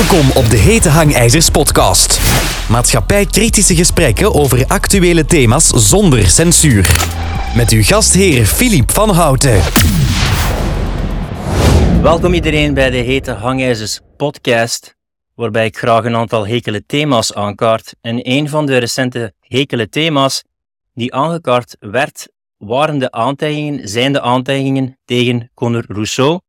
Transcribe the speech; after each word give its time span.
Welkom 0.00 0.30
op 0.36 0.50
de 0.50 0.56
Hete 0.56 0.88
Hangijzers 0.88 1.50
podcast. 1.50 2.20
Maatschappij-kritische 2.70 3.74
gesprekken 3.74 4.34
over 4.34 4.66
actuele 4.66 5.24
thema's 5.24 5.66
zonder 5.66 6.28
censuur. 6.28 6.90
Met 7.56 7.70
uw 7.70 7.82
gastheer 7.82 8.44
Filip 8.44 8.90
van 8.90 9.10
Houten. 9.10 9.60
Welkom 12.02 12.34
iedereen 12.34 12.74
bij 12.74 12.90
de 12.90 12.96
Hete 12.96 13.32
Hangijzers 13.32 14.00
podcast, 14.16 14.96
waarbij 15.34 15.66
ik 15.66 15.76
graag 15.76 16.04
een 16.04 16.16
aantal 16.16 16.46
hekele 16.46 16.86
thema's 16.86 17.32
aankaart. 17.32 17.94
En 18.00 18.30
een 18.30 18.48
van 18.48 18.66
de 18.66 18.78
recente 18.78 19.32
hekele 19.40 19.88
thema's 19.88 20.42
die 20.94 21.14
aangekaart 21.14 21.76
werd, 21.80 22.28
waren 22.56 22.98
de 22.98 23.10
aantijgingen, 23.10 23.88
zijn 23.88 24.12
de 24.12 24.20
aantijgingen 24.20 24.98
tegen 25.04 25.50
Conor 25.54 25.84
Rousseau, 25.88 26.40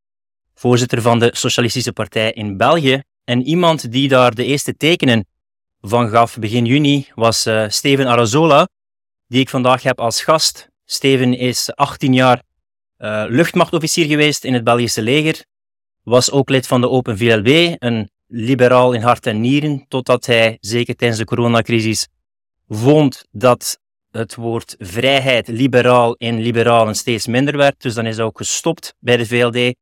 voorzitter 0.56 1.02
van 1.02 1.20
de 1.20 1.30
Socialistische 1.34 1.94
Partij 1.94 2.32
in 2.32 2.58
België. 2.58 3.04
En 3.32 3.42
iemand 3.42 3.92
die 3.92 4.08
daar 4.08 4.36
de 4.36 4.46
eerste 4.46 4.78
tekenen 4.78 5.26
van 5.82 6.10
gaf 6.10 6.38
begin 6.38 6.66
juni 6.66 7.08
was 7.16 7.48
uh, 7.48 7.66
Steven 7.70 8.08
Arazola, 8.08 8.68
die 9.28 9.40
ik 9.40 9.50
vandaag 9.50 9.84
heb 9.84 10.00
als 10.00 10.24
gast. 10.24 10.70
Steven 10.86 11.34
is 11.34 11.76
18 11.76 12.14
jaar 12.14 12.44
uh, 12.98 13.24
luchtmachtofficier 13.28 14.06
geweest 14.06 14.44
in 14.44 14.54
het 14.54 14.64
Belgische 14.64 15.02
leger, 15.02 15.46
was 16.04 16.32
ook 16.32 16.50
lid 16.50 16.68
van 16.68 16.82
de 16.82 16.90
Open 16.90 17.18
VLB, 17.18 17.76
een 17.80 18.10
liberaal 18.28 18.94
in 18.94 19.02
hart 19.02 19.26
en 19.26 19.42
nieren, 19.42 19.86
totdat 19.88 20.26
hij, 20.26 20.58
zeker 20.62 20.96
tijdens 20.96 21.20
de 21.20 21.26
coronacrisis, 21.26 22.08
vond 22.68 23.26
dat 23.32 23.80
het 24.12 24.36
woord 24.36 24.76
vrijheid, 24.80 25.48
liberaal 25.48 26.14
in 26.14 26.40
liberalen 26.40 26.96
steeds 26.96 27.28
minder 27.28 27.58
werd. 27.58 27.82
Dus 27.82 27.94
dan 27.94 28.06
is 28.06 28.16
hij 28.16 28.26
ook 28.26 28.38
gestopt 28.38 28.96
bij 29.00 29.18
de 29.18 29.26
VLD 29.26 29.76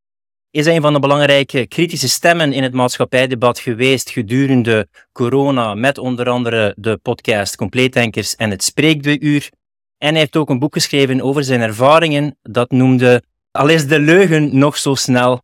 is 0.51 0.65
een 0.65 0.81
van 0.81 0.93
de 0.93 0.99
belangrijke 0.99 1.67
kritische 1.67 2.09
stemmen 2.09 2.53
in 2.53 2.63
het 2.63 2.73
maatschappijdebat 2.73 3.59
geweest 3.59 4.09
gedurende 4.09 4.87
corona, 5.11 5.73
met 5.73 5.97
onder 5.97 6.29
andere 6.29 6.73
de 6.77 6.97
podcast 6.97 7.55
Compleetdenkers 7.55 8.35
en 8.35 8.49
het 8.49 8.63
Spreekdeuur. 8.63 9.49
En 9.97 10.09
hij 10.09 10.19
heeft 10.19 10.35
ook 10.35 10.49
een 10.49 10.59
boek 10.59 10.73
geschreven 10.73 11.21
over 11.21 11.43
zijn 11.43 11.61
ervaringen, 11.61 12.37
dat 12.41 12.71
noemde 12.71 13.23
Al 13.51 13.69
is 13.69 13.87
de 13.87 13.99
leugen 13.99 14.57
nog 14.57 14.77
zo 14.77 14.95
snel, 14.95 15.41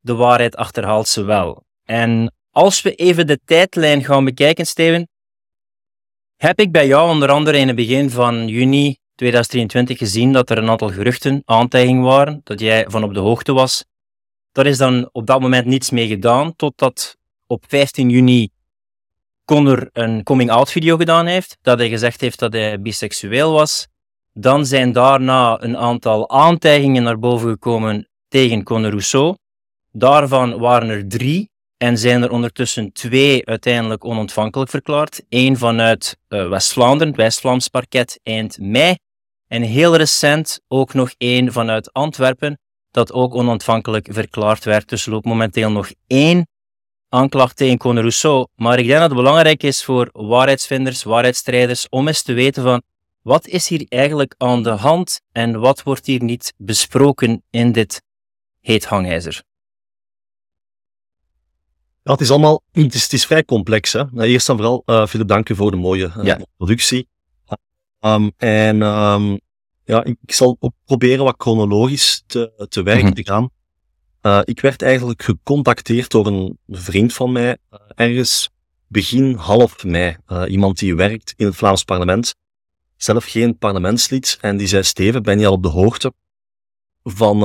de 0.00 0.14
waarheid 0.14 0.56
achterhaalt 0.56 1.08
ze 1.08 1.22
wel. 1.22 1.64
En 1.84 2.34
als 2.50 2.82
we 2.82 2.94
even 2.94 3.26
de 3.26 3.40
tijdlijn 3.44 4.04
gaan 4.04 4.24
bekijken, 4.24 4.66
Steven, 4.66 5.08
heb 6.36 6.60
ik 6.60 6.72
bij 6.72 6.86
jou 6.86 7.10
onder 7.10 7.30
andere 7.30 7.58
in 7.58 7.66
het 7.66 7.76
begin 7.76 8.10
van 8.10 8.48
juni 8.48 8.96
2023 9.14 9.98
gezien 9.98 10.32
dat 10.32 10.50
er 10.50 10.58
een 10.58 10.68
aantal 10.68 10.90
geruchten, 10.90 11.42
aantijgingen 11.44 12.02
waren, 12.02 12.40
dat 12.44 12.60
jij 12.60 12.84
van 12.88 13.04
op 13.04 13.14
de 13.14 13.20
hoogte 13.20 13.52
was 13.52 13.84
daar 14.58 14.66
is 14.66 14.78
dan 14.78 15.08
op 15.12 15.26
dat 15.26 15.40
moment 15.40 15.66
niets 15.66 15.90
mee 15.90 16.06
gedaan, 16.06 16.56
totdat 16.56 17.16
op 17.46 17.64
15 17.68 18.10
juni 18.10 18.48
Connor 19.44 19.88
een 19.92 20.22
coming-out 20.22 20.70
video 20.70 20.96
gedaan 20.96 21.26
heeft, 21.26 21.58
dat 21.62 21.78
hij 21.78 21.88
gezegd 21.88 22.20
heeft 22.20 22.38
dat 22.38 22.52
hij 22.52 22.80
biseksueel 22.80 23.52
was. 23.52 23.86
Dan 24.32 24.66
zijn 24.66 24.92
daarna 24.92 25.62
een 25.62 25.76
aantal 25.76 26.30
aantijgingen 26.30 27.02
naar 27.02 27.18
boven 27.18 27.48
gekomen 27.50 28.08
tegen 28.28 28.62
Conor 28.62 28.90
Rousseau. 28.90 29.36
Daarvan 29.92 30.58
waren 30.58 30.88
er 30.88 31.08
drie 31.08 31.50
en 31.76 31.98
zijn 31.98 32.22
er 32.22 32.30
ondertussen 32.30 32.92
twee 32.92 33.46
uiteindelijk 33.46 34.04
onontvankelijk 34.04 34.70
verklaard. 34.70 35.22
Eén 35.28 35.56
vanuit 35.56 36.16
uh, 36.28 36.48
West-Vlaanderen, 36.48 37.16
West-Vlaams 37.16 37.68
parket, 37.68 38.20
eind 38.22 38.58
mei. 38.60 38.96
En 39.46 39.62
heel 39.62 39.96
recent 39.96 40.60
ook 40.68 40.94
nog 40.94 41.10
één 41.18 41.52
vanuit 41.52 41.92
Antwerpen, 41.92 42.58
dat 42.90 43.12
ook 43.12 43.34
onontvankelijk 43.34 44.08
verklaard 44.10 44.64
werd. 44.64 44.88
Dus 44.88 45.06
er 45.06 45.12
loopt 45.12 45.24
momenteel 45.24 45.70
nog 45.70 45.90
één 46.06 46.48
aanklacht 47.08 47.56
tegen 47.56 47.78
Conor 47.78 48.00
Rousseau. 48.00 48.46
Maar 48.54 48.78
ik 48.78 48.86
denk 48.86 48.98
dat 48.98 49.08
het 49.08 49.18
belangrijk 49.18 49.62
is 49.62 49.84
voor 49.84 50.08
waarheidsvinders, 50.12 51.02
waarheidsstrijders, 51.02 51.88
om 51.88 52.06
eens 52.06 52.22
te 52.22 52.32
weten 52.32 52.62
van 52.62 52.82
wat 53.22 53.46
is 53.46 53.68
hier 53.68 53.86
eigenlijk 53.88 54.34
aan 54.36 54.62
de 54.62 54.70
hand 54.70 55.20
en 55.32 55.60
wat 55.60 55.82
wordt 55.82 56.06
hier 56.06 56.22
niet 56.22 56.52
besproken 56.56 57.42
in 57.50 57.72
dit 57.72 58.02
heet 58.60 58.84
hangijzer. 58.84 59.42
Ja, 62.02 62.12
het 62.12 62.20
is 62.20 62.30
allemaal, 62.30 62.62
het 62.72 62.94
is, 62.94 63.02
het 63.02 63.12
is 63.12 63.26
vrij 63.26 63.44
complex. 63.44 63.92
Hè? 63.92 64.04
Nou, 64.10 64.28
eerst 64.28 64.48
en 64.48 64.56
vooral, 64.56 64.82
uh, 64.86 65.06
Philip, 65.06 65.28
dank 65.28 65.48
je 65.48 65.54
voor 65.54 65.70
de 65.70 65.76
mooie 65.76 66.12
uh, 66.16 66.24
ja. 66.24 66.38
productie. 66.56 67.08
Um, 68.00 68.32
en 68.36 68.82
um, 68.82 69.40
ja, 69.88 70.04
ik, 70.04 70.32
zal 70.32 70.56
ook 70.60 70.72
proberen 70.84 71.24
wat 71.24 71.34
chronologisch 71.38 72.22
te, 72.26 72.66
te 72.68 72.82
werk 72.82 73.02
mhm. 73.02 73.12
te 73.12 73.24
gaan. 73.24 73.50
Uh, 74.22 74.40
ik 74.44 74.60
werd 74.60 74.82
eigenlijk 74.82 75.22
gecontacteerd 75.22 76.10
door 76.10 76.26
een 76.26 76.58
vriend 76.68 77.12
van 77.12 77.32
mij, 77.32 77.56
uh, 77.72 77.78
ergens 77.94 78.50
begin 78.86 79.34
half 79.34 79.84
mei. 79.84 80.16
Uh, 80.28 80.42
iemand 80.48 80.78
die 80.78 80.94
werkt 80.94 81.34
in 81.36 81.46
het 81.46 81.56
Vlaams 81.56 81.84
parlement, 81.84 82.34
zelf 82.96 83.24
geen 83.24 83.58
parlementslid, 83.58 84.38
en 84.40 84.56
die 84.56 84.66
zei, 84.66 84.82
Steven, 84.82 85.22
ben 85.22 85.38
je 85.38 85.46
al 85.46 85.52
op 85.52 85.62
de 85.62 85.68
hoogte 85.68 86.12
van 87.02 87.40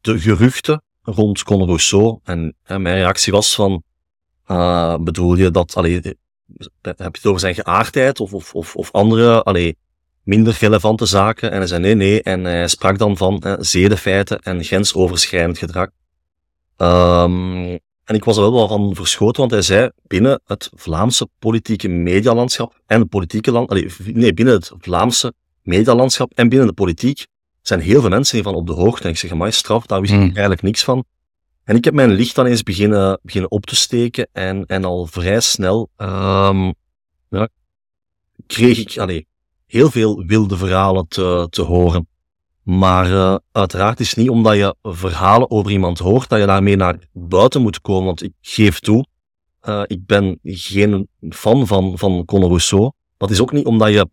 de 0.00 0.18
geruchten 0.18 0.82
rond 1.02 1.42
Conor 1.42 1.66
Rousseau? 1.66 2.18
En 2.22 2.56
mijn 2.64 2.84
reactie 2.84 3.32
was 3.32 3.54
van, 3.54 3.82
bedoel 5.04 5.34
je 5.34 5.50
dat, 5.50 5.74
allee, 5.74 5.94
heb 6.82 6.98
je 6.98 7.06
het 7.10 7.26
over 7.26 7.40
zijn 7.40 7.54
geaardheid 7.54 8.20
of, 8.20 8.34
of, 8.34 8.54
of, 8.54 8.76
of 8.76 8.92
andere, 8.92 9.42
allee, 9.42 9.76
minder 10.24 10.56
relevante 10.60 11.06
zaken. 11.06 11.50
En 11.50 11.58
hij 11.58 11.66
zei 11.66 11.80
nee, 11.80 11.94
nee. 11.94 12.22
En 12.22 12.44
hij 12.44 12.68
sprak 12.68 12.98
dan 12.98 13.16
van 13.16 13.40
eh, 13.40 13.54
zedenfeiten 13.58 14.38
en 14.38 14.64
grensoverschrijdend 14.64 15.58
gedrag. 15.58 15.88
Um, 16.76 17.78
en 18.04 18.14
ik 18.14 18.24
was 18.24 18.36
er 18.36 18.42
wel 18.42 18.52
wel 18.52 18.68
van 18.68 18.94
verschoten, 18.94 19.40
want 19.40 19.50
hij 19.50 19.62
zei 19.62 19.90
binnen 20.06 20.40
het 20.44 20.70
Vlaamse 20.74 21.28
politieke 21.38 21.88
medialandschap 21.88 22.80
en 22.86 23.00
het 23.00 23.08
politieke 23.08 23.52
land, 23.52 23.70
nee, 24.04 24.34
binnen 24.34 24.54
het 24.54 24.72
Vlaamse 24.78 25.34
medialandschap 25.62 26.32
en 26.34 26.48
binnen 26.48 26.66
de 26.68 26.74
politiek 26.74 27.26
zijn 27.62 27.80
heel 27.80 28.00
veel 28.00 28.10
mensen 28.10 28.34
hiervan 28.34 28.54
op 28.54 28.66
de 28.66 28.72
hoogte. 28.72 29.04
En 29.04 29.10
ik 29.10 29.16
zeg, 29.16 29.30
amai, 29.30 29.52
straf, 29.52 29.86
daar 29.86 30.00
wist 30.00 30.12
ik 30.12 30.18
hmm. 30.18 30.28
eigenlijk 30.28 30.62
niks 30.62 30.84
van. 30.84 31.04
En 31.64 31.76
ik 31.76 31.84
heb 31.84 31.94
mijn 31.94 32.10
licht 32.10 32.34
dan 32.34 32.46
eens 32.46 32.62
beginnen, 32.62 33.18
beginnen 33.22 33.50
op 33.50 33.66
te 33.66 33.76
steken 33.76 34.28
en, 34.32 34.66
en 34.66 34.84
al 34.84 35.06
vrij 35.06 35.40
snel 35.40 35.90
um, 35.96 36.74
ja, 37.28 37.48
kreeg 38.46 38.78
ik, 38.78 38.98
allee, 38.98 39.26
heel 39.74 39.90
veel 39.90 40.24
wilde 40.26 40.56
verhalen 40.56 41.08
te, 41.08 41.46
te 41.50 41.62
horen. 41.62 42.08
Maar 42.62 43.10
uh, 43.10 43.36
uiteraard 43.52 44.00
is 44.00 44.14
niet 44.14 44.28
omdat 44.28 44.54
je 44.54 44.76
verhalen 44.82 45.50
over 45.50 45.70
iemand 45.70 45.98
hoort, 45.98 46.28
dat 46.28 46.40
je 46.40 46.46
daarmee 46.46 46.76
naar 46.76 46.98
buiten 47.12 47.62
moet 47.62 47.80
komen. 47.80 48.04
Want 48.04 48.22
ik 48.22 48.32
geef 48.40 48.80
toe, 48.80 49.06
uh, 49.68 49.82
ik 49.86 50.06
ben 50.06 50.38
geen 50.42 51.08
fan 51.30 51.66
van, 51.66 51.98
van 51.98 52.24
Conor 52.24 52.48
Rousseau. 52.48 52.92
Dat 53.16 53.30
is 53.30 53.40
ook 53.40 53.52
niet 53.52 53.66
omdat 53.66 53.92
je 53.92 54.08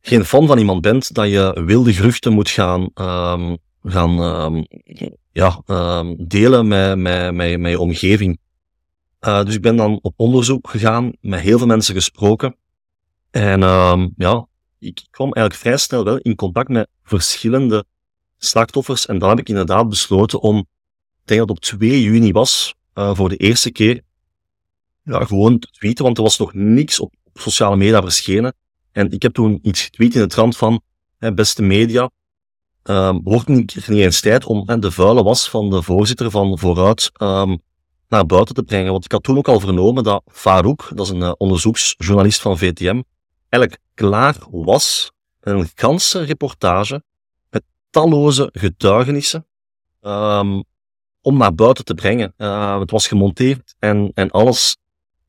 geen 0.00 0.24
fan 0.24 0.46
van 0.46 0.58
iemand 0.58 0.80
bent, 0.80 1.14
dat 1.14 1.28
je 1.28 1.62
wilde 1.64 1.92
geruchten 1.92 2.32
moet 2.32 2.50
gaan, 2.50 2.80
um, 2.94 3.58
gaan 3.82 4.18
um, 4.18 4.66
ja, 5.32 5.62
um, 5.66 6.28
delen 6.28 6.68
met, 6.68 6.98
met, 6.98 7.34
met, 7.34 7.60
met 7.60 7.70
je 7.70 7.78
omgeving. 7.78 8.38
Uh, 9.20 9.44
dus 9.44 9.54
ik 9.54 9.62
ben 9.62 9.76
dan 9.76 9.98
op 10.02 10.14
onderzoek 10.16 10.70
gegaan, 10.70 11.12
met 11.20 11.40
heel 11.40 11.58
veel 11.58 11.66
mensen 11.66 11.94
gesproken. 11.94 12.56
En 13.30 13.60
ja, 14.16 14.47
ik 14.78 15.06
kwam 15.10 15.32
eigenlijk 15.32 15.54
vrij 15.54 15.76
snel 15.76 16.04
wel 16.04 16.18
in 16.18 16.34
contact 16.34 16.68
met 16.68 16.88
verschillende 17.02 17.84
slachtoffers. 18.38 19.06
En 19.06 19.18
dan 19.18 19.28
heb 19.28 19.38
ik 19.38 19.48
inderdaad 19.48 19.88
besloten 19.88 20.40
om, 20.40 20.58
ik 20.58 21.24
denk 21.24 21.40
dat 21.40 21.48
het 21.48 21.72
op 21.72 21.78
2 21.78 22.02
juni 22.02 22.32
was, 22.32 22.74
uh, 22.94 23.14
voor 23.14 23.28
de 23.28 23.36
eerste 23.36 23.70
keer, 23.70 24.00
ja, 25.02 25.24
gewoon 25.24 25.58
te 25.58 25.70
tweeten, 25.70 26.04
want 26.04 26.16
er 26.16 26.22
was 26.22 26.38
nog 26.38 26.54
niks 26.54 27.00
op 27.00 27.14
sociale 27.34 27.76
media 27.76 28.02
verschenen. 28.02 28.54
En 28.92 29.10
ik 29.10 29.22
heb 29.22 29.34
toen 29.34 29.58
iets 29.62 29.82
getweet 29.82 30.14
in 30.14 30.20
de 30.20 30.26
trant 30.26 30.56
van, 30.56 30.80
hè, 31.18 31.34
beste 31.34 31.62
media, 31.62 32.10
um, 32.84 33.20
wordt 33.22 33.48
niet, 33.48 33.88
niet 33.88 33.98
eens 33.98 34.20
tijd 34.20 34.44
om 34.44 34.62
hè, 34.66 34.78
de 34.78 34.90
vuile 34.90 35.22
was 35.22 35.48
van 35.48 35.70
de 35.70 35.82
voorzitter 35.82 36.30
van 36.30 36.58
Vooruit 36.58 37.10
um, 37.22 37.60
naar 38.08 38.26
buiten 38.26 38.54
te 38.54 38.62
brengen. 38.62 38.92
Want 38.92 39.04
ik 39.04 39.12
had 39.12 39.22
toen 39.22 39.36
ook 39.36 39.48
al 39.48 39.60
vernomen 39.60 40.04
dat 40.04 40.22
Farouk, 40.26 40.90
dat 40.94 41.06
is 41.06 41.12
een 41.12 41.20
uh, 41.20 41.32
onderzoeksjournalist 41.36 42.40
van 42.40 42.58
VTM, 42.58 43.02
eigenlijk 43.48 43.82
klaar 43.94 44.36
was 44.50 45.12
een 45.40 45.68
ganse 45.74 46.22
reportage 46.22 47.02
met 47.50 47.62
talloze 47.90 48.48
getuigenissen 48.52 49.46
um, 50.00 50.64
om 51.20 51.36
naar 51.36 51.54
buiten 51.54 51.84
te 51.84 51.94
brengen. 51.94 52.34
Uh, 52.36 52.80
het 52.80 52.90
was 52.90 53.06
gemonteerd 53.06 53.74
en, 53.78 54.10
en 54.14 54.30
alles. 54.30 54.76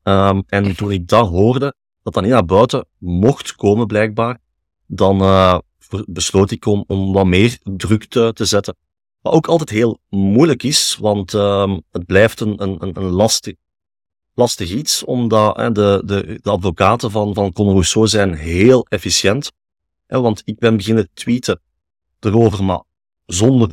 Um, 0.02 0.42
en 0.46 0.76
toen 0.76 0.90
ik 0.90 1.08
dat 1.08 1.28
hoorde, 1.28 1.74
dat 2.02 2.14
dat 2.14 2.22
niet 2.22 2.32
naar 2.32 2.44
buiten 2.44 2.86
mocht 2.98 3.54
komen 3.54 3.86
blijkbaar, 3.86 4.38
dan 4.86 5.22
uh, 5.22 5.58
besloot 6.06 6.50
ik 6.50 6.66
om, 6.66 6.84
om 6.86 7.12
wat 7.12 7.26
meer 7.26 7.58
druk 7.62 8.04
te, 8.04 8.30
te 8.32 8.44
zetten. 8.44 8.76
Wat 9.20 9.32
ook 9.32 9.46
altijd 9.46 9.70
heel 9.70 9.98
moeilijk 10.08 10.62
is, 10.62 10.96
want 11.00 11.32
het 11.90 12.06
blijft 12.06 12.40
een, 12.40 12.62
een, 12.62 12.96
een 12.96 13.10
lastig, 13.10 13.54
lastig 14.34 14.70
iets, 14.70 15.04
omdat 15.04 15.56
hè, 15.56 15.72
de, 15.72 16.02
de, 16.04 16.38
de 16.42 16.50
advocaten 16.50 17.10
van, 17.10 17.34
van 17.34 17.52
Conor 17.52 17.72
Rousseau 17.72 18.06
zijn 18.08 18.34
heel 18.34 18.86
efficiënt. 18.88 19.52
Hè, 20.06 20.20
want 20.20 20.42
ik 20.44 20.58
ben 20.58 20.76
beginnen 20.76 21.08
tweeten 21.14 21.60
erover, 22.20 22.64
maar 22.64 22.82
zonder 23.26 23.70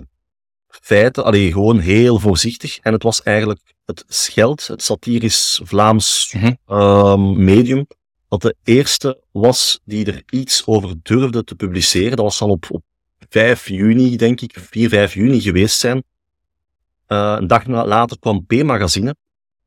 feiten, 0.67 1.23
alleen 1.23 1.51
gewoon 1.51 1.79
heel 1.79 2.19
voorzichtig. 2.19 2.77
En 2.79 2.93
het 2.93 3.03
was 3.03 3.23
eigenlijk 3.23 3.59
het 3.85 4.03
Scheld, 4.07 4.67
het 4.67 4.83
satirisch 4.83 5.61
Vlaams 5.63 6.33
Mhm. 6.33 6.53
ehm, 6.65 7.43
medium, 7.43 7.87
dat 8.27 8.41
de 8.41 8.55
eerste 8.63 9.21
was 9.31 9.79
die 9.83 10.05
er 10.05 10.23
iets 10.29 10.65
over 10.65 10.95
durfde 11.03 11.43
te 11.43 11.55
publiceren. 11.55 12.15
Dat 12.15 12.25
was 12.25 12.41
al 12.41 12.49
op, 12.49 12.65
op 12.69 12.83
5 13.29 13.67
juni, 13.67 14.17
denk 14.17 14.41
ik, 14.41 14.59
4, 14.59 14.89
5 14.89 15.13
juni 15.13 15.41
geweest 15.41 15.79
zijn. 15.79 16.03
Eh, 17.05 17.35
een 17.39 17.47
dag 17.47 17.65
later 17.65 18.19
kwam 18.19 18.45
P-magazine. 18.45 19.15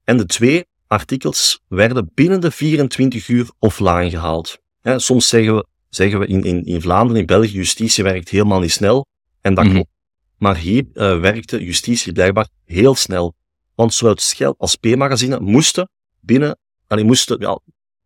En 0.04 0.16
de 0.16 0.26
twee 0.26 0.66
artikels 0.90 1.60
werden 1.68 2.10
binnen 2.14 2.40
de 2.40 2.50
24 2.50 3.28
uur 3.28 3.50
offline 3.58 4.10
gehaald. 4.10 4.58
Soms 4.82 5.28
zeggen 5.28 5.54
we, 5.56 5.66
zeggen 5.88 6.18
we 6.18 6.26
in, 6.26 6.42
in, 6.42 6.64
in 6.64 6.80
Vlaanderen, 6.80 7.20
in 7.20 7.26
België, 7.26 7.52
justitie 7.52 8.04
werkt 8.04 8.28
helemaal 8.28 8.60
niet 8.60 8.72
snel. 8.72 9.06
En 9.40 9.54
dat 9.54 9.64
Mhm. 9.64 9.74
klopt. 9.74 9.88
Maar 10.36 10.56
hier 10.56 10.86
eh, 10.94 11.20
werkte 11.20 11.64
justitie 11.64 12.12
blijkbaar 12.12 12.48
heel 12.64 12.94
snel. 12.94 13.34
Want 13.74 13.94
zowel 13.94 14.16
Schel 14.18 14.54
als 14.58 14.76
P-magazine 14.76 15.40
moesten 15.40 15.88
binnen, 16.20 16.58
allee, 16.86 17.04
moesten, 17.04 17.40
ja, 17.40 17.58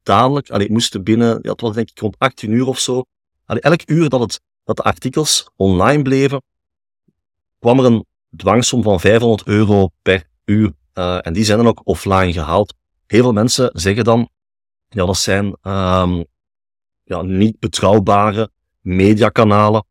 dadelijk, 0.02 0.50
allee, 0.50 0.70
moesten 0.70 1.02
binnen, 1.02 1.38
ja, 1.42 1.50
het 1.50 1.60
was 1.60 1.74
denk 1.74 1.90
ik 1.90 1.98
rond 1.98 2.18
18 2.18 2.50
uur 2.50 2.66
of 2.66 2.78
zo. 2.78 3.04
Allee, 3.44 3.62
elk 3.62 3.80
uur 3.86 4.08
dat, 4.08 4.20
het, 4.20 4.40
dat 4.64 4.76
de 4.76 4.82
artikels 4.82 5.50
online 5.56 6.02
bleven, 6.02 6.42
kwam 7.58 7.78
er 7.78 7.84
een 7.84 8.04
dwangsom 8.36 8.82
van 8.82 9.00
500 9.00 9.48
euro 9.48 9.88
per 10.02 10.28
uur. 10.44 10.72
Eh, 10.94 11.18
en 11.20 11.32
die 11.32 11.44
zijn 11.44 11.58
dan 11.58 11.66
ook 11.66 11.80
offline 11.84 12.32
gehaald. 12.32 12.74
Heel 13.06 13.22
veel 13.22 13.32
mensen 13.32 13.70
zeggen 13.72 14.04
dan, 14.04 14.28
ja, 14.88 15.06
dat 15.06 15.16
zijn 15.16 15.56
ehm, 15.62 16.22
ja, 17.04 17.22
niet 17.22 17.58
betrouwbare 17.58 18.50
mediakanalen. 18.80 19.86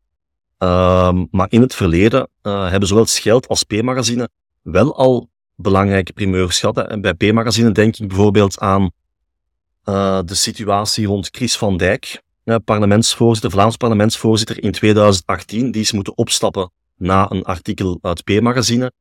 Ehm, 0.58 1.24
maar 1.30 1.46
in 1.50 1.60
het 1.60 1.74
verleden 1.74 2.28
eh, 2.42 2.70
hebben 2.70 2.88
zowel 2.88 3.06
Scheld 3.06 3.48
als 3.48 3.62
P-magazine 3.62 4.28
wel 4.62 4.96
al 4.96 5.30
belangrijke 5.56 6.12
primeurs 6.12 6.60
gehad. 6.60 6.78
En 6.78 7.00
bij 7.00 7.14
P-magazine 7.14 7.72
denk 7.72 7.96
ik 7.96 8.08
bijvoorbeeld 8.08 8.58
aan 8.58 8.90
eh, 9.82 10.20
de 10.24 10.34
situatie 10.34 11.06
rond 11.06 11.28
Chris 11.30 11.56
van 11.56 11.76
Dijk, 11.76 12.22
parlementsvoorzitter, 12.64 13.50
Vlaams 13.50 13.76
parlementsvoorzitter 13.76 14.62
in 14.62 14.72
2018. 14.72 15.70
Die 15.70 15.80
is 15.80 15.92
moeten 15.92 16.16
opstappen 16.16 16.70
na 16.96 17.30
een 17.30 17.42
artikel 17.42 17.98
uit 18.02 18.24
P-magazine. 18.24 18.92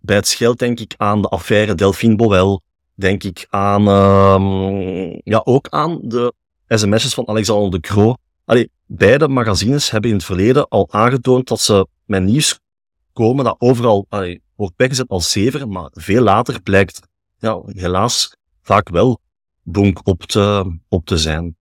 Bij 0.00 0.16
het 0.16 0.26
Scheld 0.26 0.58
denk 0.58 0.80
ik 0.80 0.94
aan 0.96 1.22
de 1.22 1.28
affaire 1.28 1.74
Delphine 1.74 2.16
Bowel. 2.16 2.62
Denk 2.94 3.22
ik 3.22 3.46
aan, 3.50 3.88
ehm, 3.88 5.20
ja, 5.24 5.40
ook 5.44 5.68
aan 5.68 5.98
de 6.02 6.34
sms'jes 6.68 7.14
van 7.14 7.28
Alexander 7.28 7.70
de 7.70 7.80
Croo. 7.80 8.14
Allee, 8.44 8.70
beide 8.86 9.28
magazines 9.28 9.90
hebben 9.90 10.10
in 10.10 10.16
het 10.16 10.24
verleden 10.24 10.68
al 10.68 10.92
aangetoond 10.92 11.48
dat 11.48 11.60
ze 11.60 11.86
met 12.04 12.22
nieuws 12.22 12.58
komen 13.12 13.44
dat 13.44 13.56
overal 13.58 14.06
wordt 14.56 14.74
weggezet 14.76 15.08
als 15.08 15.30
zever, 15.30 15.68
maar 15.68 15.90
veel 15.92 16.22
later 16.22 16.62
blijkt, 16.62 17.00
ja, 17.38 17.62
helaas, 17.66 18.36
vaak 18.62 18.88
wel 18.88 19.20
bonk 19.62 20.00
op 20.06 20.22
te, 20.22 20.76
op 20.88 21.06
te 21.06 21.16
zijn. 21.16 21.56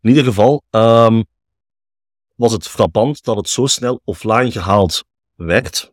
In 0.00 0.08
ieder 0.08 0.24
geval 0.24 0.62
ehm, 0.70 1.22
was 2.34 2.52
het 2.52 2.68
frappant 2.68 3.24
dat 3.24 3.36
het 3.36 3.48
zo 3.48 3.66
snel 3.66 4.00
offline 4.04 4.50
gehaald 4.50 5.04
werd. 5.34 5.92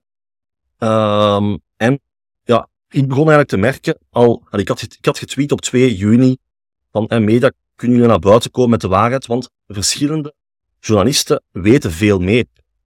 Ehm, 0.77 1.57
en 1.77 1.99
ja, 2.43 2.69
ik 2.89 3.07
begon 3.07 3.29
eigenlijk 3.29 3.49
te 3.49 3.57
merken, 3.57 3.97
al, 4.09 4.47
ik, 4.51 4.67
had, 4.67 4.81
ik 4.81 5.05
had 5.05 5.19
getweet 5.19 5.51
op 5.51 5.61
2 5.61 5.95
juni, 5.95 6.37
van 6.91 7.07
en 7.07 7.23
media 7.23 7.51
kunnen 7.75 7.97
jullie 7.97 8.11
naar 8.11 8.21
buiten 8.21 8.51
komen 8.51 8.69
met 8.69 8.81
de 8.81 8.87
waarheid, 8.87 9.25
want 9.25 9.49
verschillende 9.67 10.33
journalisten 10.79 11.43
weten 11.51 11.91
veel 11.91 12.19
meer. 12.19 12.45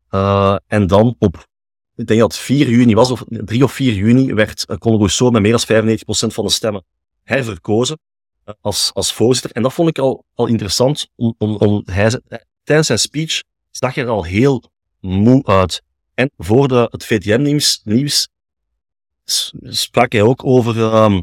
Eh, 0.09 0.55
en 0.67 0.87
dan 0.87 1.15
op, 1.19 1.47
ik 1.95 2.07
denk 2.07 2.19
dat 2.19 2.31
het 2.31 2.41
4 2.41 2.69
juni 2.69 2.93
was, 2.95 3.11
of 3.11 3.23
3 3.27 3.63
of 3.63 3.71
4 3.71 3.93
juni, 3.93 4.33
werd 4.33 4.65
uh, 4.69 4.77
Conor 4.77 4.97
Rousseau 4.97 5.31
met 5.31 5.41
meer 5.41 5.65
dan 5.65 5.97
95% 6.29 6.33
van 6.33 6.45
de 6.45 6.51
stemmen 6.51 6.83
herverkozen 7.23 7.99
eh, 8.43 8.53
als, 8.61 8.91
als 8.93 9.13
voorzitter. 9.13 9.51
En 9.51 9.61
dat 9.61 9.73
vond 9.73 9.89
ik 9.89 9.97
al, 9.97 10.25
al 10.33 10.47
interessant, 10.47 11.09
om, 11.15 11.35
om, 11.37 11.55
om 11.55 11.81
hij, 11.85 12.05
eh, 12.05 12.39
tijdens 12.63 12.87
zijn 12.87 12.99
speech 12.99 13.41
zag 13.71 13.95
hij 13.95 14.03
er 14.03 14.09
al 14.09 14.23
heel 14.23 14.63
moe 14.99 15.45
uit. 15.45 15.81
En 16.13 16.31
voor 16.37 16.67
de, 16.67 16.87
het 16.91 17.05
VTM-nieuws 17.05 17.81
nieuws, 17.83 18.27
sprak 19.63 20.11
hij 20.11 20.21
ook 20.21 20.45
over 20.45 20.81
ehm, 20.81 21.21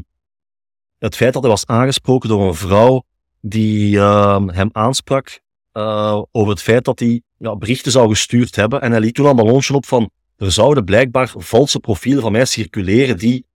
het 0.97 1.15
feit 1.15 1.33
dat 1.33 1.41
hij 1.41 1.51
was 1.51 1.65
aangesproken 1.65 2.29
door 2.29 2.47
een 2.47 2.55
vrouw 2.55 3.03
die 3.41 3.99
ehm, 3.99 4.47
hem 4.47 4.69
aansprak 4.71 5.39
eh, 5.71 6.21
over 6.31 6.51
het 6.51 6.61
feit 6.61 6.85
dat 6.85 6.99
hij 6.99 7.21
ja, 7.37 7.55
berichten 7.55 7.91
zou 7.91 8.09
gestuurd 8.09 8.55
hebben. 8.55 8.81
En 8.81 8.91
hij 8.91 8.99
liet 8.99 9.15
toen 9.15 9.25
een 9.25 9.35
ballonsje 9.35 9.73
op 9.73 9.85
van, 9.85 10.09
er 10.37 10.51
zouden 10.51 10.85
blijkbaar 10.85 11.33
valse 11.37 11.79
profielen 11.79 12.21
van 12.21 12.31
mij 12.31 12.45
circuleren 12.45 13.17
die, 13.17 13.45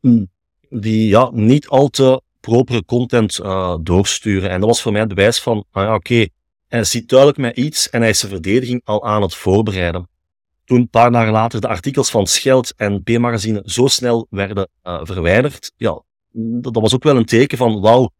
mm, 0.00 0.30
die 0.68 1.08
ja, 1.08 1.30
niet 1.32 1.68
al 1.68 1.88
te 1.88 2.22
propere 2.40 2.84
content 2.84 3.38
eh, 3.38 3.76
doorsturen. 3.80 4.50
En 4.50 4.60
dat 4.60 4.68
was 4.68 4.82
voor 4.82 4.92
mij 4.92 5.00
het 5.00 5.14
bewijs 5.14 5.40
van, 5.40 5.64
ah 5.70 5.82
ja, 5.84 5.94
oké, 5.94 6.26
hij 6.68 6.84
ziet 6.84 7.08
duidelijk 7.08 7.38
met 7.38 7.56
iets 7.56 7.90
en 7.90 8.00
hij 8.00 8.10
is 8.10 8.18
zijn 8.18 8.32
verdediging 8.32 8.80
al 8.84 9.04
aan 9.04 9.22
het 9.22 9.34
voorbereiden. 9.34 10.08
Toen 10.64 10.78
een 10.80 10.88
paar 10.88 11.10
dagen 11.12 11.32
later 11.32 11.60
de 11.60 11.68
artikels 11.68 12.10
van 12.10 12.26
Scheld 12.26 12.74
en 12.76 13.02
P-magazine 13.02 13.62
zo 13.64 13.86
snel 13.86 14.26
werden 14.30 14.68
eh, 14.82 15.00
verwijderd, 15.02 15.72
ja, 15.76 16.02
dat, 16.32 16.74
dat 16.74 16.82
was 16.82 16.94
ook 16.94 17.02
wel 17.02 17.16
een 17.16 17.24
teken 17.24 17.58
van, 17.58 17.80
wauw, 17.80 18.10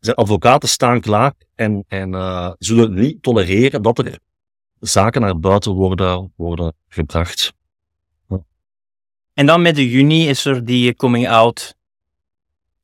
zijn 0.00 0.16
advocaten 0.16 0.68
staan 0.68 1.00
klaar 1.00 1.32
en, 1.54 1.84
en 1.88 2.14
eh, 2.14 2.52
zullen 2.58 2.94
niet 2.94 3.22
tolereren 3.22 3.82
dat 3.82 3.98
er 3.98 4.18
zaken 4.80 5.20
naar 5.20 5.38
buiten 5.38 5.72
worden, 5.72 6.32
worden 6.36 6.74
gebracht. 6.88 7.52
En 9.32 9.46
dan 9.46 9.62
midden 9.62 9.84
juni 9.86 10.28
is 10.28 10.44
er 10.44 10.64
die 10.64 10.94
coming-out 10.94 11.74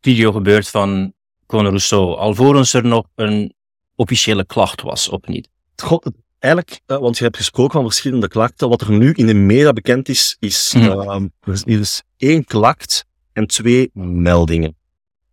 video 0.01 0.33
gebeurd 0.33 0.69
van 0.69 1.13
Conor 1.47 1.69
Rousseau, 1.69 2.17
alvorens 2.17 2.73
er 2.73 2.85
nog 2.85 3.07
een 3.15 3.55
officiële 3.95 4.45
klacht 4.47 4.83
was, 4.83 5.09
of 5.09 5.27
niet? 5.27 5.49
God, 5.77 6.05
het- 6.05 6.23
eigenlijk, 6.45 6.81
eh, 6.87 6.99
want 6.99 7.19
je 7.19 7.25
hebt 7.25 7.37
gesproken 7.37 7.73
van 7.73 7.83
verschillende 7.85 8.29
klachten. 8.29 8.69
Wat 8.69 8.81
er 8.81 8.91
nu 8.93 9.13
in 9.13 9.27
de 9.27 9.35
media 9.35 9.73
bekend 9.73 10.09
is, 10.09 10.37
is 10.41 10.73
ehm, 10.91 11.27
er 11.41 11.53
is- 11.53 11.63
is 11.65 12.03
één 12.17 12.45
klacht 12.45 13.05
en 13.33 13.47
twee 13.47 13.91
meldingen. 13.95 14.77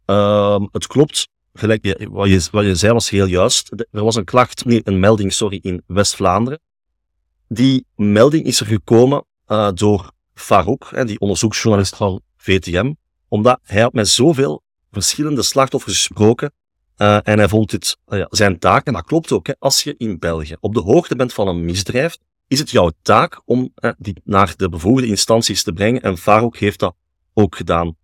Ehm, 0.06 0.66
het 0.72 0.88
klopt, 0.88 1.28
gelijk 1.54 1.86
je, 1.86 2.08
wat, 2.12 2.28
je, 2.30 2.48
wat 2.52 2.64
je 2.66 2.76
zei 2.76 2.94
was 2.94 3.10
heel 3.10 3.26
juist. 3.26 3.72
Er 3.92 4.04
was 4.04 4.16
een 4.16 4.24
klacht, 4.26 4.66
nee, 4.66 4.82
een 4.84 5.00
melding, 5.00 5.34
sorry, 5.34 5.60
in 5.62 5.84
West-Vlaanderen. 5.88 6.60
Die 7.48 7.86
melding 7.96 8.46
is 8.46 8.60
er 8.60 8.66
gekomen 8.66 9.26
eh, 9.46 9.70
door 9.74 10.12
Farouk, 10.34 10.88
hè, 10.92 11.06
die 11.06 11.20
onderzoeksjournalist 11.20 11.96
van 11.96 12.22
VTM, 12.38 12.94
omdat 13.28 13.60
hij 13.64 13.82
had 13.82 13.94
met 13.94 14.08
zoveel 14.08 14.64
verschillende 14.92 15.42
slachtoffers 15.44 15.94
gesproken 15.98 16.54
eh, 17.02 17.18
en 17.24 17.38
hij 17.38 17.48
vond 17.48 17.70
dit 17.70 17.98
eh, 18.06 18.26
zijn 18.30 18.60
taak, 18.60 18.86
en 18.86 18.94
dat 18.94 19.06
klopt 19.06 19.32
ook, 19.32 19.48
hè, 19.48 19.54
als 19.60 19.84
je 19.84 19.96
in 19.98 20.20
België 20.20 20.56
op 20.60 20.74
de 20.74 20.80
hoogte 20.80 21.16
bent 21.16 21.34
van 21.34 21.48
een 21.48 21.66
misdrijf, 21.66 22.18
is 22.48 22.60
het 22.60 22.70
jouw 22.70 22.92
taak 23.02 23.42
om 23.46 23.72
eh, 23.76 23.92
die 23.98 24.22
naar 24.24 24.54
de 24.58 24.70
bevoegde 24.70 25.08
instanties 25.08 25.64
te 25.64 25.74
brengen. 25.74 26.02
En 26.02 26.18
Farouk 26.18 26.58
heeft 26.58 26.80
dat 26.80 26.96
ook 27.34 27.56
gedaan. 27.56 27.88
Ik 27.88 27.96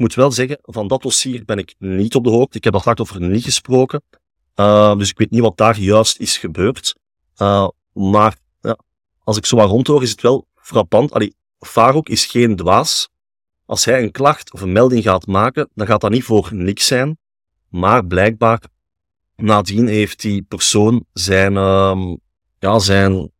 moet 0.00 0.14
wel 0.14 0.32
zeggen, 0.32 0.58
van 0.62 0.88
dat 0.88 1.02
dossier 1.02 1.44
ben 1.44 1.58
ik 1.58 1.74
niet 1.78 2.14
op 2.14 2.24
de 2.24 2.30
hoogte. 2.30 2.56
Ik 2.56 2.64
heb 2.64 2.72
dat 2.72 2.82
slachtoffer 2.82 3.20
niet 3.20 3.44
gesproken. 3.44 4.02
Uh, 4.56 4.96
dus 4.96 5.10
ik 5.10 5.18
weet 5.18 5.30
niet 5.30 5.40
wat 5.40 5.56
daar 5.56 5.78
juist 5.78 6.18
is 6.18 6.38
gebeurd. 6.38 6.96
Maar 7.92 8.36
als 9.24 9.36
ik 9.36 9.46
zo 9.46 9.56
wat 9.56 9.68
rondhoor, 9.68 10.02
is 10.02 10.10
het 10.10 10.20
wel 10.20 10.46
frappant. 10.54 11.12
Allee, 11.12 11.34
Farouk 11.58 12.08
is 12.08 12.26
geen 12.26 12.56
dwaas. 12.56 13.08
Als 13.66 13.84
hij 13.84 14.02
een 14.02 14.10
klacht 14.10 14.52
of 14.52 14.60
een 14.60 14.72
melding 14.72 15.02
gaat 15.02 15.26
maken, 15.26 15.68
dan 15.74 15.86
gaat 15.86 16.00
dat 16.00 16.10
niet 16.10 16.24
voor 16.24 16.48
niks 16.52 16.86
zijn. 16.86 17.18
Maar 17.74 18.06
blijkbaar, 18.06 18.60
nadien 19.36 19.86
heeft 19.86 20.20
die 20.20 20.42
persoon 20.42 21.04
zijn, 21.12 21.52
uh, 21.52 22.14
ja, 22.58 22.78
zijn, 22.78 23.30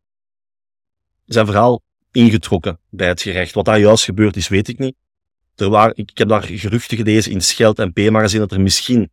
zijn 1.25 1.45
verhaal 1.45 1.81
ingetrokken 2.11 2.79
bij 2.89 3.07
het 3.07 3.21
gerecht. 3.21 3.53
Wat 3.53 3.65
daar 3.65 3.79
juist 3.79 4.03
gebeurd 4.03 4.35
is, 4.35 4.47
weet 4.47 4.67
ik 4.67 4.79
niet. 4.79 4.95
Er 5.55 5.69
waren, 5.69 5.97
ik 5.97 6.17
heb 6.17 6.27
daar 6.27 6.43
geruchten 6.43 6.97
gelezen 6.97 7.31
in 7.31 7.41
Scheld 7.41 7.79
en 7.79 7.93
P-magazine 7.93 8.39
dat 8.39 8.51
er 8.51 8.61
misschien 8.61 9.11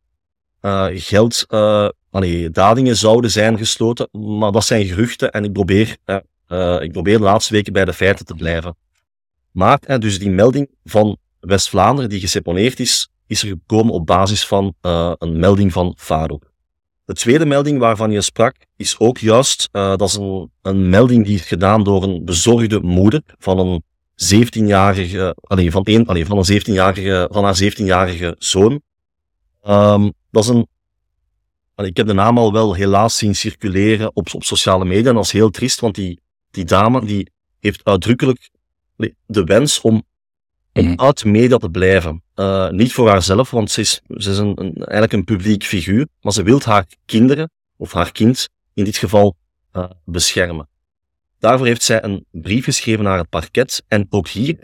uh, 0.63 0.87
geld, 0.93 1.45
uh, 1.49 1.89
allee, 2.11 2.51
dadingen 2.51 2.97
zouden 2.97 3.31
zijn 3.31 3.59
gesloten. 3.59 4.09
Maar 4.39 4.53
dat 4.53 4.65
zijn 4.65 4.87
geruchten 4.87 5.33
en 5.33 5.45
ik 5.45 5.53
probeer, 5.53 5.97
uh, 6.49 6.81
ik 6.81 6.93
probeer 6.93 7.19
de 7.19 7.25
laatste 7.25 7.53
weken 7.53 7.73
bij 7.73 7.85
de 7.85 7.93
feiten 7.93 8.27
te 8.27 8.35
blijven. 8.35 8.77
Maar 9.51 9.99
dus 9.99 10.19
die 10.19 10.31
melding 10.31 10.71
van 10.85 11.17
West-Vlaanderen 11.41 12.11
die 12.11 12.21
geseponeerd 12.21 12.81
is, 12.81 13.12
is 13.33 13.43
er 13.43 13.49
gekomen 13.49 13.93
op 13.93 14.07
basis 14.07 14.47
van 14.47 14.75
uh, 14.83 15.13
een 15.19 15.39
melding 15.39 15.73
van 15.73 15.95
Farouk. 15.97 16.51
De 17.05 17.15
tweede 17.15 17.47
melding 17.47 17.79
waarvan 17.79 18.11
je 18.11 18.21
sprak, 18.21 18.55
is 18.77 18.99
ook 18.99 19.19
juist, 19.19 19.69
uh, 19.73 19.97
dat 19.97 20.09
is 20.09 20.15
een, 20.15 20.51
een, 20.63 20.89
melding 20.89 21.25
die 21.25 21.35
is 21.35 21.45
gedaan 21.45 21.85
door 21.85 22.03
een 22.03 22.25
bezorgde 22.25 22.81
moeder 22.81 23.23
van 23.39 23.59
een 23.59 23.83
17-jarige, 24.35 25.37
allee, 25.41 25.71
van, 25.71 25.83
een, 25.85 26.27
van, 26.27 26.39
een 26.39 26.61
17-jarige, 26.61 27.29
van 27.33 27.45
haar 27.45 27.59
17-jarige 27.63 28.35
zoon. 28.39 28.81
Um, 29.67 30.13
dat 30.31 30.43
is 30.43 30.49
een, 30.49 30.67
ik 31.77 31.97
heb 31.97 32.07
de 32.07 32.13
naam 32.13 32.39
al 32.39 32.53
wel 32.53 32.75
helaas 32.75 33.17
zien 33.17 33.35
circuleren 33.35 34.17
op, 34.17 34.35
op 34.35 34.45
sociale 34.45 34.85
media 34.85 35.09
en 35.09 35.15
dat 35.15 35.25
is 35.25 35.33
heel 35.33 35.51
triest, 35.51 35.81
want 35.81 35.95
die, 35.95 36.21
die 36.51 36.65
dame 36.65 37.05
die 37.05 37.31
heeft 37.61 37.85
uitdrukkelijk 37.85 38.51
de 39.27 39.45
wens 39.45 39.81
om 39.81 40.03
om 40.73 40.85
mhm. 40.85 41.01
uit 41.01 41.23
de 41.23 41.29
media 41.29 41.57
te 41.57 41.69
blijven. 41.69 42.23
Uh, 42.37 42.69
niet 42.69 42.93
voor 42.93 43.09
haarzelf, 43.09 43.51
want 43.51 43.71
ze 43.71 43.81
is, 43.81 44.03
ze 44.17 44.31
is 44.31 44.39
een, 44.39 44.61
een, 44.61 44.75
eigenlijk 44.75 45.13
een 45.13 45.25
publiek 45.25 45.65
figuur, 45.65 46.07
maar 46.21 46.33
ze 46.33 46.43
wil 46.43 46.61
haar 46.63 46.87
kinderen, 47.07 47.51
of 47.77 47.93
haar 47.93 48.13
kind, 48.13 48.49
in 48.75 48.85
dit 48.85 48.97
geval, 48.97 49.37
uh, 49.73 49.85
beschermen. 50.05 50.69
Daarvoor 51.39 51.67
heeft 51.67 51.83
zij 51.83 52.03
een 52.03 52.25
brief 52.31 52.65
geschreven 52.65 53.05
naar 53.05 53.19
het 53.19 53.29
parket, 53.29 53.85
en 53.89 54.07
ook 54.11 54.29
hier 54.29 54.59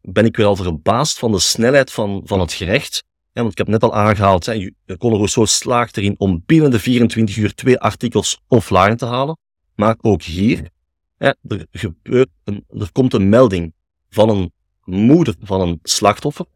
ben 0.00 0.24
ik 0.24 0.36
weer 0.36 0.46
al 0.46 0.56
verbaasd 0.56 1.18
van 1.18 1.32
de 1.32 1.38
snelheid 1.38 1.92
van, 1.92 2.22
van 2.24 2.40
het 2.40 2.52
gerecht. 2.52 3.04
Ja, 3.32 3.40
want 3.40 3.52
ik 3.52 3.58
heb 3.58 3.68
net 3.68 3.82
al 3.82 3.94
aangehaald, 3.94 4.46
hè, 4.46 4.70
Conor 4.98 5.16
Rousseau 5.16 5.46
slaagt 5.46 5.96
erin 5.96 6.14
om 6.18 6.42
binnen 6.46 6.70
de 6.70 6.78
24 6.78 7.36
uur 7.36 7.54
twee 7.54 7.78
artikels 7.78 8.40
offline 8.48 8.96
te 8.96 9.06
halen. 9.06 9.38
Maar 9.74 9.96
ook 10.00 10.22
hier, 10.22 10.70
hè, 11.18 11.32
er, 11.48 11.66
gebeurt 11.70 12.28
een, 12.44 12.64
er 12.78 12.92
komt 12.92 13.14
een 13.14 13.28
melding 13.28 13.74
van 14.10 14.28
een 14.28 14.52
moeder 14.86 15.34
van 15.40 15.60
een 15.60 15.80
slachtoffer. 15.82 16.46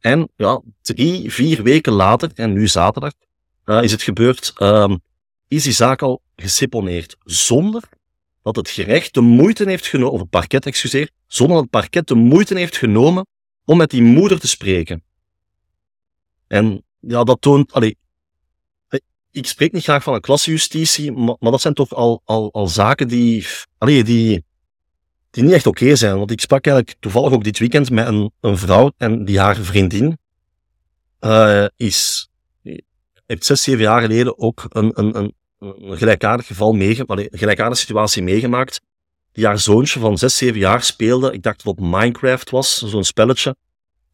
En 0.00 0.28
ja, 0.36 0.60
drie, 0.82 1.32
vier 1.32 1.62
weken 1.62 1.92
later, 1.92 2.30
en 2.34 2.52
nu 2.52 2.68
zaterdag, 2.68 3.12
uh, 3.64 3.82
is 3.82 3.92
het 3.92 4.02
gebeurd, 4.02 4.52
um, 4.58 5.00
is 5.48 5.62
die 5.62 5.72
zaak 5.72 6.02
al 6.02 6.22
geseponeerd. 6.36 7.16
Zonder 7.24 7.82
dat 8.42 8.56
het 8.56 8.70
gerecht 8.70 9.14
de 9.14 9.20
moeite 9.20 9.68
heeft 9.68 9.86
genomen, 9.86 10.12
of 10.12 10.20
het 10.20 10.30
parket, 10.30 10.66
excuseer, 10.66 11.10
zonder 11.26 11.54
dat 11.54 11.64
het 11.64 11.72
parket 11.72 12.08
de 12.08 12.14
moeite 12.14 12.58
heeft 12.58 12.76
genomen 12.76 13.26
om 13.64 13.76
met 13.76 13.90
die 13.90 14.02
moeder 14.02 14.40
te 14.40 14.48
spreken. 14.48 15.02
En 16.46 16.84
ja, 17.00 17.24
dat 17.24 17.40
toont, 17.40 17.72
allee, 17.72 17.96
ik 19.30 19.46
spreek 19.46 19.72
niet 19.72 19.82
graag 19.82 20.02
van 20.02 20.14
een 20.14 20.20
klassejustitie, 20.20 21.12
maar, 21.12 21.36
maar 21.38 21.50
dat 21.50 21.60
zijn 21.60 21.74
toch 21.74 21.94
al, 21.94 22.22
al, 22.24 22.52
al 22.52 22.66
zaken 22.68 23.08
die, 23.08 23.46
allee, 23.78 24.04
die, 24.04 24.44
die 25.30 25.42
niet 25.42 25.52
echt 25.52 25.66
oké 25.66 25.96
zijn. 25.96 26.16
Want 26.16 26.30
ik 26.30 26.40
sprak 26.40 26.66
eigenlijk 26.66 26.96
toevallig 27.00 27.32
ook 27.32 27.44
dit 27.44 27.58
weekend 27.58 27.90
met 27.90 28.06
een, 28.06 28.32
een 28.40 28.58
vrouw 28.58 28.92
en 28.96 29.24
die 29.24 29.40
haar 29.40 29.56
vriendin 29.56 30.18
uh, 31.20 31.66
is, 31.76 32.28
heeft 33.26 33.44
zes, 33.44 33.62
zeven 33.62 33.82
jaar 33.82 34.00
geleden 34.00 34.38
ook 34.38 34.66
een, 34.68 34.90
een, 34.94 35.16
een, 35.16 35.34
een 35.58 35.96
gelijkaardig 35.96 36.46
geval 36.46 36.72
meegemaakt, 36.72 37.20
een 37.32 37.38
gelijkaardige 37.38 37.80
situatie 37.80 38.22
meegemaakt. 38.22 38.80
Die 39.32 39.46
haar 39.46 39.58
zoontje 39.58 40.00
van 40.00 40.18
zes, 40.18 40.36
zeven 40.36 40.58
jaar 40.58 40.82
speelde. 40.82 41.32
Ik 41.32 41.42
dacht 41.42 41.64
dat 41.64 41.76
het 41.76 41.84
Minecraft 41.84 42.50
was, 42.50 42.78
zo'n 42.78 43.04
spelletje. 43.04 43.56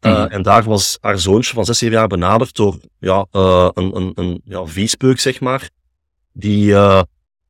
Uh, 0.01 0.33
En 0.33 0.41
daar 0.41 0.63
was 0.63 0.97
haar 1.01 1.19
zoontje 1.19 1.53
van 1.53 1.65
zes, 1.65 1.77
zeven 1.77 1.95
jaar 1.95 2.07
benaderd 2.07 2.55
door 2.55 2.77
ja, 2.99 3.27
uh, 3.31 3.69
een, 3.73 3.95
een, 3.95 4.11
een 4.15 4.41
ja, 4.45 4.65
viespeuk, 4.65 5.19
zeg 5.19 5.39
maar. 5.39 5.69
Die 6.31 6.65
uh, 6.65 7.01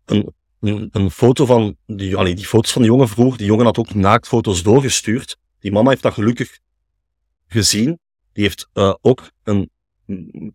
een, 0.06 0.34
een, 0.64 1.12
foto 1.12 1.46
van, 1.46 1.78
die, 1.86 2.34
die 2.36 2.46
foto's 2.46 2.72
van 2.72 2.82
de 2.82 2.88
jongen 2.88 3.08
vroeg, 3.08 3.38
die 3.38 3.46
jongen 3.46 3.66
had 3.66 3.78
ook 3.78 3.94
naaktfoto's 3.94 4.64
doorgestuurd. 4.64 5.38
Die 5.60 5.72
mama 5.72 5.90
heeft 5.90 6.02
dat 6.02 6.14
gelukkig 6.14 6.60
gezien. 7.48 8.00
Die 8.34 8.44
heeft 8.44 8.70
ook 9.02 9.32
een 9.44 9.72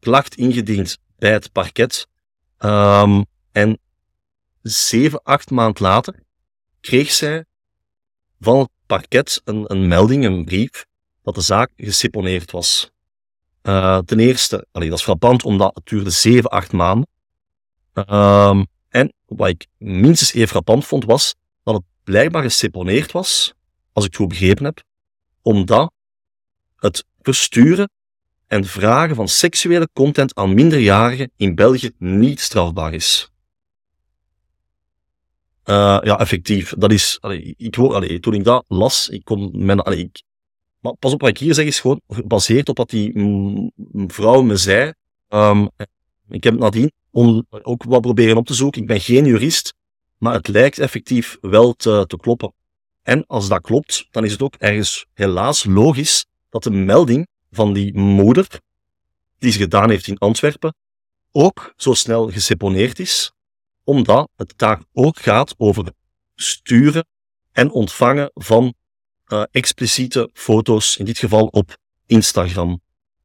klacht 0.01 0.35
ingediend 0.35 0.99
bij 1.17 1.33
het 1.33 1.53
parket. 1.53 2.09
Um, 2.59 3.25
en 3.53 3.79
zeven, 4.63 5.23
acht 5.23 5.51
maand 5.51 5.81
later 5.81 6.15
kreeg 6.81 7.13
zij 7.13 7.45
van 8.41 8.59
het 8.59 8.71
parket 8.87 9.41
een, 9.45 9.65
een 9.67 9.89
melding, 9.89 10.25
een 10.25 10.45
brief, 10.45 10.87
dat 11.23 11.35
de 11.35 11.41
zaak 11.41 11.71
geseponeerd 11.77 12.51
was. 12.51 12.91
Uh, 13.63 13.99
ten 13.99 14.19
eerste, 14.19 14.67
allee, 14.73 14.89
dat 14.89 14.99
is 14.99 15.05
frappant 15.05 15.45
omdat 15.45 15.75
het 15.75 15.87
duurde 15.87 16.11
7, 16.11 16.51
8 16.51 16.73
maanden. 16.73 17.09
Um, 17.95 18.67
en 18.89 19.13
wat 19.27 19.49
ik 19.49 19.67
minstens 19.77 20.33
even 20.33 20.49
frappant 20.49 20.87
vond, 20.87 21.05
was 21.05 21.35
dat 21.63 21.75
het 21.75 21.85
blijkbaar 22.05 22.43
geseponeerd 22.43 23.13
was, 23.13 23.55
als 23.93 24.05
ik 24.05 24.11
het 24.11 24.21
goed 24.21 24.29
begrepen 24.29 24.65
heb, 24.65 24.83
omdat 25.43 25.93
het 26.77 27.05
versturen 27.21 27.91
en 28.47 28.65
vragen 28.65 29.17
van 29.17 29.29
seksuele 29.29 29.89
content 29.93 30.35
aan 30.35 30.55
minderjarigen 30.55 31.31
in 31.37 31.55
België 31.55 31.91
niet 31.99 32.41
strafbaar 32.41 32.95
is. 32.95 33.31
Uh, 35.65 35.99
ja, 36.03 36.19
effectief. 36.19 36.75
Dat 36.79 36.93
is, 36.93 37.19
allee, 37.21 37.55
ik, 37.57 37.77
allee, 37.77 38.21
toen 38.21 38.35
ik 38.35 38.45
dat 38.45 38.65
las, 38.69 39.09
ik 39.09 39.25
kon 39.25 39.65
mijn, 39.65 39.79
ik, 39.79 40.23
maar 40.81 40.95
pas 40.95 41.13
op, 41.13 41.21
wat 41.21 41.31
ik 41.31 41.39
hier 41.39 41.55
zeg 41.55 41.67
is 41.67 41.81
gewoon 41.81 42.01
gebaseerd 42.09 42.69
op 42.69 42.77
wat 42.77 42.91
die 42.91 43.13
mevrouw 43.75 44.43
me 44.43 44.57
zei. 44.57 44.93
Um, 45.29 45.69
ik 46.29 46.45
heb 46.45 46.59
nadien 46.59 46.93
on, 47.11 47.47
ook 47.51 47.85
wat 47.85 48.01
proberen 48.01 48.37
op 48.37 48.47
te 48.47 48.55
zoeken. 48.55 48.81
Ik 48.81 48.87
ben 48.87 49.01
geen 49.01 49.25
jurist, 49.25 49.75
maar 50.19 50.35
het 50.35 50.49
lijkt 50.49 50.79
effectief 50.79 51.39
wel 51.41 51.73
te, 51.73 52.05
te 52.07 52.17
kloppen. 52.17 52.53
En 53.03 53.27
als 53.27 53.49
dat 53.49 53.61
klopt, 53.61 54.07
dan 54.11 54.25
is 54.25 54.33
het 54.33 54.43
ook 54.43 54.55
ergens 54.55 55.07
helaas 55.15 55.65
logisch 55.65 56.27
dat 56.51 56.63
de 56.63 56.71
melding 56.71 57.29
van 57.51 57.73
die 57.73 57.97
moeder, 57.99 58.61
die 59.39 59.53
ze 59.53 59.59
gedaan 59.59 59.91
heeft 59.91 60.07
in 60.07 60.19
Antwerpen, 60.19 60.75
ook 61.33 61.73
zo 61.77 61.95
snel 61.95 62.31
geseponeerd 62.31 62.99
is, 62.99 63.33
omdat 63.85 64.29
het 64.37 64.53
daar 64.57 64.83
ook 64.93 65.19
gaat 65.19 65.55
over 65.57 65.93
sturen 66.35 67.07
en 67.53 67.71
ontvangen 67.71 68.31
van 68.35 68.75
uh, 69.27 69.43
expliciete 69.51 70.31
foto's, 70.33 70.97
in 70.97 71.05
dit 71.05 71.19
geval 71.19 71.47
op 71.47 71.77
Instagram. 72.07 72.69
Um, 72.71 72.81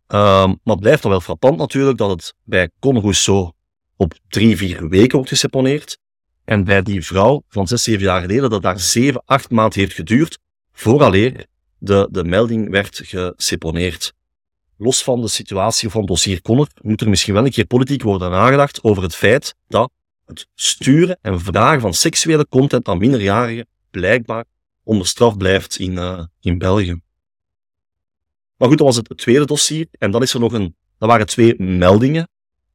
maar 0.07 0.59
het 0.63 0.79
blijft 0.79 1.01
dan 1.01 1.11
wel 1.11 1.21
frappant 1.21 1.57
natuurlijk 1.57 1.97
dat 1.97 2.09
het 2.09 2.33
bij 2.43 2.69
Con 2.79 2.99
Rousseau 2.99 3.51
op 4.03 4.13
drie, 4.27 4.57
vier 4.57 4.87
weken 4.89 5.15
wordt 5.15 5.29
geseponeerd. 5.29 5.97
En 6.45 6.63
bij 6.63 6.81
die 6.81 7.05
vrouw 7.05 7.43
van 7.47 7.67
zes, 7.67 7.83
zeven 7.83 8.03
jaar 8.03 8.21
geleden 8.21 8.49
dat 8.49 8.61
daar 8.61 8.79
zeven, 8.79 9.23
acht 9.25 9.49
maanden 9.49 9.79
heeft 9.79 9.93
geduurd 9.93 10.39
vooraleer 10.71 11.45
de, 11.77 12.07
de 12.11 12.23
melding 12.23 12.69
werd 12.69 13.01
geseponeerd. 13.03 14.13
Los 14.77 15.03
van 15.03 15.21
de 15.21 15.27
situatie 15.27 15.89
van 15.89 16.05
dossier 16.05 16.41
Connor 16.41 16.67
moet 16.81 17.01
er 17.01 17.09
misschien 17.09 17.33
wel 17.33 17.45
een 17.45 17.51
keer 17.51 17.65
politiek 17.65 18.01
worden 18.01 18.31
nagedacht 18.31 18.83
over 18.83 19.03
het 19.03 19.15
feit 19.15 19.55
dat 19.67 19.91
het 20.25 20.47
sturen 20.55 21.17
en 21.21 21.41
vragen 21.41 21.81
van 21.81 21.93
seksuele 21.93 22.47
content 22.47 22.87
aan 22.87 22.97
minderjarigen 22.97 23.67
blijkbaar 23.91 24.45
onder 24.83 25.07
straf 25.07 25.37
blijft 25.37 25.79
in, 25.79 25.91
uh, 25.91 26.23
in 26.39 26.57
België. 26.57 27.01
Maar 28.57 28.67
goed, 28.67 28.77
dat 28.77 28.87
was 28.87 28.95
het 28.95 29.17
tweede 29.17 29.45
dossier. 29.45 29.87
En 29.91 30.11
dan 30.11 30.21
is 30.21 30.33
er 30.33 30.39
nog 30.39 30.53
een, 30.53 30.75
dat 30.97 31.09
waren 31.09 31.25
twee 31.25 31.61
meldingen. 31.61 32.27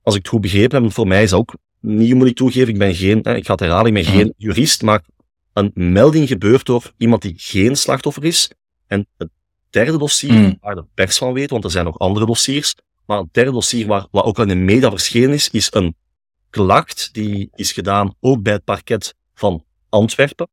Als 0.09 0.17
ik 0.17 0.23
het 0.23 0.33
goed 0.33 0.43
begrepen 0.43 0.83
heb, 0.83 0.93
voor 0.93 1.07
mij 1.07 1.23
is 1.23 1.31
dat 1.31 1.39
ook 1.39 1.55
niet, 1.81 2.15
moet 2.15 2.27
ik 2.27 2.37
toegeven, 2.37 2.69
ik 2.69 2.79
ben 2.79 2.95
geen, 2.95 3.19
ik 3.19 3.47
ga 3.47 3.53
het 3.53 3.61
herhalen, 3.61 3.87
ik 3.87 4.05
ben 4.05 4.13
geen 4.13 4.35
jurist, 4.37 4.83
maar 4.83 5.05
een 5.53 5.71
melding 5.75 6.29
gebeurt 6.29 6.67
door 6.67 6.93
iemand 6.97 7.23
die 7.23 7.35
geen 7.37 7.77
slachtoffer 7.77 8.25
is. 8.25 8.51
En 8.87 9.07
het 9.17 9.29
derde 9.71 9.99
dossier, 9.99 10.33
mm. 10.33 10.59
waar 10.61 10.75
de 10.75 10.85
pers 10.95 11.19
van 11.19 11.33
weet, 11.33 11.51
want 11.51 11.65
er 11.65 11.71
zijn 11.71 11.85
nog 11.85 11.99
andere 11.99 12.27
dossiers, 12.27 12.75
maar 13.07 13.19
het 13.19 13.35
derde 13.35 13.51
dossier 13.51 13.87
waar, 13.87 14.07
wat 14.11 14.25
ook 14.25 14.37
al 14.37 14.43
in 14.43 14.49
de 14.49 14.55
media 14.55 14.91
verschenen 14.91 15.35
is, 15.35 15.51
is 15.51 15.69
een 15.71 15.95
klacht 16.51 17.09
die 17.13 17.51
is 17.55 17.73
gedaan 17.73 18.15
ook 18.21 18.43
bij 18.43 18.53
het 18.53 18.65
parket 18.65 19.15
van 19.35 19.65
Antwerpen. 19.89 20.49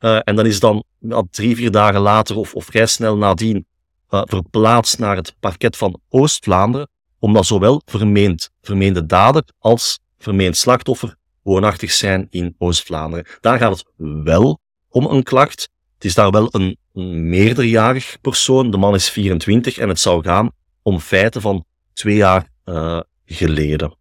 Uh, 0.00 0.18
en 0.24 0.36
dan 0.36 0.46
is 0.46 0.60
dan 0.60 0.84
ja, 0.98 1.22
drie, 1.30 1.56
vier 1.56 1.70
dagen 1.70 2.00
later 2.00 2.36
of, 2.36 2.54
of 2.54 2.64
vrij 2.64 2.86
snel 2.86 3.16
nadien 3.16 3.66
uh, 4.10 4.22
verplaatst 4.24 4.98
naar 4.98 5.16
het 5.16 5.34
parket 5.40 5.76
van 5.76 6.00
Oost-Vlaanderen, 6.08 6.88
omdat 7.20 7.46
zowel 7.46 7.82
vermeend, 7.84 8.50
vermeende 8.62 9.06
dader 9.06 9.44
als 9.58 9.98
vermeend 10.18 10.56
slachtoffer 10.56 11.16
woonachtig 11.42 11.92
zijn 11.92 12.26
in 12.30 12.54
Oost-Vlaanderen. 12.58 13.26
Daar 13.40 13.58
gaat 13.58 13.72
het 13.72 13.84
wel 14.24 14.60
om 14.88 15.06
een 15.06 15.22
klacht. 15.22 15.68
Het 15.94 16.04
is 16.04 16.14
daar 16.14 16.30
wel 16.30 16.48
een, 16.50 16.78
meerderjarig 17.28 18.18
persoon. 18.20 18.70
De 18.70 18.76
man 18.76 18.94
is 18.94 19.10
24 19.10 19.78
en 19.78 19.88
het 19.88 20.00
zou 20.00 20.22
gaan 20.22 20.50
om 20.82 20.98
feiten 20.98 21.40
van 21.40 21.64
twee 21.92 22.16
jaar 22.16 22.48
uh, 22.64 23.00
geleden. 23.24 23.96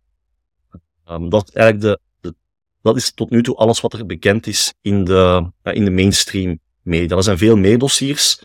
Um, 1.10 1.30
dat 1.30 1.48
is 1.48 1.54
eigenlijk 1.54 2.00
de, 2.22 2.36
dat 2.82 2.96
is 2.96 3.12
tot 3.14 3.30
nu 3.30 3.44
toe 3.44 3.56
alles 3.56 3.82
wat 3.82 3.94
er 3.94 4.06
bekend 4.06 4.48
is 4.48 4.74
in 4.82 5.04
de, 5.04 5.52
in 5.64 5.86
de 5.86 5.92
mainstream 5.92 6.60
media. 6.82 7.18
Er 7.18 7.24
zijn 7.24 7.38
veel 7.38 7.58
meer 7.58 7.78
dossiers, 7.78 8.40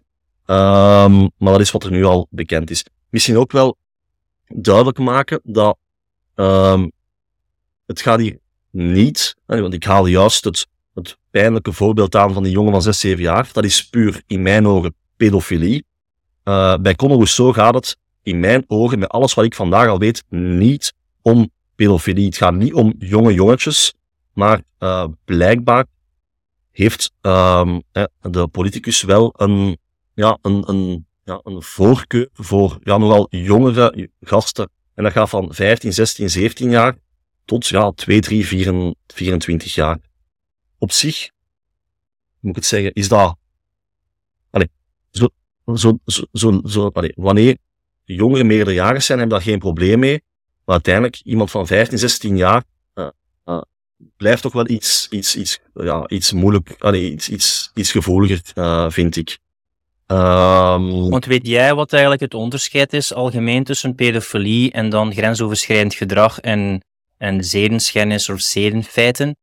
um, 0.46 1.30
maar 1.36 1.52
dat 1.52 1.60
is 1.60 1.70
wat 1.70 1.84
er 1.84 1.90
nu 1.90 2.04
al 2.04 2.26
bekend 2.30 2.70
is. 2.70 2.84
Misschien 3.10 3.38
ook 3.38 3.52
wel 3.52 3.76
duidelijk 4.46 4.98
maken 4.98 5.40
dat 5.42 5.78
um, 6.34 6.92
het 7.86 8.00
gaat 8.00 8.18
hier 8.18 8.38
niet, 8.70 9.36
want 9.46 9.74
ik 9.74 9.84
haal 9.84 10.06
juist 10.06 10.44
het, 10.44 10.66
het 10.94 11.18
pijnlijke 11.30 11.72
voorbeeld 11.72 12.14
aan 12.14 12.32
van 12.32 12.42
die 12.42 12.52
jongen 12.52 12.72
van 12.72 12.82
6, 12.82 13.00
7 13.00 13.22
jaar. 13.22 13.48
Dat 13.52 13.64
is 13.64 13.88
puur 13.88 14.22
in 14.26 14.42
mijn 14.42 14.66
ogen 14.66 14.94
pedofilie. 15.16 15.84
Uh, 16.44 16.76
bij 16.76 16.94
Conor 16.94 17.16
Rousseau 17.16 17.52
gaat 17.52 17.74
het 17.74 17.96
in 18.22 18.40
mijn 18.40 18.64
ogen, 18.66 18.98
met 18.98 19.08
alles 19.08 19.34
wat 19.34 19.44
ik 19.44 19.54
vandaag 19.54 19.88
al 19.88 19.98
weet, 19.98 20.24
niet 20.28 20.94
om 21.22 21.50
pedofilie. 21.74 22.26
Het 22.26 22.36
gaat 22.36 22.54
niet 22.54 22.74
om 22.74 22.94
jonge 22.98 23.34
jongetjes 23.34 23.94
maar 24.34 24.62
uh, 24.78 25.06
blijkbaar 25.24 25.86
heeft 26.70 27.12
um, 27.20 27.82
de 28.20 28.48
politicus 28.50 29.02
wel 29.02 29.34
een, 29.36 29.78
ja, 30.14 30.38
een, 30.42 30.68
een, 30.68 31.06
ja, 31.24 31.40
een 31.42 31.62
voorkeur 31.62 32.28
voor 32.32 32.78
ja, 32.82 32.98
nogal 32.98 33.26
jongere 33.30 34.10
gasten. 34.20 34.70
En 34.94 35.04
dat 35.04 35.12
gaat 35.12 35.28
van 35.28 35.54
15, 35.54 35.92
16, 35.92 36.30
17 36.30 36.70
jaar 36.70 36.96
tot 37.44 37.66
ja, 37.66 37.90
2, 37.90 38.20
3, 38.20 38.46
4, 38.46 38.94
24 39.06 39.74
jaar. 39.74 39.98
Op 40.78 40.92
zich, 40.92 41.30
moet 42.40 42.50
ik 42.50 42.56
het 42.56 42.66
zeggen, 42.66 42.92
is 42.92 43.08
dat. 43.08 43.36
Allez, 44.50 44.68
zo, 45.10 45.28
zo, 45.74 45.98
zo, 46.32 46.60
zo, 46.64 46.88
allee, 46.88 47.12
wanneer 47.16 47.56
jongeren 48.04 48.46
meerderjarig 48.46 49.02
zijn, 49.02 49.18
hebben 49.18 49.36
daar 49.38 49.46
geen 49.46 49.58
probleem 49.58 49.98
mee. 49.98 50.22
Maar 50.64 50.74
uiteindelijk, 50.74 51.20
iemand 51.22 51.50
van 51.50 51.66
15, 51.66 51.98
16 51.98 52.36
jaar, 52.36 52.64
uh, 52.94 53.08
uh, 53.44 53.60
blijft 54.16 54.42
toch 54.42 54.52
wel 54.52 54.68
iets, 54.68 55.08
iets, 55.10 55.36
iets, 55.36 55.60
ja, 55.74 56.08
iets 56.08 56.32
moeilijk, 56.32 56.74
allee, 56.78 57.10
iets, 57.10 57.28
iets, 57.28 57.70
iets 57.74 57.90
gevoeliger, 57.90 58.42
uh, 58.54 58.90
vind 58.90 59.16
ik. 59.16 59.38
Um, 60.06 61.10
Want 61.10 61.24
weet 61.24 61.46
jij 61.46 61.74
wat 61.74 61.92
eigenlijk 61.92 62.22
het 62.22 62.34
onderscheid 62.34 62.92
is 62.92 63.14
algemeen 63.14 63.64
tussen 63.64 63.94
pedofilie 63.94 64.72
en 64.72 64.88
dan 64.88 65.12
grensoverschrijdend 65.12 65.94
gedrag 65.94 66.40
en, 66.40 66.84
en 67.18 67.44
zedenschennis 67.44 68.28
of 68.28 68.40
zedenfeiten? 68.40 69.36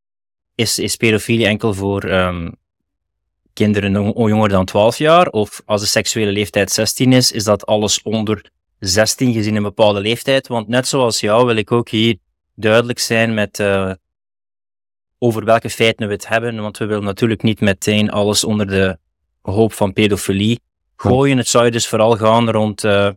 Is, 0.54 0.78
is 0.78 0.96
pedofilie 0.96 1.46
enkel 1.46 1.74
voor 1.74 2.04
um, 2.04 2.54
kinderen 3.52 3.92
jonger 4.14 4.48
dan 4.48 4.64
12 4.64 4.96
jaar? 4.96 5.26
Of 5.26 5.62
als 5.64 5.80
de 5.80 5.86
seksuele 5.86 6.32
leeftijd 6.32 6.70
16 6.70 7.12
is, 7.12 7.32
is 7.32 7.44
dat 7.44 7.66
alles 7.66 8.02
onder 8.02 8.50
16 8.78 9.32
gezien 9.32 9.56
een 9.56 9.62
bepaalde 9.62 10.00
leeftijd? 10.00 10.48
Want 10.48 10.68
net 10.68 10.88
zoals 10.88 11.20
jou 11.20 11.46
wil 11.46 11.56
ik 11.56 11.72
ook 11.72 11.88
hier 11.88 12.16
duidelijk 12.54 12.98
zijn 12.98 13.34
met 13.34 13.58
uh, 13.58 13.92
over 15.18 15.44
welke 15.44 15.70
feiten 15.70 16.06
we 16.06 16.12
het 16.12 16.28
hebben. 16.28 16.60
Want 16.60 16.78
we 16.78 16.86
willen 16.86 17.04
natuurlijk 17.04 17.42
niet 17.42 17.60
meteen 17.60 18.10
alles 18.10 18.44
onder 18.44 18.66
de 18.66 18.98
hoop 19.42 19.72
van 19.72 19.92
pedofilie 19.92 20.60
gooien. 20.96 21.36
Het 21.36 21.48
zou 21.48 21.70
dus 21.70 21.88
vooral 21.88 22.16
gaan 22.16 22.50
rond 22.50 22.84
uh, 22.84 23.10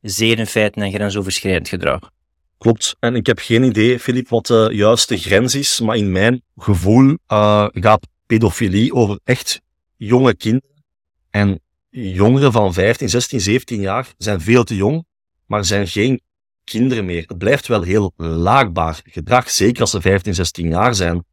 zedenfeiten 0.00 0.82
en 0.82 0.92
grensoverschrijdend 0.92 1.68
gedrag. 1.68 2.10
Klopt. 2.58 2.96
En 2.98 3.14
ik 3.14 3.26
heb 3.26 3.38
geen 3.38 3.62
idee, 3.62 3.98
Filip, 3.98 4.28
wat 4.28 4.46
de 4.46 4.68
juiste 4.72 5.16
grens 5.16 5.54
is. 5.54 5.80
Maar 5.80 5.96
in 5.96 6.12
mijn 6.12 6.42
gevoel 6.56 7.16
uh, 7.28 7.66
gaat 7.70 8.06
pedofilie 8.26 8.94
over 8.94 9.20
echt 9.24 9.60
jonge 9.96 10.34
kinderen. 10.34 10.84
En 11.30 11.60
jongeren 11.90 12.52
van 12.52 12.72
15, 12.72 13.08
16, 13.08 13.40
17 13.40 13.80
jaar 13.80 14.06
zijn 14.18 14.40
veel 14.40 14.64
te 14.64 14.76
jong, 14.76 15.04
maar 15.46 15.64
zijn 15.64 15.88
geen 15.88 16.20
kinderen 16.64 17.04
meer. 17.04 17.24
Het 17.26 17.38
blijft 17.38 17.66
wel 17.66 17.82
heel 17.82 18.12
laagbaar 18.16 19.00
gedrag, 19.04 19.50
zeker 19.50 19.80
als 19.80 19.90
ze 19.90 20.00
15, 20.00 20.34
16 20.34 20.68
jaar 20.68 20.94
zijn. 20.94 21.24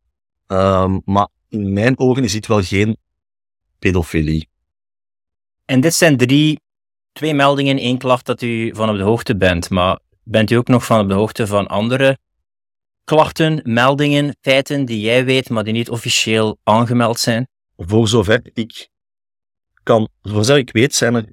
Um, 0.48 1.02
maar 1.06 1.28
in 1.50 1.74
mijn 1.74 2.00
ogen 2.00 2.24
is 2.24 2.32
dit 2.32 2.48
wel 2.48 2.64
geen 2.64 2.98
pedofilie. 3.80 4.50
En 5.66 5.82
dit 5.82 5.94
zijn 5.94 6.18
drie, 6.18 6.60
twee 7.12 7.34
meldingen, 7.34 7.78
één 7.78 7.98
klacht 7.98 8.26
dat 8.26 8.42
u 8.42 8.76
van 8.76 8.90
op 8.90 8.98
de 8.98 9.04
hoogte 9.04 9.38
bent. 9.38 9.70
Maar 9.70 10.00
bent 10.24 10.52
u 10.52 10.56
ook 10.56 10.68
nog 10.68 10.86
van 10.86 11.00
op 11.00 11.08
de 11.08 11.14
hoogte 11.14 11.48
van 11.48 11.68
andere 11.68 12.18
klachten, 13.04 13.62
meldingen, 13.64 14.36
feiten 14.42 14.86
die 14.86 15.00
jij 15.00 15.26
weet, 15.26 15.50
maar 15.50 15.64
die 15.64 15.74
niet 15.74 15.90
officieel 15.90 16.58
aangemeld 16.64 17.20
zijn? 17.20 17.48
Voor 17.78 18.08
zover 18.08 18.42
ik 18.54 18.90
kan, 19.84 20.10
voor 20.22 20.46
zover 20.46 20.58
ik 20.58 20.72
weet, 20.72 20.96
zijn 20.96 21.16
er 21.16 21.26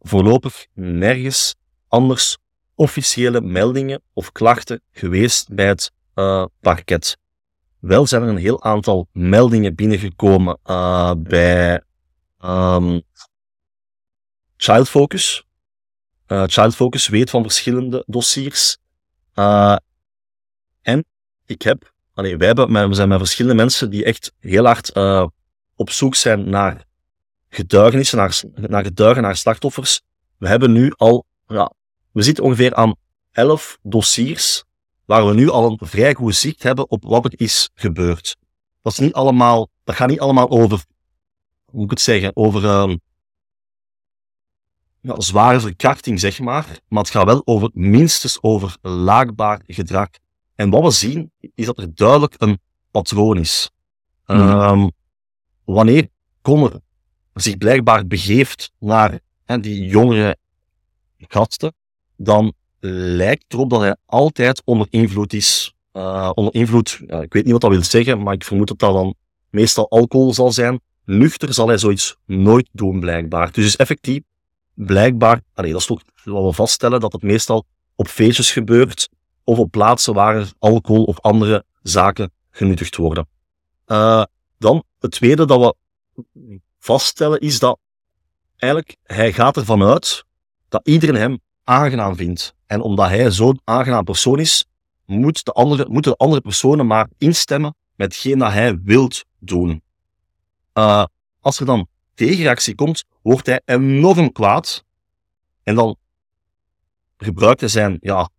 voorlopig 0.00 0.66
nergens 0.74 1.54
anders 1.88 2.38
officiële 2.74 3.40
meldingen 3.40 4.02
of 4.12 4.32
klachten 4.32 4.80
geweest 4.92 5.54
bij 5.54 5.66
het 5.66 5.92
uh, 6.14 6.44
parket. 6.60 7.16
Wel 7.86 8.06
zijn 8.06 8.22
er 8.22 8.28
een 8.28 8.36
heel 8.36 8.62
aantal 8.62 9.08
meldingen 9.12 9.74
binnengekomen 9.74 10.58
uh, 10.64 11.12
bij 11.18 11.82
um, 12.44 13.02
Child 14.56 14.88
Focus. 14.88 15.44
Uh, 16.28 16.42
Child 16.46 16.74
Focus 16.74 17.08
weet 17.08 17.30
van 17.30 17.42
verschillende 17.42 18.04
dossiers. 18.06 18.78
Uh, 19.34 19.76
en 20.82 21.04
ik 21.44 21.62
heb, 21.62 21.92
allee, 22.14 22.36
wij 22.36 22.46
hebben, 22.46 22.88
we 22.88 22.94
zijn 22.94 23.08
met 23.08 23.18
verschillende 23.18 23.56
mensen 23.56 23.90
die 23.90 24.04
echt 24.04 24.32
heel 24.38 24.64
hard 24.64 24.92
op 25.76 25.90
zoek 25.90 26.14
zijn 26.14 26.48
naar 26.48 26.84
getuigenissen, 27.48 28.18
naar, 28.18 28.42
naar 28.54 28.84
getuigen, 28.84 29.22
naar 29.22 29.36
slachtoffers. 29.36 30.02
We 30.38 30.48
hebben 30.48 30.72
nu 30.72 30.92
al, 30.96 31.26
ja, 31.46 31.72
we 32.12 32.22
zitten 32.22 32.44
ongeveer 32.44 32.74
aan 32.74 32.94
elf 33.32 33.78
dossiers 33.82 34.64
waar 35.06 35.26
we 35.26 35.34
nu 35.34 35.50
al 35.50 35.70
een 35.70 35.86
vrij 35.86 36.14
goed 36.14 36.34
zicht 36.34 36.62
hebben 36.62 36.90
op 36.90 37.04
wat 37.04 37.24
er 37.24 37.40
is 37.40 37.70
gebeurd. 37.74 38.36
Dat 38.82 38.92
is 38.92 38.98
niet 38.98 39.12
allemaal, 39.12 39.68
dat 39.84 39.94
gaat 39.94 40.08
niet 40.08 40.20
allemaal 40.20 40.50
over, 40.50 40.84
hoe 41.64 41.74
moet 41.74 41.84
ik 41.84 41.90
het 41.90 42.00
zeggen, 42.00 42.36
over 42.36 42.64
um, 42.64 43.00
ja, 45.00 45.20
zware 45.20 45.60
verkrachting, 45.60 46.20
zeg 46.20 46.38
maar. 46.38 46.80
Maar 46.88 47.02
het 47.02 47.10
gaat 47.10 47.24
wel 47.24 47.42
over, 47.44 47.70
minstens 47.72 48.42
over 48.42 48.76
laakbaar 48.80 49.60
gedrag. 49.66 50.08
En 50.54 50.70
wat 50.70 50.82
we 50.82 50.90
zien, 50.90 51.30
is 51.54 51.66
dat 51.66 51.78
er 51.78 51.94
duidelijk 51.94 52.34
een 52.38 52.58
patroon 52.90 53.38
is. 53.38 53.70
Mm. 54.26 54.38
Um, 54.38 54.90
wanneer 55.64 56.08
Connor 56.42 56.80
zich 57.34 57.56
blijkbaar 57.56 58.06
begeeft 58.06 58.72
naar 58.78 59.20
hè, 59.44 59.60
die 59.60 59.86
jongere 59.86 60.36
gasten, 61.18 61.74
dan 62.16 62.52
lijkt 62.80 63.44
erop 63.48 63.70
dat 63.70 63.80
hij 63.80 63.96
altijd 64.06 64.62
onder 64.64 64.86
invloed 64.90 65.32
is. 65.32 65.74
Uh, 65.92 66.30
onder 66.34 66.54
invloed, 66.54 67.00
ik 67.00 67.32
weet 67.32 67.44
niet 67.44 67.52
wat 67.52 67.60
dat 67.60 67.70
wil 67.70 67.82
zeggen, 67.82 68.22
maar 68.22 68.34
ik 68.34 68.44
vermoed 68.44 68.68
dat 68.68 68.78
dat 68.78 68.92
dan 68.92 69.14
meestal 69.50 69.90
alcohol 69.90 70.34
zal 70.34 70.52
zijn. 70.52 70.80
Nuchter 71.04 71.54
zal 71.54 71.68
hij 71.68 71.78
zoiets 71.78 72.16
nooit 72.26 72.68
doen, 72.72 73.00
blijkbaar. 73.00 73.52
Dus 73.52 73.64
is 73.64 73.76
effectief, 73.76 74.20
blijkbaar, 74.74 75.40
allee, 75.54 75.72
dat 75.72 75.80
is 75.80 75.86
toch 75.86 76.02
wat 76.24 76.44
we 76.44 76.52
vaststellen, 76.52 77.00
dat 77.00 77.12
het 77.12 77.22
meestal 77.22 77.64
op 77.94 78.08
feestjes 78.08 78.52
gebeurt, 78.52 79.08
of 79.44 79.58
op 79.58 79.70
plaatsen 79.70 80.14
waar 80.14 80.52
alcohol 80.58 81.04
of 81.04 81.20
andere 81.20 81.64
zaken 81.82 82.30
genuttigd 82.50 82.96
worden. 82.96 83.28
Uh, 83.86 84.24
dan, 84.58 84.84
het 84.98 85.10
tweede 85.10 85.46
dat 85.46 85.60
we 85.60 85.74
vaststellen 86.78 87.40
is 87.40 87.58
dat 87.58 87.78
eigenlijk 88.56 88.96
hij 89.02 89.32
gaat 89.32 89.56
ervan 89.56 89.82
uit 89.82 90.24
dat 90.68 90.88
iedereen 90.88 91.14
hem 91.16 91.38
aangenaam 91.64 92.16
vindt. 92.16 92.54
En 92.66 92.80
omdat 92.80 93.08
hij 93.08 93.30
zo'n 93.30 93.60
aangenaam 93.64 94.04
persoon 94.04 94.38
is, 94.38 94.66
moet 95.04 95.44
de 95.44 95.52
andere, 95.52 95.88
moeten 95.88 96.10
de 96.10 96.16
andere 96.16 96.40
personen 96.40 96.86
maar 96.86 97.08
instemmen 97.18 97.74
met 97.94 98.12
hetgeen 98.12 98.38
dat 98.38 98.52
hij 98.52 98.80
wilt 98.82 99.24
doen. 99.38 99.82
Uh, 100.74 101.04
als 101.40 101.60
er 101.60 101.66
dan 101.66 101.88
tegenreactie 102.14 102.74
komt, 102.74 103.04
wordt 103.22 103.46
hij 103.46 103.60
enorm 103.64 104.32
kwaad. 104.32 104.84
En 105.62 105.74
dan 105.74 105.96
gebruikt 107.16 107.60
hij 107.60 107.68
zijn, 107.68 107.96
ja, 108.00 108.30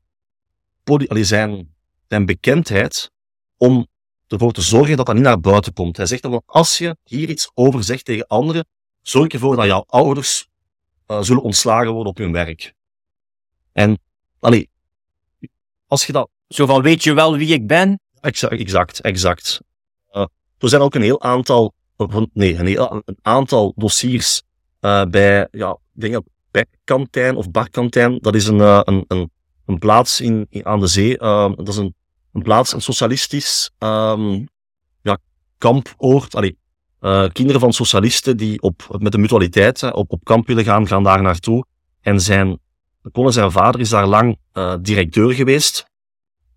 zijn, 1.09 1.75
zijn 2.07 2.25
bekendheid 2.25 3.11
om 3.57 3.87
ervoor 4.27 4.51
te 4.51 4.61
zorgen 4.61 4.97
dat 4.97 5.05
dat 5.05 5.15
niet 5.15 5.23
naar 5.23 5.39
buiten 5.39 5.73
komt. 5.73 5.97
Hij 5.97 6.05
zegt 6.05 6.21
dan, 6.21 6.41
als 6.45 6.77
je 6.77 6.97
hier 7.03 7.29
iets 7.29 7.51
over 7.53 7.83
zegt 7.83 8.05
tegen 8.05 8.27
anderen, 8.27 8.67
zorg 9.01 9.27
ervoor 9.27 9.55
dat 9.55 9.65
jouw 9.65 9.83
ouders 9.87 10.47
uh, 11.07 11.21
zullen 11.21 11.43
ontslagen 11.43 11.91
worden 11.91 12.11
op 12.11 12.17
hun 12.17 12.31
werk. 12.31 12.73
En, 13.71 13.99
allee, 14.39 14.69
als 15.87 16.05
je 16.05 16.13
dat... 16.13 16.29
Zo 16.47 16.65
van, 16.65 16.81
weet 16.81 17.03
je 17.03 17.13
wel 17.13 17.37
wie 17.37 17.53
ik 17.53 17.67
ben? 17.67 17.99
Exact, 18.19 18.53
exact. 18.53 19.01
exact. 19.01 19.61
Uh, 20.11 20.25
er 20.57 20.69
zijn 20.69 20.81
ook 20.81 20.95
een 20.95 21.01
heel 21.01 21.21
aantal, 21.21 21.73
nee, 22.33 22.55
een, 22.55 22.67
heel, 22.67 23.01
een 23.05 23.17
aantal 23.21 23.73
dossiers 23.75 24.41
uh, 24.81 25.05
bij, 25.05 25.47
ja, 25.51 25.77
dingen 25.93 26.23
Bekkantijn 26.51 27.35
of 27.35 27.51
Barkantijn. 27.51 28.17
Dat 28.19 28.35
is 28.35 28.47
een, 28.47 28.57
uh, 28.57 28.81
een, 28.83 29.05
een, 29.07 29.31
een 29.65 29.79
plaats 29.79 30.21
in, 30.21 30.47
in, 30.49 30.65
aan 30.65 30.79
de 30.79 30.87
zee. 30.87 31.17
dat 31.17 31.67
is 31.67 31.77
een 31.77 31.95
een 32.37 32.43
plaats, 32.43 32.73
een 32.73 32.81
socialistisch 32.81 33.71
um, 33.79 34.47
ja, 35.01 35.17
kampoord. 35.57 36.35
Allee, 36.35 36.57
uh, 37.01 37.27
kinderen 37.31 37.61
van 37.61 37.73
socialisten 37.73 38.37
die 38.37 38.61
op, 38.61 38.97
met 38.99 39.11
de 39.11 39.17
mutualiteit 39.17 39.93
op, 39.93 40.11
op 40.11 40.23
kamp 40.23 40.47
willen 40.47 40.63
gaan, 40.63 40.87
gaan 40.87 41.03
daar 41.03 41.21
naartoe. 41.21 41.65
En 42.01 42.21
zijn, 42.21 42.59
Conne 43.11 43.31
zijn 43.31 43.51
vader 43.51 43.81
is 43.81 43.89
daar 43.89 44.07
lang 44.07 44.37
uh, 44.53 44.75
directeur 44.81 45.33
geweest. 45.33 45.85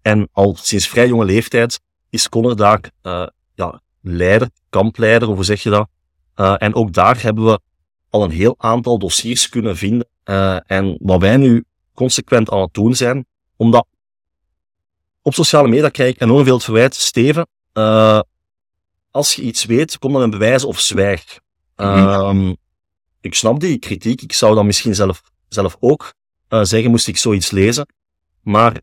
En 0.02 0.28
al 0.32 0.56
sinds 0.60 0.88
vrij 0.88 1.08
jonge 1.08 1.24
leeftijd 1.24 1.80
is 2.10 2.28
Conor 2.28 2.56
daar 2.56 2.80
uh, 3.02 3.26
ja, 3.54 3.80
leider, 4.00 4.48
kampleider, 4.68 5.28
hoe 5.28 5.44
zeg 5.44 5.62
je 5.62 5.70
dat? 5.70 5.88
en 6.58 6.74
ook 6.74 6.92
daar 6.92 7.22
hebben 7.22 7.44
we 7.44 7.60
al 8.10 8.24
een 8.24 8.30
heel 8.30 8.54
aantal 8.58 8.98
dossiers 8.98 9.48
kunnen 9.48 9.76
vinden. 9.76 10.08
en 10.66 10.96
wat 11.00 11.20
wij 11.20 11.36
nu 11.36 11.64
consequent 11.94 12.50
aan 12.50 12.60
het 12.60 12.74
doen 12.74 12.94
zijn, 12.94 13.26
omdat 13.56 13.86
op 15.22 15.34
sociale 15.34 15.68
media 15.68 15.88
krijg 15.88 16.14
ik 16.14 16.20
enorm 16.20 16.44
veel 16.44 16.60
verwijt. 16.60 16.94
Steven, 16.94 17.46
als 19.10 19.34
je 19.34 19.42
iets 19.42 19.64
weet, 19.64 19.98
kom 19.98 20.12
dan 20.12 20.20
met 20.20 20.30
bewijzen 20.30 20.68
of 20.68 20.80
zwijg. 20.80 21.38
Mm 21.76 22.56
ik 23.20 23.34
snap 23.34 23.60
die 23.60 23.78
kritiek. 23.78 24.22
Ik 24.22 24.32
zou 24.32 24.54
dan 24.54 24.66
misschien 24.66 24.94
zelf, 24.94 25.22
zelf 25.48 25.76
ook 25.80 26.14
uh, 26.50 26.62
zeggen, 26.62 26.90
moest 26.90 27.08
ik 27.08 27.16
zoiets 27.16 27.50
lezen. 27.50 27.86
Maar 28.42 28.80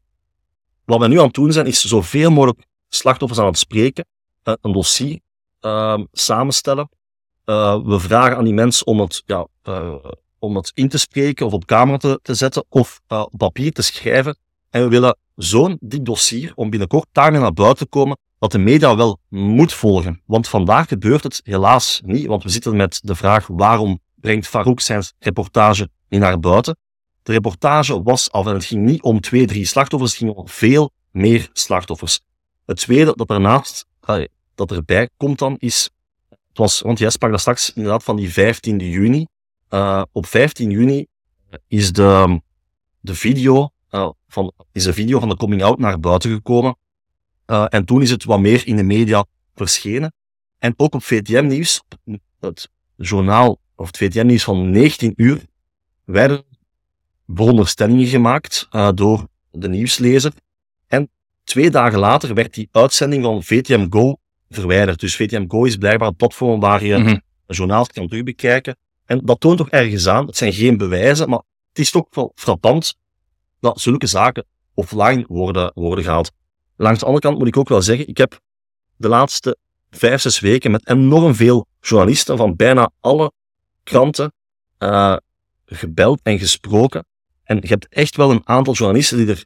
wat 0.86 1.00
we 1.00 1.08
nu 1.08 1.18
aan 1.18 1.26
het 1.26 1.34
doen 1.34 1.52
zijn, 1.52 1.66
is 1.66 1.84
zoveel 1.84 2.32
mogelijk 2.32 2.66
slachtoffers 2.88 3.40
aan 3.40 3.46
het 3.46 3.58
spreken, 3.58 4.06
uh, 4.44 4.54
een 4.62 4.72
dossier 4.72 5.20
uh, 5.62 6.00
samenstellen. 6.12 6.90
we 7.46 7.98
vragen 8.00 8.38
aan 8.38 8.44
die 8.44 8.54
mensen 8.54 8.88
om 8.88 9.00
het, 9.00 9.24
ja, 9.26 9.48
om 10.40 10.56
het 10.56 10.72
in 10.74 10.90
te 10.90 10.98
spreken 10.98 11.46
of 11.46 11.54
op 11.54 11.66
camera 11.66 11.98
te, 11.98 12.20
te 12.22 12.34
zetten 12.34 12.66
of 12.70 13.02
op 13.08 13.34
papier 13.38 13.72
te 13.72 13.82
schrijven. 13.82 14.38
En 14.70 14.84
we 14.84 14.88
willen 14.88 15.18
zo'n 15.36 15.78
dik 15.80 16.06
dossier 16.06 16.52
om 16.56 16.70
binnenkort 16.70 17.08
daarmee 17.12 17.42
naar 17.42 17.54
buiten 17.54 17.86
te 17.86 17.92
komen 17.92 18.18
dat 18.40 18.52
de 18.52 18.58
media 18.58 18.96
wel 18.96 19.20
moet 19.30 19.74
volgen. 19.74 20.22
Want 20.26 20.48
vandaag 20.48 20.88
gebeurt 20.88 21.24
het 21.24 21.42
helaas 21.44 22.02
niet, 22.06 22.26
want 22.26 22.44
we 22.44 22.50
zitten 22.50 22.76
met 22.76 23.00
de 23.04 23.16
vraag 23.16 23.48
waarom 23.48 24.00
brengt 24.16 24.48
Farouk 24.48 24.80
zijn 24.80 25.04
reportage 25.20 25.90
in 26.08 26.20
naar 26.20 26.40
buiten. 26.40 26.78
De 27.28 27.34
reportage 27.34 28.04
was 28.04 28.32
af 28.32 28.46
en 28.46 28.54
het 28.54 28.66
ging 28.66 28.86
niet 28.86 29.02
om 29.02 29.22
twee, 29.22 29.46
drie 29.46 29.66
slachtoffers, 29.66 30.12
het 30.12 30.20
ging 30.20 30.36
om 30.36 30.48
veel 30.48 30.92
meer 31.12 31.50
slachtoffers. 31.54 32.22
Het 32.66 32.78
tweede 32.78 33.14
dat 33.16 33.28
daarnaast, 33.28 33.86
dat 34.56 34.72
erbij 34.72 35.10
komt 35.18 35.40
dan, 35.40 35.56
is, 35.60 35.90
het 36.30 36.58
was, 36.58 36.82
want 36.82 37.00
jij 37.00 37.10
sprak 37.10 37.30
daar 37.30 37.40
straks 37.40 37.74
inderdaad 37.74 38.04
van 38.04 38.16
die 38.16 38.32
15 38.34 38.80
juni. 38.80 39.28
Uh, 39.70 40.04
op 40.12 40.26
15 40.26 40.70
juni 40.70 41.08
is 41.68 41.92
de, 41.92 42.42
de 43.00 43.16
video, 43.16 43.70
uh, 43.92 44.10
van, 44.28 44.52
is 44.72 44.84
de 44.84 44.94
video 44.94 45.20
van 45.20 45.30
de 45.30 45.38
coming 45.38 45.64
out 45.64 45.80
naar 45.80 46.00
buiten 46.00 46.32
gekomen. 46.32 46.78
Uh, 47.48 47.66
en 47.70 47.86
toen 47.86 48.02
is 48.02 48.10
het 48.10 48.24
wat 48.24 48.40
meer 48.40 48.68
in 48.68 48.76
de 48.76 48.84
media 48.84 49.26
verschenen. 49.56 50.14
En 50.58 50.74
ook 50.78 50.94
op 50.94 51.04
VTM-nieuws, 51.04 51.84
het 52.40 52.70
journaal 52.96 53.60
of 53.76 53.88
het 53.88 53.98
VTM-nieuws 53.98 54.44
van 54.44 54.70
19 54.70 55.14
uur, 55.16 55.46
werden 56.04 56.47
veronderstellingen 57.28 58.08
gemaakt 58.08 58.68
uh, 58.72 58.90
door 58.94 59.28
de 59.52 59.70
nieuwslezer. 59.70 60.32
En 60.88 61.10
twee 61.44 61.70
dagen 61.70 62.00
later 62.00 62.34
werd 62.34 62.54
die 62.54 62.70
uitzending 62.72 63.24
van 63.24 63.44
VTM 63.44 63.88
Go 63.90 64.16
verwijderd. 64.50 65.00
Dus 65.00 65.16
VTM 65.16 65.46
Go 65.48 65.64
is 65.64 65.76
blijkbaar 65.76 66.08
een 66.08 66.16
platform 66.16 66.60
waar 66.60 66.84
je 66.84 66.98
mm 66.98 67.06
-hmm. 67.06 67.22
journaals 67.48 67.88
kan 67.88 68.08
terugbekijken. 68.08 68.78
En 69.06 69.22
dat 69.24 69.40
toont 69.40 69.58
toch 69.58 69.70
ergens 69.70 70.08
aan, 70.08 70.26
het 70.26 70.38
zijn 70.38 70.54
geen 70.54 70.78
bewijzen, 70.78 71.30
maar 71.30 71.42
het 71.70 71.80
is 71.80 71.92
toch 71.92 72.08
wel 72.10 72.32
frappant 72.36 72.96
dat 73.60 73.80
zulke 73.80 74.08
zaken 74.08 74.46
offline 74.74 75.26
worden, 75.28 75.72
worden 75.74 76.04
gehaald. 76.04 76.32
Langs 76.76 77.00
de 77.00 77.06
andere 77.06 77.24
kant 77.26 77.38
moet 77.38 77.48
ik 77.48 77.58
ook 77.58 77.70
wel 77.70 77.82
zeggen, 77.82 78.08
ik 78.08 78.18
heb 78.18 78.40
de 78.96 79.08
laatste 79.08 79.58
vijf, 79.90 80.22
zes 80.22 80.40
weken 80.40 80.72
met 80.72 80.88
enorm 80.88 81.36
veel 81.36 81.68
journalisten 81.82 82.38
van 82.38 82.56
bijna 82.56 82.92
alle 83.00 83.32
kranten 83.84 84.34
uh, 84.80 85.18
gebeld 85.66 86.20
en 86.24 86.40
gesproken. 86.40 87.06
En 87.48 87.58
je 87.62 87.68
hebt 87.68 87.88
echt 87.90 88.16
wel 88.16 88.32
een 88.32 88.42
aantal 88.44 88.74
journalisten 88.74 89.18
die 89.18 89.28
er 89.28 89.46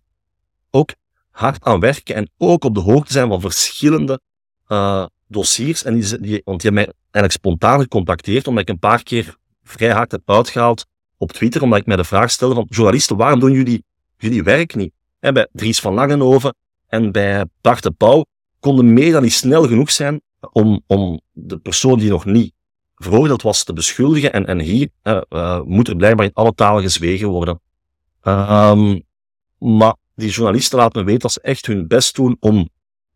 ook 0.69 0.93
hard 1.29 1.63
aan 1.63 1.79
werken 1.79 2.15
en 2.15 2.29
ook 2.37 2.63
op 2.63 2.75
de 2.75 2.81
hoogte 2.81 3.11
zijn 3.11 3.27
van 3.27 3.41
verschillende 3.41 4.19
uh, 4.67 5.05
dossiers. 5.27 5.83
En 5.83 5.93
die, 5.93 6.19
die, 6.19 6.41
want 6.45 6.61
die 6.61 6.71
hebben 6.71 6.73
mij 6.73 6.93
eigenlijk 7.11 7.33
spontaan 7.33 7.81
gecontacteerd, 7.81 8.47
omdat 8.47 8.63
ik 8.63 8.69
een 8.69 8.79
paar 8.79 9.03
keer 9.03 9.35
vrij 9.63 9.91
hard 9.91 10.11
heb 10.11 10.21
uitgehaald 10.25 10.85
op 11.17 11.31
Twitter, 11.31 11.61
omdat 11.61 11.79
ik 11.79 11.85
mij 11.85 11.95
de 11.95 12.03
vraag 12.03 12.31
stelde 12.31 12.55
van 12.55 12.65
journalisten, 12.69 13.17
waarom 13.17 13.39
doen 13.39 13.51
jullie 13.51 13.83
jullie 14.17 14.43
werk 14.43 14.75
niet? 14.75 14.93
En 15.19 15.33
bij 15.33 15.47
Dries 15.51 15.79
van 15.79 15.93
Langenhoven 15.93 16.55
en 16.87 17.11
bij 17.11 17.45
Bart 17.61 17.83
de 17.83 17.91
Pauw 17.91 18.25
konden 18.59 18.93
meer 18.93 19.11
dan 19.11 19.21
niet 19.21 19.33
snel 19.33 19.67
genoeg 19.67 19.91
zijn 19.91 20.21
om, 20.51 20.83
om 20.87 21.21
de 21.31 21.57
persoon 21.57 21.99
die 21.99 22.09
nog 22.09 22.25
niet 22.25 22.53
veroordeeld 22.95 23.41
was 23.41 23.63
te 23.63 23.73
beschuldigen. 23.73 24.33
En, 24.33 24.45
en 24.45 24.59
hier 24.59 24.89
uh, 25.03 25.61
moet 25.61 25.87
er 25.87 25.95
blijkbaar 25.95 26.25
in 26.25 26.33
alle 26.33 26.53
talen 26.53 26.83
gezwegen 26.83 27.27
worden. 27.27 27.59
Um, 28.23 29.03
maar 29.57 29.95
die 30.15 30.29
journalisten 30.29 30.77
laten 30.77 30.99
me 30.99 31.05
weten 31.05 31.21
dat 31.21 31.31
ze 31.31 31.41
echt 31.41 31.65
hun 31.65 31.87
best 31.87 32.15
doen 32.15 32.37
om 32.39 32.69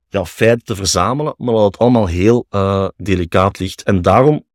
ja, 0.08 0.26
feiten 0.26 0.66
te 0.66 0.76
verzamelen, 0.76 1.34
maar 1.38 1.54
dat 1.54 1.64
het 1.64 1.78
allemaal 1.78 2.08
heel 2.08 2.46
uh, 2.50 2.88
delicaat 2.98 3.60
ligt. 3.60 3.84
En 3.84 4.02
daarom 4.02 4.46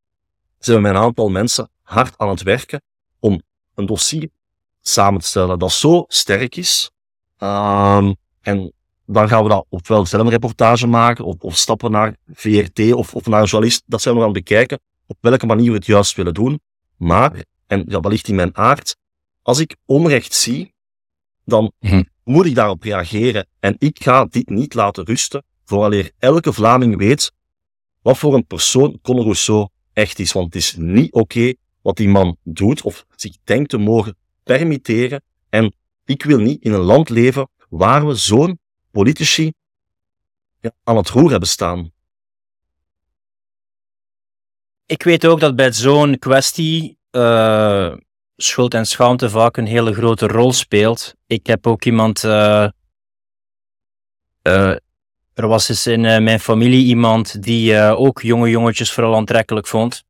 zijn 0.59 0.77
we 0.77 0.83
met 0.83 0.95
een 0.95 1.01
aantal 1.01 1.29
mensen 1.29 1.71
hard 1.83 2.19
aan 2.19 2.29
het 2.29 2.43
werken 2.43 2.83
om 3.19 3.43
een 3.75 3.87
dossier 3.87 4.29
samen 4.81 5.21
te 5.21 5.27
stellen 5.27 5.59
dat 5.59 5.73
zo 5.73 6.05
sterk 6.09 6.57
is. 6.57 6.91
Um, 7.39 8.17
en 8.41 8.73
dan 9.07 9.29
gaan 9.29 9.43
we 9.43 9.49
dat 9.49 9.67
ofwel 9.69 10.07
zelf 10.07 10.23
een 10.23 10.31
reportage 10.31 10.87
maken, 10.87 11.25
of, 11.25 11.37
of 11.41 11.57
stappen 11.57 11.91
naar 11.91 12.17
VRT 12.33 12.93
of, 12.93 13.15
of 13.15 13.27
naar 13.27 13.41
een 13.41 13.47
journalist. 13.47 13.83
Dat 13.87 14.03
zijn 14.03 14.15
we 14.15 14.21
aan 14.21 14.27
het 14.27 14.37
bekijken, 14.37 14.81
op 15.07 15.17
welke 15.21 15.47
manier 15.47 15.71
we 15.71 15.77
het 15.77 15.87
juist 15.87 16.17
willen 16.17 16.35
doen. 16.35 16.61
Maar, 16.97 17.45
en 17.67 17.85
dat 17.85 18.07
ligt 18.07 18.29
in 18.29 18.35
mijn 18.35 18.57
aard, 18.57 18.97
als 19.51 19.59
ik 19.59 19.77
onrecht 19.85 20.35
zie, 20.35 20.75
dan 21.45 21.73
hm. 21.79 22.03
moet 22.25 22.47
ik 22.47 22.55
daarop 22.55 22.83
reageren. 22.83 23.47
En 23.61 23.75
ik 23.79 24.03
ga 24.03 24.25
dit 24.25 24.49
niet 24.49 24.75
laten 24.75 25.05
rusten, 25.05 25.45
vooraleer 25.65 26.11
elke 26.19 26.53
Vlaming 26.53 26.97
weet 26.97 27.33
wat 28.03 28.19
voor 28.19 28.35
een 28.35 28.47
persoon 28.47 28.99
Conor 29.03 29.23
Rousseau 29.23 29.69
echt 29.93 30.19
is. 30.19 30.33
Want 30.33 30.47
het 30.47 30.55
is 30.55 30.77
niet 30.77 31.13
oké 31.13 31.39
okay 31.39 31.57
wat 31.83 31.97
die 31.97 32.09
man 32.09 32.37
doet, 32.43 32.83
of 32.83 33.05
zich 33.17 33.37
denkt 33.45 33.71
te 33.71 33.79
mogen 33.79 34.17
permitteren. 34.43 35.23
En 35.49 35.75
ik 36.05 36.23
wil 36.23 36.39
niet 36.39 36.63
in 36.63 36.73
een 36.73 36.81
land 36.81 37.09
leven 37.09 37.49
waar 37.69 38.07
we 38.07 38.15
zo'n 38.15 38.59
politici 38.91 39.53
ja, 40.61 40.73
aan 40.85 40.97
het 40.97 41.09
roer 41.09 41.31
hebben 41.31 41.49
staan. 41.49 41.93
Ik 44.87 45.03
weet 45.03 45.27
ook 45.27 45.41
dat 45.41 45.57
bij 45.57 45.73
zo'n 45.73 46.19
kwestie 46.19 46.99
uh, 47.11 47.95
schuld 48.43 48.75
en 48.75 48.87
schaamte 48.87 49.31
vaak 49.31 49.57
een 49.57 49.67
hele 49.67 49.93
grote 49.93 50.27
rol 50.27 50.53
speelt. 50.53 51.15
Ik 51.27 51.47
heb 51.47 51.67
ook 51.67 51.85
iemand. 51.85 52.25
Uh, 52.25 52.69
uh, 54.43 54.77
er 55.35 55.49
was 55.49 55.69
eens 55.69 55.87
in 55.87 56.01
mijn 56.01 56.41
familie 56.41 56.85
iemand 56.85 57.43
die 57.43 57.81
ook 57.81 58.23
jonge 58.23 58.51
jongetjes 58.51 58.93
vooral 58.93 59.15
aantrekkelijk 59.17 59.67
vond. 59.67 60.05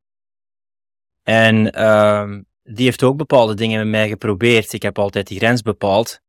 En 1.23 1.71
ehm, 1.71 2.41
die 2.63 2.85
heeft 2.85 3.03
ook 3.03 3.17
bepaalde 3.17 3.53
dingen 3.53 3.79
met 3.79 3.87
mij 3.87 4.07
geprobeerd. 4.07 4.73
Ik 4.73 4.81
heb 4.81 4.99
altijd 4.99 5.27
die 5.27 5.37
grens 5.37 5.61
bepaald. 5.61 6.19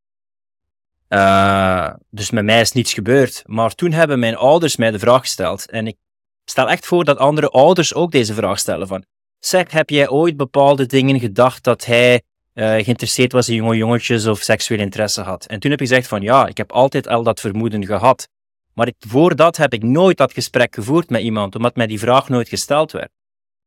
Dus 2.10 2.30
met 2.30 2.44
mij 2.44 2.60
is 2.60 2.72
niets 2.72 2.92
gebeurd. 2.92 3.42
Maar 3.46 3.74
toen 3.74 3.92
hebben 3.92 4.18
mijn 4.18 4.36
ouders 4.36 4.76
mij 4.76 4.90
de 4.90 4.98
vraag 4.98 5.20
gesteld. 5.20 5.70
En 5.70 5.86
ik 5.86 5.96
stel 6.44 6.70
echt 6.70 6.86
voor 6.86 7.04
dat 7.04 7.18
andere 7.18 7.48
ouders 7.48 7.94
ook 7.94 8.10
deze 8.10 8.34
vraag 8.34 8.58
stellen 8.58 8.86
van... 8.86 9.04
Zeg, 9.44 9.70
heb 9.70 9.90
jij 9.90 10.08
ooit 10.08 10.36
bepaalde 10.36 10.86
dingen 10.86 11.20
gedacht 11.20 11.64
dat 11.64 11.84
hij 11.84 12.22
uh, 12.54 12.64
geïnteresseerd 12.64 13.32
was 13.32 13.48
in 13.48 13.54
jonge 13.54 13.76
jongetjes 13.76 14.26
of 14.26 14.40
seksueel 14.40 14.80
interesse 14.80 15.20
had? 15.20 15.46
En 15.46 15.60
toen 15.60 15.70
heb 15.70 15.80
ik 15.80 15.88
gezegd 15.88 16.08
van 16.08 16.22
ja, 16.22 16.46
ik 16.46 16.56
heb 16.56 16.72
altijd 16.72 17.08
al 17.08 17.22
dat 17.22 17.40
vermoeden 17.40 17.86
gehad. 17.86 18.28
Maar 18.74 18.86
ik, 18.86 18.94
voor 18.98 19.36
dat 19.36 19.56
heb 19.56 19.72
ik 19.72 19.82
nooit 19.82 20.16
dat 20.16 20.32
gesprek 20.32 20.74
gevoerd 20.74 21.10
met 21.10 21.22
iemand, 21.22 21.54
omdat 21.54 21.76
mij 21.76 21.86
die 21.86 21.98
vraag 21.98 22.28
nooit 22.28 22.48
gesteld 22.48 22.92
werd. 22.92 23.10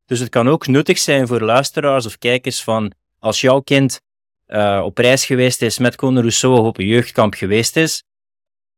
Dus 0.06 0.18
het 0.18 0.28
kan 0.28 0.48
ook 0.48 0.66
nuttig 0.66 0.98
zijn 0.98 1.26
voor 1.26 1.40
luisteraars 1.40 2.06
of 2.06 2.18
kijkers 2.18 2.62
van 2.62 2.92
als 3.18 3.40
jouw 3.40 3.60
kind 3.60 4.00
uh, 4.46 4.82
op 4.84 4.98
reis 4.98 5.24
geweest 5.24 5.62
is 5.62 5.78
met 5.78 5.96
Conor 5.96 6.20
Rousseau 6.20 6.58
of 6.58 6.66
op 6.66 6.78
een 6.78 6.86
jeugdkamp 6.86 7.34
geweest 7.34 7.76
is, 7.76 8.02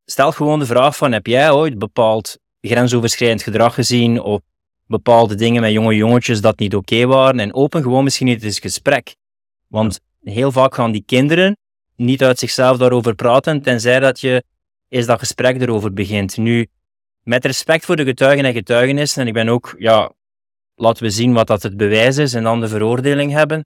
stel 0.04 0.32
gewoon 0.32 0.58
de 0.58 0.66
vraag 0.66 0.96
van 0.96 1.12
heb 1.12 1.26
jij 1.26 1.50
ooit 1.50 1.78
bepaald 1.78 2.38
grensoverschrijdend 2.60 3.42
gedrag 3.42 3.74
gezien 3.74 4.20
of 4.20 4.40
bepaalde 4.88 5.34
dingen 5.34 5.60
met 5.60 5.72
jonge 5.72 5.94
jongetjes 5.94 6.40
dat 6.40 6.58
niet 6.58 6.74
oké 6.74 7.06
waren 7.06 7.40
en 7.40 7.54
open 7.54 7.82
gewoon 7.82 8.04
misschien 8.04 8.26
niet 8.26 8.42
eens 8.42 8.58
gesprek. 8.58 9.16
Want 9.66 10.00
heel 10.22 10.52
vaak 10.52 10.74
gaan 10.74 10.92
die 10.92 11.02
kinderen 11.06 11.56
niet 11.96 12.22
uit 12.22 12.38
zichzelf 12.38 12.76
daarover 12.76 13.14
praten, 13.14 13.62
tenzij 13.62 14.00
dat 14.00 14.20
je 14.20 14.42
eens 14.88 15.06
dat 15.06 15.18
gesprek 15.18 15.60
erover 15.60 15.92
begint. 15.92 16.36
Nu, 16.36 16.66
met 17.22 17.44
respect 17.44 17.84
voor 17.84 17.96
de 17.96 18.04
getuigen 18.04 18.44
en 18.44 18.52
getuigenissen, 18.52 19.22
en 19.22 19.28
ik 19.28 19.34
ben 19.34 19.48
ook, 19.48 19.74
ja, 19.78 20.12
laten 20.74 21.02
we 21.02 21.10
zien 21.10 21.32
wat 21.32 21.46
dat 21.46 21.62
het 21.62 21.76
bewijs 21.76 22.16
is 22.16 22.34
en 22.34 22.42
dan 22.42 22.60
de 22.60 22.68
veroordeling 22.68 23.32
hebben 23.32 23.64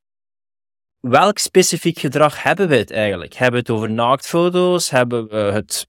welk 1.02 1.38
specifiek 1.38 1.98
gedrag 1.98 2.42
hebben 2.42 2.68
we 2.68 2.76
het 2.76 2.90
eigenlijk? 2.90 3.34
Hebben 3.34 3.52
we 3.52 3.72
het 3.72 3.76
over 3.76 3.90
naaktfoto's? 3.90 4.90
Hebben 4.90 5.28
we 5.28 5.36
het, 5.36 5.86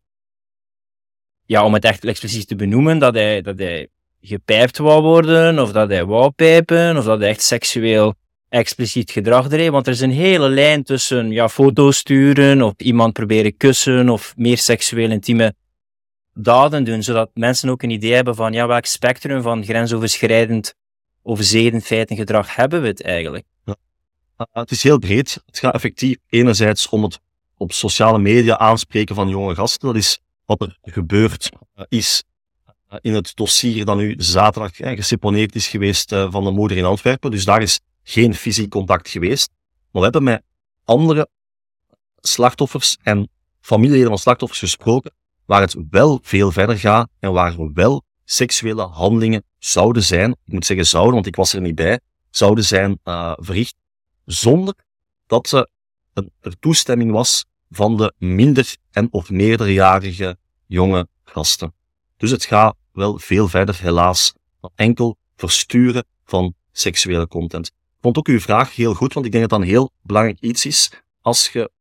ja, 1.46 1.66
om 1.66 1.74
het 1.74 1.84
echt 1.84 2.06
expliciet 2.06 2.48
te 2.48 2.56
benoemen, 2.56 3.00
dat 3.00 3.14
hij, 3.14 3.42
dat 3.42 3.58
hij 3.58 3.90
gepijpt 4.26 4.78
wou 4.78 5.02
worden, 5.02 5.60
of 5.60 5.72
dat 5.72 5.90
hij 5.90 6.06
wou 6.06 6.32
pijpen, 6.32 6.98
of 6.98 7.06
dat 7.06 7.20
hij 7.20 7.30
echt 7.30 7.42
seksueel 7.42 8.14
expliciet 8.50 9.12
gedrag 9.12 9.48
deed? 9.48 9.70
Want 9.70 9.88
er 9.88 9.94
is 9.94 10.00
een 10.00 10.12
hele 10.12 10.50
lijn 10.50 10.84
tussen 10.84 11.32
ja, 11.32 11.50
foto's 11.50 11.98
sturen, 11.98 12.62
of 12.62 12.74
iemand 12.78 13.14
proberen 13.14 13.58
kussen, 13.58 14.10
of 14.10 14.34
meer 14.38 14.58
seksueel 14.58 15.12
intieme 15.12 15.54
daden 16.34 16.84
doen, 16.84 17.04
zodat 17.04 17.30
mensen 17.34 17.70
ook 17.70 17.84
een 17.84 17.90
idee 17.90 18.14
hebben 18.14 18.36
van 18.36 18.54
ja, 18.54 18.68
welk 18.68 18.86
spectrum 18.86 19.42
van 19.42 19.64
grensoverschrijdend 19.64 20.76
of 21.22 21.42
zedenfeiten 21.42 22.16
gedrag 22.16 22.56
hebben 22.56 22.82
we 22.82 22.88
het 22.88 23.04
eigenlijk? 23.04 23.46
Uh, 23.66 23.74
het 24.52 24.72
is 24.72 24.84
heel 24.84 25.00
breed. 25.00 25.44
Het 25.46 25.60
gaat 25.60 25.74
effectief 25.74 26.18
enerzijds 26.30 26.90
om 26.90 27.04
het 27.04 27.20
op 27.58 27.72
sociale 27.72 28.20
media 28.20 28.58
aanspreken 28.58 29.16
van 29.16 29.30
jonge 29.30 29.56
gasten. 29.56 29.88
Dat 29.88 29.98
is 29.98 30.20
wat 30.46 30.62
er 30.62 30.78
gebeurd 30.82 31.50
uh, 31.76 31.86
is 31.90 32.24
in 33.02 33.14
het 33.14 33.36
dossier 33.36 33.86
dat 33.86 33.98
nu 33.98 34.16
zaterdag 34.18 34.76
geseponeerd 34.76 35.56
is 35.56 35.68
geweest 35.68 36.10
van 36.10 36.44
de 36.44 36.52
moeder 36.52 36.78
in 36.78 36.86
Antwerpen. 36.86 37.32
Dus 37.32 37.46
daar 37.46 37.62
is 37.62 37.80
geen 38.04 38.36
fysiek 38.36 38.70
contact 38.70 39.10
geweest. 39.10 39.50
Maar 39.92 40.02
we 40.02 40.02
hebben 40.02 40.24
met 40.24 40.44
andere 40.84 41.28
slachtoffers 42.20 42.98
en 43.04 43.30
familieleden 43.62 44.08
van 44.08 44.18
slachtoffers 44.18 44.60
gesproken 44.60 45.14
waar 45.46 45.62
het 45.62 45.76
wel 45.90 46.20
veel 46.22 46.52
verder 46.52 46.80
gaat 46.80 47.10
en 47.20 47.32
waar 47.34 47.58
we 47.58 47.70
wel 47.74 48.04
seksuele 48.26 48.82
handelingen 48.82 49.44
zouden 49.60 50.04
zijn, 50.04 50.32
ik 50.32 50.54
moet 50.54 50.66
zeggen 50.66 50.86
zouden, 50.86 51.14
want 51.14 51.26
ik 51.26 51.36
was 51.36 51.54
er 51.54 51.62
niet 51.62 51.76
bij, 51.76 52.00
zouden 52.30 52.64
zijn 52.64 53.00
verricht 53.36 53.76
zonder 54.26 54.74
dat 55.28 55.52
er, 55.52 55.70
er 56.42 56.60
toestemming 56.60 57.12
was 57.12 57.46
van 57.70 57.98
de 57.98 58.14
minder 58.18 58.76
en 58.92 59.08
of 59.12 59.30
meerderjarige 59.30 60.38
jonge 60.68 61.08
gasten. 61.24 61.74
Dus 62.18 62.32
het 62.32 62.46
gaat 62.46 62.76
wel 62.94 63.20
veel 63.20 63.48
verder, 63.48 63.80
helaas, 63.82 64.34
enkel 64.76 65.18
versturen 65.36 66.06
van 66.26 66.54
seksuele 66.72 67.28
content. 67.28 67.72
vond 68.02 68.18
ook 68.18 68.28
uw 68.28 68.40
vraag 68.40 68.76
heel 68.76 68.94
goed, 68.94 69.14
want 69.14 69.26
ik 69.26 69.32
denk 69.32 69.50
dat 69.50 69.60
dat 69.60 69.62
een 69.62 69.74
heel 69.74 69.92
belangrijk 70.02 70.40
iets 70.40 70.66
is. 70.66 70.92
Als 71.22 71.50
je 71.50 71.72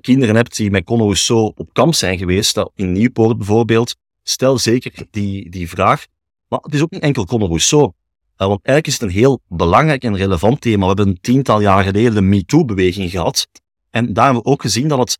kinderen 0.00 0.34
hebt 0.34 0.56
die 0.56 0.70
met 0.70 0.88
Rousseau 0.88 1.52
op 1.56 1.72
kamp 1.72 1.94
zijn 1.94 2.18
geweest, 2.18 2.64
in 2.74 2.92
Nieuwpoort 2.92 3.36
bijvoorbeeld, 3.36 3.96
stel 4.22 4.58
zeker 4.58 5.06
die, 5.10 5.50
die 5.50 5.68
vraag. 5.68 6.06
Maar 6.48 6.60
het 6.62 6.74
is 6.74 6.82
ook 6.82 6.90
niet 6.90 7.02
enkel 7.02 7.24
Conor 7.24 7.48
Rousseau. 7.48 7.84
Uh, 7.84 8.46
want 8.46 8.64
eigenlijk 8.64 8.86
is 8.86 8.92
het 8.92 9.02
een 9.02 9.20
heel 9.20 9.40
belangrijk 9.48 10.04
en 10.04 10.16
relevant 10.16 10.60
thema. 10.60 10.80
We 10.80 10.86
hebben 10.86 11.08
een 11.08 11.20
tiental 11.20 11.60
jaar 11.60 11.84
geleden 11.84 12.14
de 12.14 12.20
MeToo-beweging 12.20 13.10
gehad. 13.10 13.46
En 13.90 14.12
daar 14.12 14.24
hebben 14.24 14.42
we 14.42 14.48
ook 14.48 14.62
gezien 14.62 14.88
dat 14.88 14.98
het 14.98 15.18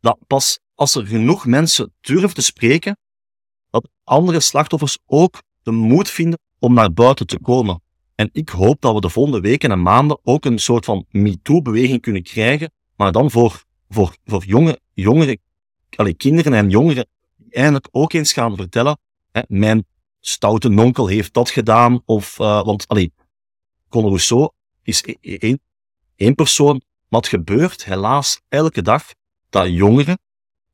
dat 0.00 0.18
pas 0.26 0.58
als 0.74 0.94
er 0.94 1.06
genoeg 1.06 1.46
mensen 1.46 1.92
durven 2.00 2.34
te 2.34 2.42
spreken, 2.42 2.96
andere 4.04 4.40
slachtoffers 4.40 4.98
ook 5.06 5.42
de 5.62 5.70
moed 5.70 6.10
vinden 6.10 6.38
om 6.58 6.74
naar 6.74 6.92
buiten 6.92 7.26
te 7.26 7.38
komen. 7.38 7.82
En 8.14 8.28
ik 8.32 8.48
hoop 8.48 8.80
dat 8.80 8.94
we 8.94 9.00
de 9.00 9.08
volgende 9.08 9.40
weken 9.40 9.70
en 9.70 9.82
maanden 9.82 10.18
ook 10.22 10.44
een 10.44 10.58
soort 10.58 10.84
van 10.84 11.06
MeToo-beweging 11.10 12.00
kunnen 12.00 12.22
krijgen, 12.22 12.72
maar 12.96 13.12
dan 13.12 13.30
voor, 13.30 13.64
voor, 13.88 14.16
voor 14.24 14.44
jonge, 14.44 14.80
jongere, 14.94 15.38
allee, 15.96 16.14
kinderen 16.14 16.52
en 16.52 16.70
jongeren 16.70 17.06
die 17.36 17.52
eindelijk 17.52 17.88
ook 17.90 18.12
eens 18.12 18.32
gaan 18.32 18.56
vertellen, 18.56 18.98
hè, 19.32 19.40
mijn 19.48 19.84
stoute 20.20 20.68
nonkel 20.68 21.06
heeft 21.06 21.32
dat 21.32 21.50
gedaan, 21.50 22.02
of, 22.04 22.38
uh, 22.38 22.64
want, 22.64 22.88
allee, 22.88 23.12
Conor 23.88 24.08
Rousseau 24.08 24.50
is 24.82 25.02
e-, 25.02 25.14
e-, 25.20 25.36
één, 25.36 25.60
één 26.16 26.34
persoon, 26.34 26.82
maar 27.08 27.20
het 27.20 27.28
gebeurt 27.28 27.84
helaas 27.84 28.40
elke 28.48 28.82
dag 28.82 29.04
dat 29.50 29.68
jongeren 29.68 30.18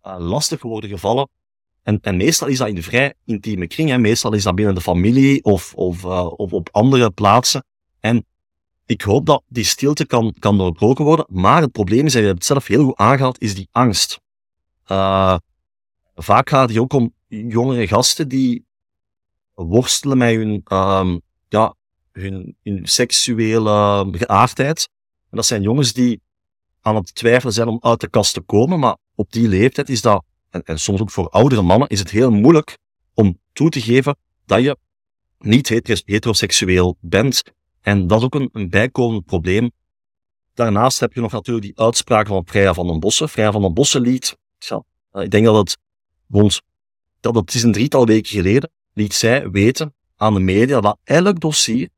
uh, 0.07 0.17
lastig 0.19 0.63
worden 0.63 0.91
gevallen 0.91 1.29
en, 1.89 1.99
en 2.01 2.17
meestal 2.17 2.49
is 2.49 2.59
dat 2.59 2.69
in 2.69 2.75
de 2.75 2.83
vrij 2.83 3.15
intieme 3.25 3.67
kring. 3.67 3.89
Hè. 3.89 3.99
Meestal 3.99 4.33
is 4.33 4.43
dat 4.43 4.55
binnen 4.55 4.75
de 4.75 4.81
familie 4.81 5.45
of, 5.45 5.75
of, 5.75 6.05
uh, 6.05 6.27
of 6.27 6.53
op 6.53 6.69
andere 6.73 7.11
plaatsen. 7.11 7.65
En 8.01 8.27
ik 8.87 9.03
hoop 9.03 9.27
dat 9.27 9.43
die 9.47 9.65
stilte 9.65 10.07
kan, 10.07 10.35
kan 10.39 10.59
doorbroken 10.59 11.05
worden. 11.05 11.27
Maar 11.29 11.63
het 11.63 11.73
probleem 11.73 12.07
is, 12.07 12.15
en 12.15 12.21
je 12.21 12.27
hebt 12.27 12.39
het 12.39 12.47
zelf 12.47 12.67
heel 12.67 12.85
goed 12.85 12.97
aangehaald, 12.97 13.41
is 13.41 13.55
die 13.55 13.69
angst. 13.73 14.21
Uh, 14.87 15.37
vaak 16.15 16.49
gaat 16.49 16.69
het 16.69 16.79
ook 16.79 16.93
om 16.93 17.15
jongere 17.29 17.87
gasten 17.87 18.29
die 18.29 18.67
worstelen 19.55 20.19
met 20.19 20.35
hun, 20.35 20.63
um, 20.73 21.21
ja, 21.49 21.75
hun, 22.13 22.57
hun 22.63 22.87
seksuele 22.87 24.09
geaardheid. 24.13 24.89
En 25.31 25.37
dat 25.37 25.47
zijn 25.47 25.63
jongens 25.63 25.93
die 25.93 26.21
aan 26.81 26.95
het 26.95 27.15
twijfelen 27.15 27.55
zijn 27.55 27.69
om 27.69 27.79
uit 27.81 28.01
de 28.01 28.09
kast 28.09 28.35
te 28.35 28.41
komen, 28.41 28.79
maar 28.79 28.97
op 29.15 29.33
die 29.33 29.49
leeftijd 29.49 29.89
is 29.89 30.03
dat 30.03 30.25
en, 30.51 30.63
en 30.65 30.81
soms 30.81 31.01
ook 31.01 31.11
voor 31.11 31.29
oudere 31.29 31.63
mannen, 31.63 31.89
is 31.89 31.99
het 31.99 32.11
heel 32.11 32.31
moeilijk 32.31 32.79
om 33.15 33.39
toe 33.53 33.71
te 33.71 33.81
geven 33.81 34.17
dat 34.47 34.63
je 34.63 34.77
niet 35.39 35.69
heteroseksueel 36.05 36.97
bent. 37.01 37.43
En 37.81 38.07
dat 38.07 38.19
is 38.19 38.25
ook 38.25 38.35
een, 38.35 38.71
bijkomend 38.71 39.25
probleem. 39.25 39.71
Daarnaast 40.55 41.01
heb 41.01 41.13
je 41.13 41.21
nog 41.21 41.33
natuurlijk 41.33 41.67
die 41.67 41.79
uitspraak 41.79 42.27
van 42.27 42.43
Freya 42.47 42.75
van 42.75 42.87
den 42.87 43.01
Bossen. 43.01 43.29
Freya 43.29 43.53
van 43.53 43.63
den 43.63 43.75
Bossen 43.75 44.01
liet, 44.01 44.37
ja, 44.59 44.83
ik 45.13 45.31
denk 45.31 45.45
dat 45.45 45.57
het 45.57 45.79
rond, 46.31 46.61
dat 47.21 47.35
het 47.35 47.55
is 47.55 47.63
een 47.63 47.73
drietal 47.73 48.07
weken 48.07 48.31
geleden, 48.31 48.71
liet 48.93 49.15
zij 49.15 49.51
weten 49.51 49.95
aan 50.17 50.35
de 50.35 50.41
media 50.41 50.81
dat 50.81 50.99
elk 51.05 51.41
dossier 51.41 51.89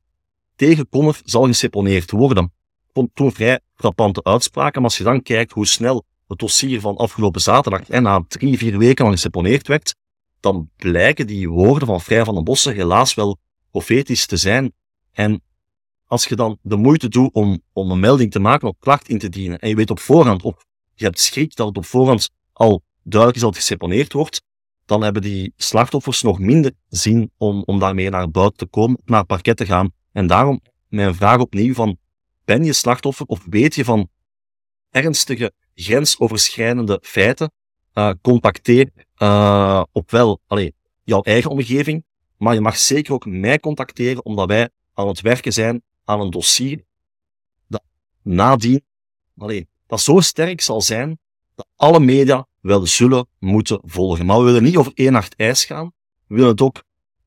tegen 0.57 0.87
zal 1.25 1.47
geseponeerd 1.47 2.11
worden. 2.11 2.53
Vond 2.93 3.11
toen 3.15 3.33
vrij 3.33 3.61
frappante 3.75 4.25
uitspraken, 4.25 4.81
maar 4.81 4.91
als 4.91 4.99
je 4.99 5.05
dan 5.05 5.23
kijkt 5.23 5.53
hoe 5.53 5.67
snel 5.67 6.05
het 6.31 6.39
dossier 6.39 6.81
van 6.81 6.97
afgelopen 6.97 7.41
zaterdag 7.41 7.89
en 7.89 8.03
na 8.03 8.25
drie, 8.29 8.59
vier 8.59 8.79
weken 8.79 9.05
al 9.05 9.11
geseponeerd 9.11 9.67
werd, 9.67 9.95
dan 10.41 10.71
blijken 10.77 11.27
die 11.27 11.49
woorden 11.49 11.89
van 11.89 12.01
Vrij 12.01 12.25
van 12.25 12.35
den 12.35 12.45
Bossen 12.45 12.75
helaas 12.75 13.15
wel 13.15 13.39
profetisch 13.71 14.27
te 14.27 14.37
zijn. 14.37 14.73
En 15.13 15.43
als 16.07 16.27
je 16.27 16.37
dan 16.37 16.59
de 16.63 16.77
moeite 16.77 17.09
doet 17.09 17.33
om, 17.33 17.63
om 17.73 17.91
een 17.91 18.01
melding 18.01 18.31
te 18.31 18.39
maken 18.39 18.69
of 18.69 18.75
klacht 18.79 19.09
in 19.09 19.19
te 19.19 19.29
dienen, 19.29 19.59
en 19.59 19.69
je 19.69 19.75
weet 19.75 19.91
op 19.91 20.01
voorhand, 20.01 20.43
of 20.43 20.65
je 20.95 21.05
hebt 21.05 21.21
schrik 21.21 21.57
dat 21.57 21.67
het 21.67 21.77
op 21.77 21.85
voorhand 21.85 22.31
al 22.53 22.83
duidelijk 23.03 23.37
is 23.37 23.45
dat 23.45 23.55
het 23.55 23.65
geseponeerd 23.65 24.13
wordt, 24.13 24.43
dan 24.87 25.03
hebben 25.03 25.23
die 25.23 25.53
slachtoffers 25.57 26.23
nog 26.23 26.39
minder 26.39 26.73
zin 26.89 27.31
om, 27.37 27.63
om 27.63 27.79
daarmee 27.79 28.11
naar 28.11 28.31
buiten 28.31 28.59
te 28.59 28.67
komen, 28.67 29.01
naar 29.05 29.19
het 29.19 29.27
parket 29.27 29.57
te 29.57 29.67
gaan. 29.67 29.93
En 30.13 30.27
daarom 30.27 30.61
mijn 30.89 31.15
vraag 31.15 31.39
opnieuw 31.39 31.75
van, 31.75 31.97
ben 32.45 32.65
je 32.65 32.73
slachtoffer 32.73 33.27
of 33.27 33.45
weet 33.49 33.75
je 33.75 33.85
van 33.85 34.09
ernstige 34.91 35.53
grensoverschrijdende 35.75 36.99
feiten, 37.03 37.53
uh, 37.95 38.11
contacteer 38.23 38.91
uh, 39.19 39.83
op 39.93 40.11
wel 40.11 40.41
jouw 41.05 41.23
eigen 41.23 41.51
omgeving, 41.51 42.05
maar 42.37 42.55
je 42.55 42.61
mag 42.61 42.79
zeker 42.79 43.13
ook 43.13 43.27
mij 43.27 43.61
contacteren, 43.61 44.25
omdat 44.25 44.49
wij 44.49 44.69
aan 44.95 45.09
het 45.09 45.21
werken 45.21 45.53
zijn 45.53 45.83
aan 46.05 46.21
een 46.21 46.31
dossier 46.31 46.85
dat 47.67 47.83
nadien, 48.23 48.83
allee, 49.39 49.69
dat 49.87 50.01
zo 50.01 50.21
sterk 50.21 50.61
zal 50.61 50.81
zijn, 50.81 51.19
dat 51.55 51.67
alle 51.77 52.01
media 52.01 52.47
wel 52.61 52.87
zullen 52.87 53.27
moeten 53.39 53.81
volgen. 53.85 54.27
Maar 54.27 54.39
we 54.39 54.45
willen 54.45 54.63
niet 54.63 54.77
over 54.77 54.93
één 54.95 55.13
nacht 55.13 55.35
ijs 55.37 55.65
gaan. 55.65 55.93
We 56.27 56.35
willen 56.35 56.51
het 56.51 56.61
ook 56.61 56.83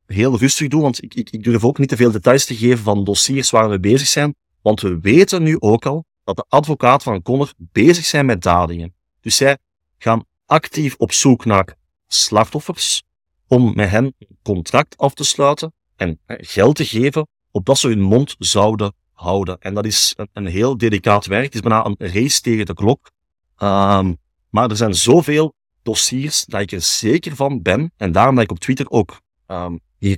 heel 0.06 0.38
rustig 0.38 0.68
doen, 0.68 0.82
want 0.82 1.04
ik, 1.04 1.14
ik, 1.14 1.30
ik 1.30 1.44
durf 1.44 1.64
ook 1.64 1.78
niet 1.78 1.90
te 1.90 1.96
veel 1.96 2.12
details 2.12 2.46
te 2.46 2.56
geven 2.56 2.84
van 2.84 3.04
dossiers 3.04 3.50
waar 3.50 3.70
we 3.70 3.80
bezig 3.80 4.08
zijn, 4.08 4.36
want 4.62 4.82
we 4.82 5.00
weten 5.00 5.44
nu 5.44 5.60
ook 5.60 5.86
al 5.86 6.06
dat 6.24 6.36
de 6.36 6.46
advocaat 6.48 7.04
van 7.04 7.22
Connor 7.22 7.54
bezig 7.58 8.06
zijn 8.06 8.26
met 8.26 8.42
dadingen. 8.42 8.94
Dus 9.22 9.36
zij 9.36 9.58
gaan 9.98 10.24
actief 10.46 10.96
op 10.98 11.12
zoek 11.12 11.46
naar 11.46 11.76
slachtoffers 12.08 13.04
om 13.48 13.72
met 13.76 13.90
hen 13.90 14.06
een 14.20 14.38
contract 14.44 14.98
af 14.98 15.14
te 15.14 15.24
sluiten 15.24 15.74
en 15.96 16.20
geld 16.28 16.76
te 16.76 16.86
geven 16.86 17.28
opdat 17.52 17.78
ze 17.78 17.88
hun 17.88 18.02
mond 18.02 18.36
zouden 18.40 18.94
houden. 19.12 19.60
En 19.60 19.74
dat 19.74 19.86
is 19.86 20.16
een, 20.34 20.46
heel 20.46 20.78
delicaat 20.78 21.26
werk. 21.26 21.44
Het 21.44 21.54
is 21.54 21.60
bijna 21.60 21.86
een 21.86 21.96
race 21.98 22.42
tegen 22.42 22.66
de 22.66 22.74
klok. 22.74 23.12
Um, 23.58 24.18
maar 24.50 24.70
er 24.70 24.76
zijn 24.76 24.96
zoveel 24.96 25.54
dossiers 25.84 26.46
dat 26.46 26.62
ik 26.62 26.72
er 26.72 26.82
zeker 26.82 27.36
van 27.36 27.62
ben, 27.62 27.92
en 27.98 28.12
daarom 28.12 28.36
dat 28.36 28.44
ik 28.44 28.52
op 28.52 28.60
Twitter 28.60 28.90
ook 28.90 29.22
um, 29.48 29.80
hier 29.98 30.18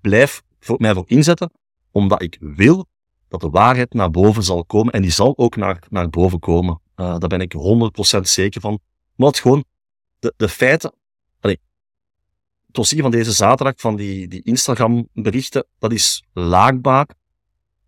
blijf 0.00 0.42
mij 0.76 0.94
voor 0.94 1.04
inzetten, 1.06 1.52
omdat 1.90 2.22
ik 2.22 2.36
wil 2.40 2.86
dat 3.30 3.40
de 3.40 3.50
waarheid 3.50 3.92
naar 3.92 4.10
boven 4.10 4.42
zal 4.42 4.64
komen. 4.64 4.92
En 4.92 5.02
die 5.02 5.10
zal 5.10 5.32
ook 5.36 5.56
naar, 5.56 5.82
naar 5.88 6.08
boven 6.08 6.38
komen. 6.38 6.80
Uh, 6.96 7.18
daar 7.18 7.28
ben 7.28 7.40
ik 7.40 7.54
100% 8.16 8.20
zeker 8.20 8.60
van. 8.60 8.78
Maar 9.14 9.28
het 9.28 9.38
gewoon, 9.38 9.64
de, 10.18 10.34
de 10.36 10.48
feiten. 10.48 10.92
Allee, 11.40 11.60
het 12.66 12.74
dossier 12.74 13.02
van 13.02 13.10
deze 13.10 13.32
zaterdag, 13.32 13.74
van 13.76 13.96
die, 13.96 14.28
die 14.28 14.42
Instagram-berichten, 14.42 15.66
dat 15.78 15.92
is 15.92 16.24
laakbaar, 16.32 17.06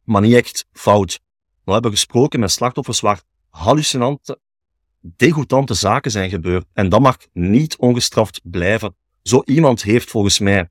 maar 0.04 0.20
niet 0.20 0.34
echt 0.34 0.66
fout. 0.72 1.20
We 1.64 1.72
hebben 1.72 1.90
gesproken 1.90 2.40
met 2.40 2.50
slachtoffers 2.50 3.00
waar 3.00 3.22
hallucinante, 3.48 4.38
degoutante 5.00 5.74
zaken 5.74 6.10
zijn 6.10 6.30
gebeurd. 6.30 6.64
En 6.72 6.88
dat 6.88 7.00
mag 7.00 7.16
niet 7.32 7.76
ongestraft 7.76 8.40
blijven. 8.42 8.94
Zo 9.22 9.42
iemand 9.44 9.82
heeft 9.82 10.10
volgens 10.10 10.38
mij 10.38 10.68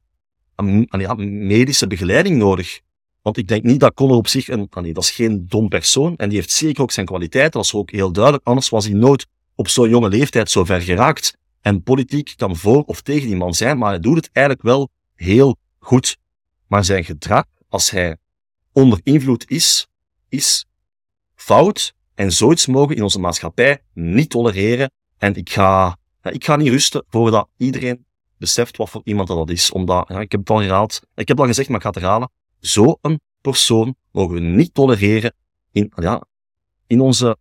medische 1.15 1.88
begeleiding 1.88 2.38
nodig. 2.38 2.81
Want 3.21 3.38
ik 3.38 3.47
denk 3.47 3.63
niet 3.63 3.79
dat 3.79 3.93
Conor 3.93 4.15
op 4.15 4.27
zich, 4.27 4.47
een, 4.47 4.69
nee, 4.81 4.93
dat 4.93 5.03
is 5.03 5.12
geen 5.12 5.45
dom 5.47 5.69
persoon. 5.69 6.15
En 6.15 6.29
die 6.29 6.38
heeft 6.38 6.51
zeker 6.51 6.81
ook 6.81 6.91
zijn 6.91 7.05
kwaliteiten, 7.05 7.51
dat 7.51 7.63
is 7.63 7.73
ook 7.73 7.91
heel 7.91 8.12
duidelijk. 8.12 8.43
Anders 8.43 8.69
was 8.69 8.86
hij 8.86 8.93
nooit 8.93 9.27
op 9.55 9.67
zo'n 9.67 9.89
jonge 9.89 10.10
leeftijd 10.10 10.51
zo 10.51 10.63
ver 10.63 10.81
geraakt. 10.81 11.38
En 11.62 11.84
politiek 11.84 12.34
kan 12.36 12.55
voor 12.55 12.84
of 12.84 13.01
tegen 13.01 13.27
die 13.27 13.36
man 13.36 13.53
zijn, 13.53 13.77
maar 13.77 13.89
hij 13.89 13.99
doet 13.99 14.15
het 14.15 14.29
eigenlijk 14.31 14.65
wel 14.65 14.89
heel 15.15 15.57
goed. 15.79 16.17
Maar 16.67 16.86
zijn 16.86 17.03
gedrag, 17.03 17.45
als 17.69 17.89
hij 17.89 18.17
onder 18.71 18.99
invloed 19.03 19.49
is, 19.49 19.88
is 20.29 20.65
fout. 21.36 21.93
En 22.15 22.31
zoiets 22.31 22.65
mogen 22.65 22.95
in 22.95 23.03
onze 23.03 23.19
maatschappij 23.19 23.81
niet 23.93 24.29
tolereren. 24.29 24.91
En 25.17 25.36
ik 25.36 25.49
ga, 25.49 25.97
ik 26.21 26.45
ga 26.45 26.55
niet 26.55 26.67
rusten 26.67 27.03
voordat 27.10 27.47
iedereen 27.57 28.05
beseft 28.38 28.77
wat 28.77 28.89
voor 28.89 29.01
iemand 29.03 29.27
dat 29.27 29.49
is. 29.49 29.71
Omdat, 29.71 30.07
ja, 30.07 30.19
ik 30.19 30.31
heb 30.31 30.39
het 30.39 30.49
al 30.49 30.62
ik 30.62 31.27
heb 31.27 31.27
het 31.27 31.39
al 31.39 31.45
gezegd, 31.45 31.67
maar 31.67 31.77
ik 31.77 31.84
ga 31.84 31.89
het 31.89 31.99
herhalen 31.99 32.31
zo'n 32.62 33.19
persoon 33.41 33.95
mogen 34.12 34.34
we 34.34 34.39
niet 34.39 34.74
tolereren 34.74 35.34
in, 35.71 35.91
ja, 35.95 36.24
in 36.88 37.02
onze, 37.02 37.38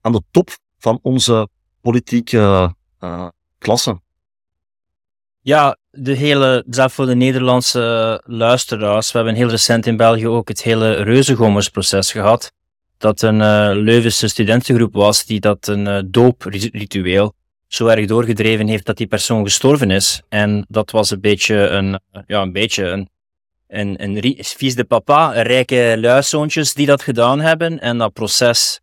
aan 0.00 0.12
de 0.12 0.22
top 0.30 0.50
van 0.78 0.98
onze 1.02 1.48
politieke 1.80 2.74
uh, 3.00 3.28
klasse. 3.58 4.00
Ja, 5.40 5.78
de 5.90 6.14
hele, 6.14 6.64
zelf 6.68 6.92
voor 6.92 7.06
de 7.06 7.14
Nederlandse 7.14 8.22
luisteraars, 8.26 9.12
we 9.12 9.18
hebben 9.18 9.36
heel 9.36 9.48
recent 9.48 9.86
in 9.86 9.96
België 9.96 10.28
ook 10.28 10.48
het 10.48 10.62
hele 10.62 10.92
Reuzegommersproces 10.92 12.12
gehad. 12.12 12.52
Dat 12.98 13.22
een 13.22 13.40
uh, 13.40 13.70
Leuvense 13.74 14.28
studentengroep 14.28 14.94
was 14.94 15.24
die 15.24 15.40
dat 15.40 15.66
een 15.66 15.86
uh, 15.86 15.98
doopritueel 16.06 17.34
zo 17.66 17.86
erg 17.86 18.06
doorgedreven 18.06 18.66
heeft 18.66 18.86
dat 18.86 18.96
die 18.96 19.06
persoon 19.06 19.44
gestorven 19.44 19.90
is. 19.90 20.22
En 20.28 20.66
dat 20.68 20.90
was 20.90 21.10
een 21.10 21.20
beetje 21.20 21.54
een, 21.56 22.00
ja, 22.26 22.42
een 22.42 22.52
beetje 22.52 22.84
een 22.84 23.08
een, 23.68 24.36
vies 24.38 24.74
de 24.74 24.84
papa, 24.84 25.30
rijke 25.30 25.96
luiszoontjes 25.98 26.74
die 26.74 26.86
dat 26.86 27.02
gedaan 27.02 27.40
hebben. 27.40 27.80
En 27.80 27.98
dat 27.98 28.12
proces 28.12 28.80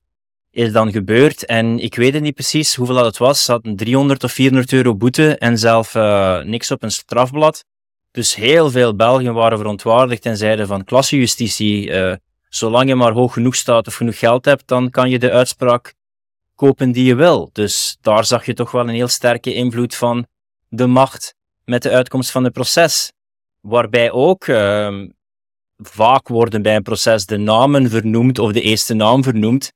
is 0.52 0.71
dan 0.71 0.91
gebeurd. 0.91 1.45
En 1.45 1.80
ik 1.80 1.95
weet 1.95 2.13
het 2.13 2.21
niet 2.21 2.34
precies 2.34 2.76
hoeveel 2.76 2.95
dat 2.95 3.06
het 3.06 3.17
was. 3.17 3.43
Ze 3.45 3.52
hadden 3.52 3.76
300 3.76 4.24
of 4.24 4.32
400 4.32 4.74
euro 4.74 4.95
boete 4.95 5.38
en 5.38 5.58
zelf 5.58 5.95
uh, 5.95 6.41
niks 6.41 6.71
op 6.71 6.84
een 6.84 6.91
strafblad. 6.91 7.65
Dus 8.12 8.36
heel 8.36 8.71
veel 8.71 8.95
Belgen 8.95 9.34
waren 9.34 9.58
verontwaardigd 9.58 10.26
en 10.26 10.38
zeiden 10.38 10.67
van 10.67 10.84
klassejustitie, 10.84 11.88
uh, 11.88 12.13
zolang 12.50 12.88
je 12.88 12.95
maar 12.95 13.12
hoog 13.12 13.34
genoeg 13.34 13.56
staat 13.56 13.88
of 13.88 13.95
genoeg 13.95 14.17
geld 14.17 14.45
hebt, 14.45 14.67
dan 14.67 14.89
kan 14.89 15.10
je 15.10 15.19
de 15.19 15.32
uitspraak 15.32 15.93
kopen 16.56 16.91
die 16.91 17.06
je 17.06 17.15
wil. 17.15 17.50
Dus 17.54 17.98
daar 18.02 18.26
zag 18.26 18.45
je 18.45 18.54
toch 18.54 18.71
wel 18.71 18.82
een 18.82 18.95
heel 18.95 19.08
sterke 19.08 19.54
invloed 19.54 19.95
van 19.95 20.26
de 20.69 20.88
macht 20.88 21.36
met 21.65 21.84
de 21.84 21.89
uitkomst 21.91 22.32
van 22.32 22.43
het 22.43 22.54
proces. 22.54 23.12
Waarbij 23.65 24.12
ook 24.12 24.47
uh, 24.47 25.04
vaak 25.78 26.28
worden 26.28 26.62
bij 26.62 26.75
een 26.75 26.82
proces 26.82 27.25
de 27.25 27.38
namen 27.38 27.89
vernoemd 27.89 28.39
of 28.39 28.51
de 28.51 28.62
eerste 28.62 28.93
naam 28.93 29.23
vernoemd. 29.23 29.71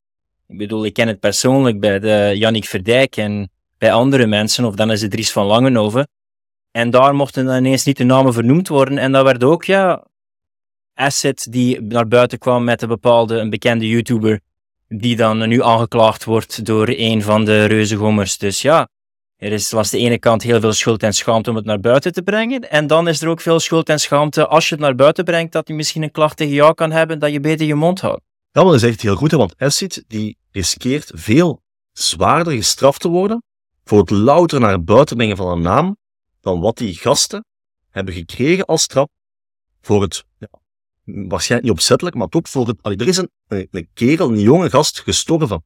Ik 0.47 0.57
bedoel, 0.57 0.85
ik 0.85 0.93
ken 0.93 1.07
het 1.07 1.19
persoonlijk 1.19 1.79
bij 1.79 1.99
de 1.99 2.31
Jannik 2.35 2.65
Verdijk 2.65 3.17
en 3.17 3.49
bij 3.77 3.91
andere 3.91 4.25
mensen, 4.25 4.65
of 4.65 4.75
dan 4.75 4.91
is 4.91 5.01
het 5.01 5.11
Dries 5.11 5.31
van 5.31 5.45
Langenhoven. 5.45 6.07
En 6.71 6.89
daar 6.89 7.15
mochten 7.15 7.45
dan 7.45 7.57
ineens 7.57 7.83
niet 7.83 7.97
de 7.97 8.03
namen 8.03 8.33
vernoemd 8.33 8.67
worden. 8.67 8.97
En 8.97 9.11
dat 9.11 9.23
werd 9.23 9.43
ook, 9.43 9.63
ja, 9.63 10.07
asset 10.93 11.47
die 11.49 11.81
naar 11.81 12.07
buiten 12.07 12.37
kwam 12.37 12.63
met 12.63 12.81
een 12.81 12.87
bepaalde, 12.87 13.37
een 13.37 13.49
bekende 13.49 13.87
YouTuber, 13.87 14.39
die 14.87 15.15
dan 15.15 15.47
nu 15.47 15.63
aangeklaagd 15.63 16.23
wordt 16.23 16.65
door 16.65 16.87
een 16.89 17.21
van 17.21 17.45
de 17.45 17.65
reuzengommers. 17.65 18.37
Dus 18.37 18.61
ja, 18.61 18.89
er 19.39 19.51
is 19.51 19.71
langs 19.71 19.89
de 19.89 19.97
ene 19.97 20.19
kant 20.19 20.43
heel 20.43 20.59
veel 20.59 20.73
schuld 20.73 21.03
en 21.03 21.13
schaamte 21.13 21.49
om 21.49 21.55
het 21.55 21.65
naar 21.65 21.79
buiten 21.79 22.13
te 22.13 22.21
brengen. 22.21 22.69
En 22.69 22.87
dan 22.87 23.07
is 23.07 23.21
er 23.21 23.29
ook 23.29 23.41
veel 23.41 23.59
schuld 23.59 23.89
en 23.89 23.99
schaamte 23.99 24.47
als 24.47 24.69
je 24.69 24.75
het 24.75 24.83
naar 24.83 24.95
buiten 24.95 25.23
brengt, 25.23 25.51
dat 25.51 25.67
je 25.67 25.73
misschien 25.73 26.03
een 26.03 26.11
klacht 26.11 26.37
tegen 26.37 26.53
jou 26.53 26.73
kan 26.73 26.91
hebben, 26.91 27.19
dat 27.19 27.31
je 27.31 27.39
beter 27.39 27.65
je 27.65 27.75
mond 27.75 28.01
houdt. 28.01 28.21
Ja, 28.51 28.61
maar 28.61 28.71
dat 28.71 28.81
is 28.81 28.89
echt 28.89 29.01
heel 29.01 29.15
goed, 29.15 29.31
hè, 29.31 29.37
want 29.37 29.53
Acid 29.57 30.03
die 30.07 30.37
riskeert 30.51 31.11
veel 31.15 31.61
zwaarder 31.91 32.53
gestraft 32.53 33.01
te 33.01 33.07
worden 33.07 33.43
voor 33.83 33.99
het 33.99 34.09
louter 34.09 34.59
naar 34.59 34.83
buiten 34.83 35.15
brengen 35.17 35.37
van 35.37 35.47
een 35.47 35.61
naam 35.61 35.97
dan 36.41 36.59
wat 36.59 36.77
die 36.77 36.93
gasten 36.93 37.45
hebben 37.89 38.13
gekregen 38.13 38.65
als 38.65 38.81
straf 38.81 39.07
voor 39.81 40.01
het, 40.01 40.23
ja, 40.37 40.47
waarschijnlijk 41.03 41.69
niet 41.69 41.79
opzettelijk, 41.79 42.15
maar 42.15 42.27
toch 42.27 42.49
voor 42.49 42.67
het, 42.67 42.77
allee, 42.81 42.97
er 42.97 43.07
is 43.07 43.17
een, 43.17 43.29
een, 43.47 43.89
kerel, 43.93 44.29
een 44.29 44.39
jonge 44.39 44.69
gast 44.69 44.99
gestorven. 44.99 45.63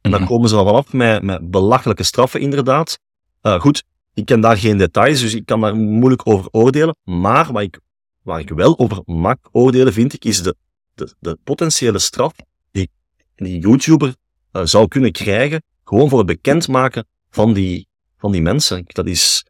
En 0.00 0.10
dan 0.10 0.20
mhm. 0.20 0.28
komen 0.28 0.48
ze 0.48 0.54
dan 0.54 0.64
vanaf 0.66 0.92
met, 0.92 1.22
met 1.22 1.50
belachelijke 1.50 2.02
straffen, 2.02 2.40
inderdaad. 2.40 2.98
Uh, 3.46 3.60
goed, 3.60 3.84
ik 4.14 4.24
ken 4.24 4.40
daar 4.40 4.56
geen 4.56 4.78
details, 4.78 5.20
dus 5.20 5.34
ik 5.34 5.46
kan 5.46 5.60
daar 5.60 5.76
moeilijk 5.76 6.26
over 6.28 6.48
oordelen. 6.50 6.96
Maar 7.02 7.52
wat 7.52 7.62
ik, 7.62 7.80
waar 8.22 8.40
ik 8.40 8.48
wel 8.48 8.78
over 8.78 9.02
mag 9.04 9.36
oordelen, 9.52 9.92
vind 9.92 10.12
ik, 10.12 10.24
is 10.24 10.42
de, 10.42 10.56
de, 10.94 11.14
de 11.18 11.38
potentiële 11.44 11.98
straf 11.98 12.32
die 12.70 12.90
die 13.36 13.60
YouTuber 13.60 14.14
uh, 14.52 14.62
zou 14.64 14.88
kunnen 14.88 15.12
krijgen, 15.12 15.62
gewoon 15.84 16.08
voor 16.08 16.18
het 16.18 16.26
bekendmaken 16.26 17.06
van 17.30 17.52
die, 17.52 17.86
van 18.18 18.32
die 18.32 18.42
mensen. 18.42 18.84
Dat 18.86 19.06
is, 19.06 19.46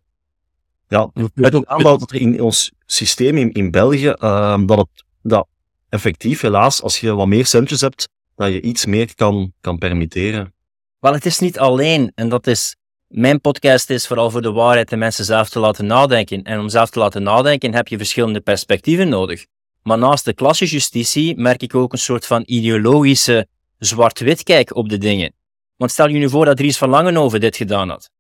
ja, 0.89 1.11
het 1.35 1.55
ook 1.55 1.67
aanbouwt 1.67 2.01
dat 2.01 2.11
er 2.11 2.21
in 2.21 2.41
ons 2.41 2.73
systeem 2.87 3.37
in, 3.37 3.53
in 3.53 3.71
België, 3.71 4.15
uh, 4.19 4.67
dat 4.67 4.79
het, 4.79 5.05
dat 5.23 5.47
effectief, 5.89 6.41
helaas, 6.41 6.83
als 6.83 7.01
je 7.01 7.15
wat 7.15 7.27
meer 7.27 7.47
centjes 7.47 7.81
hebt, 7.81 8.09
dat 8.37 8.53
je 8.53 8.61
iets 8.61 8.87
meer 8.87 9.15
kan, 9.15 9.53
kan 9.61 9.79
permitteren. 9.79 10.55
Wel, 10.99 11.13
het 11.13 11.27
is 11.27 11.39
niet 11.39 11.59
alleen, 11.59 12.13
en 12.15 12.29
dat 12.29 12.47
is, 12.47 12.77
mijn 13.15 13.41
podcast 13.41 13.91
is 13.91 14.07
vooral 14.07 14.31
voor 14.31 14.43
de 14.43 14.53
waarheid 14.53 14.93
en 14.93 14.99
mensen 14.99 15.25
zelf 15.25 15.49
te 15.49 15.59
laten 15.59 15.87
nadenken. 15.87 16.43
En 16.43 16.61
om 16.61 16.69
zelf 16.69 16.91
te 16.91 16.99
laten 16.99 17.23
nadenken 17.23 17.75
heb 17.75 17.89
je 17.89 17.97
verschillende 17.97 18.41
perspectieven 18.41 19.09
nodig. 19.09 19.47
Maar 19.83 19.99
naast 19.99 20.25
de 20.25 20.35
klassenjustitie 20.35 21.37
merk 21.37 21.63
ik 21.63 21.75
ook 21.75 21.93
een 21.93 21.99
soort 21.99 22.27
van 22.27 22.43
ideologische 22.47 23.47
zwart-wit 23.79 24.43
kijk 24.43 24.77
op 24.77 24.89
de 24.89 24.99
dingen. 24.99 25.35
Want 25.77 25.91
stel 25.91 26.09
je 26.09 26.19
nu 26.19 26.29
voor 26.29 26.45
dat 26.45 26.57
Dries 26.57 26.79
van 26.79 26.89
Langenhoven 26.89 27.41
dit 27.41 27.57
gedaan 27.57 27.89
had. 27.89 28.11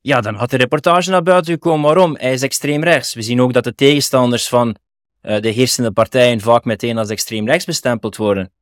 Ja, 0.00 0.20
dan 0.20 0.34
had 0.34 0.50
de 0.50 0.56
reportage 0.56 1.10
naar 1.10 1.22
buiten 1.22 1.52
gekomen. 1.52 1.84
Waarom? 1.84 2.16
Hij 2.16 2.32
is 2.32 2.42
extreem 2.42 2.84
rechts. 2.84 3.14
We 3.14 3.22
zien 3.22 3.40
ook 3.40 3.52
dat 3.52 3.64
de 3.64 3.74
tegenstanders 3.74 4.48
van 4.48 4.76
uh, 5.22 5.40
de 5.40 5.48
heersende 5.48 5.92
partijen 5.92 6.40
vaak 6.40 6.64
meteen 6.64 6.98
als 6.98 7.08
extreem 7.08 7.46
rechts 7.46 7.64
bestempeld 7.64 8.16
worden. 8.16 8.52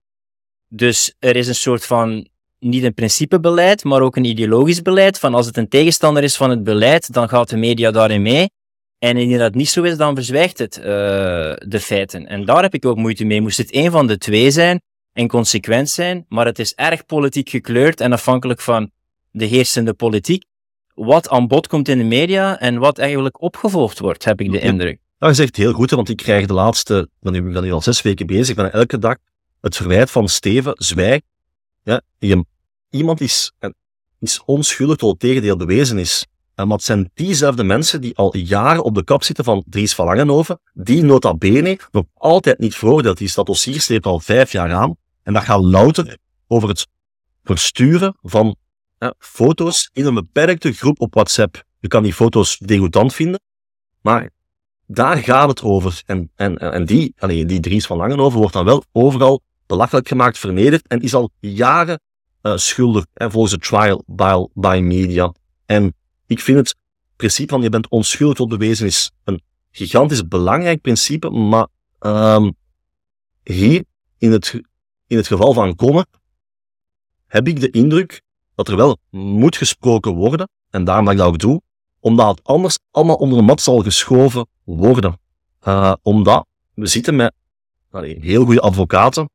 Dus 0.69 1.15
er 1.19 1.37
is 1.37 1.49
een 1.49 1.55
soort 1.55 1.87
van, 1.87 2.29
niet 2.65 2.83
een 2.83 2.95
principebeleid, 2.95 3.85
maar 3.85 4.01
ook 4.01 4.17
een 4.17 4.25
ideologisch 4.25 4.83
beleid. 4.83 5.19
Van 5.19 5.35
als 5.35 5.47
het 5.47 5.57
een 5.57 5.69
tegenstander 5.69 6.23
is 6.23 6.37
van 6.37 6.51
het 6.51 6.65
beleid, 6.65 7.13
dan 7.13 7.29
gaat 7.29 7.49
de 7.49 7.57
media 7.57 7.91
daarin 7.91 8.23
mee. 8.23 8.51
En 8.99 9.17
indien 9.17 9.39
dat 9.39 9.55
niet 9.55 9.69
zo 9.69 9.83
is, 9.83 9.97
dan 9.97 10.15
verzwijgt 10.15 10.59
het 10.59 10.77
uh, 10.79 10.85
de 10.85 11.81
feiten. 11.81 12.27
En 12.27 12.45
daar 12.45 12.63
heb 12.63 12.75
ik 12.75 12.87
ook 12.87 12.97
moeite 12.97 13.25
mee. 13.25 13.41
Moest 13.41 13.59
het 13.59 13.75
een 13.75 13.91
van 13.91 14.07
de 14.07 14.19
twee 14.19 14.51
zijn 14.51 14.81
en 15.13 15.29
consequent 15.29 15.91
zijn, 15.91 16.25
maar 16.29 16.47
het 16.47 16.59
is 16.59 16.75
erg 16.75 17.07
politiek 17.07 17.49
gekleurd 17.49 18.01
en 18.01 18.13
afhankelijk 18.13 18.61
van 18.61 18.91
de 19.31 19.45
heersende 19.45 19.95
politiek, 19.95 20.45
wat 20.95 21.29
aan 21.29 21.47
bod 21.47 21.67
komt 21.67 21.89
in 21.89 21.99
de 21.99 22.05
media 22.05 22.61
en 22.61 22.79
wat 22.79 22.99
eigenlijk 22.99 23.43
opgevolgd 23.43 23.99
wordt, 23.99 24.25
heb 24.25 24.41
ik 24.41 24.53
de 24.53 24.61
indruk. 24.61 24.99
Dat 25.19 25.31
is 25.31 25.39
echt 25.39 25.57
heel 25.57 25.73
goed, 25.73 25.91
want 25.91 26.09
ik 26.09 26.17
krijg 26.17 26.47
de 26.47 26.53
laatste, 26.53 27.09
ben 27.21 27.35
ik 27.35 27.43
nu 27.43 27.73
al 27.73 27.81
zes 27.81 28.03
weken 28.03 28.27
bezig, 28.27 28.49
ik 28.49 28.57
ben 28.57 28.73
elke 28.73 28.99
dag 28.99 29.17
het 29.61 29.77
verwijt 29.77 30.11
van 30.11 30.29
Steven, 30.29 30.73
zwijg. 30.77 31.21
Ja, 31.83 32.01
je, 32.19 32.45
iemand 32.95 33.21
is, 33.21 33.53
is 34.21 34.43
onschuldig 34.45 34.97
tot 34.97 35.11
het 35.11 35.21
tegendeel 35.21 35.57
bewezen 35.57 35.99
is. 35.99 36.27
En 36.55 36.69
wat 36.69 36.83
zijn 36.83 37.11
diezelfde 37.15 37.65
mensen 37.65 38.01
die 38.01 38.17
al 38.17 38.37
jaren 38.37 38.85
op 38.85 38.95
de 38.95 39.05
kap 39.05 39.23
zitten 39.23 39.45
van 39.45 39.65
Dries 39.67 39.95
van 39.95 40.07
Langenhoven, 40.07 40.61
die 40.73 41.03
nota 41.03 41.35
bene 41.35 41.79
nog 41.91 42.05
altijd 42.15 42.59
niet 42.59 42.75
veroordeeld 42.75 43.21
is. 43.21 43.35
Dat 43.35 43.47
dossier 43.47 43.81
sleept 43.81 44.07
al 44.07 44.21
vijf 44.21 44.53
jaar 44.53 44.73
aan. 44.73 44.97
En 45.23 45.33
dat 45.33 45.43
gaat 45.43 45.63
louter 45.63 46.19
over 46.47 46.69
het 46.69 46.87
versturen 47.45 48.17
van 48.23 48.57
ja, 48.99 49.15
foto's 49.19 49.91
in 49.93 50.07
een 50.07 50.15
beperkte 50.15 50.73
groep 50.73 51.01
op 51.01 51.15
WhatsApp. 51.15 51.65
Je 51.81 51.89
kan 51.89 52.03
die 52.03 52.15
foto's 52.15 52.59
degoutant 52.59 53.15
vinden, 53.15 53.41
maar 54.01 54.31
daar 54.87 55.17
gaat 55.17 55.49
het 55.49 55.63
over. 55.63 56.03
En, 56.07 56.31
en, 56.35 56.59
en 56.59 56.85
die, 56.85 57.15
allee, 57.19 57.45
die 57.45 57.61
Dries 57.61 57.87
van 57.87 57.97
Langenhoven 57.97 58.39
wordt 58.39 58.55
dan 58.55 58.65
wel 58.65 58.85
overal 58.93 59.43
belachelijk 59.67 60.09
gemaakt, 60.09 60.39
vernederd 60.39 60.87
en 60.87 61.01
is 61.01 61.15
al 61.15 61.31
jaren 61.41 62.01
uh, 62.47 62.57
schuldig 62.57 63.07
volgens 63.15 63.53
de 63.53 63.59
trial 63.59 64.03
by, 64.07 64.45
by 64.55 64.81
media. 64.83 65.33
En 65.67 65.95
ik 66.27 66.41
vind 66.41 66.59
het 66.59 66.77
principe 67.17 67.53
van 67.53 67.63
je 67.63 67.69
bent 67.69 67.89
onschuldig 67.89 68.37
tot 68.37 68.49
bewezen 68.49 68.87
is 68.87 69.11
een 69.25 69.43
gigantisch 69.71 70.29
belangrijk 70.29 70.81
principe, 70.81 71.31
maar 71.31 71.67
um, 72.01 72.55
hier 73.43 73.85
in 74.19 74.33
het, 74.33 74.61
in 75.07 75.17
het 75.17 75.27
geval 75.27 75.53
van 75.53 75.75
Komme 75.75 76.07
heb 77.27 77.49
ik 77.49 77.61
de 77.61 77.71
indruk 77.71 78.23
dat 78.55 78.69
er 78.69 78.77
wel 78.77 78.99
moet 79.11 79.57
gesproken 79.57 80.15
worden, 80.15 80.49
en 80.71 80.85
daarom 80.85 81.05
dat 81.05 81.15
ik 81.15 81.21
dat 81.21 81.29
ook 81.29 81.39
doe, 81.39 81.63
omdat 82.01 82.29
het 82.29 82.47
anders 82.47 82.79
allemaal 82.91 83.17
onder 83.17 83.39
de 83.39 83.45
mat 83.45 83.61
zal 83.61 83.83
geschoven 83.83 84.47
worden. 84.65 85.19
Uh, 85.69 85.95
omdat 86.03 86.47
we 86.75 86.87
zitten 86.87 87.17
met 87.17 87.35
allee, 87.91 88.19
heel 88.21 88.45
goede 88.45 88.61
advocaten, 88.61 89.31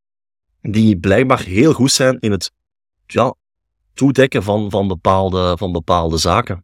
die 0.62 0.98
blijkbaar 0.98 1.41
heel 1.41 1.74
goed 1.74 1.91
zijn 1.91 2.19
in 2.19 2.32
het 2.32 2.52
ja, 3.12 3.36
toedekken 3.93 4.43
van, 4.43 4.69
van, 4.69 4.88
bepaalde, 4.88 5.58
van 5.58 5.72
bepaalde 5.72 6.17
zaken. 6.17 6.63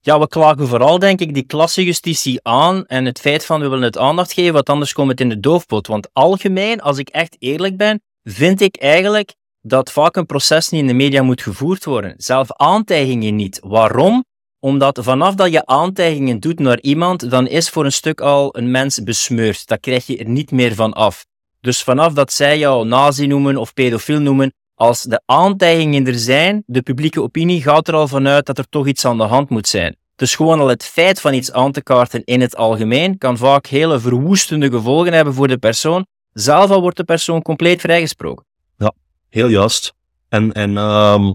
Ja, 0.00 0.18
we 0.18 0.28
klagen 0.28 0.68
vooral, 0.68 0.98
denk 0.98 1.20
ik, 1.20 1.34
die 1.34 1.42
klassejustitie 1.42 2.40
aan 2.42 2.86
en 2.86 3.04
het 3.04 3.20
feit 3.20 3.46
van 3.46 3.60
we 3.60 3.68
willen 3.68 3.84
het 3.84 3.98
aandacht 3.98 4.32
geven, 4.32 4.52
want 4.52 4.68
anders 4.68 4.92
komt 4.92 5.10
het 5.10 5.20
in 5.20 5.28
de 5.28 5.40
doofpot. 5.40 5.86
Want 5.86 6.08
algemeen, 6.12 6.80
als 6.80 6.98
ik 6.98 7.08
echt 7.08 7.36
eerlijk 7.38 7.76
ben, 7.76 8.02
vind 8.22 8.60
ik 8.60 8.76
eigenlijk 8.76 9.34
dat 9.60 9.92
vaak 9.92 10.16
een 10.16 10.26
proces 10.26 10.68
niet 10.68 10.80
in 10.80 10.86
de 10.86 10.94
media 10.94 11.22
moet 11.22 11.42
gevoerd 11.42 11.84
worden. 11.84 12.14
Zelf 12.16 12.52
aantijgingen 12.52 13.36
niet. 13.36 13.60
Waarom? 13.62 14.24
Omdat 14.58 14.98
vanaf 15.02 15.34
dat 15.34 15.52
je 15.52 15.66
aantijgingen 15.66 16.40
doet 16.40 16.58
naar 16.58 16.80
iemand, 16.80 17.30
dan 17.30 17.46
is 17.46 17.68
voor 17.70 17.84
een 17.84 17.92
stuk 17.92 18.20
al 18.20 18.56
een 18.56 18.70
mens 18.70 19.02
besmeurd. 19.02 19.66
Dat 19.66 19.80
krijg 19.80 20.06
je 20.06 20.16
er 20.16 20.28
niet 20.28 20.50
meer 20.50 20.74
van 20.74 20.92
af. 20.92 21.26
Dus 21.60 21.82
vanaf 21.82 22.12
dat 22.12 22.32
zij 22.32 22.58
jou 22.58 22.86
nazi 22.86 23.26
noemen 23.26 23.56
of 23.56 23.74
pedofiel 23.74 24.20
noemen, 24.20 24.54
als 24.80 25.02
de 25.02 25.22
aantijgingen 25.26 26.06
er 26.06 26.18
zijn, 26.18 26.62
de 26.66 26.82
publieke 26.82 27.22
opinie 27.22 27.62
gaat 27.62 27.88
er 27.88 27.94
al 27.94 28.08
vanuit 28.08 28.46
dat 28.46 28.58
er 28.58 28.68
toch 28.68 28.86
iets 28.86 29.04
aan 29.04 29.16
de 29.16 29.22
hand 29.24 29.48
moet 29.48 29.68
zijn. 29.68 29.96
Dus 30.16 30.34
gewoon 30.34 30.60
al 30.60 30.68
het 30.68 30.84
feit 30.84 31.20
van 31.20 31.34
iets 31.34 31.52
aan 31.52 31.72
te 31.72 31.82
kaarten 31.82 32.24
in 32.24 32.40
het 32.40 32.56
algemeen 32.56 33.18
kan 33.18 33.36
vaak 33.36 33.66
hele 33.66 34.00
verwoestende 34.00 34.70
gevolgen 34.70 35.12
hebben 35.12 35.34
voor 35.34 35.48
de 35.48 35.58
persoon, 35.58 36.06
zelf 36.32 36.70
al 36.70 36.80
wordt 36.80 36.96
de 36.96 37.04
persoon 37.04 37.42
compleet 37.42 37.80
vrijgesproken. 37.80 38.44
Ja, 38.76 38.92
heel 39.28 39.48
juist. 39.48 39.92
En, 40.28 40.52
en, 40.52 40.76
um, 40.76 41.34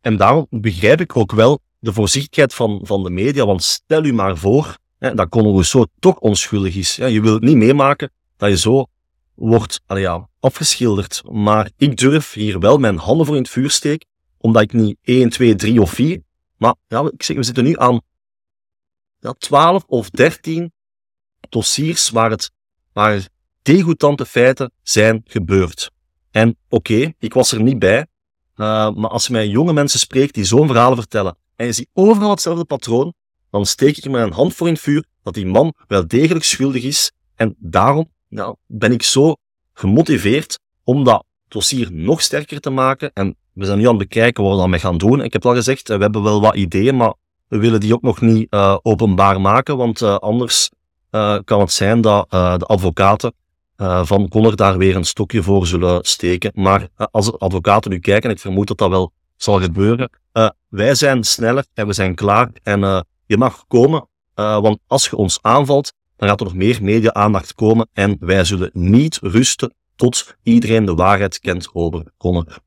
en 0.00 0.16
daarom 0.16 0.46
begrijp 0.50 1.00
ik 1.00 1.16
ook 1.16 1.32
wel 1.32 1.58
de 1.78 1.92
voorzichtigheid 1.92 2.54
van, 2.54 2.80
van 2.82 3.02
de 3.02 3.10
media, 3.10 3.46
want 3.46 3.62
stel 3.62 4.04
u 4.04 4.12
maar 4.12 4.36
voor 4.36 4.76
hè, 4.98 5.14
dat 5.14 5.28
Conor 5.28 5.52
Rousseau 5.52 5.86
toch 5.98 6.18
onschuldig 6.18 6.76
is. 6.76 6.96
Ja, 6.96 7.06
je 7.06 7.20
wilt 7.20 7.42
niet 7.42 7.56
meemaken 7.56 8.10
dat 8.36 8.50
je 8.50 8.58
zo 8.58 8.86
wordt 9.34 9.80
ja, 9.86 10.28
afgeschilderd. 10.40 11.22
Maar 11.30 11.70
ik 11.76 11.96
durf 11.96 12.32
hier 12.32 12.58
wel 12.58 12.78
mijn 12.78 12.98
handen 12.98 13.26
voor 13.26 13.36
in 13.36 13.42
het 13.42 13.50
vuur 13.50 13.70
steken, 13.70 14.08
omdat 14.38 14.62
ik 14.62 14.72
niet 14.72 14.96
1, 15.02 15.28
2, 15.28 15.54
3 15.54 15.80
of 15.80 15.90
4, 15.90 16.20
maar 16.56 16.74
ja, 16.88 17.10
ik 17.12 17.22
zeg, 17.22 17.36
we 17.36 17.42
zitten 17.42 17.64
nu 17.64 17.78
aan 17.78 18.00
ja, 19.18 19.32
12 19.32 19.84
of 19.86 20.10
13 20.10 20.72
dossiers 21.48 22.10
waar, 22.10 22.30
het, 22.30 22.50
waar 22.92 23.28
degoutante 23.62 24.26
feiten 24.26 24.72
zijn 24.82 25.22
gebeurd. 25.24 25.90
En 26.30 26.56
oké, 26.68 27.12
ik 27.18 27.34
was 27.34 27.52
er 27.52 27.62
niet 27.62 27.78
bij, 27.78 27.98
uh, 28.00 28.06
maar 28.90 29.10
als 29.10 29.26
je 29.26 29.32
met 29.32 29.50
jonge 29.50 29.72
mensen 29.72 29.98
spreekt 29.98 30.34
die 30.34 30.44
zo'n 30.44 30.66
verhaal 30.66 30.94
vertellen, 30.94 31.36
en 31.56 31.66
je 31.66 31.72
ziet 31.72 31.88
overal 31.92 32.30
hetzelfde 32.30 32.64
patroon, 32.64 33.14
dan 33.50 33.66
steek 33.66 33.96
ik 33.96 34.04
er 34.04 34.10
mijn 34.10 34.32
hand 34.32 34.54
voor 34.54 34.66
in 34.66 34.72
het 34.72 34.82
vuur 34.82 35.04
dat 35.22 35.34
die 35.34 35.46
man 35.46 35.74
wel 35.86 36.06
degelijk 36.06 36.44
schuldig 36.44 36.82
is. 36.82 37.12
En 37.34 37.54
daarom 37.58 38.12
nou, 38.34 38.54
ben 38.66 38.92
ik 38.92 39.02
zo 39.02 39.34
gemotiveerd 39.72 40.58
om 40.84 41.04
dat 41.04 41.24
dossier 41.48 41.92
nog 41.92 42.20
sterker 42.20 42.60
te 42.60 42.70
maken. 42.70 43.10
En 43.12 43.36
we 43.52 43.64
zijn 43.64 43.78
nu 43.78 43.84
aan 43.84 43.98
het 43.98 44.08
bekijken 44.08 44.42
wat 44.42 44.52
we 44.52 44.58
daarmee 44.58 44.80
gaan 44.80 44.98
doen. 44.98 45.20
Ik 45.20 45.32
heb 45.32 45.46
al 45.46 45.54
gezegd, 45.54 45.88
we 45.88 45.96
hebben 45.96 46.22
wel 46.22 46.40
wat 46.40 46.54
ideeën, 46.54 46.96
maar 46.96 47.14
we 47.48 47.58
willen 47.58 47.80
die 47.80 47.94
ook 47.94 48.02
nog 48.02 48.20
niet 48.20 48.46
uh, 48.50 48.76
openbaar 48.82 49.40
maken, 49.40 49.76
want 49.76 50.00
uh, 50.00 50.14
anders 50.14 50.70
kan 51.44 51.60
het 51.60 51.72
zijn 51.72 52.00
dat 52.00 52.30
de 52.30 52.64
advocaten 52.66 53.32
van 54.02 54.28
Connor 54.28 54.56
daar 54.56 54.78
weer 54.78 54.96
een 54.96 55.04
stokje 55.04 55.42
voor 55.42 55.66
zullen 55.66 56.04
steken. 56.04 56.52
Maar 56.54 56.88
als 57.10 57.38
advocaten 57.38 57.90
nu 57.90 57.98
kijken, 57.98 58.28
en 58.28 58.34
ik 58.34 58.40
vermoed 58.40 58.68
dat 58.68 58.78
dat 58.78 58.90
wel 58.90 59.12
zal 59.36 59.60
gebeuren, 59.60 60.10
wij 60.68 60.94
zijn 60.94 61.24
sneller 61.24 61.64
en 61.74 61.86
we 61.86 61.92
zijn 61.92 62.14
klaar 62.14 62.50
en 62.62 63.04
je 63.26 63.36
mag 63.36 63.64
komen, 63.68 64.08
want 64.34 64.78
als 64.86 65.08
je 65.08 65.16
ons 65.16 65.38
aanvalt, 65.42 65.92
dan 66.16 66.28
gaat 66.28 66.40
er 66.40 66.46
nog 66.46 66.54
meer 66.54 66.82
media-aandacht 66.82 67.54
komen 67.54 67.88
en 67.92 68.16
wij 68.20 68.44
zullen 68.44 68.70
niet 68.72 69.18
rusten 69.22 69.74
tot 69.96 70.36
iedereen 70.42 70.84
de 70.84 70.94
waarheid 70.94 71.40
kent 71.40 71.68
over 71.72 72.12
Connor. 72.16 72.58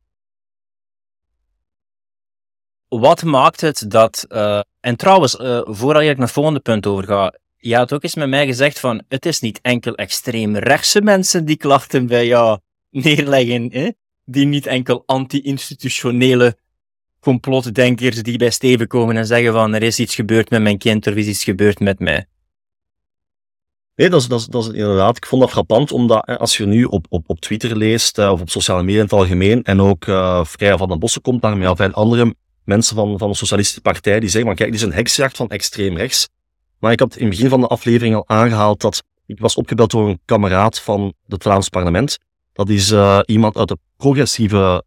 Wat 2.88 3.24
maakt 3.24 3.62
het 3.62 3.86
dat, 3.88 4.26
uh, 4.30 4.60
en 4.80 4.96
trouwens, 4.96 5.40
uh, 5.40 5.62
voordat 5.64 6.02
ik 6.02 6.08
naar 6.08 6.26
het 6.26 6.32
volgende 6.32 6.60
punt 6.60 6.86
overga, 6.86 7.34
je 7.58 7.76
had 7.76 7.94
ook 7.94 8.04
eens 8.04 8.16
met 8.16 8.30
mij 8.30 8.46
gezegd 8.46 8.80
van, 8.80 9.04
het 9.08 9.26
is 9.26 9.40
niet 9.40 9.60
enkel 9.62 9.96
extreem 9.96 10.56
rechtse 10.56 11.02
mensen 11.02 11.46
die 11.46 11.58
klachten 11.58 12.08
bij 12.08 12.26
jou 12.26 12.60
neerleggen, 12.90 13.72
hè? 13.72 13.92
die 14.26 14.46
niet 14.46 14.66
enkel 14.66 15.04
anti-institutionele 15.06 16.58
complotdenkers 17.20 18.24
die 18.24 18.38
bij 18.38 18.50
Steven 18.50 18.88
komen 18.88 19.18
en 19.18 19.26
zeggen 19.26 19.54
van, 19.54 19.74
er 19.74 19.84
is 19.84 20.00
iets 20.00 20.16
gebeurd 20.16 20.50
met 20.50 20.62
mijn 20.62 20.78
kind, 20.78 21.06
er 21.06 21.18
is 21.18 21.28
iets 21.28 21.44
gebeurd 21.44 21.80
met 21.80 22.00
mij. 22.00 22.28
Nee, 23.98 24.10
dat 24.10 24.22
is, 24.22 24.28
dat, 24.28 24.40
is, 24.40 24.46
dat 24.46 24.64
is 24.64 24.70
inderdaad. 24.70 25.18
Ik 25.18 25.26
vond 25.26 25.42
dat 25.42 25.52
frappant, 25.52 25.92
omdat 25.92 26.26
als 26.26 26.58
je 26.58 26.66
nu 26.66 26.84
op, 26.84 27.06
op, 27.10 27.24
op 27.28 27.40
Twitter 27.40 27.78
leest, 27.78 28.18
uh, 28.18 28.32
of 28.32 28.42
op 28.42 28.50
sociale 28.50 28.84
media 28.84 28.98
in 28.98 29.04
het 29.04 29.14
algemeen, 29.14 29.64
en 29.64 29.82
ook 29.82 30.06
uh, 30.06 30.46
van 30.46 30.88
den 30.88 31.00
Bossen 31.00 31.22
komt 31.22 31.42
daar 31.42 31.58
met 31.58 31.78
veel 31.78 31.92
andere 31.92 32.36
mensen 32.64 32.96
van, 32.96 33.18
van 33.18 33.30
de 33.30 33.36
Socialistische 33.36 33.82
Partij, 33.82 34.20
die 34.20 34.30
zeggen, 34.30 34.46
maar 34.46 34.56
kijk, 34.56 34.72
dit 34.72 34.80
is 34.80 34.86
een 34.86 34.94
heksjacht 34.94 35.38
van 35.38 35.50
extreem 35.50 35.98
rechts. 35.98 36.30
Maar 36.80 36.92
ik 36.92 37.00
had 37.00 37.16
in 37.16 37.22
het 37.22 37.30
begin 37.30 37.50
van 37.50 37.62
de 37.62 37.68
aflevering 37.68 38.16
al 38.16 38.28
aangehaald 38.28 38.82
dat 38.82 39.04
ik 39.26 39.40
was 39.40 39.56
opgebeld 39.56 39.92
door 39.92 40.10
een 40.10 40.20
kameraad 40.26 40.80
van 40.80 41.14
het 41.28 41.44
Vlaams 41.44 41.70
parlement. 41.70 42.18
Dat 42.54 42.70
is 42.70 42.92
uh, 42.92 43.20
iemand 43.26 43.58
uit 43.58 43.68
de 43.68 43.78
progressieve, 43.96 44.84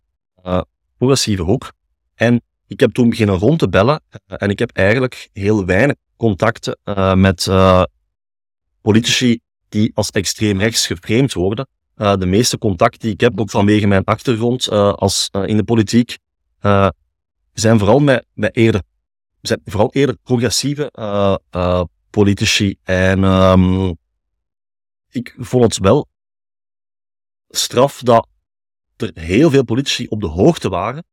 progressieve 0.98 1.42
hoek. 1.42 1.72
En 2.14 2.42
ik 2.66 2.80
heb 2.80 2.92
toen 2.92 3.08
beginnen 3.08 3.38
rond 3.38 3.58
te 3.58 3.68
bellen, 3.68 4.02
en 4.26 4.50
ik 4.50 4.58
heb 4.58 4.70
eigenlijk 4.72 5.28
heel 5.32 5.64
weinig 5.64 5.96
contacten 6.16 6.78
met 7.14 7.46
politici 8.80 9.40
die 9.68 9.90
als 9.94 10.10
extreem 10.10 10.58
rechts 10.58 10.86
geframed 10.86 11.32
worden. 11.32 11.68
Uh, 11.96 12.16
de 12.16 12.26
meeste 12.26 12.58
contacten 12.58 13.00
die 13.00 13.12
ik 13.12 13.20
heb, 13.20 13.40
ook 13.40 13.50
vanwege 13.50 13.86
mijn 13.86 14.04
achtergrond 14.04 14.72
uh, 14.72 14.92
als, 14.92 15.28
uh, 15.32 15.46
in 15.46 15.56
de 15.56 15.64
politiek, 15.64 16.18
zijn 17.52 17.78
vooral 17.78 17.98
met, 17.98 18.26
met 18.32 18.56
eerder, 18.56 18.82
zijn 19.40 19.60
vooral 19.64 19.92
eerder 19.92 20.16
progressieve 20.22 20.90
politici. 22.10 22.76
En 22.82 23.24
um, 23.24 23.96
ik 25.10 25.34
vond 25.38 25.64
het 25.64 25.78
wel 25.78 26.08
straf 27.48 28.02
dat 28.02 28.28
er 28.96 29.10
heel 29.14 29.50
veel 29.50 29.64
politici 29.64 30.06
op 30.06 30.20
de 30.20 30.26
hoogte 30.26 30.68
waren 30.68 31.04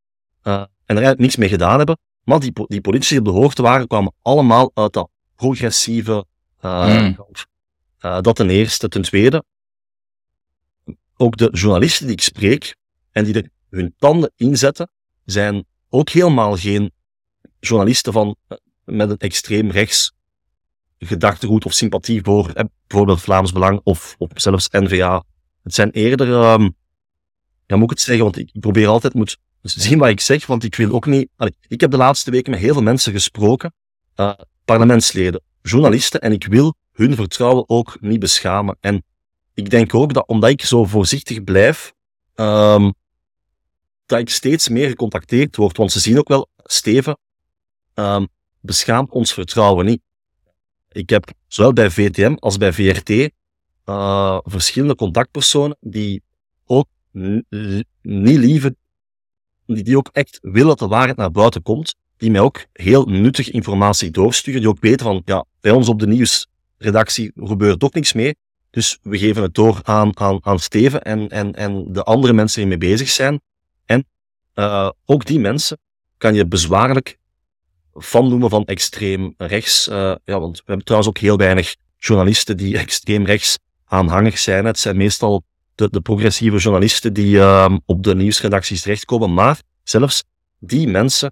en 0.41 0.70
er 0.86 0.95
eigenlijk 0.95 1.20
niks 1.20 1.36
mee 1.36 1.49
gedaan 1.49 1.78
hebben. 1.78 1.97
Maar 2.24 2.39
die, 2.39 2.51
die 2.68 2.82
politici 2.82 3.18
op 3.18 3.26
de 3.26 3.32
hoogte 3.32 3.61
waren, 3.61 3.88
kwamen 3.88 4.13
allemaal 4.22 4.72
uit 4.74 4.93
dat 4.93 5.09
progressieve 5.36 6.26
mm. 6.61 7.18
Uh, 8.01 8.21
dat 8.21 8.35
ten 8.35 8.49
eerste. 8.49 8.87
Ten 8.87 9.01
tweede, 9.01 9.43
ook 11.17 11.37
de 11.37 11.49
journalisten 11.51 12.05
die 12.05 12.15
ik 12.15 12.21
spreek 12.21 12.75
en 13.11 13.23
die 13.23 13.33
er 13.33 13.49
hun 13.69 13.93
tanden 13.97 14.31
inzetten, 14.35 14.89
zijn 15.25 15.65
ook 15.89 16.09
helemaal 16.09 16.55
geen 16.55 16.91
journalisten 17.59 18.13
van, 18.13 18.35
eh, 18.47 18.57
met 18.83 19.09
een 19.09 19.17
extreem 19.17 19.71
rechts 19.71 20.15
gedachtegoed 20.99 21.65
of 21.65 21.73
sympathie 21.73 22.21
voor 22.23 22.49
eh, 22.49 22.65
bijvoorbeeld 22.87 23.21
Vlaams 23.21 23.51
Belang 23.51 23.81
of, 23.83 24.15
of 24.17 24.29
zelfs 24.33 24.67
NVA. 24.69 25.23
Het 25.63 25.73
zijn 25.73 25.91
eerder, 25.91 26.27
um, 26.27 26.75
ja, 27.65 27.75
moet 27.75 27.83
ik 27.83 27.89
het 27.89 27.99
zeggen, 27.99 28.23
want 28.23 28.37
ik 28.37 28.59
probeer 28.59 28.87
altijd, 28.87 29.13
moet 29.13 29.37
zien 29.61 29.97
wat 29.97 30.09
ik 30.09 30.19
zeg, 30.19 30.45
want 30.45 30.63
ik 30.63 30.75
wil 30.75 30.91
ook 30.91 31.05
niet, 31.05 31.29
ik 31.67 31.81
heb 31.81 31.91
de 31.91 31.97
laatste 31.97 32.31
weken 32.31 32.51
met 32.51 32.59
heel 32.59 32.73
veel 32.73 32.83
mensen 32.83 33.11
gesproken, 33.11 33.73
parlementsleden, 34.65 35.41
journalisten, 35.68 36.22
en 36.22 36.32
ik 36.32 36.45
wil 36.45 36.74
hun 36.91 37.15
vertrouwen 37.15 37.70
ook 37.70 37.97
niet 38.01 38.20
beschamen. 38.20 38.78
En 38.80 39.03
ik 39.53 39.70
denk 39.70 39.93
ook 39.93 40.13
dat 40.13 40.28
omdat 40.28 40.49
ik 40.49 40.61
zo 40.61 40.86
voorzichtig 40.86 41.43
blijf, 41.43 41.93
um, 42.36 42.93
dat 44.05 44.20
ik 44.20 44.30
steeds 44.30 44.70
meer 44.70 44.89
gecontacteerd 44.89 45.55
word. 45.55 45.78
Want 45.78 45.91
ze 45.91 45.99
zien 45.99 46.18
ook 46.18 46.28
wel, 46.28 46.49
Steven, 46.63 47.18
um, 47.93 48.28
ons 49.09 49.34
vertrouwen 49.34 49.86
niet. 49.86 50.01
Ik 50.91 51.09
heb 51.09 51.32
zowel 51.47 51.74
bij 51.74 51.89
VTM 51.89 52.36
als 52.39 52.57
bij 52.57 52.74
VRT 52.74 53.30
eh, 53.88 54.39
verschillende 54.43 54.95
contactpersonen 54.95 55.78
die 55.80 56.24
ook 56.65 56.88
niet 57.11 58.38
lieven, 58.38 58.78
die, 59.65 59.84
die 59.84 59.97
ook 59.97 60.09
echt 60.11 60.39
willen 60.41 60.68
dat 60.68 60.80
de 60.80 60.88
waarheid 60.88 61.18
naar 61.18 61.32
buiten 61.32 61.61
komt, 61.61 61.95
die 62.18 62.32
mij 62.32 62.41
ook 62.41 62.65
heel 62.74 63.05
nuttige 63.05 63.51
informatie 63.51 64.11
doorsturen, 64.11 64.59
die 64.59 64.70
ook 64.70 64.80
weten 64.80 65.05
van, 65.05 65.22
ja, 65.26 65.45
bij 65.61 65.72
ons 65.72 65.89
op 65.89 65.99
de 65.99 66.07
nieuws 66.07 66.47
redactie 66.78 67.32
gebeurt 67.36 67.84
ook 67.84 67.93
niks 67.93 68.13
mee. 68.13 68.36
Dus 68.70 68.97
we 69.01 69.18
geven 69.18 69.41
het 69.41 69.53
door 69.53 69.80
aan, 69.84 70.20
aan, 70.43 70.59
Steven 70.59 71.01
en, 71.01 71.30
en, 71.30 71.53
en 71.53 71.93
de 71.93 72.03
andere 72.03 72.34
mensen 72.34 72.59
die 72.59 72.70
mee 72.70 72.89
bezig 72.89 73.09
zijn. 73.09 73.41
En 73.86 74.05
uh, 74.55 74.89
ook 75.05 75.26
die 75.26 75.39
mensen 75.39 75.78
kan 76.18 76.36
je 76.36 76.47
bezwaarlijk 76.47 77.18
van 77.93 78.30
noemen 78.30 78.49
van 78.49 78.65
extreem 78.65 79.34
rechts. 79.38 79.88
Uh, 79.88 79.95
ja, 80.26 80.39
want 80.39 80.57
we 80.57 80.63
hebben 80.65 80.86
trouwens 80.86 81.09
ook 81.09 81.18
heel 81.18 81.38
weinig 81.38 81.76
journalisten 81.97 82.57
die 82.57 82.78
extreem 82.88 83.26
rechts 83.26 83.57
aanhangig 83.86 84.38
zijn. 84.38 84.65
Het 84.65 84.80
zijn 84.80 84.97
meestal 84.97 85.43
de, 85.76 86.01
progressieve 86.01 86.57
journalisten 86.57 87.13
die 87.13 87.36
uh, 87.36 87.76
op 87.86 88.03
de 88.03 88.15
nieuwsredacties 88.15 88.82
terechtkomen. 88.82 89.34
Maar 89.34 89.61
zelfs 89.84 90.24
die 90.59 90.88
mensen, 90.88 91.32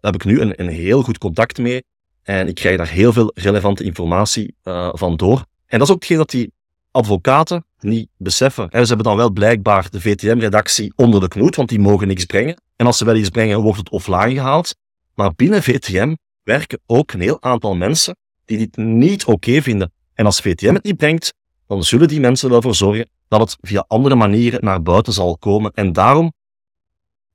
daar 0.00 0.12
heb 0.12 0.22
ik 0.22 0.24
nu 0.24 0.40
een, 0.40 0.60
een 0.60 0.68
heel 0.68 1.02
goed 1.02 1.18
contact 1.18 1.58
mee. 1.58 1.84
En 2.22 2.48
ik 2.48 2.54
krijg 2.54 2.76
daar 2.76 2.88
heel 2.88 3.12
veel 3.12 3.30
relevante 3.34 3.84
informatie 3.84 4.54
uh, 4.64 4.88
van 4.92 5.16
door. 5.16 5.44
En 5.66 5.78
dat 5.78 5.88
is 5.88 5.94
ook 5.94 6.00
hetgeen 6.00 6.16
dat 6.16 6.30
die 6.30 6.52
advocaten 6.90 7.64
niet 7.80 8.08
beseffen. 8.16 8.68
ze 8.70 8.78
hebben 8.78 9.02
dan 9.02 9.16
wel 9.16 9.30
blijkbaar 9.30 9.90
de 9.90 10.00
VTM-redactie 10.00 10.92
onder 10.96 11.20
de 11.20 11.28
knoet, 11.28 11.56
want 11.56 11.68
die 11.68 11.78
mogen 11.78 12.06
niks 12.06 12.24
brengen. 12.24 12.62
En 12.76 12.86
als 12.86 12.98
ze 12.98 13.04
wel 13.04 13.16
iets 13.16 13.28
brengen, 13.28 13.60
wordt 13.60 13.78
het 13.78 13.90
offline 13.90 14.34
gehaald. 14.34 14.74
Maar 15.14 15.34
binnen 15.34 15.62
VTM 15.62 16.14
werken 16.42 16.80
ook 16.86 17.12
een 17.12 17.20
heel 17.20 17.42
aantal 17.42 17.74
mensen 17.74 18.16
die 18.44 18.58
dit 18.58 18.76
niet 18.76 19.24
oké 19.24 19.62
vinden. 19.62 19.92
En 20.14 20.24
als 20.24 20.40
VTM 20.40 20.74
het 20.74 20.84
niet 20.84 20.96
brengt, 20.96 21.34
dan 21.66 21.84
zullen 21.84 22.08
die 22.08 22.20
mensen 22.20 22.52
ervoor 22.52 22.74
zorgen 22.74 23.08
dat 23.28 23.40
het 23.40 23.56
via 23.60 23.84
andere 23.88 24.14
manieren 24.14 24.64
naar 24.64 24.82
buiten 24.82 25.12
zal 25.12 25.38
komen. 25.38 25.72
En 25.74 25.92
daarom 25.92 26.32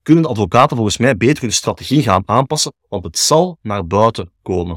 kunnen 0.03 0.25
advocaten 0.25 0.75
volgens 0.75 0.97
mij 0.97 1.17
beter 1.17 1.43
hun 1.43 1.53
strategie 1.53 2.01
gaan 2.01 2.23
aanpassen, 2.25 2.73
want 2.89 3.03
het 3.03 3.17
zal 3.17 3.57
naar 3.61 3.87
buiten 3.87 4.31
komen. 4.41 4.75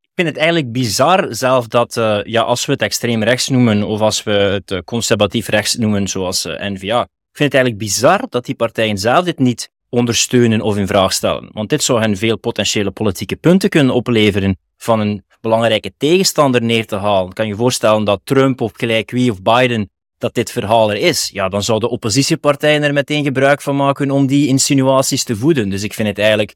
Ik 0.00 0.24
vind 0.24 0.28
het 0.28 0.36
eigenlijk 0.36 0.72
bizar 0.72 1.26
zelf 1.30 1.66
dat, 1.66 1.96
uh, 1.96 2.24
ja, 2.24 2.42
als 2.42 2.66
we 2.66 2.72
het 2.72 2.82
extreem 2.82 3.22
rechts 3.22 3.48
noemen, 3.48 3.82
of 3.82 4.00
als 4.00 4.22
we 4.22 4.30
het 4.30 4.70
uh, 4.70 4.78
conservatief 4.84 5.48
rechts 5.48 5.74
noemen, 5.76 6.08
zoals 6.08 6.46
uh, 6.46 6.66
eh, 6.66 6.72
N-VA, 6.72 7.00
ik 7.02 7.36
vind 7.36 7.52
het 7.52 7.54
eigenlijk 7.54 7.78
bizar 7.78 8.26
dat 8.28 8.44
die 8.44 8.54
partijen 8.54 8.98
zelf 8.98 9.24
dit 9.24 9.38
niet 9.38 9.70
ondersteunen 9.88 10.60
of 10.60 10.76
in 10.76 10.86
vraag 10.86 11.12
stellen. 11.12 11.50
Want 11.52 11.68
dit 11.68 11.82
zou 11.82 12.00
hen 12.00 12.16
veel 12.16 12.38
potentiële 12.38 12.90
politieke 12.90 13.36
punten 13.36 13.68
kunnen 13.68 13.94
opleveren 13.94 14.56
van 14.76 15.00
een 15.00 15.24
belangrijke 15.40 15.92
tegenstander 15.96 16.62
neer 16.62 16.86
te 16.86 16.96
halen. 16.96 17.32
Kan 17.32 17.46
je 17.46 17.54
voorstellen 17.54 18.04
dat 18.04 18.20
Trump 18.24 18.60
of 18.60 18.72
gelijk 18.74 19.10
wie 19.10 19.30
of 19.30 19.42
Biden 19.42 19.90
dat 20.18 20.34
dit 20.34 20.50
verhaal 20.50 20.90
er 20.90 20.96
is, 20.96 21.30
ja, 21.32 21.48
dan 21.48 21.62
zouden 21.62 21.90
oppositiepartijen 21.90 22.82
er 22.82 22.92
meteen 22.92 23.24
gebruik 23.24 23.62
van 23.62 23.76
maken 23.76 24.10
om 24.10 24.26
die 24.26 24.48
insinuaties 24.48 25.24
te 25.24 25.36
voeden. 25.36 25.68
Dus 25.68 25.82
ik 25.82 25.94
vind 25.94 26.08
het 26.08 26.18
eigenlijk 26.18 26.54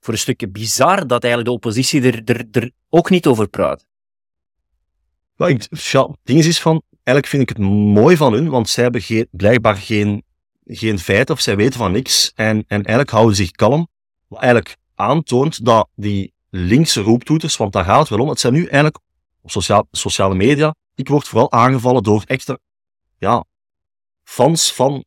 voor 0.00 0.12
een 0.12 0.20
stukje 0.20 0.48
bizar 0.48 1.06
dat 1.06 1.22
eigenlijk 1.22 1.44
de 1.44 1.56
oppositie 1.56 2.02
er, 2.02 2.22
er, 2.24 2.44
er 2.50 2.70
ook 2.88 3.10
niet 3.10 3.26
over 3.26 3.48
praat. 3.48 3.86
Maar 5.36 5.48
het 5.50 5.68
ding 6.22 6.44
is 6.44 6.60
van, 6.60 6.82
eigenlijk 6.90 7.26
vind 7.26 7.42
ik 7.42 7.48
het 7.48 7.58
mooi 7.68 8.16
van 8.16 8.32
hun, 8.32 8.48
want 8.48 8.68
zij 8.68 8.82
hebben 8.82 9.28
blijkbaar 9.30 9.76
geen, 9.76 10.22
geen 10.64 10.98
feiten 10.98 11.34
of 11.34 11.40
zij 11.40 11.56
weten 11.56 11.78
van 11.78 11.92
niks 11.92 12.32
en, 12.34 12.56
en 12.56 12.64
eigenlijk 12.68 13.10
houden 13.10 13.36
ze 13.36 13.42
zich 13.42 13.50
kalm. 13.50 13.88
Wat 14.28 14.40
eigenlijk 14.40 14.76
aantoont 14.94 15.64
dat 15.64 15.88
die 15.94 16.32
linkse 16.50 17.00
roeptoeters, 17.00 17.56
want 17.56 17.72
daar 17.72 17.84
gaat 17.84 18.00
het 18.00 18.08
wel 18.08 18.18
om, 18.18 18.28
het 18.28 18.40
zijn 18.40 18.52
nu 18.52 18.60
eigenlijk 18.60 18.98
op 19.42 19.50
sociaal, 19.50 19.86
sociale 19.90 20.34
media 20.34 20.74
ik 21.00 21.08
word 21.08 21.28
vooral 21.28 21.52
aangevallen 21.52 22.02
door 22.02 22.22
echte 22.26 22.60
ja, 23.18 23.44
fans 24.22 24.72
van, 24.72 25.04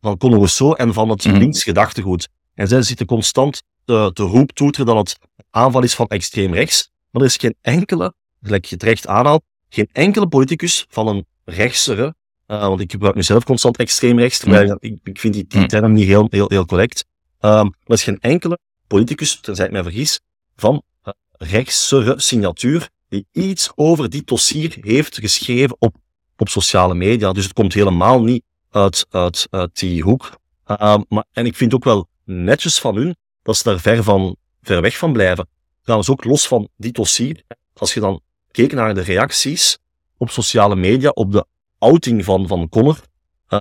van 0.00 0.16
Conor 0.16 0.36
Rousseau 0.36 0.76
en 0.76 0.92
van 0.92 1.08
het 1.08 1.24
mm 1.24 1.36
links 1.36 1.62
gedachtegoed. 1.62 2.28
En 2.54 2.68
zij 2.68 2.82
zitten 2.82 3.06
constant 3.06 3.62
te, 3.84 4.10
te 4.14 4.22
roeptoeteren 4.22 4.86
dat 4.86 4.96
het 4.96 5.18
aanval 5.50 5.82
is 5.82 5.94
van 5.94 6.06
extreem 6.06 6.54
rechts. 6.54 6.90
Maar 7.10 7.22
er 7.22 7.28
is 7.28 7.36
geen 7.36 7.56
enkele, 7.60 8.14
gelijk 8.42 8.64
je 8.64 8.76
terecht 8.76 9.06
aanhaalt, 9.06 9.42
geen 9.68 9.88
enkele 9.92 10.28
politicus 10.28 10.86
van 10.88 11.06
een 11.06 11.26
rechtsere 11.44 12.14
want 12.60 12.80
ik 12.80 12.90
gebruik 12.90 13.14
nu 13.14 13.22
zelf 13.22 13.44
constant 13.44 13.76
extreem 13.76 14.18
rechts, 14.18 14.38
terwijl 14.38 14.68
Mm. 14.68 14.76
ik, 14.80 14.98
ik 15.02 15.20
vind 15.20 15.34
die, 15.34 15.44
die 15.48 15.66
term 15.66 15.92
niet 15.92 16.06
heel, 16.06 16.26
heel, 16.30 16.48
heel 16.48 16.66
correct. 16.66 17.04
Ehm, 17.38 17.66
er 17.66 17.94
is 17.94 18.02
geen 18.02 18.20
enkele 18.20 18.58
politicus, 18.86 19.40
tenzij 19.40 19.66
ik 19.66 19.72
mij 19.72 19.82
vergis, 19.82 20.20
van 20.56 20.82
uh, 21.04 21.12
rechtse 21.30 22.14
signatuur 22.16 22.88
die 23.12 23.26
iets 23.32 23.72
over 23.74 24.10
dit 24.10 24.26
dossier 24.26 24.76
heeft 24.80 25.18
geschreven 25.18 25.76
op, 25.78 25.96
op 26.36 26.48
sociale 26.48 26.94
media. 26.94 27.32
Dus 27.32 27.44
het 27.44 27.52
komt 27.52 27.72
helemaal 27.72 28.22
niet 28.22 28.42
uit, 28.70 29.06
uit, 29.10 29.46
uit 29.50 29.78
die 29.78 30.02
hoek. 30.02 30.38
Uh, 30.66 30.96
maar, 31.08 31.24
en 31.32 31.46
ik 31.46 31.56
vind 31.56 31.74
ook 31.74 31.84
wel 31.84 32.08
netjes 32.24 32.78
van 32.78 32.96
hun 32.96 33.16
dat 33.42 33.56
ze 33.56 33.62
daar 33.62 33.80
ver, 33.80 34.02
van, 34.02 34.36
ver 34.62 34.80
weg 34.80 34.96
van 34.96 35.12
blijven. 35.12 35.48
Trouwens 35.82 36.10
ook 36.10 36.24
los 36.24 36.46
van 36.46 36.68
dit 36.76 36.94
dossier, 36.94 37.42
als 37.74 37.94
je 37.94 38.00
dan 38.00 38.20
keek 38.50 38.72
naar 38.72 38.94
de 38.94 39.00
reacties 39.00 39.78
op 40.16 40.30
sociale 40.30 40.76
media, 40.76 41.10
op 41.10 41.32
de 41.32 41.44
outing 41.78 42.24
van, 42.24 42.48
van 42.48 42.68
Connor, 42.68 43.00
uh, 43.48 43.60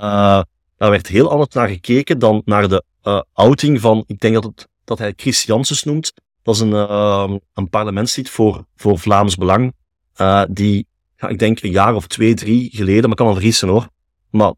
daar 0.77 0.89
werd 0.89 1.07
heel 1.07 1.31
anders 1.31 1.53
naar 1.53 1.69
gekeken 1.69 2.19
dan 2.19 2.41
naar 2.45 2.69
de 2.69 2.83
uh, 3.03 3.21
outing 3.33 3.81
van, 3.81 4.03
ik 4.07 4.19
denk 4.19 4.33
dat, 4.33 4.43
het, 4.43 4.67
dat 4.83 4.97
hij 4.97 5.13
Chris 5.15 5.43
Janssens 5.43 5.83
noemt, 5.83 6.13
dat 6.43 6.55
is 6.55 6.61
een, 6.61 6.71
uh, 6.71 7.33
een 7.53 7.69
parlementslid 7.69 8.29
voor, 8.29 8.65
voor 8.75 8.99
Vlaams 8.99 9.35
Belang, 9.35 9.73
uh, 10.17 10.43
die, 10.49 10.87
ja, 11.17 11.27
ik 11.27 11.39
denk 11.39 11.61
een 11.61 11.71
jaar 11.71 11.95
of 11.95 12.07
twee, 12.07 12.33
drie 12.33 12.69
geleden, 12.69 13.01
maar 13.01 13.09
ik 13.09 13.15
kan 13.15 13.25
wel 13.25 13.35
vergissen 13.35 13.67
hoor, 13.67 13.87
maar 14.29 14.53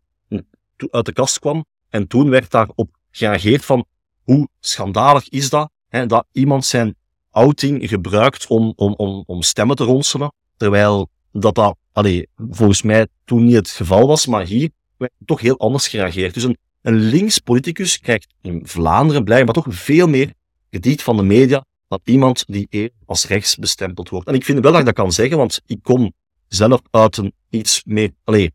uit 0.90 1.06
de 1.06 1.14
kast 1.14 1.40
kwam 1.40 1.66
en 1.90 2.08
toen 2.08 2.30
werd 2.30 2.52
daarop 2.52 2.90
gereageerd 3.12 3.66
van 3.66 3.86
hoe 4.24 4.48
schandalig 4.60 5.30
is 5.30 5.50
dat, 5.50 5.72
hè, 5.88 6.06
dat 6.06 6.26
iemand 6.32 6.66
zijn 6.66 6.96
outing 7.32 7.90
gebruikt 7.90 8.48
om, 8.48 8.74
om, 8.76 8.94
om, 8.94 9.24
om 9.26 9.42
stemmen 9.42 9.76
te 9.76 9.84
ronselen, 9.84 10.34
terwijl 10.58 11.10
dat 11.32 11.56
dat, 11.56 11.76
allee, 11.92 12.28
volgens 12.50 12.82
mij 12.82 13.08
toen 13.26 13.44
niet 13.44 13.56
het 13.56 13.70
geval 13.70 14.08
was, 14.08 14.28
maar 14.28 14.46
hier 14.46 14.70
werd 14.98 15.12
toch 15.26 15.42
heel 15.42 15.60
anders 15.60 15.88
gereageerd. 15.88 16.34
Dus 16.34 16.44
een, 16.44 16.58
een 16.82 16.96
links 16.96 17.40
politicus 17.40 18.00
krijgt 18.00 18.34
in 18.42 18.62
Vlaanderen 18.64 19.24
blijkbaar 19.24 19.54
toch 19.54 19.66
veel 19.70 20.08
meer 20.08 20.34
krediet 20.70 21.04
van 21.04 21.18
de 21.18 21.24
media 21.24 21.66
iemand 22.04 22.44
die 22.48 22.68
eer 22.70 22.90
als 23.06 23.28
rechts 23.28 23.56
bestempeld 23.56 24.10
wordt. 24.10 24.28
En 24.28 24.34
ik 24.34 24.44
vind 24.44 24.60
wel 24.60 24.72
dat 24.72 24.80
ik 24.80 24.86
dat 24.86 24.96
kan 24.96 25.12
zeggen, 25.12 25.38
want 25.38 25.62
ik 25.66 25.80
kom 25.84 26.14
zelf 26.48 26.82
uit 26.92 27.18
een 27.18 27.34
iets 27.50 27.82
meer, 27.86 28.12
allee, 28.24 28.52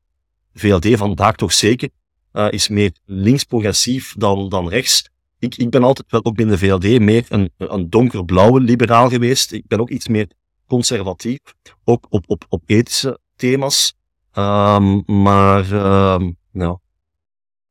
VLD 0.55 0.97
vandaag 0.97 1.34
toch 1.34 1.53
zeker, 1.53 1.89
uh, 2.32 2.47
is 2.51 2.68
meer 2.68 2.93
links-progressief 3.05 4.14
dan, 4.16 4.49
dan 4.49 4.68
rechts. 4.68 5.09
Ik, 5.39 5.57
ik 5.57 5.70
ben 5.70 5.82
altijd 5.82 6.11
wel 6.11 6.24
ook 6.24 6.36
binnen 6.36 6.59
de 6.59 6.66
VLD 6.66 7.01
meer 7.01 7.24
een, 7.28 7.51
een 7.57 7.91
donkerblauwe 7.91 8.61
liberaal 8.61 9.09
geweest. 9.09 9.53
Ik 9.53 9.66
ben 9.66 9.80
ook 9.80 9.91
iets 9.91 10.09
meer 10.09 10.30
conservatief, 10.66 11.39
ook 11.84 12.07
op, 12.09 12.24
op, 12.26 12.47
op 12.49 12.62
ethische 12.66 13.18
thema's. 13.36 13.95
Um, 14.34 15.03
maar, 15.07 15.72
um, 15.72 16.36
nou. 16.53 16.78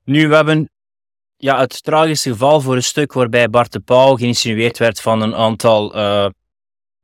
Nu, 0.03 0.27
we 0.27 0.35
hebben 0.35 0.69
ja, 1.37 1.59
het 1.59 1.83
tragische 1.83 2.29
geval 2.29 2.61
voor 2.61 2.75
een 2.75 2.83
stuk 2.83 3.13
waarbij 3.13 3.49
Bart 3.49 3.71
de 3.71 3.79
Pauw 3.79 4.15
geïnsinueerd 4.15 4.77
werd 4.77 5.01
van 5.01 5.21
een 5.21 5.35
aantal 5.35 5.95
uh, 5.95 6.27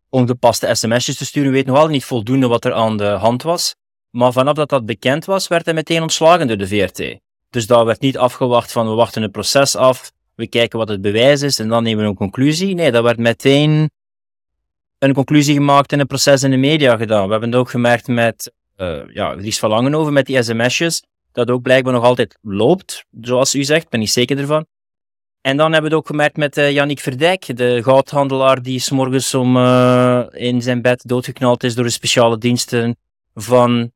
ongepaste 0.09 0.75
sms'jes 0.75 1.17
te 1.17 1.25
sturen. 1.25 1.49
We 1.49 1.55
weten 1.55 1.69
nog 1.69 1.77
altijd 1.77 1.95
niet 1.95 2.05
voldoende 2.05 2.47
wat 2.47 2.65
er 2.65 2.73
aan 2.73 2.97
de 2.97 3.05
hand 3.05 3.43
was. 3.43 3.75
Maar 4.09 4.31
vanaf 4.31 4.55
dat 4.55 4.69
dat 4.69 4.85
bekend 4.85 5.25
was, 5.25 5.47
werd 5.47 5.65
hij 5.65 5.73
meteen 5.73 6.01
ontslagen 6.01 6.47
door 6.47 6.57
de 6.57 6.67
VRT. 6.67 7.19
Dus 7.49 7.67
daar 7.67 7.85
werd 7.85 8.01
niet 8.01 8.17
afgewacht 8.17 8.71
van 8.71 8.87
we 8.87 8.93
wachten 8.93 9.21
het 9.21 9.31
proces 9.31 9.75
af, 9.75 10.11
we 10.35 10.47
kijken 10.47 10.79
wat 10.79 10.87
het 10.87 11.01
bewijs 11.01 11.41
is 11.41 11.59
en 11.59 11.67
dan 11.67 11.83
nemen 11.83 12.03
we 12.03 12.09
een 12.09 12.15
conclusie. 12.15 12.75
Nee, 12.75 12.91
dat 12.91 13.03
werd 13.03 13.17
meteen 13.17 13.91
een 14.99 15.13
conclusie 15.13 15.53
gemaakt 15.53 15.91
en 15.91 15.99
een 15.99 16.07
proces 16.07 16.43
in 16.43 16.51
de 16.51 16.57
media 16.57 16.97
gedaan. 16.97 17.25
We 17.25 17.31
hebben 17.31 17.49
het 17.49 17.59
ook 17.59 17.69
gemerkt 17.69 18.07
met 18.07 18.53
uh, 18.77 19.01
ja, 19.13 19.33
Lies 19.33 19.59
van 19.59 19.69
Langenhoven, 19.69 20.13
met 20.13 20.25
die 20.25 20.43
sms'jes, 20.43 21.03
dat 21.33 21.49
ook 21.49 21.61
blijkbaar 21.61 21.93
nog 21.93 22.03
altijd 22.03 22.37
loopt, 22.41 23.05
zoals 23.21 23.55
u 23.55 23.63
zegt, 23.63 23.89
ben 23.89 24.01
ik 24.01 24.09
zeker 24.09 24.37
ervan. 24.37 24.65
En 25.41 25.57
dan 25.57 25.71
hebben 25.71 25.89
we 25.89 25.95
het 25.95 26.05
ook 26.05 26.09
gemerkt 26.09 26.37
met 26.37 26.57
uh, 26.57 26.71
Yannick 26.71 26.99
Verdijk, 26.99 27.57
de 27.57 27.83
goudhandelaar 27.83 28.61
die 28.61 28.79
s'morgens 28.79 29.33
om 29.33 29.57
uh, 29.57 30.25
in 30.31 30.61
zijn 30.61 30.81
bed 30.81 31.07
doodgeknald 31.07 31.63
is 31.63 31.75
door 31.75 31.83
de 31.83 31.89
speciale 31.89 32.37
diensten 32.37 32.97
van 33.33 33.91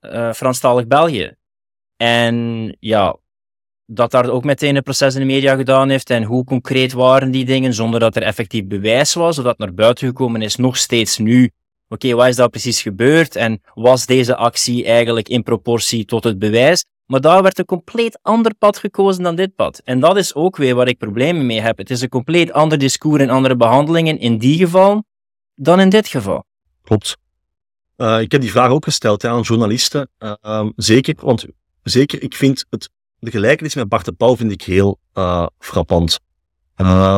uh, 0.00 0.32
Franstalig 0.32 0.86
België. 0.86 1.34
En 1.96 2.76
ja, 2.80 3.16
dat 3.86 4.10
daar 4.10 4.30
ook 4.30 4.44
meteen 4.44 4.76
een 4.76 4.82
proces 4.82 5.14
in 5.14 5.20
de 5.20 5.26
media 5.26 5.56
gedaan 5.56 5.88
heeft 5.88 6.10
en 6.10 6.22
hoe 6.22 6.44
concreet 6.44 6.92
waren 6.92 7.30
die 7.30 7.44
dingen 7.44 7.74
zonder 7.74 8.00
dat 8.00 8.16
er 8.16 8.22
effectief 8.22 8.66
bewijs 8.66 9.14
was, 9.14 9.38
of 9.38 9.44
dat 9.44 9.58
naar 9.58 9.74
buiten 9.74 10.06
gekomen 10.06 10.42
is, 10.42 10.56
nog 10.56 10.76
steeds 10.76 11.18
nu. 11.18 11.50
Oké, 11.92 12.14
wat 12.14 12.28
is 12.28 12.36
daar 12.36 12.48
precies 12.48 12.82
gebeurd 12.82 13.36
en 13.36 13.60
was 13.74 14.06
deze 14.06 14.36
actie 14.36 14.84
eigenlijk 14.84 15.28
in 15.28 15.42
proportie 15.42 16.04
tot 16.04 16.24
het 16.24 16.38
bewijs? 16.38 16.84
Maar 17.06 17.20
daar 17.20 17.42
werd 17.42 17.58
een 17.58 17.64
compleet 17.64 18.18
ander 18.22 18.54
pad 18.54 18.78
gekozen 18.78 19.22
dan 19.22 19.34
dit 19.34 19.54
pad. 19.54 19.80
En 19.84 20.00
dat 20.00 20.16
is 20.16 20.34
ook 20.34 20.56
weer 20.56 20.74
waar 20.74 20.88
ik 20.88 20.98
problemen 20.98 21.46
mee 21.46 21.60
heb. 21.60 21.78
Het 21.78 21.90
is 21.90 22.00
een 22.00 22.08
compleet 22.08 22.52
ander 22.52 22.78
discours 22.78 23.22
en 23.22 23.30
andere 23.30 23.56
behandelingen 23.56 24.18
in 24.18 24.38
die 24.38 24.58
geval 24.58 25.04
dan 25.54 25.80
in 25.80 25.88
dit 25.88 26.08
geval. 26.08 26.44
Klopt. 26.82 27.16
Uh, 27.96 28.20
ik 28.20 28.32
heb 28.32 28.40
die 28.40 28.50
vraag 28.50 28.70
ook 28.70 28.84
gesteld 28.84 29.22
hè, 29.22 29.28
aan 29.28 29.40
journalisten. 29.40 30.08
Uh, 30.18 30.32
um, 30.42 30.72
zeker, 30.76 31.14
want 31.18 31.46
zeker, 31.82 32.22
ik 32.22 32.34
vind 32.34 32.66
het, 32.70 32.90
de 33.18 33.30
gelijkenis 33.30 33.74
met 33.74 33.88
Bart 33.88 34.04
de 34.04 34.12
Pauw 34.12 34.36
vind 34.36 34.52
ik 34.52 34.62
heel 34.62 34.98
uh, 35.14 35.46
frappant. 35.58 36.18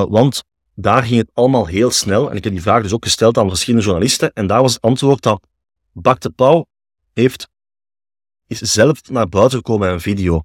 want 0.08 0.44
daar 0.74 1.02
ging 1.02 1.20
het 1.20 1.30
allemaal 1.32 1.66
heel 1.66 1.90
snel. 1.90 2.30
En 2.30 2.36
ik 2.36 2.44
heb 2.44 2.52
die 2.52 2.62
vraag 2.62 2.82
dus 2.82 2.92
ook 2.92 3.04
gesteld 3.04 3.38
aan 3.38 3.48
verschillende 3.48 3.84
journalisten. 3.84 4.32
En 4.32 4.46
daar 4.46 4.62
was 4.62 4.74
het 4.74 4.82
antwoord 4.82 5.22
dat 5.22 5.46
Bart 5.92 6.22
de 6.22 6.30
Pauw 6.30 6.66
heeft, 7.12 7.48
is 8.46 8.58
zelf 8.58 9.10
naar 9.10 9.28
buiten 9.28 9.58
gekomen 9.58 9.86
met 9.86 9.94
een 9.94 10.00
video. 10.00 10.42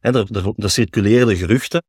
En 0.00 0.14
er, 0.14 0.36
er, 0.36 0.52
er 0.56 0.70
circuleerden 0.70 1.36
geruchten. 1.36 1.84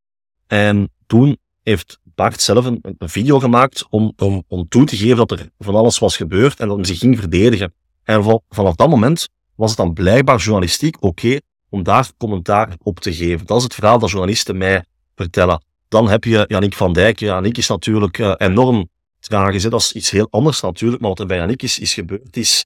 En 0.48 0.92
toen 1.08 1.38
heeft 1.64 2.00
Bart 2.04 2.42
zelf 2.42 2.66
een, 2.66 2.82
video 3.00 3.40
gemaakt 3.40 3.86
om, 3.90 4.14
om, 4.18 4.44
om 4.48 4.68
toe 4.68 4.86
te 4.86 4.98
geven 4.98 5.18
dat 5.18 5.32
er 5.32 5.50
van 5.60 5.76
alles 5.76 6.00
was 6.00 6.18
gebeurd 6.18 6.60
en 6.60 6.68
dat 6.68 6.76
hij 6.78 6.86
zich 6.86 7.00
ging 7.00 7.20
verdedigen. 7.20 7.74
En 8.04 8.24
van, 8.24 8.42
vanaf 8.50 8.76
dat 8.76 8.90
moment 8.90 9.30
was 9.56 9.70
het 9.70 9.78
dan 9.78 9.94
blijkbaar 9.94 10.38
journalistiek 10.38 11.04
oké 11.04 11.40
om 11.70 11.84
daar 11.84 12.12
commentaar 12.18 12.76
op 12.84 13.00
te 13.00 13.14
geven. 13.14 13.46
Dat 13.46 13.58
is 13.58 13.64
het 13.64 13.74
verhaal 13.74 14.00
dat 14.00 14.10
journalisten 14.10 14.58
mij 14.58 14.86
vertellen. 15.16 15.64
Dan 15.94 16.10
heb 16.10 16.24
je 16.24 16.46
Yannick 16.48 16.74
van 16.74 16.94
Dijk. 16.94 17.20
Yannick 17.20 17.58
is 17.58 17.68
natuurlijk 17.68 18.18
uh, 18.18 18.34
enorm 18.38 18.90
tragisch. 19.20 19.64
Hè? 19.64 19.70
Dat 19.70 19.82
is 19.82 19.94
iets 19.94 20.10
heel 20.10 20.28
anders 20.30 20.62
natuurlijk. 20.62 21.02
Maar 21.02 21.10
wat 21.10 21.20
er 21.20 21.26
bij 21.26 21.38
Yannick 21.38 21.64
is, 21.64 21.80
is 21.80 21.94
gebeurd, 21.94 22.38
is... 22.38 22.66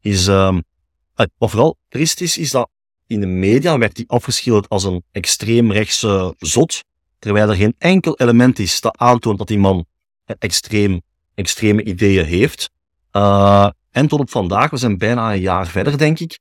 is 0.00 0.26
um, 0.26 0.62
wat 1.14 1.50
vooral 1.50 1.76
triest 1.88 2.20
is, 2.20 2.38
is 2.38 2.50
dat 2.50 2.70
in 3.06 3.20
de 3.20 3.26
media 3.26 3.78
werd 3.78 3.96
hij 3.96 4.06
afgeschilderd 4.06 4.68
als 4.68 4.84
een 4.84 5.02
extreemrechtse 5.12 6.34
zot. 6.38 6.84
Terwijl 7.18 7.48
er 7.48 7.56
geen 7.56 7.74
enkel 7.78 8.16
element 8.16 8.58
is 8.58 8.80
dat 8.80 8.98
aantoont 8.98 9.38
dat 9.38 9.48
die 9.48 9.58
man 9.58 9.86
extreem, 10.24 11.00
extreme 11.34 11.82
ideeën 11.82 12.24
heeft. 12.24 12.70
Uh, 13.12 13.70
en 13.90 14.08
tot 14.08 14.20
op 14.20 14.30
vandaag, 14.30 14.70
we 14.70 14.76
zijn 14.76 14.98
bijna 14.98 15.32
een 15.32 15.40
jaar 15.40 15.66
verder, 15.66 15.98
denk 15.98 16.18
ik, 16.18 16.38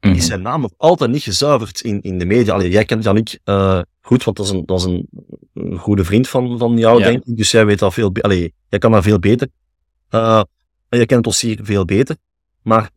mm 0.00 0.10
-hmm. 0.10 0.18
is 0.18 0.26
zijn 0.26 0.42
naam 0.42 0.60
nog 0.60 0.70
altijd 0.76 1.10
niet 1.10 1.22
gezuiverd 1.22 1.80
in, 1.80 2.00
in 2.00 2.18
de 2.18 2.24
media. 2.24 2.54
Allee, 2.54 2.70
jij 2.70 2.84
kent 2.84 3.04
Jannik 3.04 3.38
uh, 3.44 3.80
goed, 4.00 4.24
want 4.24 4.36
dat 4.36 4.46
is 4.46 4.52
een, 4.52 4.66
dat 4.66 4.78
is 4.78 4.84
een, 4.84 5.08
een 5.54 5.78
goede 5.78 6.04
vriend 6.04 6.28
van, 6.28 6.58
van 6.58 6.78
jou, 6.78 6.98
ja. 6.98 7.06
denk 7.06 7.24
ik. 7.24 7.36
Dus 7.36 7.50
jij 7.50 7.66
weet 7.66 7.78
dat 7.78 7.94
veel 7.94 8.12
Allee, 8.20 8.54
jij 8.68 8.78
kan 8.78 8.92
dat 8.92 9.02
veel 9.02 9.18
beter. 9.18 9.48
Uh, 10.10 10.42
en 10.88 10.98
jij 10.98 11.06
kent 11.06 11.10
het 11.10 11.24
dossier 11.24 11.58
veel 11.62 11.84
beter. 11.84 12.16
Maar 12.62 12.90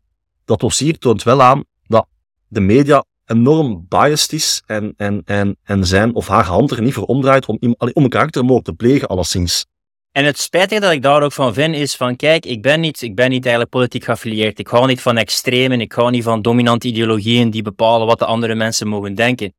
dat 0.45 0.60
dossier 0.60 0.97
toont 0.97 1.24
wel 1.24 1.41
aan 1.41 1.64
dat 1.88 2.08
de 2.47 2.60
media 2.60 3.06
enorm 3.26 3.86
biased 3.88 4.34
is 4.34 4.64
en, 4.66 4.93
en, 4.97 5.22
en, 5.26 5.58
en 5.64 5.86
zijn 5.86 6.16
of 6.16 6.28
haar 6.28 6.45
hand 6.45 6.72
er 6.72 6.82
niet 6.82 6.93
voor 6.93 7.06
omdraait 7.06 7.45
om, 7.45 7.58
om 7.78 8.04
een 8.04 8.10
karaktermoord 8.10 8.66
te 8.66 8.74
plegen, 8.74 9.08
alleszins. 9.08 9.66
En 10.12 10.26
het 10.26 10.38
spijtige 10.38 10.82
dat 10.82 10.91
ik 10.91 11.01
daar 11.01 11.24
ook 11.24 11.32
van 11.32 11.53
vind 11.53 11.76
is 11.76 11.95
van, 11.95 12.16
kijk, 12.16 12.45
ik 12.45 12.62
ben 12.62 12.80
niet, 12.80 13.01
ik 13.01 13.16
ben 13.16 13.30
niet 13.30 13.43
eigenlijk 13.43 13.76
politiek 13.76 14.03
geaffilieerd. 14.03 14.60
Ik 14.60 14.68
hou 14.68 14.88
niet 14.88 15.01
van 15.01 15.18
extremen, 15.18 15.82
ik 15.82 15.91
hou 15.91 16.12
niet 16.12 16.24
van 16.24 16.41
dominante 16.41 16.88
ideologieën 16.88 17.49
die 17.49 17.62
bepalen 17.62 18.07
wat 18.07 18.20
de 18.20 18.26
andere 18.26 18.55
mensen 18.55 18.88
mogen 18.88 19.16
denken. 19.16 19.53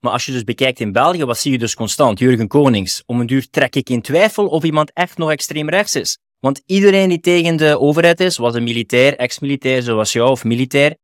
Maar 0.00 0.12
als 0.12 0.24
je 0.26 0.32
dus 0.32 0.44
bekijkt 0.44 0.80
in 0.80 0.92
België, 0.92 1.24
wat 1.24 1.38
zie 1.38 1.52
je 1.52 1.58
dus 1.58 1.74
constant? 1.74 2.18
Jurgen 2.18 2.48
Konings. 2.48 3.02
Om 3.06 3.20
een 3.20 3.26
duur 3.26 3.50
trek 3.50 3.76
ik 3.76 3.88
in 3.88 4.02
twijfel 4.02 4.46
of 4.46 4.64
iemand 4.64 4.92
echt 4.92 5.18
nog 5.18 5.30
extreem 5.30 5.68
rechts 5.68 5.94
is. 5.94 6.18
Want 6.40 6.62
iedereen 6.66 7.08
die 7.08 7.20
tegen 7.20 7.56
de 7.56 7.80
overheid 7.80 8.20
is, 8.20 8.36
was 8.36 8.54
een 8.54 8.62
militair, 8.62 9.16
ex-militair 9.16 9.82
zoals 9.82 10.12
jou 10.12 10.30
of 10.30 10.44
militair, 10.44 10.96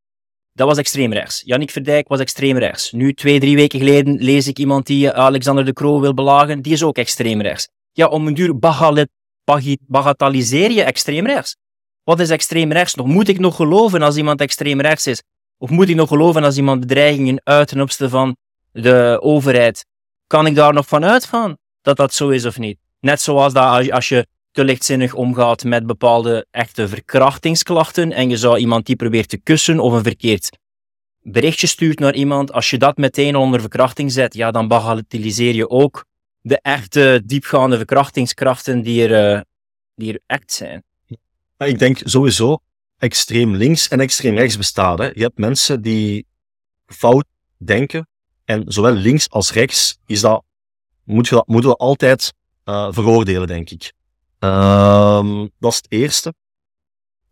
dat 0.53 0.67
was 0.67 0.79
extreem 0.79 1.13
rechts. 1.13 1.43
Jannik 1.45 1.71
Verdijk 1.71 2.09
was 2.09 2.21
extreem 2.21 2.59
rechts. 2.59 2.93
Nu, 2.93 3.15
twee, 3.15 3.41
drie 3.41 3.57
weken 3.57 3.79
geleden, 3.79 4.23
lees 4.23 4.49
ik 4.49 4.59
iemand 4.59 4.87
die 4.87 5.13
Alexander 5.13 5.65
de 5.65 5.73
Croo 5.73 6.01
wil 6.01 6.15
belagen, 6.15 6.63
die 6.63 6.73
is 6.73 6.83
ook 6.83 6.97
extreem 6.97 7.41
rechts. 7.41 7.69
Ja, 7.93 8.07
om 8.07 8.27
een 8.27 8.35
duur 8.35 8.59
bagatelliseer 9.87 10.71
je 10.71 10.83
extreem 10.83 11.27
rechts. 11.27 11.57
Wat 12.05 12.21
is 12.21 12.31
extreem 12.31 12.73
rechts 12.73 12.95
nog? 12.95 13.07
Moet 13.07 13.29
ik 13.29 13.39
nog 13.39 13.57
geloven 13.57 14.03
als 14.03 14.17
iemand 14.17 14.41
extreem 14.41 14.81
rechts 14.81 15.07
is? 15.07 15.23
Of 15.59 15.71
moet 15.71 15.89
ik 15.89 15.97
nog 15.97 16.09
geloven 16.09 16.45
als 16.45 16.57
iemand 16.57 16.81
bedreigingen 16.81 17.41
uit 17.45 17.69
ten 17.69 18.11
van 18.11 18.37
de 18.73 19.19
overheid? 19.23 19.87
Kan 20.27 20.47
ik 20.47 20.55
daar 20.55 20.73
nog 20.73 20.87
van 20.87 21.05
uitgaan 21.05 21.57
dat 21.83 21.97
dat 21.97 22.15
zo 22.15 22.29
is 22.29 22.47
of 22.47 22.59
niet? 22.59 22.79
Net 23.01 23.21
zoals 23.21 23.53
dat 23.53 23.91
als 23.91 24.09
je 24.09 24.27
te 24.51 24.65
lichtzinnig 24.65 25.15
omgaat 25.15 25.65
met 25.65 25.87
bepaalde 25.87 26.47
echte 26.51 26.89
verkrachtingsklachten 26.89 28.13
en 28.13 28.29
je 28.29 28.37
zou 28.37 28.59
iemand 28.59 28.87
die 28.87 28.97
probeert 28.97 29.29
te 29.29 29.39
kussen 29.39 29.81
of 29.81 29.93
een 29.93 30.03
verkeerd 30.03 30.51
berichtje 31.23 31.67
stuurt 31.67 31.99
naar 31.99 32.15
iemand, 32.15 32.53
als 32.53 32.71
je 32.71 32.79
dat 32.79 32.97
meteen 32.97 33.37
onder 33.37 33.61
verkrachting 33.61 34.13
zet, 34.13 34.35
ja, 34.35 34.51
dan 34.51 34.69
bagatelliseer 34.69 35.55
je 35.55 35.71
ook 35.71 36.05
de 36.43 36.61
echte 36.61 37.23
diepgaande 37.25 37.77
verkrachtingskrachten 37.77 38.83
die 38.83 39.09
er, 39.09 39.35
uh, 39.37 39.41
die 39.95 40.13
er 40.13 40.21
echt 40.27 40.53
zijn. 40.53 40.83
Ik 41.57 41.79
denk 41.79 42.01
sowieso 42.05 42.59
extreem 42.99 43.55
links 43.55 43.89
en 43.89 44.01
extreem 44.01 44.37
rechts 44.37 44.57
bestaat. 44.57 44.99
Hè. 44.99 45.05
Je 45.05 45.23
hebt 45.23 45.39
mensen 45.39 45.83
die 45.83 46.27
fout 46.87 47.25
denken. 47.57 48.09
En 48.45 48.65
zowel 48.67 48.93
links 48.93 49.31
als 49.31 49.53
rechts 49.53 49.99
is 50.07 50.21
dat, 50.21 50.45
moet 51.05 51.29
je 51.29 51.35
dat, 51.35 51.47
moeten 51.47 51.71
we 51.71 51.77
altijd 51.77 52.33
uh, 52.65 52.89
veroordelen, 52.91 53.47
denk 53.47 53.71
ik. 53.71 53.93
Uh, 54.41 55.47
dat 55.59 55.71
is 55.71 55.77
het 55.77 55.87
eerste. 55.89 56.35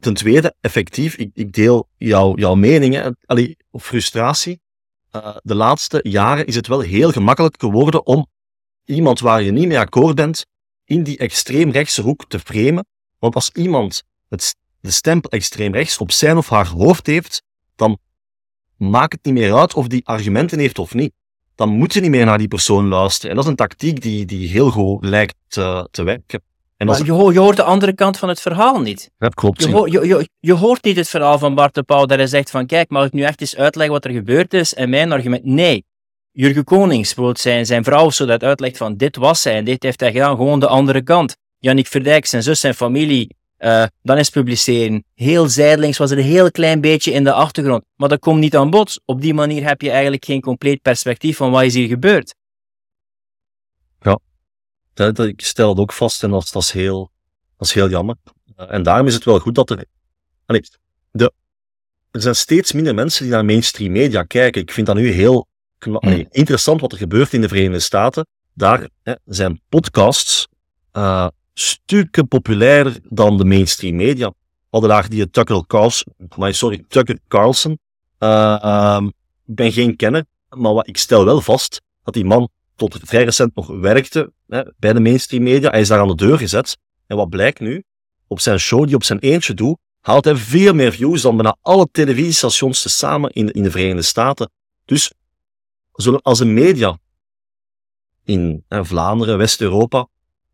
Ten 0.00 0.14
tweede, 0.14 0.54
effectief, 0.60 1.14
ik, 1.14 1.30
ik 1.34 1.52
deel 1.52 1.88
jouw, 1.96 2.36
jouw 2.36 2.54
mening, 2.54 3.14
Allee, 3.26 3.56
frustratie. 3.72 4.60
Uh, 5.12 5.36
de 5.42 5.54
laatste 5.54 6.00
jaren 6.02 6.46
is 6.46 6.54
het 6.54 6.66
wel 6.66 6.80
heel 6.80 7.12
gemakkelijk 7.12 7.54
geworden 7.58 8.06
om 8.06 8.26
iemand 8.88 9.20
waar 9.20 9.42
je 9.42 9.50
niet 9.50 9.66
mee 9.66 9.78
akkoord 9.78 10.14
bent, 10.14 10.46
in 10.84 11.02
die 11.02 11.18
extreemrechtse 11.18 12.02
hoek 12.02 12.24
te 12.28 12.38
framen. 12.38 12.86
Want 13.18 13.34
als 13.34 13.50
iemand 13.50 14.02
het, 14.28 14.56
de 14.80 14.90
stempel 14.90 15.30
extreem 15.30 15.72
rechts 15.72 15.98
op 15.98 16.12
zijn 16.12 16.36
of 16.36 16.48
haar 16.48 16.66
hoofd 16.66 17.06
heeft, 17.06 17.42
dan 17.76 17.98
maakt 18.76 19.12
het 19.12 19.24
niet 19.24 19.34
meer 19.34 19.54
uit 19.54 19.74
of 19.74 19.86
die 19.86 20.06
argumenten 20.06 20.58
heeft 20.58 20.78
of 20.78 20.94
niet. 20.94 21.12
Dan 21.54 21.68
moet 21.68 21.92
je 21.92 22.00
niet 22.00 22.10
meer 22.10 22.24
naar 22.24 22.38
die 22.38 22.48
persoon 22.48 22.88
luisteren. 22.88 23.30
En 23.30 23.36
dat 23.36 23.44
is 23.44 23.50
een 23.50 23.56
tactiek 23.56 24.02
die, 24.02 24.24
die 24.24 24.48
heel 24.48 24.70
goed 24.70 25.04
lijkt 25.04 25.34
te, 25.48 25.88
te 25.90 26.02
werken. 26.02 26.42
En 26.76 26.86
maar 26.86 27.04
je, 27.04 27.12
hoort, 27.12 27.34
je 27.34 27.40
hoort 27.40 27.56
de 27.56 27.62
andere 27.62 27.94
kant 27.94 28.18
van 28.18 28.28
het 28.28 28.40
verhaal 28.40 28.80
niet. 28.80 29.10
Dat 29.18 29.34
klopt. 29.34 29.62
Je, 29.62 29.90
je, 29.90 30.06
je, 30.06 30.28
je, 30.38 30.52
hoort 30.52 30.84
niet 30.84 30.96
het 30.96 31.08
verhaal 31.08 31.38
van 31.38 31.54
Bart 31.54 31.74
de 31.74 31.82
Pauw 31.82 32.06
dat 32.06 32.18
hij 32.18 32.26
zegt 32.26 32.50
van 32.50 32.66
kijk, 32.66 32.90
mag 32.90 33.06
ik 33.06 33.12
nu 33.12 33.22
echt 33.22 33.40
eens 33.40 33.56
uitleggen 33.56 33.94
wat 33.94 34.04
er 34.04 34.10
gebeurd 34.10 34.54
is? 34.54 34.74
En 34.74 34.90
mijn 34.90 35.12
argument, 35.12 35.44
nee. 35.44 35.84
Jurgen 36.40 36.64
Konings, 36.64 37.14
zijn, 37.32 37.66
zijn 37.66 37.84
vrouw, 37.84 38.10
zodat 38.10 38.42
uitlegt 38.42 38.76
van 38.76 38.96
dit 38.96 39.16
was 39.16 39.44
hij 39.44 39.54
en 39.54 39.64
dit 39.64 39.82
heeft 39.82 40.00
hij 40.00 40.12
gedaan, 40.12 40.36
gewoon 40.36 40.60
de 40.60 40.66
andere 40.66 41.02
kant. 41.02 41.36
Jannik 41.58 41.86
Verdijk, 41.86 42.26
zijn 42.26 42.42
zus, 42.42 42.60
zijn 42.60 42.74
familie, 42.74 43.36
uh, 43.58 43.84
dan 44.02 44.18
is 44.18 44.30
publiceren. 44.30 45.04
Heel 45.14 45.48
zijdelings 45.48 45.98
was 45.98 46.10
er 46.10 46.18
een 46.18 46.24
heel 46.24 46.50
klein 46.50 46.80
beetje 46.80 47.12
in 47.12 47.24
de 47.24 47.32
achtergrond. 47.32 47.84
Maar 47.96 48.08
dat 48.08 48.18
komt 48.18 48.40
niet 48.40 48.56
aan 48.56 48.70
bod. 48.70 49.00
Op 49.04 49.20
die 49.20 49.34
manier 49.34 49.64
heb 49.64 49.80
je 49.80 49.90
eigenlijk 49.90 50.24
geen 50.24 50.40
compleet 50.40 50.82
perspectief 50.82 51.36
van 51.36 51.50
wat 51.50 51.62
is 51.62 51.74
hier 51.74 51.88
gebeurd. 51.88 52.34
Ja, 54.00 54.18
dat, 54.94 55.18
ik 55.18 55.40
stel 55.40 55.68
het 55.68 55.78
ook 55.78 55.92
vast 55.92 56.22
en 56.22 56.30
dat, 56.30 56.50
dat, 56.52 56.62
is, 56.62 56.70
heel, 56.70 57.10
dat 57.56 57.68
is 57.68 57.74
heel 57.74 57.88
jammer. 57.88 58.16
Uh, 58.56 58.72
en 58.72 58.82
daarom 58.82 59.06
is 59.06 59.14
het 59.14 59.24
wel 59.24 59.38
goed 59.38 59.54
dat 59.54 59.70
er... 59.70 59.84
Allee, 60.46 60.62
de, 61.10 61.32
er 62.10 62.20
zijn 62.20 62.34
steeds 62.34 62.72
minder 62.72 62.94
mensen 62.94 63.22
die 63.22 63.32
naar 63.32 63.44
mainstream 63.44 63.92
media 63.92 64.22
kijken. 64.22 64.62
Ik 64.62 64.72
vind 64.72 64.86
dat 64.86 64.96
nu 64.96 65.10
heel 65.10 65.47
hmm. 65.78 66.26
interessant 66.30 66.80
wat 66.80 66.92
er 66.92 66.98
gebeurt 66.98 67.32
in 67.32 67.40
de 67.40 67.48
Verenigde 67.48 67.80
Staten. 67.80 68.26
Daar 68.54 68.88
hè, 69.02 69.14
zijn 69.24 69.60
podcasts 69.68 70.48
uh, 70.92 71.26
stukken 71.54 72.28
populairder 72.28 72.96
dan 73.02 73.36
de 73.36 73.44
mainstream 73.44 73.96
media. 73.96 74.32
Hadden 74.70 74.90
daar 74.90 75.08
die 75.08 75.30
Tucker 75.30 75.66
Carlson, 75.66 76.14
maar 76.36 76.54
sorry, 76.54 76.84
Tucker 76.88 77.18
Carlson. 77.28 77.78
Uh, 78.18 79.00
ik 79.46 79.54
ben 79.54 79.72
geen 79.72 79.96
kenner, 79.96 80.24
maar 80.48 80.72
wat, 80.72 80.88
ik 80.88 80.96
stel 80.96 81.24
wel 81.24 81.40
vast 81.40 81.80
dat 82.04 82.14
die 82.14 82.24
man 82.24 82.48
tot 82.76 82.98
vrij 83.02 83.24
recent 83.24 83.54
nog 83.54 83.66
werkte 83.66 84.32
hè, 84.48 84.62
bij 84.76 84.92
de 84.92 85.00
mainstream 85.00 85.42
media. 85.42 85.70
Hij 85.70 85.80
is 85.80 85.88
daar 85.88 86.00
aan 86.00 86.08
de 86.08 86.14
deur 86.14 86.38
gezet. 86.38 86.76
En 87.06 87.16
wat 87.16 87.28
blijkt 87.28 87.60
nu? 87.60 87.84
Op 88.26 88.40
zijn 88.40 88.58
show 88.58 88.86
die 88.86 88.94
op 88.94 89.04
zijn 89.04 89.18
eentje 89.18 89.54
doet, 89.54 89.78
haalt 90.00 90.24
hij 90.24 90.36
veel 90.36 90.74
meer 90.74 90.92
views 90.92 91.22
dan 91.22 91.36
bijna 91.36 91.56
alle 91.62 91.88
televisiestations 91.92 92.82
tezamen 92.82 93.30
in, 93.30 93.50
in 93.50 93.62
de 93.62 93.70
Verenigde 93.70 94.02
Staten. 94.02 94.50
Dus 94.84 95.12
als 96.06 96.40
een 96.40 96.54
media 96.54 96.98
in 98.24 98.64
hè, 98.68 98.84
Vlaanderen, 98.84 99.38
West-Europa, 99.38 100.08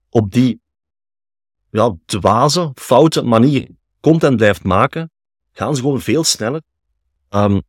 op 0.09 0.33
die 0.33 0.61
ja, 1.71 1.97
dwaze, 2.05 2.73
foute 2.75 3.23
manier 3.23 3.69
content 4.01 4.37
blijft 4.37 4.63
maken, 4.63 5.11
gaan 5.53 5.75
ze 5.75 5.81
gewoon 5.81 6.01
veel 6.01 6.25
sneller. 6.25 6.63
Um, 7.31 7.63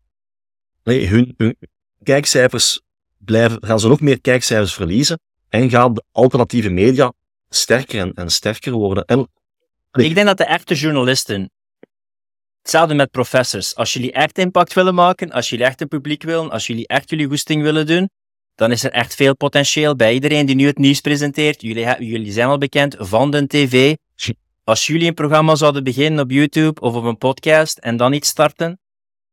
nee, 0.84 1.08
hun, 1.08 1.34
hun 1.38 1.58
kijkcijfers 2.04 2.82
blijven, 3.18 3.66
gaan 3.66 3.80
ze 3.80 3.88
nog 3.88 4.02
meer 4.02 4.22
kijkcijfers 4.22 4.74
verliezen 4.74 5.20
en 5.50 5.70
gaan 5.70 5.94
de 5.94 6.04
alternatieve 6.12 6.70
media 6.70 7.14
sterker 7.50 8.00
en, 8.00 8.14
en 8.14 8.30
sterker 8.30 8.72
worden. 8.72 9.06
En, 9.06 9.30
ik 9.92 10.16
denk 10.16 10.28
dat 10.28 10.38
de 10.38 10.46
echte 10.46 10.76
journalisten, 10.76 11.52
hetzelfde 12.66 12.96
met 12.96 13.12
professors, 13.12 13.76
als 13.76 13.94
jullie 13.94 14.12
echt 14.12 14.38
impact 14.38 14.74
willen 14.74 14.96
maken, 14.96 15.32
als 15.32 15.50
jullie 15.50 15.66
echt 15.66 15.82
een 15.82 15.88
publiek 15.88 16.24
willen, 16.24 16.52
als 16.52 16.68
jullie 16.68 16.88
echt 16.88 17.10
jullie 17.10 17.28
goesting 17.28 17.62
willen 17.62 17.86
doen, 17.86 18.10
dan 18.56 18.72
is 18.72 18.84
er 18.84 18.92
echt 18.92 19.16
veel 19.16 19.36
potentieel 19.36 19.96
bij 19.96 20.14
iedereen 20.14 20.46
die 20.46 20.56
nu 20.56 20.66
het 20.66 20.78
nieuws 20.78 21.02
presenteert. 21.02 21.62
Jullie, 21.62 22.32
zijn 22.32 22.48
al 22.48 22.58
bekend 22.58 22.96
van 23.00 23.32
de 23.32 23.48
tv. 23.48 23.96
Als 24.64 24.86
jullie 24.86 25.08
een 25.08 25.14
programma 25.14 25.56
zouden 25.56 25.84
beginnen 25.84 26.24
op 26.24 26.32
YouTube 26.32 26.82
of 26.82 26.96
op 26.96 27.04
een 27.04 27.18
podcast 27.18 27.78
en 27.78 27.98
dan 27.98 28.14
iets 28.14 28.30
starten, 28.30 28.80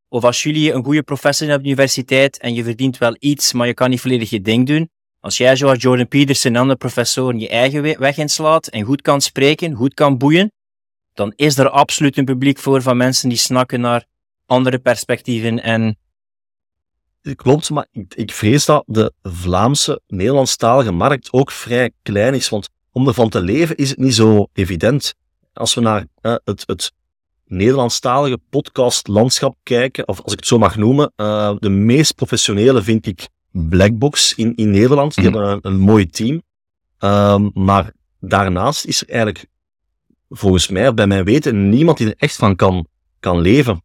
of 0.09 0.25
als 0.25 0.43
jullie 0.43 0.73
een 0.73 0.85
goede 0.85 1.03
professor 1.03 1.47
zijn 1.47 1.59
op 1.59 1.63
de 1.63 1.71
universiteit 1.71 2.39
en 2.39 2.55
je 2.55 2.65
verdient 2.65 2.99
wel 2.99 3.17
iets, 3.19 3.53
maar 3.53 3.67
je 3.67 3.75
kan 3.75 3.91
niet 3.91 4.01
volledig 4.01 4.31
je 4.31 4.41
ding 4.41 4.67
doen. 4.67 4.91
Als 5.21 5.37
jij 5.37 5.57
zoals 5.57 5.83
Jordan 5.83 6.09
Peterson 6.09 6.55
en 6.55 6.61
andere 6.61 6.79
professoren 6.79 7.39
je 7.39 7.49
eigen 7.49 7.83
weg 7.99 8.17
inslaat 8.17 8.67
en 8.67 8.83
goed 8.83 9.03
kan 9.03 9.21
spreken, 9.21 9.75
goed 9.75 9.95
kan 9.95 10.19
boeien, 10.19 10.53
dan 11.15 11.33
is 11.37 11.59
er 11.59 11.69
absoluut 11.69 12.17
een 12.17 12.25
publiek 12.25 12.59
voor 12.59 12.83
van 12.83 12.97
mensen 12.97 13.29
die 13.29 13.39
snakken 13.39 13.81
naar 13.81 14.05
andere 14.47 14.79
perspectieven 14.79 15.63
en 15.63 15.97
Klopt, 17.37 17.71
maar 17.71 17.87
ik, 17.91 18.15
ik 18.15 18.33
vrees 18.33 18.65
dat 18.65 18.85
de 18.87 19.13
Vlaamse, 19.23 20.01
Nederlandstalige 20.07 20.93
markt 20.93 21.33
ook 21.33 21.51
vrij 21.51 21.91
klein 22.03 22.35
is. 22.35 22.49
Want 22.49 22.69
om 22.93 23.09
ervan 23.09 23.29
te 23.29 23.43
leven 23.43 23.77
is 23.77 23.89
het 23.89 23.99
niet 23.99 24.15
zo 24.15 24.49
evident. 24.53 25.15
Als 25.53 25.75
we 25.75 25.81
naar 25.81 26.07
uh, 26.23 26.35
het, 26.45 26.63
het 26.67 26.93
Nederlandstalige 27.47 28.39
podcastlandschap 28.51 29.57
kijken, 29.63 30.09
of 30.09 30.21
als 30.21 30.33
ik 30.33 30.39
het 30.39 30.49
zo 30.49 30.59
mag 30.59 30.77
noemen, 30.77 31.13
uh, 31.17 31.55
de 31.59 31.69
meest 31.69 32.15
professionele 32.15 32.83
vind 32.83 33.07
ik 33.07 33.29
Blackbox 33.51 34.35
in, 34.35 34.55
in 34.55 34.71
Nederland. 34.71 35.15
Die 35.15 35.29
mhm. 35.29 35.37
hebben 35.37 35.53
een, 35.53 35.73
een 35.73 35.81
mooi 35.81 36.07
team. 36.07 36.43
Um, 36.99 37.51
maar 37.55 37.93
daarnaast 38.21 38.85
is 38.85 39.03
er 39.03 39.09
eigenlijk, 39.09 39.47
volgens 40.33 40.69
mij, 40.69 40.95
bij 40.95 41.07
mijn 41.07 41.25
weten, 41.25 41.69
niemand 41.69 41.99
die 41.99 42.07
er 42.07 42.15
echt 42.17 42.37
van 42.37 42.57
kan, 42.57 42.87
kan 43.21 43.41
leven. 43.41 43.83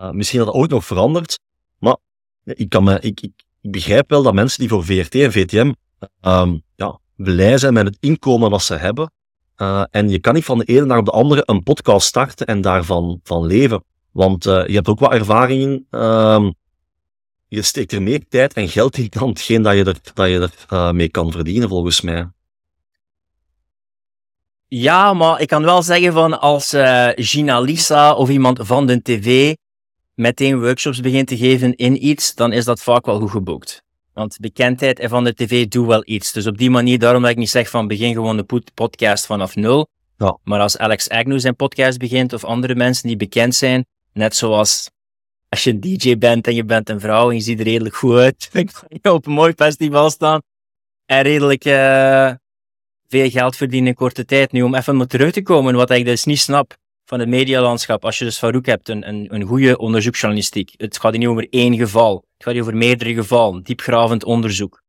Uh, 0.00 0.10
misschien 0.10 0.38
dat 0.38 0.48
dat 0.48 0.56
ooit 0.56 0.70
nog 0.70 0.84
verandert, 0.84 1.38
maar 1.78 1.96
ik, 2.44 2.68
kan 2.68 2.84
me, 2.84 3.00
ik, 3.00 3.20
ik, 3.20 3.32
ik, 3.60 3.70
begrijp 3.70 4.10
wel 4.10 4.22
dat 4.22 4.34
mensen 4.34 4.60
die 4.60 4.68
voor 4.68 4.84
VRT 4.84 5.14
en 5.14 5.32
VTM 5.32 5.72
um, 6.20 6.62
ja, 6.74 6.98
blij 7.16 7.58
zijn 7.58 7.72
met 7.72 7.86
het 7.86 7.96
inkomen 8.00 8.50
dat 8.50 8.62
ze 8.62 8.74
hebben. 8.74 9.12
Uh, 9.56 9.84
en 9.90 10.08
je 10.08 10.18
kan 10.18 10.34
niet 10.34 10.44
van 10.44 10.58
de 10.58 10.64
ene 10.64 10.84
naar 10.84 11.04
de 11.04 11.10
andere 11.10 11.42
een 11.44 11.62
podcast 11.62 12.06
starten 12.06 12.46
en 12.46 12.60
daarvan 12.60 13.20
van 13.22 13.46
leven. 13.46 13.84
Want 14.10 14.46
uh, 14.46 14.66
je 14.66 14.74
hebt 14.74 14.88
ook 14.88 14.98
wat 14.98 15.12
ervaring 15.12 15.86
Um, 15.90 16.54
je 17.48 17.62
steekt 17.62 17.92
er 17.92 18.02
meer 18.02 18.28
tijd 18.28 18.52
en 18.52 18.68
geld 18.68 18.98
in 18.98 19.06
dan 19.10 19.28
hetgeen 19.28 19.62
dat 19.62 19.74
je 19.74 19.84
er, 19.84 20.00
dat 20.14 20.28
je 20.28 20.92
mee 20.92 21.08
kan 21.08 21.32
verdienen, 21.32 21.68
volgens 21.68 22.00
mij. 22.00 22.28
Ja, 24.72 25.14
maar 25.14 25.40
ik 25.40 25.48
kan 25.48 25.62
wel 25.62 25.82
zeggen 25.82 26.12
van 26.12 26.40
als 26.40 26.74
uh, 26.74 27.08
Gina 27.14 27.60
Lisa 27.60 28.14
of 28.14 28.28
iemand 28.28 28.58
van 28.62 28.86
de 28.86 29.02
tv 29.02 29.54
meteen 30.14 30.60
workshops 30.60 31.00
begint 31.00 31.28
te 31.28 31.36
geven 31.36 31.74
in 31.74 32.06
iets, 32.06 32.34
dan 32.34 32.52
is 32.52 32.64
dat 32.64 32.82
vaak 32.82 33.06
wel 33.06 33.18
goed 33.20 33.30
geboekt. 33.30 33.82
Want 34.12 34.38
bekendheid 34.40 35.00
van 35.02 35.24
de 35.24 35.34
tv 35.34 35.68
doet 35.68 35.86
wel 35.86 36.02
iets. 36.04 36.32
Dus 36.32 36.46
op 36.46 36.58
die 36.58 36.70
manier, 36.70 36.98
daarom 36.98 37.22
dat 37.22 37.30
ik 37.30 37.36
niet 37.36 37.50
zeg 37.50 37.70
van 37.70 37.86
begin 37.86 38.14
gewoon 38.14 38.36
de 38.36 38.62
podcast 38.74 39.26
vanaf 39.26 39.56
nul. 39.56 39.88
Ja. 40.16 40.38
Maar 40.44 40.60
als 40.60 40.78
Alex 40.78 41.08
Agnew 41.08 41.40
zijn 41.40 41.56
podcast 41.56 41.98
begint, 41.98 42.32
of 42.32 42.44
andere 42.44 42.74
mensen 42.74 43.08
die 43.08 43.16
bekend 43.16 43.54
zijn, 43.54 43.86
net 44.12 44.36
zoals 44.36 44.90
als 45.48 45.64
je 45.64 45.70
een 45.70 45.80
DJ 45.80 46.18
bent 46.18 46.46
en 46.46 46.54
je 46.54 46.64
bent 46.64 46.88
een 46.88 47.00
vrouw 47.00 47.28
en 47.30 47.36
je 47.36 47.42
ziet 47.42 47.58
er 47.58 47.64
redelijk 47.64 47.94
goed 47.94 48.16
uit, 48.16 48.50
je 49.02 49.12
op 49.12 49.26
een 49.26 49.32
mooi 49.32 49.52
festival 49.56 50.10
staan 50.10 50.40
en 51.06 51.22
redelijk 51.22 51.64
uh, 51.64 52.32
veel 53.10 53.30
geld 53.30 53.56
verdienen 53.56 53.88
in 53.88 53.94
korte 53.94 54.24
tijd. 54.24 54.52
Nu, 54.52 54.62
om 54.62 54.74
even 54.74 54.96
maar 54.96 55.06
terug 55.06 55.32
te 55.32 55.42
komen, 55.42 55.74
wat 55.74 55.90
ik 55.90 56.04
dus 56.04 56.24
niet 56.24 56.38
snap 56.38 56.76
van 57.04 57.18
het 57.20 57.28
medialandschap, 57.28 58.04
als 58.04 58.18
je 58.18 58.24
dus 58.24 58.38
Farouk 58.38 58.66
hebt, 58.66 58.88
een, 58.88 59.08
een, 59.08 59.34
een 59.34 59.42
goede 59.42 59.78
onderzoeksjournalistiek. 59.78 60.74
Het 60.76 60.98
gaat 60.98 61.12
niet 61.12 61.26
over 61.26 61.46
één 61.50 61.76
geval. 61.76 62.24
Het 62.38 62.46
gaat 62.46 62.60
over 62.60 62.76
meerdere 62.76 63.14
gevallen, 63.14 63.62
diepgravend 63.62 64.24
onderzoek. 64.24 64.82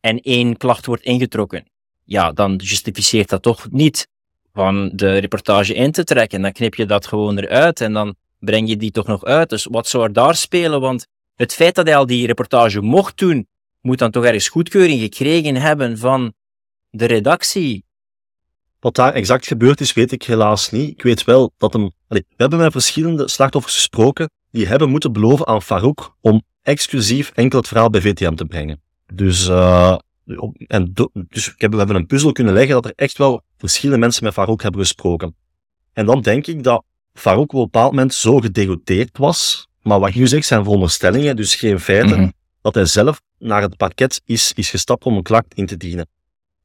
En 0.00 0.20
één 0.20 0.56
klacht 0.56 0.86
wordt 0.86 1.02
ingetrokken. 1.02 1.64
Ja, 2.04 2.32
dan 2.32 2.56
justificeert 2.56 3.28
dat 3.28 3.42
toch 3.42 3.66
niet 3.70 4.08
van 4.52 4.90
de 4.94 5.18
reportage 5.18 5.74
in 5.74 5.92
te 5.92 6.04
trekken. 6.04 6.42
Dan 6.42 6.52
knip 6.52 6.74
je 6.74 6.86
dat 6.86 7.06
gewoon 7.06 7.38
eruit 7.38 7.80
en 7.80 7.92
dan 7.92 8.14
breng 8.38 8.68
je 8.68 8.76
die 8.76 8.90
toch 8.90 9.06
nog 9.06 9.24
uit. 9.24 9.48
Dus 9.48 9.64
wat 9.70 9.88
zou 9.88 10.04
er 10.04 10.12
daar 10.12 10.34
spelen? 10.34 10.80
Want 10.80 11.06
het 11.34 11.54
feit 11.54 11.74
dat 11.74 11.86
hij 11.86 11.96
al 11.96 12.06
die 12.06 12.26
reportage 12.26 12.80
mocht 12.80 13.18
doen, 13.18 13.48
moet 13.80 13.98
dan 13.98 14.10
toch 14.10 14.24
ergens 14.24 14.48
goedkeuring 14.48 15.00
gekregen 15.00 15.56
hebben 15.56 15.98
van 15.98 16.32
de 16.94 17.04
redactie. 17.04 17.84
Wat 18.80 18.94
daar 18.94 19.12
exact 19.12 19.46
gebeurd 19.46 19.80
is, 19.80 19.92
weet 19.92 20.12
ik 20.12 20.22
helaas 20.22 20.70
niet. 20.70 20.90
Ik 20.90 21.02
weet 21.02 21.24
wel 21.24 21.52
dat 21.58 21.72
hem... 21.72 21.90
we 22.08 22.24
hebben 22.36 22.58
met 22.58 22.72
verschillende 22.72 23.28
slachtoffers 23.28 23.74
gesproken 23.74 24.30
die 24.50 24.66
hebben 24.66 24.90
moeten 24.90 25.12
beloven 25.12 25.46
aan 25.46 25.62
Farouk 25.62 26.16
om 26.20 26.42
exclusief 26.62 27.30
enkel 27.34 27.58
het 27.58 27.68
verhaal 27.68 27.90
bij 27.90 28.00
VTM 28.00 28.34
te 28.34 28.44
brengen. 28.44 28.80
Dus, 29.12 29.48
uh, 29.48 29.98
en 30.66 30.92
dus 31.28 31.48
ik 31.48 31.60
heb, 31.60 31.70
we 31.70 31.76
hebben 31.76 31.96
een 31.96 32.06
puzzel 32.06 32.32
kunnen 32.32 32.54
leggen 32.54 32.74
dat 32.74 32.84
er 32.84 32.92
echt 32.96 33.18
wel 33.18 33.42
verschillende 33.58 34.00
mensen 34.00 34.24
met 34.24 34.32
Farouk 34.32 34.62
hebben 34.62 34.80
gesproken. 34.80 35.36
En 35.92 36.06
dan 36.06 36.20
denk 36.20 36.46
ik 36.46 36.62
dat 36.62 36.84
Farouk 37.12 37.52
op 37.52 37.58
een 37.58 37.64
bepaald 37.64 37.90
moment 37.90 38.14
zo 38.14 38.40
gedegoteerd 38.40 39.18
was, 39.18 39.68
maar 39.82 40.00
wat 40.00 40.12
je 40.12 40.20
nu 40.20 40.26
zegt 40.26 40.46
zijn 40.46 40.62
veronderstellingen, 40.62 41.36
dus 41.36 41.54
geen 41.54 41.80
feiten, 41.80 42.20
mhm. 42.20 42.30
dat 42.62 42.74
hij 42.74 42.86
zelf 42.86 43.20
naar 43.38 43.62
het 43.62 43.76
parket 43.76 44.20
is, 44.24 44.52
is 44.52 44.70
gestapt 44.70 45.04
om 45.04 45.16
een 45.16 45.22
klacht 45.22 45.54
in 45.54 45.66
te 45.66 45.76
dienen. 45.76 46.08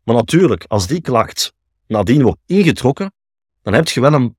Maar 0.04 0.16
natuurlijk, 0.16 0.66
als 0.68 0.88
die 0.88 1.02
klacht 1.02 1.54
nadien 1.88 2.24
wordt 2.24 2.40
ingetrokken, 2.46 3.14
dan 3.62 3.74
heb 3.74 3.88
je 3.88 4.02
wel 4.02 4.14
een, 4.14 4.36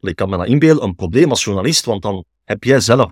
ik 0.00 0.16
kan 0.16 0.28
me 0.28 0.36
dat 0.36 0.46
inbeelden, 0.46 0.84
een 0.84 0.94
probleem 0.94 1.30
als 1.30 1.44
journalist, 1.44 1.84
want 1.84 2.02
dan 2.02 2.24
heb 2.44 2.64
jij 2.64 2.80
zelf, 2.80 3.10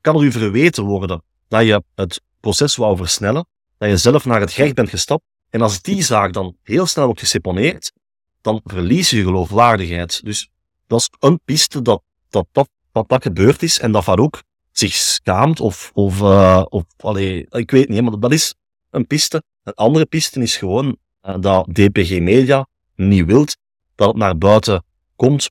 kan 0.00 0.16
er 0.16 0.22
u 0.22 0.32
verweten 0.32 0.84
worden 0.84 1.22
dat 1.48 1.66
je 1.66 1.82
het 1.94 2.20
proces 2.40 2.76
wou 2.76 2.96
versnellen, 2.96 3.46
dat 3.78 3.88
je 3.88 3.96
zelf 3.96 4.24
naar 4.24 4.40
het 4.40 4.52
gerecht 4.52 4.74
bent 4.74 4.88
gestapt, 4.88 5.22
en 5.50 5.60
als 5.60 5.82
die 5.82 6.02
zaak 6.02 6.32
dan 6.32 6.56
heel 6.62 6.86
snel 6.86 7.04
wordt 7.04 7.20
geseponeerd, 7.20 7.92
dan 8.40 8.60
verlies 8.64 9.10
je 9.10 9.22
geloofwaardigheid. 9.22 10.24
Dus 10.24 10.48
dat 10.86 11.00
is 11.00 11.10
een 11.18 11.40
piste 11.44 11.82
dat 11.82 12.02
dat, 12.30 12.46
dat, 12.52 12.68
dat, 13.08 13.22
gebeurd 13.22 13.62
is 13.62 13.78
en 13.78 13.92
dat 13.92 14.02
Farouk 14.02 14.42
zich 14.72 14.94
schaamt 14.94 15.60
of, 15.60 15.90
of, 15.94 16.20
of 16.68 16.84
allee, 16.96 17.46
ik 17.50 17.70
weet 17.70 17.88
niet, 17.88 18.02
maar 18.02 18.18
dat 18.18 18.32
is 18.32 18.54
een 18.90 19.06
piste. 19.06 19.42
Een 19.62 19.74
andere 19.74 20.06
piste 20.06 20.40
is 20.40 20.56
gewoon 20.56 20.96
uh, 21.26 21.34
dat 21.40 21.66
DPG 21.72 22.20
Media 22.20 22.66
niet 22.96 23.24
wilt 23.24 23.56
dat 23.94 24.08
het 24.08 24.16
naar 24.16 24.38
buiten 24.38 24.84
komt. 25.16 25.50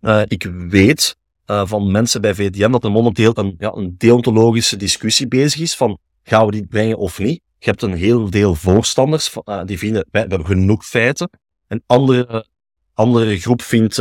Uh, 0.00 0.22
ik 0.26 0.50
weet 0.68 1.16
van 1.44 1.90
mensen 1.90 2.20
bij 2.20 2.34
VDM 2.34 2.70
dat 2.70 2.84
er 2.84 2.90
momenteel 2.90 3.38
een, 3.38 3.54
ja, 3.58 3.72
een 3.74 3.94
deontologische 3.98 4.76
discussie 4.76 5.28
bezig 5.28 5.60
is 5.60 5.76
van 5.76 5.98
gaan 6.22 6.46
we 6.46 6.52
die 6.52 6.66
brengen 6.66 6.98
of 6.98 7.18
niet. 7.18 7.40
Je 7.58 7.68
hebt 7.70 7.82
een 7.82 7.94
heel 7.94 8.30
deel 8.30 8.54
voorstanders 8.54 9.32
die 9.64 9.78
vinden 9.78 10.06
we 10.10 10.18
hebben 10.18 10.46
genoeg 10.46 10.86
feiten. 10.86 11.30
Een 11.68 11.82
andere, 11.86 12.46
andere 12.94 13.38
groep 13.38 13.62
vindt, 13.62 13.94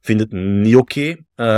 vindt 0.00 0.22
het 0.22 0.32
niet 0.32 0.76
oké, 0.76 1.16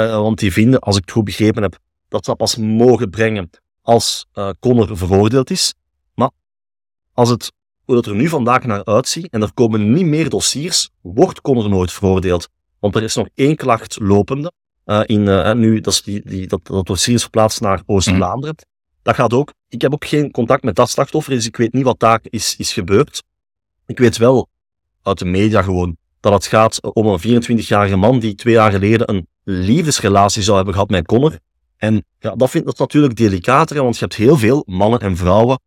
want 0.08 0.38
die 0.38 0.52
vinden, 0.52 0.80
als 0.80 0.96
ik 0.96 1.02
het 1.02 1.10
goed 1.10 1.24
begrepen 1.24 1.62
heb, 1.62 1.78
dat 2.08 2.24
ze 2.24 2.30
dat 2.30 2.38
pas 2.38 2.56
mogen 2.56 3.10
brengen 3.10 3.50
als 3.82 4.26
Connor 4.60 4.96
veroordeeld 4.96 5.50
is. 5.50 5.74
Als 7.16 7.28
het, 7.28 7.52
hoe 7.84 7.96
het 7.96 8.06
er 8.06 8.14
nu 8.14 8.28
vandaag 8.28 8.64
naar 8.64 8.84
uitziet, 8.84 9.28
en 9.30 9.42
er 9.42 9.52
komen 9.54 9.92
niet 9.92 10.06
meer 10.06 10.28
dossiers, 10.28 10.90
wordt 11.00 11.40
Connor 11.40 11.68
nooit 11.68 11.92
veroordeeld. 11.92 12.48
Want 12.78 12.96
er 12.96 13.02
is 13.02 13.14
nog 13.14 13.28
één 13.34 13.56
klacht 13.56 13.98
lopende. 14.00 14.52
Uh, 14.86 15.00
in, 15.04 15.20
uh, 15.20 15.52
nu, 15.52 15.80
dat, 15.80 15.92
is 15.92 16.02
die, 16.02 16.22
die, 16.24 16.46
dat, 16.46 16.60
dat 16.62 16.86
dossier 16.86 17.14
is 17.14 17.22
verplaatst 17.22 17.60
naar 17.60 17.82
Oost-Vlaanderen. 17.86 18.54
Mhm. 18.54 18.64
Dat 19.02 19.14
gaat 19.14 19.32
ook. 19.32 19.52
Ik 19.68 19.82
heb 19.82 19.92
ook 19.92 20.04
geen 20.04 20.30
contact 20.30 20.62
met 20.62 20.74
dat 20.74 20.90
slachtoffer, 20.90 21.32
dus 21.32 21.46
ik 21.46 21.56
weet 21.56 21.72
niet 21.72 21.84
wat 21.84 22.00
daar 22.00 22.20
is, 22.22 22.56
is 22.56 22.72
gebeurd. 22.72 23.22
Ik 23.86 23.98
weet 23.98 24.16
wel 24.16 24.48
uit 25.02 25.18
de 25.18 25.24
media 25.24 25.62
gewoon 25.62 25.96
dat 26.20 26.32
het 26.32 26.46
gaat 26.46 26.94
om 26.94 27.06
een 27.06 27.42
24-jarige 27.42 27.96
man 27.96 28.18
die 28.18 28.34
twee 28.34 28.54
jaar 28.54 28.70
geleden 28.70 29.10
een 29.10 29.26
liefdesrelatie 29.42 30.42
zou 30.42 30.56
hebben 30.56 30.74
gehad 30.74 30.90
met 30.90 31.06
Connor. 31.06 31.38
En 31.76 32.04
ja, 32.18 32.34
dat 32.34 32.50
vind 32.50 32.68
ik 32.68 32.78
natuurlijk 32.78 33.16
delicater, 33.16 33.82
want 33.82 33.94
je 33.94 34.00
hebt 34.00 34.16
heel 34.16 34.36
veel 34.36 34.62
mannen 34.66 35.00
en 35.00 35.16
vrouwen 35.16 35.60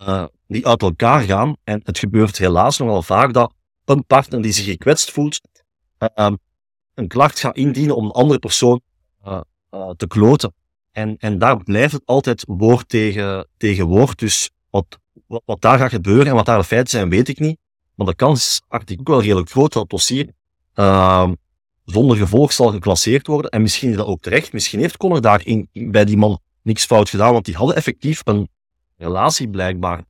uh, 0.00 0.24
die 0.46 0.66
uit 0.66 0.82
elkaar 0.82 1.22
gaan. 1.22 1.56
En 1.64 1.80
het 1.84 1.98
gebeurt 1.98 2.38
helaas 2.38 2.78
nogal 2.78 3.02
vaak 3.02 3.32
dat 3.32 3.52
een 3.84 4.04
partner 4.06 4.42
die 4.42 4.52
zich 4.52 4.64
gekwetst 4.64 5.10
voelt, 5.10 5.40
uh, 6.16 6.28
een 6.94 7.08
klacht 7.08 7.38
gaat 7.38 7.56
indienen 7.56 7.96
om 7.96 8.04
een 8.04 8.10
andere 8.10 8.38
persoon 8.38 8.80
uh, 9.26 9.40
te 9.96 10.06
kloten. 10.06 10.54
En, 10.92 11.16
en 11.18 11.38
daar 11.38 11.62
blijft 11.62 11.92
het 11.92 12.02
altijd 12.04 12.44
woord 12.46 12.88
tegen, 12.88 13.48
tegen 13.56 13.86
woord. 13.86 14.18
Dus 14.18 14.50
wat, 14.70 14.98
wat, 15.26 15.60
daar 15.60 15.78
gaat 15.78 15.90
gebeuren 15.90 16.26
en 16.26 16.34
wat 16.34 16.46
daar 16.46 16.58
de 16.58 16.64
feiten 16.64 16.90
zijn, 16.90 17.08
weet 17.08 17.28
ik 17.28 17.38
niet. 17.38 17.58
Maar 17.94 18.06
de 18.06 18.14
kans 18.14 18.40
is 18.40 18.62
eigenlijk 18.68 19.00
ook 19.00 19.14
wel 19.14 19.22
redelijk 19.22 19.50
groot 19.50 19.72
dat 19.72 19.82
het 19.82 19.90
dossier 19.90 20.30
uh, 20.74 21.30
zonder 21.84 22.16
gevolg 22.16 22.52
zal 22.52 22.70
geclasseerd 22.70 23.26
worden. 23.26 23.50
En 23.50 23.62
misschien 23.62 23.90
is 23.90 23.96
dat 23.96 24.06
ook 24.06 24.20
terecht. 24.20 24.52
Misschien 24.52 24.80
heeft 24.80 24.96
Connor 24.96 25.20
daar 25.20 25.46
in, 25.46 25.68
bij 25.72 26.04
die 26.04 26.16
man 26.16 26.38
niks 26.62 26.84
fout 26.84 27.08
gedaan, 27.08 27.32
want 27.32 27.44
die 27.44 27.56
hadden 27.56 27.76
effectief 27.76 28.20
een 28.24 28.48
relatie 28.96 29.48
blijkbaar. 29.48 30.04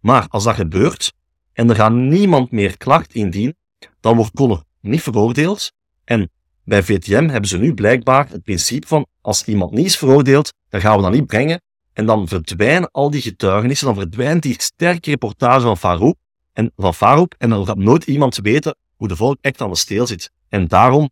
Maar 0.00 0.26
als 0.28 0.44
dat 0.44 0.54
gebeurt 0.54 1.12
en 1.52 1.68
er 1.68 1.76
gaat 1.76 1.92
niemand 1.92 2.50
meer 2.50 2.76
klacht 2.76 3.14
indienen, 3.14 3.56
dan 4.00 4.16
wordt 4.16 4.34
Connor 4.34 4.64
niet 4.80 5.02
veroordeeld. 5.02 5.72
En 6.04 6.30
bij 6.64 6.82
VTM 6.82 7.28
hebben 7.28 7.48
ze 7.48 7.58
nu 7.58 7.74
blijkbaar 7.74 8.28
het 8.30 8.42
principe 8.42 8.86
van 8.86 9.06
als 9.20 9.44
iemand 9.44 9.72
niet 9.72 9.86
is 9.86 9.96
veroordeeld, 9.96 10.52
dan 10.68 10.80
gaan 10.80 10.96
we 10.96 11.02
dat 11.02 11.12
niet 11.12 11.26
brengen. 11.26 11.62
En 11.92 12.06
dan 12.06 12.28
verdwijnen 12.28 12.90
al 12.90 13.10
die 13.10 13.22
getuigenissen, 13.22 13.86
dan 13.86 13.96
verdwijnt 13.96 14.42
die 14.42 14.54
sterke 14.58 15.10
reportage 15.10 15.60
van 15.60 15.76
Farouk 15.76 16.16
en 16.52 16.72
van 16.76 16.94
Farouk 16.94 17.34
en 17.38 17.50
dan 17.50 17.66
gaat 17.66 17.76
nooit 17.76 18.04
iemand 18.04 18.36
weten 18.36 18.76
hoe 18.96 19.08
de 19.08 19.16
volk 19.16 19.38
echt 19.40 19.60
aan 19.60 19.70
de 19.70 19.76
steel 19.76 20.06
zit. 20.06 20.30
En 20.48 20.68
daarom 20.68 21.10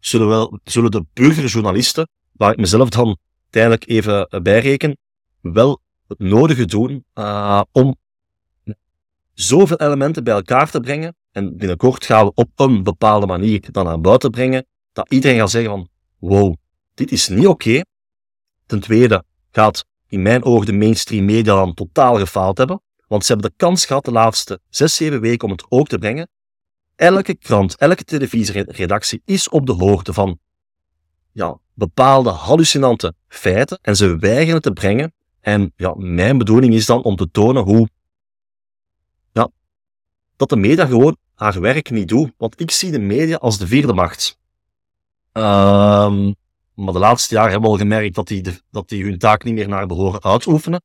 zullen, 0.00 0.28
wel, 0.28 0.58
zullen 0.64 0.90
de 0.90 1.04
burgerjournalisten, 1.12 2.08
waar 2.32 2.52
ik 2.52 2.58
mezelf 2.58 2.88
dan 2.88 3.18
tijdelijk 3.50 3.88
even 3.88 4.26
eh, 4.26 4.40
bijreken, 4.40 4.98
wel 5.40 5.80
het 6.08 6.18
nodige 6.18 6.64
doen 6.64 7.04
uh, 7.14 7.62
om 7.72 7.96
zoveel 9.34 9.76
elementen 9.76 10.24
bij 10.24 10.34
elkaar 10.34 10.70
te 10.70 10.80
brengen. 10.80 11.16
En 11.32 11.56
binnenkort 11.56 12.04
gaan 12.04 12.24
we 12.24 12.32
op 12.34 12.50
een 12.56 12.82
bepaalde 12.82 13.26
manier 13.26 13.72
dan 13.72 13.84
naar 13.84 14.00
buiten 14.00 14.30
brengen, 14.30 14.66
dat 14.92 15.12
iedereen 15.12 15.38
gaat 15.38 15.50
zeggen 15.50 15.70
van, 15.70 15.88
wow, 16.18 16.54
dit 16.94 17.12
is 17.12 17.28
niet 17.28 17.46
oké. 17.46 17.82
Ten 18.66 18.80
tweede 18.80 19.24
gaat 19.50 19.84
in 20.06 20.22
mijn 20.22 20.44
ogen 20.44 20.66
de 20.66 20.72
mainstream 20.72 21.24
media 21.24 21.54
dan 21.54 21.74
totaal 21.74 22.16
gefaald 22.16 22.58
hebben, 22.58 22.82
want 23.06 23.24
ze 23.24 23.32
hebben 23.32 23.50
de 23.50 23.56
kans 23.56 23.86
gehad 23.86 24.04
de 24.04 24.12
laatste 24.12 24.60
zes, 24.68 24.96
zeven 24.96 25.20
weken 25.20 25.44
om 25.44 25.52
het 25.52 25.66
ook 25.68 25.88
te 25.88 25.98
brengen. 25.98 26.28
Elke 26.96 27.34
krant, 27.34 27.76
elke 27.76 28.04
televisieredactie 28.04 29.22
is 29.24 29.48
op 29.48 29.66
de 29.66 29.72
hoogte 29.72 30.12
van 30.12 30.38
ja, 31.32 31.58
bepaalde 31.74 32.30
hallucinante 32.30 33.14
feiten 33.28 33.78
en 33.82 33.96
ze 33.96 34.16
weigeren 34.16 34.62
te 34.62 34.72
brengen. 34.72 35.12
En 35.48 35.72
ja, 35.76 35.94
mijn 35.96 36.38
bedoeling 36.38 36.74
is 36.74 36.86
dan 36.86 37.02
om 37.02 37.16
te 37.16 37.30
tonen 37.30 37.62
hoe 37.62 37.88
ja, 39.32 39.50
dat 40.36 40.48
de 40.48 40.56
media 40.56 40.86
gewoon 40.86 41.16
haar 41.34 41.60
werk 41.60 41.90
niet 41.90 42.08
doet. 42.08 42.32
Want 42.36 42.60
ik 42.60 42.70
zie 42.70 42.90
de 42.90 42.98
media 42.98 43.36
als 43.36 43.58
de 43.58 43.66
vierde 43.66 43.92
macht. 43.92 44.38
Um, 45.32 46.34
maar 46.74 46.92
de 46.92 46.98
laatste 46.98 47.34
jaren 47.34 47.50
hebben 47.50 47.70
we 47.70 47.76
al 47.76 47.82
gemerkt 47.82 48.14
dat 48.14 48.26
die, 48.28 48.42
dat 48.70 48.88
die 48.88 49.04
hun 49.04 49.18
taak 49.18 49.44
niet 49.44 49.54
meer 49.54 49.68
naar 49.68 49.86
behoren 49.86 50.22
uitoefenen. 50.22 50.82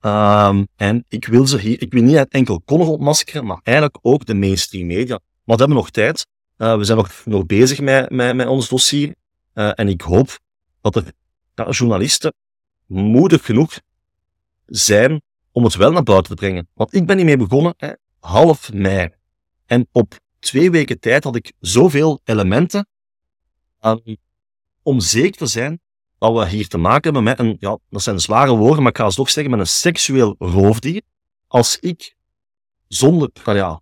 Um, 0.00 0.68
en 0.76 1.04
ik 1.08 1.26
wil 1.26 1.46
ze 1.46 1.58
hier, 1.58 1.82
ik 1.82 1.92
wil 1.92 2.02
niet 2.02 2.28
enkel 2.28 2.62
Connor 2.64 2.88
ontmaskeren, 2.88 3.46
maar 3.46 3.60
eigenlijk 3.62 3.98
ook 4.02 4.26
de 4.26 4.34
mainstream 4.34 4.86
media. 4.86 5.18
Maar 5.44 5.56
we 5.56 5.62
hebben 5.62 5.76
nog 5.76 5.90
tijd. 5.90 6.26
Uh, 6.58 6.76
we 6.76 6.84
zijn 6.84 6.98
nog, 6.98 7.22
nog 7.24 7.46
bezig 7.46 7.80
met, 7.80 8.10
met, 8.10 8.46
ons 8.46 8.68
dossier. 8.68 9.14
Uh, 9.54 9.70
en 9.74 9.88
ik 9.88 10.00
hoop 10.00 10.38
dat 10.80 10.96
er 10.96 11.70
journalisten 11.70 12.32
moedig 12.86 13.44
genoeg 13.44 13.80
zijn 14.66 15.22
om 15.52 15.64
het 15.64 15.74
wel 15.74 15.92
naar 15.92 16.02
buiten 16.02 16.36
te 16.36 16.42
brengen. 16.42 16.68
Want 16.74 16.94
ik 16.94 17.06
ben 17.06 17.16
hiermee 17.16 17.36
begonnen 17.36 17.74
hè, 17.76 17.92
half 18.20 18.72
mei. 18.72 19.08
En 19.66 19.88
op 19.92 20.20
twee 20.38 20.70
weken 20.70 21.00
tijd 21.00 21.24
had 21.24 21.36
ik 21.36 21.52
zoveel 21.60 22.20
elementen 22.24 22.86
uh, 23.82 23.94
om 24.82 25.00
zeker 25.00 25.36
te 25.36 25.46
zijn 25.46 25.80
dat 26.18 26.32
we 26.32 26.48
hier 26.48 26.68
te 26.68 26.78
maken 26.78 27.02
hebben 27.02 27.22
met 27.22 27.38
een, 27.38 27.56
ja, 27.58 27.78
dat 27.90 28.02
zijn 28.02 28.20
zware 28.20 28.56
woorden, 28.56 28.82
maar 28.82 28.92
ik 28.92 28.98
ga 28.98 29.06
het 29.06 29.14
toch 29.14 29.30
zeggen, 29.30 29.50
met 29.52 29.60
een 29.60 29.66
seksueel 29.66 30.34
roofdier. 30.38 31.02
Als 31.46 31.78
ik 31.78 32.14
zonder, 32.88 33.30
nou 33.44 33.80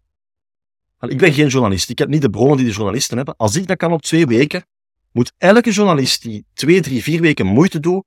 ik 1.00 1.18
ben 1.18 1.32
geen 1.32 1.48
journalist. 1.48 1.90
Ik 1.90 1.98
heb 1.98 2.08
niet 2.08 2.22
de 2.22 2.30
bronnen 2.30 2.56
die 2.56 2.66
de 2.66 2.72
journalisten 2.72 3.16
hebben. 3.16 3.36
Als 3.36 3.56
ik 3.56 3.66
dat 3.66 3.76
kan 3.76 3.92
op 3.92 4.02
twee 4.02 4.26
weken, 4.26 4.66
moet 5.12 5.32
elke 5.38 5.70
journalist 5.70 6.22
die 6.22 6.44
twee, 6.52 6.80
drie, 6.80 7.02
vier 7.02 7.20
weken 7.20 7.46
moeite 7.46 7.80
doet, 7.80 8.04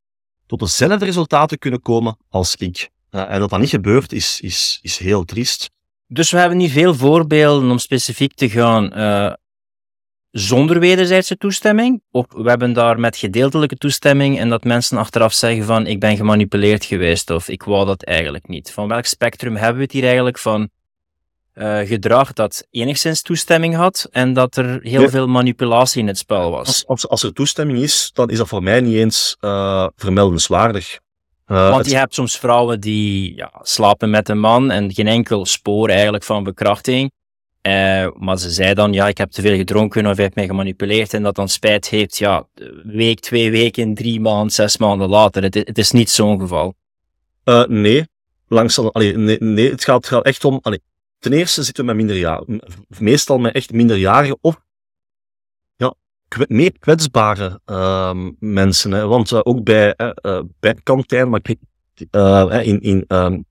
tot 0.58 0.68
dezelfde 0.68 1.06
resultaten 1.06 1.58
kunnen 1.58 1.82
komen 1.82 2.18
als 2.30 2.56
ik. 2.56 2.90
en 3.10 3.40
dat 3.40 3.50
dat 3.50 3.60
niet 3.60 3.70
gebeurt, 3.70 4.12
is, 4.12 4.40
is, 4.42 4.80
is 4.82 4.98
heel 4.98 5.24
triest. 5.24 5.70
Dus 6.08 6.32
we 6.32 6.38
hebben 6.38 6.58
niet 6.58 6.72
veel 6.72 6.96
voorbeelden 6.96 7.72
om 7.72 7.78
specifiek 7.78 8.34
te 8.34 8.50
gaan 8.50 9.00
uh, 9.00 9.34
zonder 10.32 10.80
wederzijdse 10.80 11.38
toestemming. 11.38 12.02
Of 12.12 12.26
we 12.30 12.50
hebben 12.50 12.74
daar 12.74 13.00
met 13.00 13.18
gedeeltelijke 13.18 13.76
toestemming 13.76 14.40
en 14.40 14.50
dat 14.50 14.64
mensen 14.64 14.98
achteraf 14.98 15.34
zeggen 15.34 15.66
van 15.66 15.88
ik 15.88 16.00
ben 16.00 16.18
gemanipuleerd 16.18 16.86
geweest 16.86 17.30
of 17.30 17.50
ik 17.50 17.64
wou 17.64 17.86
dat 17.86 18.04
eigenlijk 18.04 18.48
niet. 18.48 18.72
Van 18.72 18.88
welk 18.88 19.06
spectrum 19.06 19.56
hebben 19.56 19.78
we 19.78 19.84
het 19.84 19.92
hier 19.92 20.04
eigenlijk 20.04 20.40
van 20.40 20.70
uh, 21.56 21.80
gedrag 21.80 22.34
dat 22.34 22.68
enigszins 22.70 23.22
toestemming 23.22 23.76
had 23.76 24.08
en 24.12 24.34
dat 24.34 24.56
er 24.56 24.80
heel 24.82 25.10
veel 25.10 25.28
manipulatie 25.28 26.02
in 26.02 26.08
het 26.08 26.18
spel 26.18 26.52
was. 26.52 26.68
Als, 26.68 26.88
als, 26.88 27.08
als, 27.08 27.24
er 27.24 27.34
toestemming 27.34 27.80
is, 27.80 28.12
dan 28.14 28.30
is 28.30 28.38
dat 28.38 28.48
voor 28.48 28.64
mij 28.64 28.82
niet 28.82 28.96
eens 28.96 29.38
uh, 29.42 29.88
vermeldenswaardig. 29.96 31.00
Uh, 31.48 31.70
Want 31.70 31.90
je 31.90 31.96
hebt 31.96 32.14
soms 32.14 32.38
vrouwen 32.38 32.80
die 32.80 33.36
ja, 33.36 33.52
slapen 33.62 34.10
met 34.10 34.30
een 34.30 34.40
man 34.40 34.72
en 34.72 34.94
geen 34.94 35.08
enkel 35.08 35.46
spoor 35.46 35.90
eigenlijk 35.90 36.24
van 36.24 36.44
bekrachting. 36.44 37.12
Uh, 37.68 38.08
maar 38.18 38.38
ze 38.38 38.50
zei 38.50 38.74
dan, 38.74 38.94
ja, 38.94 39.08
ik 39.08 39.18
heb 39.18 39.32
te 39.32 39.42
veel 39.42 39.56
gedronken 39.56 40.06
of 40.06 40.14
hij 40.14 40.24
heeft 40.24 40.36
mij 40.36 40.48
gemanipuleerd 40.48 41.14
en 41.14 41.24
dat 41.24 41.36
dan 41.36 41.50
spijt 41.50 41.90
heeft, 41.90 42.18
ja, 42.18 42.48
week, 42.84 43.20
twee 43.20 43.52
weken, 43.52 43.94
drie 43.94 44.20
maanden, 44.20 44.52
zes 44.52 44.78
maanden 44.78 45.10
later. 45.10 45.44
Het, 45.44 45.56
het 45.56 45.78
is 45.78 45.92
niet 45.92 46.10
zo'n 46.10 46.40
geval. 46.40 46.74
Uh, 47.46 47.66
nee, 47.66 48.08
allee, 48.48 49.18
nee, 49.18 49.38
nee, 49.40 49.70
het 49.70 49.84
gaat, 49.84 49.96
het 49.96 50.08
gaat 50.08 50.26
echt 50.26 50.46
om, 50.46 50.60
allee, 50.62 50.82
ten 51.24 51.34
eerste 51.34 51.64
zitten 51.64 51.86
we 51.86 51.94
met 51.94 52.06
minderjarigen, 52.06 52.62
meestal 52.88 53.38
met 53.38 53.54
echt 53.54 53.72
minderjarigen 53.72 54.38
of 54.42 54.62
ja, 55.76 55.94
meer 56.48 56.80
kwetsbare 56.80 57.60
uh, 57.66 58.30
mensen. 58.40 58.92
Hè. 58.92 59.08
Want 59.08 59.32
uh, 59.32 59.40
ook 59.44 59.64
bij, 59.64 59.94
uh, 59.98 60.42
bij 60.60 60.74
Kantijn, 60.84 61.30
maar 61.30 61.42
in, 62.64 62.82
in, 62.82 63.06
um, 63.08 63.46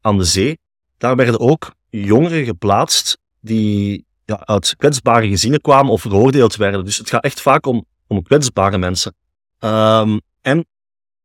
aan 0.00 0.18
de 0.18 0.24
zee, 0.24 0.58
daar 0.98 1.16
werden 1.16 1.40
ook 1.40 1.74
jongeren 1.90 2.44
geplaatst 2.44 3.18
die 3.40 4.04
ja, 4.24 4.46
uit 4.46 4.76
kwetsbare 4.76 5.28
gezinnen 5.28 5.60
kwamen 5.60 5.92
of 5.92 6.00
veroordeeld 6.00 6.56
werden. 6.56 6.84
Dus 6.84 6.96
het 6.96 7.08
gaat 7.08 7.24
echt 7.24 7.40
vaak 7.40 7.66
om, 7.66 7.86
om 8.06 8.22
kwetsbare 8.22 8.78
mensen. 8.78 9.14
Um, 9.60 10.20
en 10.40 10.66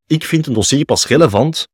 ik 0.07 0.23
vind 0.23 0.47
een 0.47 0.53
dossier 0.53 0.85
pas 0.85 1.07
relevant 1.07 1.67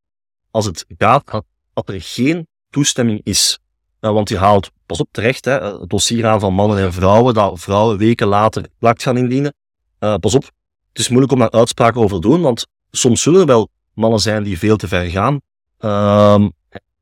als 0.52 0.66
het 0.66 0.86
gaat 0.98 1.44
dat 1.74 1.90
er 1.90 2.02
geen 2.02 2.48
toestemming 2.70 3.20
is. 3.24 3.60
Uh, 4.02 4.12
want 4.12 4.30
je 4.30 4.38
haalt, 4.38 4.72
pas 4.86 5.00
op 5.00 5.08
terecht, 5.12 5.46
hè, 5.46 5.80
het 5.80 5.90
dossier 5.90 6.28
aan 6.28 6.40
van 6.40 6.54
mannen 6.54 6.78
en 6.78 6.94
vrouwen, 6.94 7.34
dat 7.34 7.60
vrouwen 7.60 7.98
weken 7.98 8.28
later 8.28 8.66
klacht 8.80 9.04
gaan 9.04 9.18
indienen. 9.18 9.54
Uh, 10.00 10.16
pas 10.16 10.36
op, 10.36 10.44
het 10.90 11.00
is 11.00 11.10
moeilijk 11.10 11.34
om 11.34 11.40
daar 11.40 11.52
uitspraken 11.52 12.02
over 12.02 12.22
te 12.22 12.28
doen, 12.28 12.42
want 12.42 12.68
soms 12.92 13.22
zullen 13.22 13.40
er 13.40 13.46
wel 13.46 13.70
mannen 13.94 14.20
zijn 14.20 14.44
die 14.44 14.58
veel 14.58 14.78
te 14.78 14.88
ver 14.88 15.10
gaan. 15.10 15.40
Uh, 15.80 16.46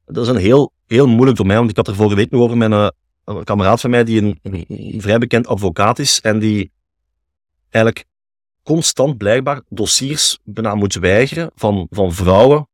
dat 0.05 0.23
is 0.23 0.27
een 0.27 0.35
heel, 0.35 0.71
heel 0.87 1.07
moeilijk 1.07 1.37
domein, 1.37 1.57
want 1.57 1.69
ik 1.69 1.75
had 1.75 1.87
er 1.87 1.95
vorige 1.95 2.15
week 2.15 2.31
nog 2.31 2.41
over 2.41 2.57
met 2.57 2.71
een, 2.71 2.91
een 3.25 3.43
kameraad 3.43 3.81
van 3.81 3.89
mij 3.89 4.03
die 4.03 4.21
een, 4.21 4.39
een, 4.43 5.01
vrij 5.01 5.17
bekend 5.17 5.47
advocaat 5.47 5.99
is 5.99 6.21
en 6.21 6.39
die 6.39 6.71
eigenlijk 7.69 8.05
constant 8.63 9.17
blijkbaar 9.17 9.61
dossiers 9.69 10.39
bijna 10.43 10.75
moet 10.75 10.93
weigeren 10.93 11.51
van, 11.55 11.87
van 11.89 12.13
vrouwen 12.13 12.67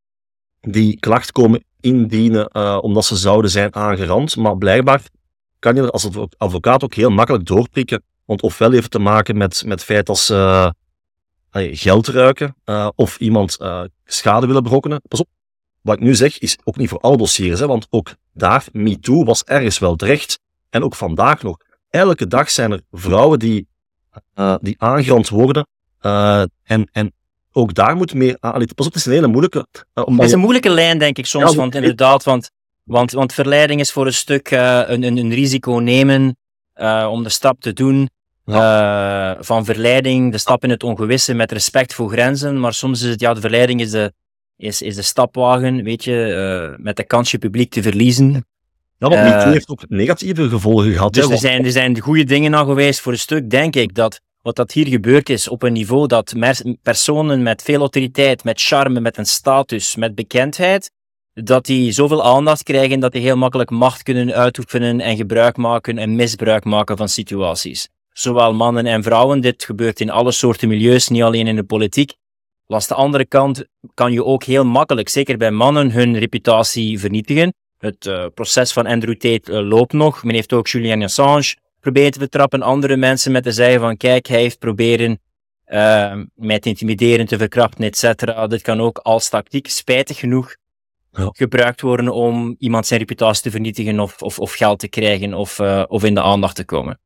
die 0.61 0.99
klacht 0.99 1.31
komen 1.31 1.63
indienen 1.81 2.49
uh, 2.51 2.77
omdat 2.81 3.05
ze 3.05 3.15
zouden 3.15 3.51
zijn 3.51 3.75
aangerand. 3.75 4.35
Maar 4.35 4.57
blijkbaar 4.57 5.01
kan 5.59 5.75
je 5.75 5.81
er 5.81 5.91
als 5.91 6.09
advocaat 6.37 6.83
ook 6.83 6.93
heel 6.93 7.09
makkelijk 7.09 7.45
doorprikken. 7.45 8.03
Want 8.25 8.41
ofwel 8.41 8.71
heeft 8.71 8.83
het 8.83 8.91
te 8.91 8.99
maken 8.99 9.37
met, 9.37 9.63
met 9.65 9.83
feit 9.83 10.05
dat 10.05 10.17
ze 10.17 10.73
uh, 11.51 11.77
geld 11.77 12.07
ruiken 12.07 12.55
uh, 12.65 12.89
of 12.95 13.19
iemand 13.19 13.57
schade 14.05 14.47
willen 14.47 14.63
berokkenen. 14.63 15.01
Pas 15.07 15.19
op, 15.19 15.27
wat 15.81 15.95
ik 15.95 16.01
nu 16.01 16.15
zeg 16.15 16.39
is 16.39 16.57
ook 16.63 16.77
niet 16.77 16.89
voor 16.89 16.99
alle 16.99 17.17
dossiers, 17.17 17.59
hè, 17.59 17.67
want 17.67 17.87
ook 17.89 18.15
daar, 18.33 18.65
MeToo 18.71 19.23
was 19.23 19.43
ergens 19.43 19.79
wel 19.79 19.95
terecht. 19.95 20.39
En 20.69 20.83
ook 20.83 20.95
vandaag 20.95 21.43
nog. 21.43 21.57
Elke 21.89 22.27
dag 22.27 22.49
zijn 22.49 22.71
er 22.71 22.81
vrouwen 22.91 23.39
die, 23.39 23.67
die 24.61 24.75
aangerand 24.77 25.29
worden. 25.29 25.67
en, 26.63 26.89
en 26.91 27.13
ook 27.51 27.73
daar 27.73 27.95
moet 27.95 28.13
meer 28.13 28.37
aan. 28.39 28.65
Pas 28.75 28.85
op, 28.85 28.93
het 28.93 28.95
is 28.95 29.05
een 29.05 29.11
hele 29.11 29.27
moeilijke. 29.27 29.67
Uh, 29.95 30.05
het 30.05 30.23
is 30.23 30.31
een 30.31 30.39
moeilijke 30.39 30.69
lijn, 30.69 30.97
denk 30.97 31.17
ik 31.17 31.25
soms. 31.25 31.55
want 31.55 31.75
inderdaad, 31.75 32.23
want, 32.23 32.51
want, 32.83 33.11
want 33.11 33.33
verleiding 33.33 33.79
is 33.79 33.91
voor 33.91 34.05
een 34.05 34.13
stuk 34.13 34.51
uh, 34.51 34.81
een, 34.85 35.03
een, 35.03 35.17
een, 35.17 35.33
risico 35.33 35.71
nemen 35.71 36.37
uh, 36.75 37.07
om 37.11 37.23
de 37.23 37.29
stap 37.29 37.61
te 37.61 37.73
doen. 37.73 38.09
Ja. 38.45 39.37
van 39.39 39.65
verleiding, 39.65 40.31
de 40.31 40.37
stap 40.37 40.63
in 40.63 40.69
het 40.69 40.83
ongewisse 40.83 41.33
met 41.33 41.51
respect 41.51 41.93
voor 41.93 42.09
grenzen. 42.09 42.59
Maar 42.59 42.73
soms 42.73 43.01
is 43.01 43.09
het, 43.09 43.19
ja, 43.19 43.33
de 43.33 43.41
verleiding 43.41 43.81
is 43.81 43.91
de, 43.91 44.13
is, 44.57 44.81
is 44.81 44.95
de 44.95 45.01
stapwagen, 45.01 45.83
weet 45.83 46.03
je, 46.03 46.75
met 46.79 46.95
de 46.95 47.03
kans 47.03 47.31
je 47.31 47.37
publiek 47.37 47.71
te 47.71 47.81
verliezen. 47.81 48.45
Ja, 48.97 49.09
want 49.09 49.43
heeft 49.43 49.69
ook 49.69 49.83
negatieve 49.89 50.49
gevolgen 50.49 50.91
gehad. 50.91 51.13
Dus 51.13 51.29
er, 51.29 51.37
zijn, 51.37 51.65
er 51.65 51.71
zijn 51.71 51.99
goede 51.99 52.23
dingen 52.23 52.55
aan 52.55 52.65
geweest 52.65 52.99
voor 52.99 53.11
een 53.11 53.19
stuk, 53.19 53.49
denk 53.49 53.75
ik, 53.75 53.95
dat 53.95 54.21
wat 54.41 54.55
dat 54.55 54.71
hier 54.71 54.87
gebeurd 54.87 55.29
is 55.29 55.47
op 55.47 55.63
een 55.63 55.73
niveau 55.73 56.07
dat 56.07 56.33
personen 56.81 57.43
met 57.43 57.61
veel 57.61 57.79
autoriteit, 57.79 58.43
met 58.43 58.61
charme, 58.61 58.99
met 58.99 59.17
een 59.17 59.25
status, 59.25 59.95
met 59.95 60.15
bekendheid, 60.15 60.91
dat 61.33 61.65
die 61.65 61.91
zoveel 61.91 62.23
aandacht 62.23 62.63
krijgen 62.63 62.99
dat 62.99 63.11
die 63.11 63.21
heel 63.21 63.37
makkelijk 63.37 63.69
macht 63.69 64.03
kunnen 64.03 64.33
uitoefenen 64.33 64.99
en 64.99 65.15
gebruik 65.15 65.57
maken 65.57 65.97
en 65.97 66.15
misbruik 66.15 66.63
maken 66.63 66.97
van 66.97 67.09
situaties. 67.09 67.89
Zowel 68.13 68.53
mannen 68.53 68.85
en 68.85 69.03
vrouwen, 69.03 69.41
dit 69.41 69.63
gebeurt 69.63 69.99
in 69.99 70.09
alle 70.09 70.31
soorten 70.31 70.67
milieus, 70.67 71.07
niet 71.07 71.23
alleen 71.23 71.47
in 71.47 71.55
de 71.55 71.63
politiek. 71.63 72.13
Langs 72.67 72.87
de 72.87 72.93
andere 72.93 73.25
kant 73.25 73.65
kan 73.93 74.11
je 74.11 74.25
ook 74.25 74.43
heel 74.43 74.65
makkelijk, 74.65 75.09
zeker 75.09 75.37
bij 75.37 75.51
mannen, 75.51 75.91
hun 75.91 76.17
reputatie 76.17 76.99
vernietigen. 76.99 77.53
Het 77.77 78.05
uh, 78.05 78.25
proces 78.33 78.73
van 78.73 78.85
Andrew 78.85 79.15
Tate 79.15 79.51
uh, 79.51 79.67
loopt 79.67 79.93
nog. 79.93 80.23
Men 80.23 80.35
heeft 80.35 80.53
ook 80.53 80.67
Julian 80.67 81.03
Assange 81.03 81.55
proberen 81.81 82.11
te 82.11 82.19
betrappen, 82.19 82.61
andere 82.61 82.97
mensen 82.97 83.31
met 83.31 83.43
te 83.43 83.51
zeggen 83.51 83.79
van 83.79 83.97
kijk, 83.97 84.27
hij 84.27 84.39
heeft 84.39 84.59
proberen 84.59 85.19
uh, 85.67 86.21
mij 86.35 86.59
te 86.59 86.69
intimideren, 86.69 87.25
te 87.25 87.37
verkrachten, 87.37 87.83
et 87.83 87.97
cetera. 87.97 88.47
Dit 88.47 88.61
kan 88.61 88.81
ook 88.81 88.97
als 88.97 89.29
tactiek, 89.29 89.67
spijtig 89.67 90.17
genoeg, 90.17 90.55
ja. 91.11 91.29
gebruikt 91.31 91.81
worden 91.81 92.09
om 92.09 92.55
iemand 92.59 92.85
zijn 92.85 92.99
reputatie 92.99 93.43
te 93.43 93.51
vernietigen 93.51 93.99
of, 93.99 94.21
of, 94.21 94.39
of 94.39 94.53
geld 94.53 94.79
te 94.79 94.87
krijgen 94.87 95.33
of, 95.33 95.59
uh, 95.59 95.83
of 95.87 96.03
in 96.03 96.13
de 96.13 96.21
aandacht 96.21 96.55
te 96.55 96.65
komen. 96.65 96.99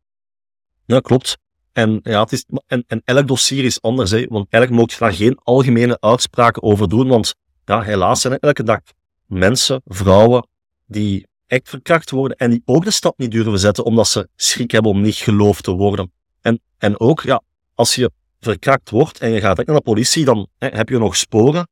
Ja, 0.86 1.00
klopt. 1.00 1.38
En, 1.74 2.00
ja, 2.04 2.22
het 2.22 2.32
is, 2.32 2.46
en, 2.68 2.84
en 2.88 3.02
elk 3.06 3.28
dossier 3.28 3.64
is 3.64 3.82
anders, 3.82 4.12
hè, 4.12 4.26
want 4.28 4.48
eigenlijk 4.50 4.82
moet 4.82 4.92
je 4.92 5.00
daar 5.00 5.14
geen 5.14 5.40
algemene 5.44 5.98
uitspraken 6.00 6.64
over 6.64 6.90
doen, 6.90 7.08
want 7.08 7.36
ja, 7.66 7.82
helaas 7.82 8.22
zijn 8.22 8.34
er 8.34 8.40
elke 8.40 8.64
dag 8.64 8.80
mensen, 9.26 9.82
vrouwen, 9.86 10.48
die 10.86 11.28
echt 11.48 11.70
verkracht 11.70 12.12
worden 12.12 12.38
en 12.38 12.50
die 12.50 12.62
ook 12.66 12.84
de 12.84 12.92
stap 12.92 13.18
niet 13.18 13.32
durven 13.32 13.60
zetten 13.60 13.86
omdat 13.86 14.08
ze 14.08 14.28
schrik 14.36 14.72
hebben 14.72 14.92
om 14.92 15.02
niet 15.02 15.16
geloofd 15.16 15.64
te 15.64 15.72
worden. 15.72 16.12
En, 16.42 16.62
en 16.78 17.00
ook, 17.00 17.22
ja, 17.22 17.42
als 17.74 17.96
je 17.96 18.12
verkrakt 18.40 18.90
wordt 18.90 19.20
en 19.20 19.32
je 19.32 19.40
gaat 19.40 19.66
naar 19.66 19.76
de 19.76 19.82
politie, 19.82 20.26
dan 20.26 20.48
hè, 20.58 20.68
heb 20.68 20.90
je 20.90 20.98
nog 20.98 21.16
sporen. 21.16 21.68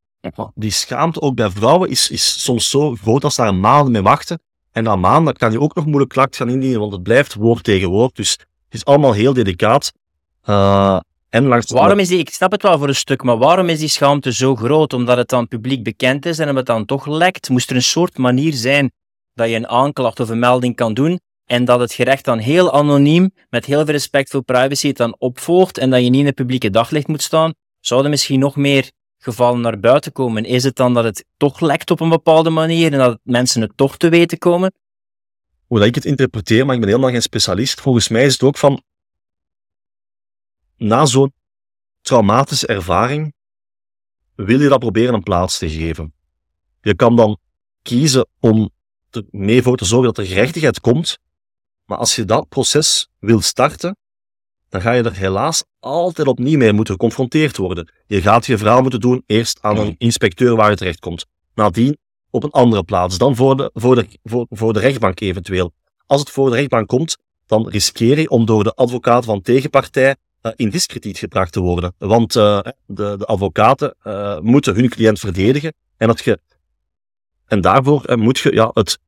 Die 0.54 0.70
schaamte 0.70 1.20
ook 1.20 1.34
bij 1.34 1.50
vrouwen 1.50 1.90
is, 1.90 2.10
is 2.10 2.42
soms 2.42 2.70
zo 2.70 2.94
groot 2.94 3.24
als 3.24 3.36
daar 3.36 3.48
een 3.48 3.60
maand 3.60 3.88
mee 3.88 4.02
wachten. 4.02 4.40
En 4.72 4.82
na 4.82 4.96
maanden 4.96 5.34
kan 5.34 5.52
je 5.52 5.60
ook 5.60 5.74
nog 5.74 5.84
moeilijk 5.84 6.10
klacht 6.10 6.36
gaan 6.36 6.48
indienen, 6.48 6.80
want 6.80 6.92
het 6.92 7.02
blijft 7.02 7.34
woord 7.34 7.64
tegen 7.64 7.88
woord. 7.88 8.16
Dus 8.16 8.30
het 8.30 8.74
is 8.74 8.84
allemaal 8.84 9.12
heel 9.12 9.32
delicaat. 9.32 9.92
Uh, 10.44 10.98
en 11.28 11.46
langs 11.46 11.70
waarom 11.70 11.98
is 11.98 12.08
die, 12.08 12.18
ik 12.18 12.30
snap 12.30 12.52
het 12.52 12.62
wel 12.62 12.78
voor 12.78 12.88
een 12.88 12.94
stuk, 12.94 13.22
maar 13.22 13.38
waarom 13.38 13.68
is 13.68 13.78
die 13.78 13.88
schaamte 13.88 14.32
zo 14.32 14.56
groot? 14.56 14.92
Omdat 14.92 15.16
het 15.16 15.28
dan 15.28 15.48
publiek 15.48 15.82
bekend 15.82 16.26
is 16.26 16.38
en 16.38 16.48
omdat 16.48 16.66
het 16.66 16.76
dan 16.76 16.84
toch 16.84 17.06
lekt? 17.06 17.48
Moest 17.48 17.70
er 17.70 17.76
een 17.76 17.82
soort 17.82 18.18
manier 18.18 18.52
zijn 18.52 18.92
dat 19.34 19.48
je 19.48 19.54
een 19.54 19.68
aanklacht 19.68 20.20
of 20.20 20.28
een 20.28 20.38
melding 20.38 20.76
kan 20.76 20.94
doen 20.94 21.20
en 21.44 21.64
dat 21.64 21.80
het 21.80 21.92
gerecht 21.92 22.24
dan 22.24 22.38
heel 22.38 22.72
anoniem, 22.72 23.30
met 23.50 23.64
heel 23.64 23.84
veel 23.84 23.92
respect 23.92 24.30
voor 24.30 24.42
privacy, 24.42 24.88
het 24.88 24.96
dan 24.96 25.16
opvolgt 25.18 25.78
en 25.78 25.90
dat 25.90 26.02
je 26.02 26.10
niet 26.10 26.20
in 26.20 26.26
het 26.26 26.34
publieke 26.34 26.70
daglicht 26.70 27.06
moet 27.06 27.22
staan, 27.22 27.54
zouden 27.80 28.10
misschien 28.10 28.38
nog 28.38 28.56
meer 28.56 28.90
gevallen 29.18 29.60
naar 29.60 29.80
buiten 29.80 30.12
komen. 30.12 30.44
Is 30.44 30.64
het 30.64 30.76
dan 30.76 30.94
dat 30.94 31.04
het 31.04 31.24
toch 31.36 31.60
lekt 31.60 31.90
op 31.90 32.00
een 32.00 32.08
bepaalde 32.08 32.50
manier 32.50 32.92
en 32.92 32.98
dat 32.98 33.18
mensen 33.22 33.60
het 33.60 33.76
toch 33.76 33.96
te 33.96 34.08
weten 34.08 34.38
komen? 34.38 34.72
Hoe 35.66 35.78
dat 35.78 35.86
ik 35.88 35.94
het 35.94 36.04
interpreteer, 36.04 36.66
maar 36.66 36.74
ik 36.74 36.80
ben 36.80 36.90
helemaal 36.90 37.10
geen 37.10 37.22
specialist. 37.22 37.80
Volgens 37.80 38.08
mij 38.08 38.24
is 38.24 38.32
het 38.32 38.42
ook 38.42 38.58
van, 38.58 38.82
na 40.76 41.06
zo'n 41.06 41.32
traumatische 42.00 42.66
ervaring, 42.66 43.34
wil 44.34 44.60
je 44.60 44.68
dat 44.68 44.78
proberen 44.78 45.14
een 45.14 45.22
plaats 45.22 45.58
te 45.58 45.70
geven. 45.70 46.14
Je 46.80 46.94
kan 46.94 47.16
dan 47.16 47.38
kiezen 47.82 48.28
om 48.40 48.70
er 49.16 49.24
mee 49.30 49.62
voor 49.62 49.76
te 49.76 49.84
zorgen 49.84 50.14
dat 50.14 50.18
er 50.18 50.32
gerechtigheid 50.32 50.80
komt. 50.80 51.18
Maar 51.84 51.98
als 51.98 52.16
je 52.16 52.24
dat 52.24 52.48
proces 52.48 53.08
wil 53.18 53.40
starten, 53.40 53.96
dan 54.68 54.80
ga 54.80 54.92
je 54.92 55.02
er 55.02 55.16
helaas 55.16 55.64
altijd 55.78 56.28
opnieuw 56.28 56.58
mee 56.58 56.72
moeten 56.72 56.94
geconfronteerd 56.94 57.56
worden. 57.56 57.92
Je 58.06 58.22
gaat 58.22 58.46
je 58.46 58.58
verhaal 58.58 58.82
moeten 58.82 59.00
doen 59.00 59.22
eerst 59.26 59.58
aan 59.62 59.78
een 59.78 59.94
inspecteur 59.98 60.56
waar 60.56 60.70
je 60.70 60.76
terecht 60.76 61.00
komt. 61.00 61.26
Nadien 61.54 61.98
op 62.30 62.42
een 62.42 62.50
andere 62.50 62.84
plaats, 62.84 63.18
dan 63.18 63.36
voor 63.36 63.56
de, 63.56 63.70
voor, 63.74 63.94
de, 63.94 64.06
voor, 64.22 64.46
voor 64.50 64.72
de 64.72 64.78
rechtbank 64.78 65.20
eventueel. 65.20 65.72
Als 66.06 66.20
het 66.20 66.30
voor 66.30 66.50
de 66.50 66.56
rechtbank 66.56 66.88
komt, 66.88 67.16
dan 67.46 67.68
riskeer 67.68 68.18
je 68.18 68.28
om 68.28 68.46
door 68.46 68.64
de 68.64 68.74
advocaat 68.74 69.24
van 69.24 69.42
tegenpartij 69.42 70.16
uh, 70.42 70.52
in 70.56 70.70
discrediet 70.70 71.18
gebracht 71.18 71.52
te 71.52 71.60
worden. 71.60 71.94
Want 71.98 72.36
uh, 72.36 72.58
de, 72.86 73.14
de 73.18 73.24
advocaten 73.26 73.94
uh, 74.04 74.38
moeten 74.38 74.74
hun 74.74 74.88
cliënt 74.88 75.18
verdedigen 75.18 75.74
en 75.96 76.06
dat 76.06 76.24
je 76.24 76.38
en 77.54 77.60
daarvoor 77.60 78.18
moet 78.18 78.38
je 78.38 78.52
ja, 78.52 78.70
het, 78.72 78.98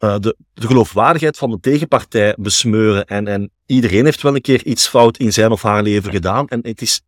uh, 0.00 0.18
de, 0.18 0.36
de 0.54 0.66
geloofwaardigheid 0.66 1.38
van 1.38 1.50
de 1.50 1.60
tegenpartij 1.60 2.34
besmeuren. 2.38 3.06
En, 3.06 3.26
en 3.26 3.50
iedereen 3.66 4.04
heeft 4.04 4.22
wel 4.22 4.34
een 4.34 4.40
keer 4.40 4.64
iets 4.64 4.88
fout 4.88 5.16
in 5.16 5.32
zijn 5.32 5.50
of 5.50 5.62
haar 5.62 5.82
leven 5.82 6.10
gedaan. 6.10 6.48
En 6.48 6.58
het 6.62 6.82
is, 6.82 7.00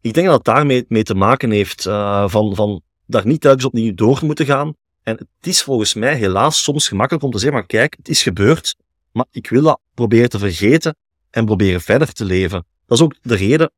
ik 0.00 0.14
denk 0.14 0.26
dat 0.26 0.36
het 0.36 0.44
daarmee 0.44 0.84
mee 0.88 1.02
te 1.02 1.14
maken 1.14 1.50
heeft 1.50 1.86
uh, 1.86 2.28
van, 2.28 2.54
van 2.54 2.82
daar 3.06 3.26
niet 3.26 3.40
telkens 3.40 3.64
opnieuw 3.64 3.94
door 3.94 4.18
moeten 4.22 4.46
gaan. 4.46 4.74
En 5.02 5.16
het 5.16 5.46
is 5.46 5.62
volgens 5.62 5.94
mij 5.94 6.14
helaas 6.16 6.62
soms 6.62 6.88
gemakkelijk 6.88 7.24
om 7.24 7.30
te 7.30 7.38
zeggen, 7.38 7.58
maar 7.58 7.66
kijk, 7.66 7.94
het 7.96 8.08
is 8.08 8.22
gebeurd, 8.22 8.76
maar 9.12 9.26
ik 9.30 9.48
wil 9.48 9.62
dat 9.62 9.80
proberen 9.94 10.28
te 10.28 10.38
vergeten 10.38 10.96
en 11.30 11.44
proberen 11.44 11.80
verder 11.80 12.12
te 12.12 12.24
leven. 12.24 12.66
Dat 12.86 12.98
is 12.98 13.04
ook 13.04 13.14
de 13.22 13.36
reden 13.36 13.72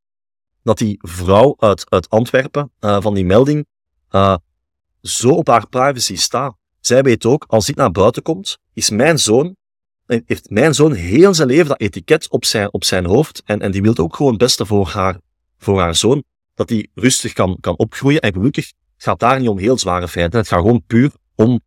dat 0.62 0.78
die 0.78 0.98
vrouw 1.00 1.54
uit, 1.58 1.90
uit 1.90 2.10
Antwerpen, 2.10 2.70
van 2.80 3.14
die 3.14 3.24
melding, 3.24 3.66
zo 5.06 5.30
op 5.30 5.48
haar 5.48 5.68
privacy 5.68 6.16
staat. 6.16 6.56
Zij 6.80 7.02
weet 7.02 7.26
ook, 7.26 7.44
als 7.48 7.66
dit 7.66 7.76
naar 7.76 7.92
buiten 7.92 8.22
komt, 8.22 8.58
is 8.72 8.90
mijn 8.90 9.18
zoon 9.18 9.56
heeft 10.06 10.50
mijn 10.50 10.74
zoon 10.74 10.92
heel 10.92 11.34
zijn 11.34 11.48
leven 11.48 11.68
dat 11.68 11.80
etiket 11.80 12.30
op 12.30 12.44
zijn, 12.44 12.72
op 12.72 12.84
zijn 12.84 13.06
hoofd. 13.06 13.42
En, 13.44 13.60
en 13.60 13.70
die 13.70 13.82
wil 13.82 13.96
ook 13.96 14.16
gewoon 14.16 14.32
het 14.32 14.40
beste 14.40 14.66
voor 14.66 14.88
haar, 14.88 15.20
voor 15.58 15.80
haar 15.80 15.94
zoon. 15.94 16.24
Dat 16.54 16.68
hij 16.68 16.88
rustig 16.94 17.32
kan, 17.32 17.56
kan 17.60 17.76
opgroeien. 17.76 18.20
En 18.20 18.32
gelukkig 18.32 18.72
gaat 18.96 19.20
daar 19.20 19.40
niet 19.40 19.48
om 19.48 19.58
heel 19.58 19.78
zware 19.78 20.08
feiten. 20.08 20.38
Het 20.38 20.48
gaat 20.48 20.60
gewoon 20.60 20.82
puur 20.86 21.12
om, 21.34 21.60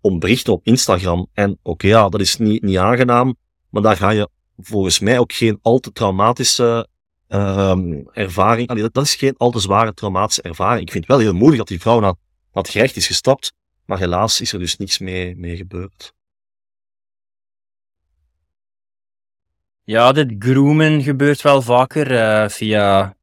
om 0.00 0.18
berichten 0.18 0.52
op 0.52 0.60
Instagram. 0.66 1.28
En 1.32 1.58
oké, 1.62 1.86
ja, 1.86 2.08
dat 2.08 2.20
is 2.20 2.36
niet, 2.36 2.62
niet 2.62 2.76
aangenaam. 2.76 3.36
Maar 3.70 3.82
daar 3.82 3.96
ga 3.96 4.10
je 4.10 4.28
volgens 4.56 4.98
mij 4.98 5.18
ook 5.18 5.32
geen 5.32 5.58
al 5.62 5.78
te 5.78 5.92
traumatische 5.92 6.88
um, 7.28 8.08
ervaring. 8.12 8.68
Dat, 8.68 8.94
dat, 8.94 9.04
is 9.04 9.14
geen 9.14 9.34
al 9.36 9.50
te 9.50 9.58
zware 9.58 9.94
traumatische 9.94 10.42
ervaring. 10.42 10.82
Ik 10.82 10.92
vind 10.92 11.06
het 11.06 11.16
wel 11.16 11.22
heel 11.24 11.38
moedig 11.38 11.58
dat 11.58 11.68
die 11.68 11.80
vrouw 11.80 12.00
naar, 12.00 12.14
naar 12.52 12.62
het 12.62 12.72
gerecht 12.72 12.96
is 12.96 13.06
gestapt. 13.06 13.52
Maar 13.84 13.98
helaas 13.98 14.40
is 14.40 14.52
er 14.52 14.58
dus 14.58 14.76
niets 14.76 14.98
mee, 14.98 15.36
mee 15.36 15.56
gebeurd. 15.56 16.14
Ja, 19.84 20.12
dit 20.12 20.34
groomen 20.38 21.02
gebeurt 21.02 21.42
wel 21.42 21.62
vaker 21.62 22.10
uh, 22.10 22.48
via 22.48 23.16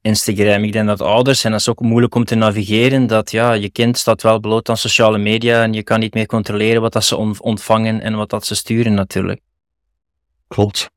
Instagram. 0.00 0.64
Ik 0.64 0.72
denk 0.72 0.86
dat 0.86 1.00
ouders, 1.00 1.44
en 1.44 1.50
dat 1.50 1.60
is 1.60 1.68
ook 1.68 1.80
moeilijk 1.80 2.14
om 2.14 2.24
te 2.24 2.34
navigeren, 2.34 3.06
dat 3.06 3.30
ja, 3.30 3.52
je 3.52 3.70
kind 3.70 3.98
staat 3.98 4.22
wel 4.22 4.40
bloot 4.40 4.68
aan 4.68 4.76
sociale 4.76 5.18
media 5.18 5.62
en 5.62 5.72
je 5.72 5.82
kan 5.82 6.00
niet 6.00 6.14
meer 6.14 6.26
controleren 6.26 6.80
wat 6.80 6.92
dat 6.92 7.04
ze 7.04 7.16
ontvangen 7.40 8.00
en 8.00 8.16
wat 8.16 8.30
dat 8.30 8.46
ze 8.46 8.54
sturen 8.54 8.94
natuurlijk. 8.94 9.40
Klopt. 10.48 10.90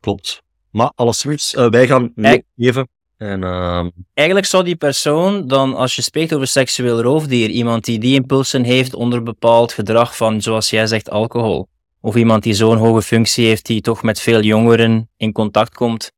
Klopt. 0.00 0.42
Maar 0.70 0.92
alles 0.94 1.24
uh, 1.24 1.68
wij 1.68 1.86
gaan 1.86 2.12
meegeven. 2.14 2.88
En, 3.16 3.42
uh... 3.42 3.86
Eigenlijk 4.14 4.46
zou 4.46 4.64
die 4.64 4.76
persoon 4.76 5.46
dan, 5.46 5.74
als 5.74 5.96
je 5.96 6.02
spreekt 6.02 6.34
over 6.34 6.46
seksueel 6.46 7.02
roofdier, 7.02 7.48
iemand 7.48 7.84
die 7.84 7.98
die 7.98 8.14
impulsen 8.14 8.64
heeft 8.64 8.94
onder 8.94 9.22
bepaald 9.22 9.72
gedrag 9.72 10.16
van, 10.16 10.42
zoals 10.42 10.70
jij 10.70 10.86
zegt, 10.86 11.10
alcohol. 11.10 11.68
Of 12.00 12.16
iemand 12.16 12.42
die 12.42 12.54
zo'n 12.54 12.76
hoge 12.76 13.02
functie 13.02 13.46
heeft, 13.46 13.66
die 13.66 13.80
toch 13.80 14.02
met 14.02 14.20
veel 14.20 14.42
jongeren 14.42 15.10
in 15.16 15.32
contact 15.32 15.74
komt 15.74 16.12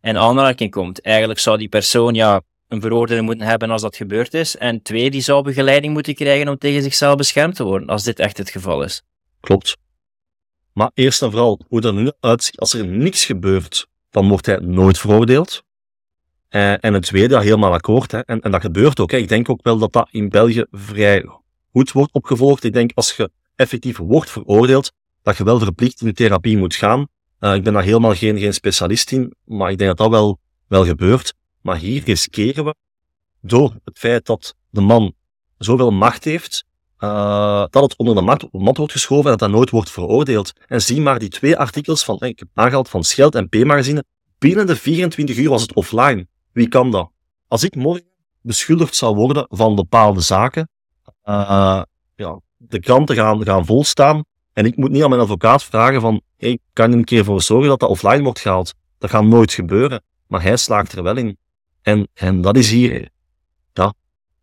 en 0.00 0.16
aanraking 0.16 0.70
komt. 0.70 1.00
Eigenlijk 1.00 1.38
zou 1.38 1.58
die 1.58 1.68
persoon 1.68 2.14
ja, 2.14 2.40
een 2.68 2.80
veroordeling 2.80 3.26
moeten 3.26 3.46
hebben 3.46 3.70
als 3.70 3.82
dat 3.82 3.96
gebeurd 3.96 4.34
is. 4.34 4.56
En 4.56 4.82
twee, 4.82 5.10
die 5.10 5.20
zou 5.20 5.42
begeleiding 5.42 5.92
moeten 5.92 6.14
krijgen 6.14 6.48
om 6.48 6.58
tegen 6.58 6.82
zichzelf 6.82 7.16
beschermd 7.16 7.56
te 7.56 7.64
worden, 7.64 7.88
als 7.88 8.02
dit 8.02 8.18
echt 8.18 8.38
het 8.38 8.50
geval 8.50 8.82
is. 8.82 9.02
Klopt. 9.40 9.76
Maar 10.72 10.90
eerst 10.94 11.22
en 11.22 11.30
vooral, 11.30 11.60
hoe 11.68 11.80
dat 11.80 11.94
nu 11.94 12.12
uitziet, 12.20 12.58
als 12.58 12.74
er 12.74 12.86
niks 12.86 13.24
gebeurt, 13.24 13.86
dan 14.10 14.28
wordt 14.28 14.46
hij 14.46 14.56
nooit 14.56 14.98
veroordeeld. 14.98 15.62
Uh, 16.54 16.84
en 16.84 16.94
het 16.94 17.02
tweede, 17.02 17.34
ja, 17.34 17.40
helemaal 17.40 17.72
akkoord. 17.72 18.10
Hè. 18.10 18.20
En, 18.20 18.40
en 18.40 18.50
dat 18.50 18.60
gebeurt 18.60 19.00
ook. 19.00 19.10
Hè. 19.10 19.16
Ik 19.16 19.28
denk 19.28 19.48
ook 19.48 19.62
wel 19.62 19.78
dat 19.78 19.92
dat 19.92 20.08
in 20.10 20.28
België 20.28 20.64
vrij 20.70 21.26
goed 21.72 21.92
wordt 21.92 22.12
opgevolgd. 22.12 22.64
Ik 22.64 22.72
denk 22.72 22.90
als 22.94 23.16
je 23.16 23.30
effectief 23.56 23.96
wordt 23.96 24.30
veroordeeld, 24.30 24.92
dat 25.22 25.36
je 25.36 25.44
wel 25.44 25.58
verplicht 25.58 26.00
in 26.00 26.06
de 26.06 26.12
therapie 26.12 26.56
moet 26.56 26.74
gaan. 26.74 27.06
Uh, 27.40 27.54
ik 27.54 27.62
ben 27.62 27.72
daar 27.72 27.82
helemaal 27.82 28.14
geen, 28.14 28.38
geen 28.38 28.54
specialist 28.54 29.12
in, 29.12 29.34
maar 29.44 29.70
ik 29.70 29.78
denk 29.78 29.90
dat 29.90 29.98
dat 29.98 30.10
wel, 30.10 30.38
wel 30.68 30.84
gebeurt. 30.84 31.34
Maar 31.60 31.76
hier 31.76 32.02
riskeren 32.04 32.64
we, 32.64 32.74
door 33.40 33.74
het 33.84 33.98
feit 33.98 34.26
dat 34.26 34.54
de 34.70 34.80
man 34.80 35.14
zoveel 35.58 35.90
macht 35.90 36.24
heeft, 36.24 36.64
uh, 36.98 37.64
dat 37.70 37.82
het 37.82 37.96
onder 37.96 38.14
de 38.14 38.20
mat, 38.20 38.48
wordt 38.50 38.92
geschoven 38.92 39.24
en 39.24 39.30
dat 39.30 39.38
dat 39.38 39.50
nooit 39.50 39.70
wordt 39.70 39.90
veroordeeld. 39.90 40.52
En 40.66 40.82
zie 40.82 41.00
maar 41.00 41.18
die 41.18 41.28
twee 41.28 41.56
artikels 41.56 42.04
van, 42.04 42.20
ik 42.20 42.42
heb 42.54 42.88
van 42.88 43.04
Scheld 43.04 43.34
en 43.34 43.48
P-magazine, 43.48 44.04
binnen 44.38 44.66
de 44.66 44.76
24 44.76 45.36
uur 45.36 45.48
was 45.48 45.62
het 45.62 45.72
offline. 45.72 46.26
Wie 46.54 46.68
kan 46.68 46.90
dat? 46.90 47.10
Als 47.48 47.64
ik 47.64 47.74
morgen 47.74 48.06
beschuldigd 48.40 48.94
zou 48.94 49.14
worden 49.14 49.46
van 49.50 49.74
bepaalde 49.74 50.20
zaken, 50.20 50.68
uh, 51.24 51.82
ja, 52.14 52.40
de 52.56 52.80
kranten 52.80 53.16
gaan, 53.16 53.44
gaan 53.44 53.66
volstaan 53.66 54.24
en 54.52 54.64
ik 54.64 54.76
moet 54.76 54.90
niet 54.90 55.02
aan 55.02 55.08
mijn 55.08 55.20
advocaat 55.20 55.64
vragen 55.64 56.00
van, 56.00 56.20
hey, 56.36 56.58
kan 56.72 56.90
je 56.90 56.96
een 56.96 57.04
keer 57.04 57.24
voor 57.24 57.42
zorgen 57.42 57.68
dat 57.68 57.80
dat 57.80 57.88
offline 57.88 58.22
wordt 58.22 58.40
gehaald? 58.40 58.74
Dat 58.98 59.10
gaat 59.10 59.24
nooit 59.24 59.52
gebeuren. 59.52 60.02
Maar 60.26 60.42
hij 60.42 60.56
slaagt 60.56 60.92
er 60.92 61.02
wel 61.02 61.16
in. 61.16 61.36
En, 61.82 62.08
en 62.14 62.40
dat 62.40 62.56
is 62.56 62.70
hier, 62.70 63.08
ja, 63.72 63.94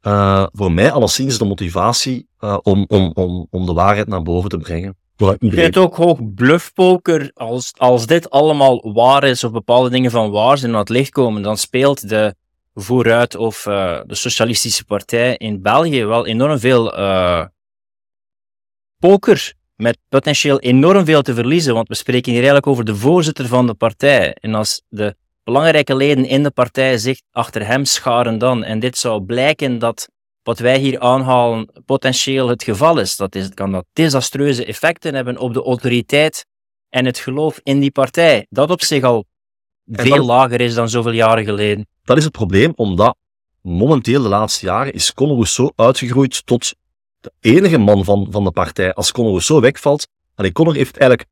uh, 0.02 0.48
voor 0.52 0.72
mij 0.72 0.92
alleszins 0.92 1.38
de 1.38 1.46
motivatie 1.46 2.28
uh, 2.40 2.58
om, 2.62 2.86
om, 2.88 3.12
om, 3.14 3.48
om 3.50 3.66
de 3.66 3.74
waarheid 3.74 4.08
naar 4.08 4.22
boven 4.22 4.50
te 4.50 4.58
brengen. 4.58 4.96
Ik 5.22 5.54
vind 5.54 5.56
het 5.56 5.78
ook 5.78 5.96
hoog 5.96 6.34
bluffpoker. 6.34 7.32
Als, 7.34 7.74
als 7.78 8.06
dit 8.06 8.30
allemaal 8.30 8.94
waar 8.94 9.24
is, 9.24 9.44
of 9.44 9.52
bepaalde 9.52 9.90
dingen 9.90 10.12
van 10.12 10.32
waar 10.32 10.58
zijn 10.58 10.72
aan 10.72 10.80
het 10.80 10.90
licht 10.90 11.10
komen, 11.10 11.42
dan 11.42 11.58
speelt 11.58 12.10
de 12.10 12.36
Vooruit 12.74 13.36
of 13.36 13.66
uh, 13.66 14.00
de 14.06 14.16
Socialistische 14.16 14.86
Partij 14.86 15.36
in 15.38 15.62
België 15.62 16.06
wel 16.06 16.26
enorm 16.26 16.60
veel 16.60 16.94
poker 19.00 19.54
met 19.82 19.98
potentieel 20.10 20.60
enorm 20.60 21.06
veel 21.06 21.22
te 21.22 21.34
verliezen, 21.34 21.74
want 21.74 21.88
we 21.88 21.96
spreken 21.96 22.32
hier 22.32 22.36
eigenlijk 22.36 22.68
over 22.68 22.86
de 22.86 22.96
voorzitter 22.96 23.48
van 23.48 23.68
de 23.68 23.74
partij. 23.74 24.34
En 24.34 24.56
als 24.56 24.82
de 24.90 25.16
belangrijke 25.44 25.96
leden 25.96 26.26
in 26.26 26.44
de 26.44 26.52
partij 26.52 26.98
zich 26.98 27.22
achter 27.32 27.68
hem 27.68 27.86
scharen 27.86 28.38
dan, 28.38 28.64
en 28.64 28.80
dit 28.80 28.98
zou 28.98 29.24
blijken 29.24 29.80
dat 29.80 30.10
wat 30.44 30.60
wij 30.60 30.80
hier 30.80 31.00
aanhalen 31.00 31.70
potentieel 31.86 32.48
het 32.48 32.64
geval 32.64 33.00
is, 33.00 33.16
dat 33.16 33.36
is, 33.36 33.50
kan 33.50 33.72
dat 33.72 33.86
desastreuze 33.94 34.66
effecten 34.66 35.16
hebben 35.16 35.38
op 35.38 35.54
de 35.54 35.64
autoriteit 35.64 36.46
en 36.90 37.06
het 37.06 37.18
geloof 37.18 37.60
in 37.64 37.80
die 37.80 37.92
partij, 37.92 38.46
dat 38.50 38.70
op 38.70 38.82
zich 38.82 39.04
al 39.04 39.26
veel 39.86 40.26
lager 40.26 40.62
is 40.62 40.74
dan 40.74 40.90
zoveel 40.90 41.12
jaren 41.12 41.46
geleden. 41.46 41.88
Dat 42.04 42.18
is 42.18 42.24
het 42.24 42.34
probleem, 42.34 42.74
omdat 42.76 43.16
momenteel 43.62 44.22
de 44.22 44.28
laatste 44.28 44.66
jaren 44.66 44.94
is 44.94 45.14
Conor 45.14 45.34
Rousseau 45.34 45.72
uitgegroeid 45.76 46.46
tot 46.46 46.74
de 47.20 47.32
enige 47.40 47.78
man 47.78 48.04
van, 48.04 48.28
van 48.30 48.44
de 48.44 48.52
partij. 48.52 48.94
Als 48.94 49.12
Conor 49.12 49.30
Rousseau 49.30 49.62
wegvalt, 49.62 50.08
en 50.36 50.52
Conor 50.52 50.76
heeft 50.76 50.98
eigenlijk 50.98 51.30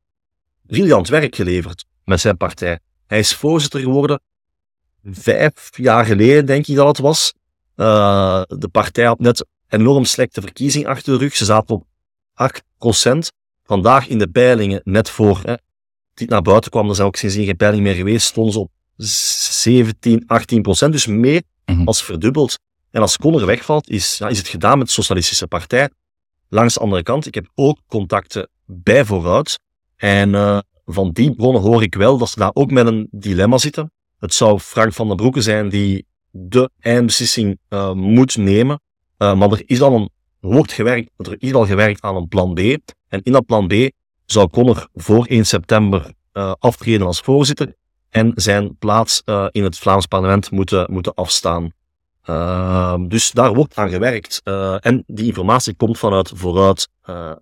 briljant 0.61 1.07
werk 1.07 1.35
geleverd 1.35 1.85
met 2.03 2.19
zijn 2.19 2.37
partij. 2.37 2.79
Hij 3.07 3.19
is 3.19 3.35
voorzitter 3.35 3.79
geworden 3.79 4.21
vijf 5.03 5.77
jaar 5.77 6.05
geleden, 6.05 6.45
denk 6.45 6.67
ik 6.67 6.75
dat 6.75 6.87
het 6.87 6.97
was. 6.97 7.33
Uh, 7.79 8.41
de 8.47 8.67
partij 8.71 9.05
had 9.05 9.19
net 9.19 9.45
enorm 9.67 10.05
slechte 10.05 10.41
verkiezing 10.41 10.87
achter 10.87 11.13
de 11.13 11.19
rug. 11.19 11.35
Ze 11.35 11.45
zaten 11.45 11.75
op 11.75 11.85
8%. 13.13 13.17
Vandaag 13.63 14.07
in 14.07 14.17
de 14.17 14.27
peilingen, 14.27 14.81
net 14.83 15.09
voor 15.09 15.39
hè, 15.43 15.53
die 16.13 16.27
naar 16.27 16.41
buiten 16.41 16.71
kwam, 16.71 16.89
er 16.89 16.95
zijn 16.95 17.07
ook 17.07 17.15
sindsdien 17.15 17.45
geen 17.45 17.55
peiling 17.55 17.83
meer 17.83 17.95
geweest, 17.95 18.27
stonden 18.27 18.53
ze 18.53 18.59
op 18.59 18.71
17, 18.97 20.23
18%. 20.87 20.89
Dus 20.89 21.05
meer 21.05 21.41
mm 21.65 21.87
als 21.87 22.03
verdubbeld. 22.03 22.59
En 22.91 23.01
als 23.01 23.17
Conor 23.17 23.45
wegvalt, 23.45 23.89
is, 23.89 24.17
ja, 24.17 24.27
is 24.27 24.37
het 24.37 24.47
gedaan 24.47 24.77
met 24.77 24.87
de 24.87 24.93
Socialistische 24.93 25.47
Partij. 25.47 25.89
Langs 26.49 26.73
de 26.73 26.79
andere 26.79 27.03
kant, 27.03 27.25
ik 27.25 27.35
heb 27.35 27.47
ook 27.55 27.79
contacten 27.87 28.49
bij 28.65 29.05
vooruit. 29.05 29.59
En 29.95 30.29
uh, 30.29 30.59
van 30.85 31.11
die 31.11 31.35
bronnen 31.35 31.61
hoor 31.61 31.83
ik 31.83 31.95
wel 31.95 32.17
dat 32.17 32.29
ze 32.29 32.39
daar 32.39 32.51
ook 32.53 32.71
met 32.71 32.87
een 32.87 33.07
dilemma 33.11 33.57
zitten. 33.57 33.91
Het 34.19 34.33
zou 34.33 34.59
Frank 34.59 34.93
van 34.93 35.07
den 35.07 35.15
Broeke 35.15 35.41
zijn 35.41 35.69
die 35.69 36.05
de 36.31 36.69
eindbeslissing 36.79 37.59
uh, 37.69 37.93
moet 37.93 38.37
nemen. 38.37 38.81
Uh, 39.17 39.35
maar 39.35 39.51
er 39.51 39.63
is 39.65 39.81
al 39.81 39.95
een, 39.95 40.09
wordt 40.39 40.71
gewerkt, 40.71 41.09
er 41.17 41.35
is 41.37 41.53
al 41.53 41.65
gewerkt 41.65 42.01
aan 42.01 42.15
een 42.15 42.27
plan 42.27 42.53
B. 42.53 42.59
En 43.07 43.23
in 43.23 43.31
dat 43.31 43.45
plan 43.45 43.67
B 43.67 43.73
zou 44.25 44.49
Conor 44.49 44.87
voor 44.93 45.25
1 45.25 45.45
september 45.45 46.13
uh, 46.33 46.53
aftreden 46.59 47.07
als 47.07 47.19
voorzitter 47.19 47.75
en 48.09 48.31
zijn 48.35 48.77
plaats 48.77 49.21
in 49.51 49.63
het 49.63 49.77
Vlaams 49.77 50.05
parlement 50.05 50.51
moeten, 50.51 50.91
moeten 50.91 51.13
afstaan. 51.13 51.71
Ehm, 52.23 53.07
dus 53.07 53.31
daar 53.31 53.53
wordt 53.53 53.75
aan 53.75 53.89
gewerkt. 53.89 54.41
en 54.79 55.03
die 55.07 55.25
informatie 55.25 55.73
komt 55.73 55.97
vanuit 55.97 56.31
vooruit 56.35 56.87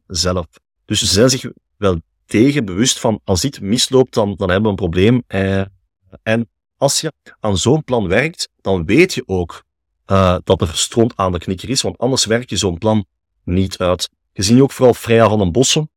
zelf. 0.07 0.45
Dus 0.85 0.99
ze 0.99 1.05
zijn 1.05 1.29
zich 1.29 1.51
wel 1.77 2.01
tegen 2.25 2.65
bewust 2.65 2.99
van 2.99 3.19
als 3.23 3.41
dit 3.41 3.61
misloopt, 3.61 4.13
dan, 4.13 4.35
dan 4.35 4.49
hebben 4.49 4.63
we 4.63 4.69
een 4.69 4.89
probleem. 4.89 5.23
en 6.23 6.49
als 6.77 7.01
je 7.01 7.13
aan 7.39 7.57
zo'n 7.57 7.83
plan 7.83 8.07
werkt, 8.07 8.49
dan 8.61 8.85
weet 8.85 9.13
je 9.13 9.23
ook 9.25 9.63
uh, 10.07 10.37
dat 10.43 10.61
er 10.61 10.77
stront 10.77 11.13
aan 11.15 11.31
de 11.31 11.39
knikker 11.39 11.69
is, 11.69 11.81
want 11.81 11.97
anders 11.97 12.25
werk 12.25 12.49
je 12.49 12.57
zo'n 12.57 12.77
plan 12.77 13.05
niet 13.43 13.77
uit. 13.77 14.09
Je 14.33 14.43
ziet 14.43 14.59
ook 14.59 14.71
vooral 14.71 14.93
Freya 14.93 15.29
van 15.29 15.39
den 15.39 15.51
Bossen, 15.51 15.89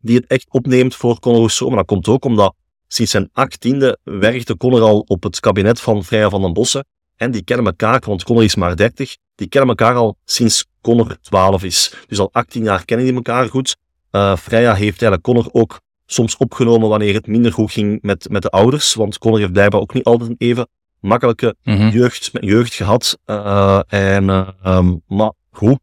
die 0.00 0.16
het 0.16 0.26
echt 0.26 0.46
opneemt 0.50 0.94
voor 0.94 1.20
Conor 1.20 1.38
Rousseau, 1.38 1.70
maar 1.70 1.80
dat 1.80 1.88
komt 1.88 2.08
ook 2.08 2.24
omdat 2.24 2.54
sinds 2.88 3.10
zijn 3.10 3.28
achttiende 3.32 3.98
werkte 4.02 4.56
Conor 4.56 4.80
al 4.80 4.98
op 4.98 5.22
het 5.22 5.40
kabinet 5.40 5.80
van 5.80 6.04
Freya 6.04 6.30
van 6.30 6.42
den 6.42 6.52
Bossen. 6.52 6.86
En 7.16 7.30
die 7.30 7.44
kennen 7.44 7.66
elkaar, 7.66 8.02
want 8.06 8.24
Conor 8.24 8.44
is 8.44 8.54
maar 8.54 8.76
30, 8.76 9.16
die 9.34 9.48
kennen 9.48 9.70
elkaar 9.70 9.94
al 9.94 10.16
sinds 10.24 10.66
Conor 10.80 11.16
12 11.20 11.62
is. 11.62 11.94
Dus 12.06 12.18
al 12.18 12.28
18 12.32 12.62
jaar 12.62 12.84
kennen 12.84 13.06
die 13.06 13.14
elkaar 13.14 13.48
goed. 13.48 13.76
Uh, 14.10 14.36
Freya 14.36 14.74
heeft 14.74 15.02
eigenlijk 15.02 15.22
Conor 15.22 15.48
ook 15.52 15.80
soms 16.06 16.36
opgenomen 16.36 16.88
wanneer 16.88 17.14
het 17.14 17.26
minder 17.26 17.52
goed 17.52 17.72
ging 17.72 17.98
met, 18.02 18.28
met 18.30 18.42
de 18.42 18.50
ouders. 18.50 18.94
Want 18.94 19.18
Conor 19.18 19.38
heeft 19.38 19.52
blijkbaar 19.52 19.80
ook 19.80 19.94
niet 19.94 20.04
altijd 20.04 20.30
een 20.30 20.36
even 20.38 20.68
makkelijke 21.00 21.56
mm 21.62 21.88
jeugd, 21.88 22.30
jeugd 22.32 22.74
gehad. 22.74 23.18
Uh, 23.26 23.80
en, 23.86 24.24
uh, 24.28 24.90
maar 25.06 25.32
goed, 25.50 25.78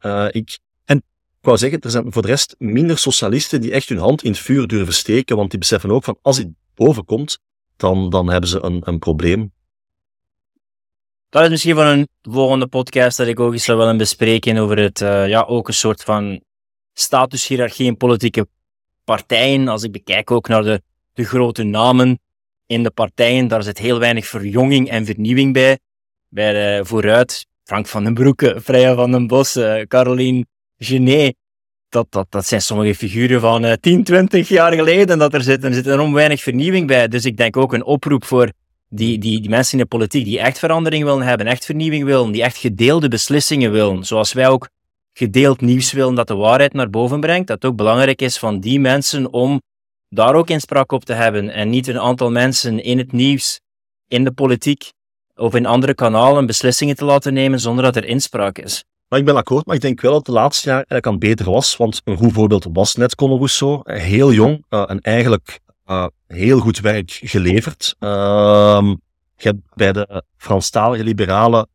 uh, 0.00 0.26
ik, 0.30 0.58
en 0.84 0.96
ik 0.96 1.04
wou 1.40 1.58
zeggen, 1.58 1.80
er 1.80 1.90
zijn 1.90 2.12
voor 2.12 2.22
de 2.22 2.28
rest 2.28 2.54
minder 2.58 2.98
socialisten 2.98 3.60
die 3.60 3.72
echt 3.72 3.88
hun 3.88 3.98
hand 3.98 4.22
in 4.22 4.30
het 4.30 4.40
vuur 4.40 4.66
durven 4.66 4.94
steken, 4.94 5.36
want 5.36 5.50
die 5.50 5.58
beseffen 5.58 5.90
ook 5.90 6.04
van 6.04 6.18
als 6.22 6.36
dit 6.36 6.48
boven 6.74 7.04
komt, 7.04 7.38
dan, 7.76 8.10
dan 8.10 8.30
hebben 8.30 8.50
ze 8.50 8.62
een, 8.62 8.80
een 8.84 8.98
probleem. 8.98 9.52
Dat 11.28 11.42
is 11.42 11.48
misschien 11.48 11.74
van 11.74 11.86
een 11.86 12.08
volgende 12.22 12.66
podcast 12.66 13.16
dat 13.16 13.26
ik 13.26 13.40
ook 13.40 13.52
eens 13.52 13.64
zou 13.64 13.78
willen 13.78 13.96
bespreken 13.96 14.56
over 14.56 14.78
het, 14.78 14.98
ja, 14.98 15.42
ook 15.42 15.68
een 15.68 15.74
soort 15.74 16.02
van 16.02 16.42
statushierarchie 16.92 17.86
in 17.86 17.96
politieke 17.96 18.46
partijen, 19.04 19.68
als 19.68 19.82
ik 19.82 19.92
bekijk 19.92 20.30
ook 20.30 20.48
naar 20.48 20.62
de, 20.62 20.82
de 21.12 21.24
grote 21.24 21.62
namen 21.62 22.18
in 22.66 22.82
de 22.82 22.90
partijen, 22.90 23.48
daar 23.48 23.62
zit 23.62 23.78
heel 23.78 23.98
weinig 23.98 24.26
verjonging 24.26 24.88
en 24.88 25.04
vernieuwing 25.04 25.52
bij. 25.52 25.78
Bij 26.28 26.52
de 26.52 26.84
Vooruit, 26.84 27.46
Frank 27.64 27.86
van 27.86 28.04
den 28.04 28.14
Broeke, 28.14 28.60
Freya 28.62 28.94
van 28.94 29.10
den 29.10 29.26
Bos, 29.26 29.56
uh, 29.56 29.80
Caroline 29.80 30.44
Genet, 30.78 31.34
dat, 31.88 32.06
dat, 32.10 32.26
dat 32.30 32.46
zijn 32.46 32.62
sommige 32.62 32.94
figuren 32.94 33.40
van 33.40 33.64
uh, 33.64 33.72
10, 33.80 34.04
20 34.04 34.48
jaar 34.48 34.72
geleden 34.72 35.18
dat 35.18 35.34
er 35.34 35.42
zitten. 35.42 35.68
Er 35.68 35.74
zit 35.74 35.86
enorm 35.86 36.12
weinig 36.12 36.42
vernieuwing 36.42 36.86
bij. 36.86 37.08
Dus 37.08 37.24
ik 37.24 37.36
denk 37.36 37.56
ook 37.56 37.72
een 37.72 37.84
oproep 37.84 38.24
voor 38.24 38.52
die, 38.88 39.18
die, 39.18 39.40
die 39.40 39.50
mensen 39.50 39.78
in 39.78 39.84
de 39.84 39.96
politiek 39.96 40.24
die 40.24 40.40
echt 40.40 40.58
verandering 40.58 41.04
willen 41.04 41.22
hebben, 41.22 41.46
echt 41.46 41.64
vernieuwing 41.64 42.04
willen, 42.04 42.32
die 42.32 42.42
echt 42.42 42.56
gedeelde 42.56 43.08
beslissingen 43.08 43.72
willen, 43.72 44.04
zoals 44.04 44.32
wij 44.32 44.48
ook 44.48 44.68
gedeeld 45.12 45.60
nieuws 45.60 45.92
willen 45.92 46.14
dat 46.14 46.28
de 46.28 46.34
waarheid 46.34 46.72
naar 46.72 46.90
boven 46.90 47.20
brengt, 47.20 47.46
dat 47.46 47.64
ook 47.64 47.76
belangrijk 47.76 48.22
is 48.22 48.38
van 48.38 48.60
die 48.60 48.80
mensen 48.80 49.32
om 49.32 49.60
daar 50.08 50.34
ook 50.34 50.50
inspraak 50.50 50.92
op 50.92 51.04
te 51.04 51.12
hebben 51.12 51.50
en 51.50 51.70
niet 51.70 51.86
een 51.86 52.00
aantal 52.00 52.30
mensen 52.30 52.82
in 52.82 52.98
het 52.98 53.12
nieuws, 53.12 53.60
in 54.08 54.24
de 54.24 54.32
politiek 54.32 54.92
of 55.34 55.54
in 55.54 55.66
andere 55.66 55.94
kanalen 55.94 56.46
beslissingen 56.46 56.96
te 56.96 57.04
laten 57.04 57.32
nemen 57.32 57.60
zonder 57.60 57.84
dat 57.84 57.96
er 57.96 58.04
inspraak 58.04 58.58
is. 58.58 58.84
Maar 59.08 59.18
ik 59.18 59.24
ben 59.24 59.36
akkoord, 59.36 59.66
maar 59.66 59.74
ik 59.74 59.80
denk 59.80 60.00
wel 60.00 60.12
dat 60.12 60.26
de 60.26 60.32
laatste 60.32 60.68
jaar 60.68 60.76
eigenlijk 60.76 61.06
aan 61.06 61.18
beter 61.18 61.50
was, 61.50 61.76
want 61.76 62.00
een 62.04 62.16
goed 62.16 62.32
voorbeeld 62.32 62.66
was 62.72 62.94
net 62.94 63.14
Conor 63.14 63.36
Rousseau, 63.36 63.80
heel 63.84 64.32
jong 64.32 64.64
uh, 64.70 64.84
en 64.86 65.00
eigenlijk 65.00 65.60
uh, 65.86 66.06
heel 66.26 66.58
goed 66.58 66.80
werk 66.80 67.10
geleverd. 67.10 67.96
Uh, 68.00 68.92
je 69.36 69.48
hebt 69.48 69.60
bij 69.74 69.92
de 69.92 70.22
Franstalige 70.36 71.04
liberale 71.04 71.66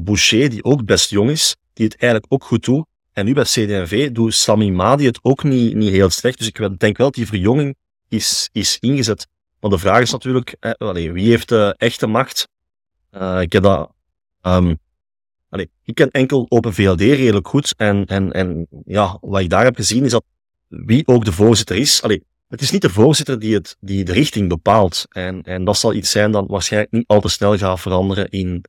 Boucher, 0.00 0.50
die 0.50 0.64
ook 0.64 0.84
best 0.84 1.10
jong 1.10 1.30
is, 1.30 1.56
die 1.76 1.86
het 1.86 1.96
eigenlijk 1.96 2.32
ook 2.32 2.44
goed 2.44 2.64
doet. 2.64 2.86
En 3.12 3.24
nu 3.24 3.32
bij 3.32 3.44
CD&V 3.44 4.10
doet 4.10 4.34
Sami 4.34 4.72
Madi 4.72 5.06
het 5.06 5.18
ook 5.22 5.42
niet, 5.42 5.74
niet 5.74 5.90
heel 5.90 6.10
slecht. 6.10 6.38
Dus 6.38 6.46
ik 6.46 6.78
denk 6.78 6.96
wel 6.96 7.06
dat 7.06 7.14
die 7.14 7.26
verjonging 7.26 7.76
is, 8.08 8.48
is 8.52 8.78
ingezet. 8.80 9.26
Maar 9.60 9.70
de 9.70 9.78
vraag 9.78 10.00
is 10.00 10.12
natuurlijk, 10.12 10.56
eh, 10.60 10.92
wie 10.92 11.28
heeft 11.28 11.48
de 11.48 11.74
echte 11.76 12.06
macht? 12.06 12.48
Uh, 13.12 13.40
ik 13.40 13.52
heb 13.52 13.62
dat... 13.62 13.90
Allez, 15.48 15.66
ik 15.84 15.94
ken 15.94 16.10
enkel 16.10 16.46
Open 16.48 16.74
VLD 16.74 17.00
redelijk 17.00 17.48
goed. 17.48 17.74
En, 17.76 18.06
en, 18.06 18.32
en 18.32 18.66
ja, 18.84 19.18
wat 19.20 19.40
ik 19.40 19.50
daar 19.50 19.64
heb 19.64 19.76
gezien 19.76 20.04
is 20.04 20.10
dat 20.10 20.24
wie 20.68 21.06
ook 21.06 21.24
de 21.24 21.32
voorzitter 21.32 21.76
is... 21.76 22.02
Het 22.48 22.60
is 22.60 22.70
niet 22.70 22.82
de 22.82 22.90
voorzitter 22.90 23.38
die, 23.38 23.54
het, 23.54 23.76
die 23.80 24.04
de 24.04 24.12
richting 24.12 24.48
bepaalt. 24.48 25.04
En, 25.08 25.42
en 25.42 25.64
dat 25.64 25.78
zal 25.78 25.94
iets 25.94 26.10
zijn 26.10 26.30
dat 26.30 26.44
waarschijnlijk 26.48 26.92
niet 26.92 27.06
al 27.06 27.20
te 27.20 27.28
snel 27.28 27.58
gaat 27.58 27.80
veranderen 27.80 28.28
in, 28.28 28.64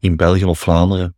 in 0.00 0.16
België 0.16 0.44
of 0.44 0.58
Vlaanderen. 0.58 1.16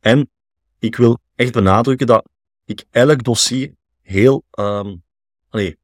En 0.00 0.30
ik 0.78 0.96
wil 0.96 1.18
echt 1.34 1.52
benadrukken 1.52 2.06
dat 2.06 2.28
ik 2.64 2.84
elk 2.90 3.24
dossier 3.24 3.72
heel, 4.02 4.44
um, 4.58 5.02
allee, 5.50 5.76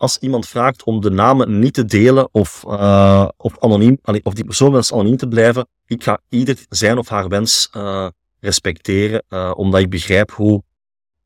als 0.00 0.18
iemand 0.18 0.48
vraagt 0.48 0.84
om 0.84 1.00
de 1.00 1.10
namen 1.10 1.58
niet 1.58 1.74
te 1.74 1.84
delen 1.84 2.28
of, 2.32 2.64
uh, 2.66 3.28
of 3.36 3.58
anoniem, 3.58 3.98
of 4.22 4.34
die 4.34 4.44
persoon 4.44 4.72
wens 4.72 4.92
anoniem 4.92 5.16
te 5.16 5.28
blijven, 5.28 5.68
ik 5.86 6.02
ga 6.02 6.20
ieder 6.28 6.58
zijn 6.68 6.98
of 6.98 7.08
haar 7.08 7.28
wens 7.28 7.68
uh, 7.76 8.08
respecteren, 8.38 9.22
uh, 9.28 9.52
omdat 9.56 9.80
ik 9.80 9.90
begrijp 9.90 10.30
hoe, 10.30 10.62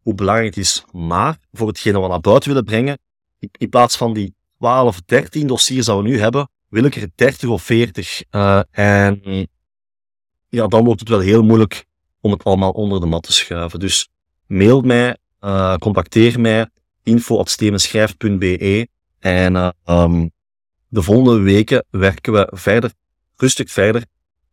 hoe 0.03 0.15
belangrijk 0.15 0.55
het 0.55 0.65
is. 0.65 0.85
Maar 0.93 1.39
voor 1.53 1.67
hetgene 1.67 1.95
wat 1.95 2.03
we 2.03 2.09
naar 2.09 2.21
buiten 2.21 2.49
willen 2.49 2.65
brengen, 2.65 2.99
in, 3.39 3.49
in 3.53 3.69
plaats 3.69 3.97
van 3.97 4.13
die 4.13 4.35
12, 4.59 5.01
13 5.01 5.47
dossiers 5.47 5.87
dat 5.87 5.97
we 5.97 6.03
nu 6.03 6.19
hebben, 6.19 6.49
wil 6.69 6.85
ik 6.85 6.97
er 6.97 7.11
30 7.15 7.49
of 7.49 7.63
40. 7.63 8.23
en 8.71 9.49
ja, 10.49 10.67
dan 10.67 10.85
wordt 10.85 11.01
het 11.01 11.09
wel 11.09 11.21
heel 11.21 11.43
moeilijk 11.43 11.85
om 12.21 12.31
het 12.31 12.45
allemaal 12.45 12.71
onder 12.71 13.01
de 13.01 13.07
mat 13.07 13.23
te 13.23 13.33
schuiven. 13.33 13.79
Dus 13.79 14.09
mail 14.47 14.81
mij, 14.81 15.17
contacteer 15.79 16.41
mij 16.41 16.69
info.stevenschrijft.be. 17.05 18.89
En 19.19 19.55
uh, 19.55 19.69
um, 19.87 20.31
de 20.89 21.03
volgende 21.03 21.41
weken 21.41 21.85
werken 21.91 22.33
we 22.33 22.49
verder, 22.51 22.93
rustig 23.37 23.71
verder, 23.71 24.05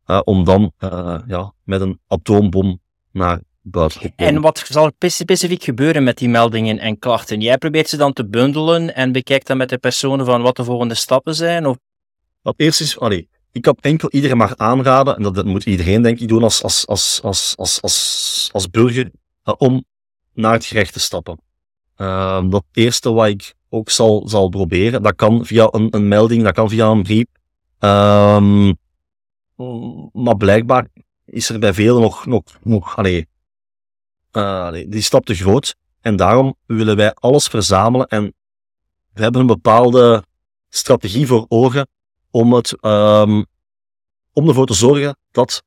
uh, 0.07 0.21
om 0.23 0.43
dan 0.43 0.71
uh, 0.79 1.19
ja, 1.27 1.53
met 1.63 1.81
een 1.81 1.99
atoombom 2.07 2.81
naar 3.11 3.39
buiten 3.61 3.99
te 3.99 4.11
komen. 4.15 4.33
En 4.35 4.41
wat 4.41 4.63
zal 4.69 4.91
specifiek 4.97 5.63
gebeuren 5.63 6.03
met 6.03 6.17
die 6.17 6.29
meldingen 6.29 6.79
en 6.79 6.99
klachten? 6.99 7.41
Jij 7.41 7.57
probeert 7.57 7.89
ze 7.89 7.97
dan 7.97 8.13
te 8.13 8.27
bundelen 8.27 8.95
en 8.95 9.11
bekijkt 9.11 9.47
dan 9.47 9.57
met 9.57 9.69
de 9.69 9.77
personen 9.77 10.25
van 10.25 10.41
wat 10.41 10.55
de 10.55 10.63
volgende 10.63 10.95
stappen 10.95 11.35
zijn? 11.35 11.65
Of? 11.65 11.77
Wat 12.41 12.53
eerst 12.57 12.81
is, 12.81 12.99
allee, 12.99 13.29
ik 13.51 13.61
kan 13.61 13.77
enkel 13.81 14.09
iedereen 14.11 14.37
maar 14.37 14.53
aanraden, 14.57 15.15
en 15.15 15.23
dat, 15.23 15.35
dat 15.35 15.45
moet 15.45 15.65
iedereen 15.65 16.01
denk 16.01 16.19
ik 16.19 16.27
doen 16.27 16.43
als, 16.43 16.63
als, 16.63 16.87
als, 16.87 17.19
als, 17.23 17.53
als, 17.57 17.81
als, 17.81 18.49
als 18.51 18.69
burger, 18.69 19.11
om 19.57 19.85
naar 20.33 20.53
het 20.53 20.65
gerecht 20.65 20.93
te 20.93 20.99
stappen. 20.99 21.39
Uh, 22.01 22.49
dat 22.49 22.63
eerste 22.71 23.11
wat 23.11 23.27
ik 23.27 23.53
ook 23.69 23.89
zal, 23.89 24.27
zal 24.27 24.49
proberen, 24.49 25.03
dat 25.03 25.15
kan 25.15 25.45
via 25.45 25.67
een, 25.71 25.87
een 25.95 26.07
melding, 26.07 26.43
dat 26.43 26.53
kan 26.53 26.69
via 26.69 26.87
een 26.87 27.03
brief. 27.03 27.25
Um, 27.79 28.77
maar 30.11 30.37
blijkbaar 30.37 30.87
is 31.25 31.49
er 31.49 31.59
bij 31.59 31.73
velen 31.73 32.01
nog, 32.01 32.25
nog, 32.25 32.43
nog 32.63 32.97
uh, 32.97 33.23
allee, 34.31 34.87
die 34.87 35.01
stap 35.01 35.25
te 35.25 35.35
groot. 35.35 35.75
En 36.01 36.15
daarom 36.15 36.55
willen 36.65 36.95
wij 36.95 37.13
alles 37.13 37.47
verzamelen 37.47 38.07
en 38.07 38.33
we 39.13 39.21
hebben 39.21 39.41
een 39.41 39.47
bepaalde 39.47 40.23
strategie 40.69 41.27
voor 41.27 41.45
ogen 41.47 41.87
om, 42.31 42.53
het, 42.53 42.83
um, 42.85 43.45
om 44.33 44.47
ervoor 44.47 44.65
te 44.65 44.73
zorgen 44.73 45.17
dat 45.31 45.63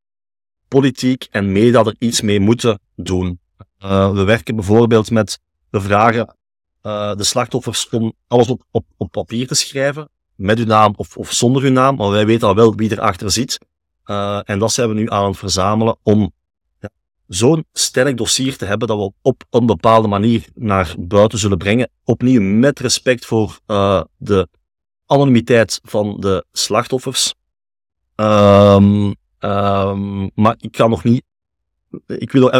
politiek 0.68 1.26
en 1.30 1.52
media 1.52 1.84
er 1.84 1.96
iets 1.98 2.20
mee 2.20 2.40
moeten 2.40 2.80
doen. 2.96 3.40
Uh, 3.84 4.12
we 4.12 4.24
werken 4.24 4.56
bijvoorbeeld 4.56 5.10
met 5.10 5.40
we 5.74 5.80
vragen 5.80 6.36
uh, 6.82 7.14
de 7.14 7.24
slachtoffers 7.24 7.88
om 7.88 8.12
alles 8.26 8.48
op, 8.48 8.62
op, 8.70 8.84
op 8.96 9.10
papier 9.10 9.46
te 9.46 9.54
schrijven, 9.54 10.08
met 10.34 10.58
uw 10.58 10.64
naam 10.64 10.94
of, 10.96 11.16
of 11.16 11.32
zonder 11.32 11.62
uw 11.62 11.70
naam, 11.70 11.96
maar 11.96 12.10
wij 12.10 12.26
weten 12.26 12.48
al 12.48 12.54
wel 12.54 12.74
wie 12.74 12.92
erachter 12.92 13.30
zit. 13.30 13.58
Uh, 14.06 14.40
en 14.44 14.58
dat 14.58 14.72
zijn 14.72 14.88
we 14.88 14.94
nu 14.94 15.10
aan 15.10 15.26
het 15.26 15.36
verzamelen 15.36 15.96
om 16.02 16.32
ja, 16.80 16.88
zo'n 17.26 17.64
sterk 17.72 18.16
dossier 18.16 18.56
te 18.56 18.64
hebben 18.64 18.88
dat 18.88 18.98
we 18.98 19.12
op 19.22 19.44
een 19.50 19.66
bepaalde 19.66 20.08
manier 20.08 20.48
naar 20.54 20.94
buiten 20.98 21.38
zullen 21.38 21.58
brengen. 21.58 21.90
Opnieuw 22.04 22.40
met 22.40 22.78
respect 22.78 23.26
voor 23.26 23.58
uh, 23.66 24.02
de 24.16 24.48
anonimiteit 25.06 25.80
van 25.82 26.16
de 26.20 26.44
slachtoffers. 26.52 27.34
Um, 28.16 29.14
um, 29.38 30.30
maar 30.34 30.54
ik 30.58 30.72
kan 30.72 30.90
nog 30.90 31.04
niet. 31.04 31.24
Ik 32.06 32.32
wil 32.32 32.52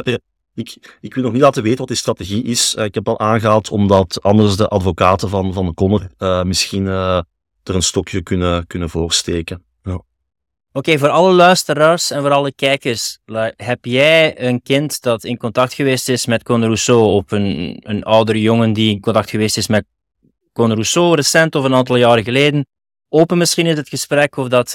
ik, 0.54 0.96
ik 1.00 1.14
wil 1.14 1.22
nog 1.22 1.32
niet 1.32 1.42
laten 1.42 1.62
weten 1.62 1.78
wat 1.78 1.88
die 1.88 1.96
strategie 1.96 2.42
is. 2.42 2.74
Uh, 2.78 2.84
ik 2.84 2.94
heb 2.94 3.08
al 3.08 3.20
aangehaald 3.20 3.70
omdat 3.70 4.22
anders 4.22 4.56
de 4.56 4.68
advocaten 4.68 5.28
van, 5.28 5.52
van 5.52 5.66
de 5.66 5.74
Connor 5.74 6.08
uh, 6.18 6.42
misschien 6.42 6.84
uh, 6.84 7.16
er 7.62 7.74
een 7.74 7.82
stokje 7.82 8.22
kunnen, 8.22 8.66
kunnen 8.66 8.90
voorsteken. 8.90 9.64
Ja. 9.82 10.00
Oké, 10.72 10.98
voor 10.98 11.08
alle 11.08 11.32
luisteraars 11.32 12.10
en 12.10 12.20
voor 12.20 12.30
alle 12.30 12.52
kijkers, 12.52 13.18
heb 13.56 13.84
jij 13.84 14.48
een 14.48 14.62
kind 14.62 15.00
dat 15.00 15.24
in 15.24 15.36
contact 15.36 15.74
geweest 15.74 16.08
is 16.08 16.26
met 16.26 16.42
Conor 16.42 16.66
Rousseau 16.66 17.02
of 17.02 17.30
een, 17.30 17.76
een 17.80 18.02
oudere 18.02 18.40
jongen 18.40 18.72
die 18.72 18.90
in 18.90 19.00
contact 19.00 19.30
geweest 19.30 19.56
is 19.56 19.68
met 19.68 19.84
Conor 20.52 20.74
Rousseau 20.74 21.14
recent 21.14 21.54
of 21.54 21.64
een 21.64 21.74
aantal 21.74 21.96
jaren 21.96 22.24
geleden? 22.24 22.66
Open 23.08 23.38
misschien 23.38 23.66
in 23.66 23.76
het 23.76 23.88
gesprek 23.88 24.36
of 24.36 24.48
dat 24.48 24.74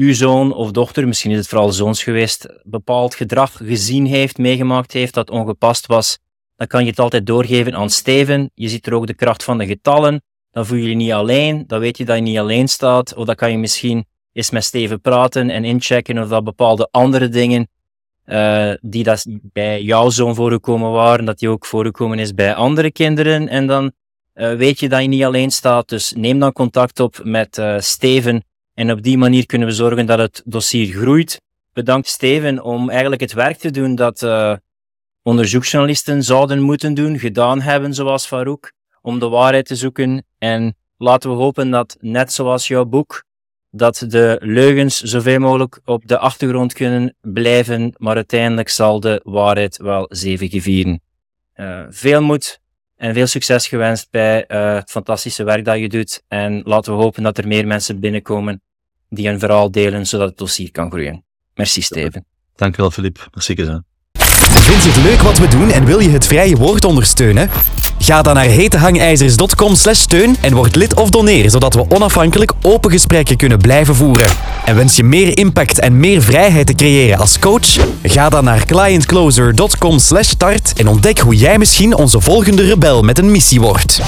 uw 0.00 0.14
zoon 0.14 0.54
of 0.54 0.70
dochter, 0.70 1.06
misschien 1.06 1.30
is 1.30 1.36
het 1.36 1.48
vooral 1.48 1.72
zoons 1.72 2.02
geweest, 2.02 2.48
bepaald 2.62 3.14
gedrag 3.14 3.56
gezien 3.56 4.06
heeft, 4.06 4.38
meegemaakt 4.38 4.92
heeft 4.92 5.14
dat 5.14 5.30
ongepast 5.30 5.86
was, 5.86 6.18
dan 6.56 6.66
kan 6.66 6.84
je 6.84 6.90
het 6.90 6.98
altijd 6.98 7.26
doorgeven 7.26 7.74
aan 7.74 7.90
Steven. 7.90 8.50
Je 8.54 8.68
ziet 8.68 8.86
er 8.86 8.94
ook 8.94 9.06
de 9.06 9.14
kracht 9.14 9.44
van 9.44 9.58
de 9.58 9.66
getallen. 9.66 10.22
Dan 10.50 10.66
voel 10.66 10.78
je 10.78 10.88
je 10.88 10.94
niet 10.94 11.12
alleen, 11.12 11.64
dan 11.66 11.80
weet 11.80 11.98
je 11.98 12.04
dat 12.04 12.16
je 12.16 12.22
niet 12.22 12.38
alleen 12.38 12.68
staat. 12.68 13.14
Of 13.14 13.24
dan 13.24 13.34
kan 13.34 13.50
je 13.50 13.58
misschien 13.58 14.04
eens 14.32 14.50
met 14.50 14.64
Steven 14.64 15.00
praten 15.00 15.50
en 15.50 15.64
inchecken 15.64 16.18
of 16.18 16.28
dat 16.28 16.44
bepaalde 16.44 16.88
andere 16.90 17.28
dingen 17.28 17.68
uh, 18.26 18.72
die 18.80 19.04
dat 19.04 19.26
bij 19.52 19.82
jouw 19.82 20.10
zoon 20.10 20.34
voorgekomen 20.34 20.90
waren, 20.90 21.24
dat 21.24 21.38
die 21.38 21.48
ook 21.48 21.66
voorgekomen 21.66 22.18
is 22.18 22.34
bij 22.34 22.54
andere 22.54 22.92
kinderen. 22.92 23.48
En 23.48 23.66
dan 23.66 23.92
uh, 24.34 24.54
weet 24.54 24.80
je 24.80 24.88
dat 24.88 25.02
je 25.02 25.08
niet 25.08 25.24
alleen 25.24 25.50
staat. 25.50 25.88
Dus 25.88 26.12
neem 26.16 26.38
dan 26.38 26.52
contact 26.52 27.00
op 27.00 27.20
met 27.22 27.58
uh, 27.58 27.78
Steven 27.78 28.44
en 28.80 28.90
op 28.90 29.02
die 29.02 29.18
manier 29.18 29.46
kunnen 29.46 29.68
we 29.68 29.74
zorgen 29.74 30.06
dat 30.06 30.18
het 30.18 30.42
dossier 30.44 30.94
groeit. 30.94 31.40
Bedankt 31.72 32.06
Steven 32.08 32.62
om 32.62 32.90
eigenlijk 32.90 33.20
het 33.20 33.32
werk 33.32 33.56
te 33.56 33.70
doen 33.70 33.94
dat 33.94 34.22
uh, 34.22 34.54
onderzoeksjournalisten 35.22 36.22
zouden 36.22 36.60
moeten 36.60 36.94
doen, 36.94 37.18
gedaan 37.18 37.60
hebben 37.60 37.94
zoals 37.94 38.26
Farouk, 38.26 38.72
om 39.02 39.18
de 39.18 39.28
waarheid 39.28 39.66
te 39.66 39.76
zoeken. 39.76 40.24
En 40.38 40.76
laten 40.98 41.30
we 41.30 41.36
hopen 41.36 41.70
dat 41.70 41.96
net 42.00 42.32
zoals 42.32 42.68
jouw 42.68 42.84
boek 42.84 43.24
dat 43.70 44.04
de 44.08 44.38
leugens 44.42 45.00
zoveel 45.00 45.38
mogelijk 45.38 45.80
op 45.84 46.06
de 46.06 46.18
achtergrond 46.18 46.72
kunnen 46.72 47.14
blijven, 47.20 47.94
maar 47.96 48.14
uiteindelijk 48.14 48.68
zal 48.68 49.00
de 49.00 49.20
waarheid 49.24 49.76
wel 49.76 50.06
zevige 50.08 50.60
vieren. 50.60 51.00
Uh, 51.56 51.82
veel 51.88 52.22
moed 52.22 52.60
en 52.96 53.14
veel 53.14 53.26
succes 53.26 53.68
gewenst 53.68 54.10
bij 54.10 54.44
uh, 54.48 54.74
het 54.74 54.90
fantastische 54.90 55.44
werk 55.44 55.64
dat 55.64 55.78
je 55.78 55.88
doet. 55.88 56.22
En 56.28 56.62
laten 56.64 56.96
we 56.96 57.02
hopen 57.02 57.22
dat 57.22 57.38
er 57.38 57.46
meer 57.46 57.66
mensen 57.66 58.00
binnenkomen 58.00 58.62
die 59.10 59.28
een 59.28 59.38
verhaal 59.38 59.70
delen, 59.70 60.06
zodat 60.06 60.28
het 60.28 60.38
dossier 60.38 60.70
kan 60.70 60.90
groeien. 60.90 61.24
Merci, 61.54 61.82
Steven. 61.82 62.24
Dankjewel, 62.56 62.90
Filip. 62.90 63.28
Merci, 63.34 63.54
gezien. 63.54 63.84
Vind 64.50 64.82
je 64.82 64.90
het 64.90 65.02
leuk 65.02 65.22
wat 65.22 65.38
we 65.38 65.48
doen 65.48 65.70
en 65.70 65.84
wil 65.84 66.00
je 66.00 66.08
het 66.08 66.26
vrije 66.26 66.56
woord 66.56 66.84
ondersteunen? 66.84 67.50
Ga 67.98 68.22
dan 68.22 68.34
naar 68.34 68.44
hetehangijzers.com 68.44 69.74
steun 69.74 70.36
en 70.40 70.54
word 70.54 70.76
lid 70.76 70.94
of 70.94 71.10
doneer, 71.10 71.50
zodat 71.50 71.74
we 71.74 71.84
onafhankelijk 71.88 72.52
open 72.62 72.90
gesprekken 72.90 73.36
kunnen 73.36 73.58
blijven 73.58 73.94
voeren. 73.94 74.30
En 74.64 74.76
wens 74.76 74.96
je 74.96 75.04
meer 75.04 75.38
impact 75.38 75.80
en 75.80 76.00
meer 76.00 76.22
vrijheid 76.22 76.66
te 76.66 76.74
creëren 76.74 77.18
als 77.18 77.38
coach? 77.38 77.76
Ga 78.02 78.28
dan 78.28 78.44
naar 78.44 78.64
clientcloser.com 78.64 79.98
start 79.98 80.72
en 80.76 80.88
ontdek 80.88 81.18
hoe 81.18 81.34
jij 81.34 81.58
misschien 81.58 81.96
onze 81.96 82.20
volgende 82.20 82.62
rebel 82.62 83.02
met 83.02 83.18
een 83.18 83.30
missie 83.30 83.60
wordt. 83.60 84.00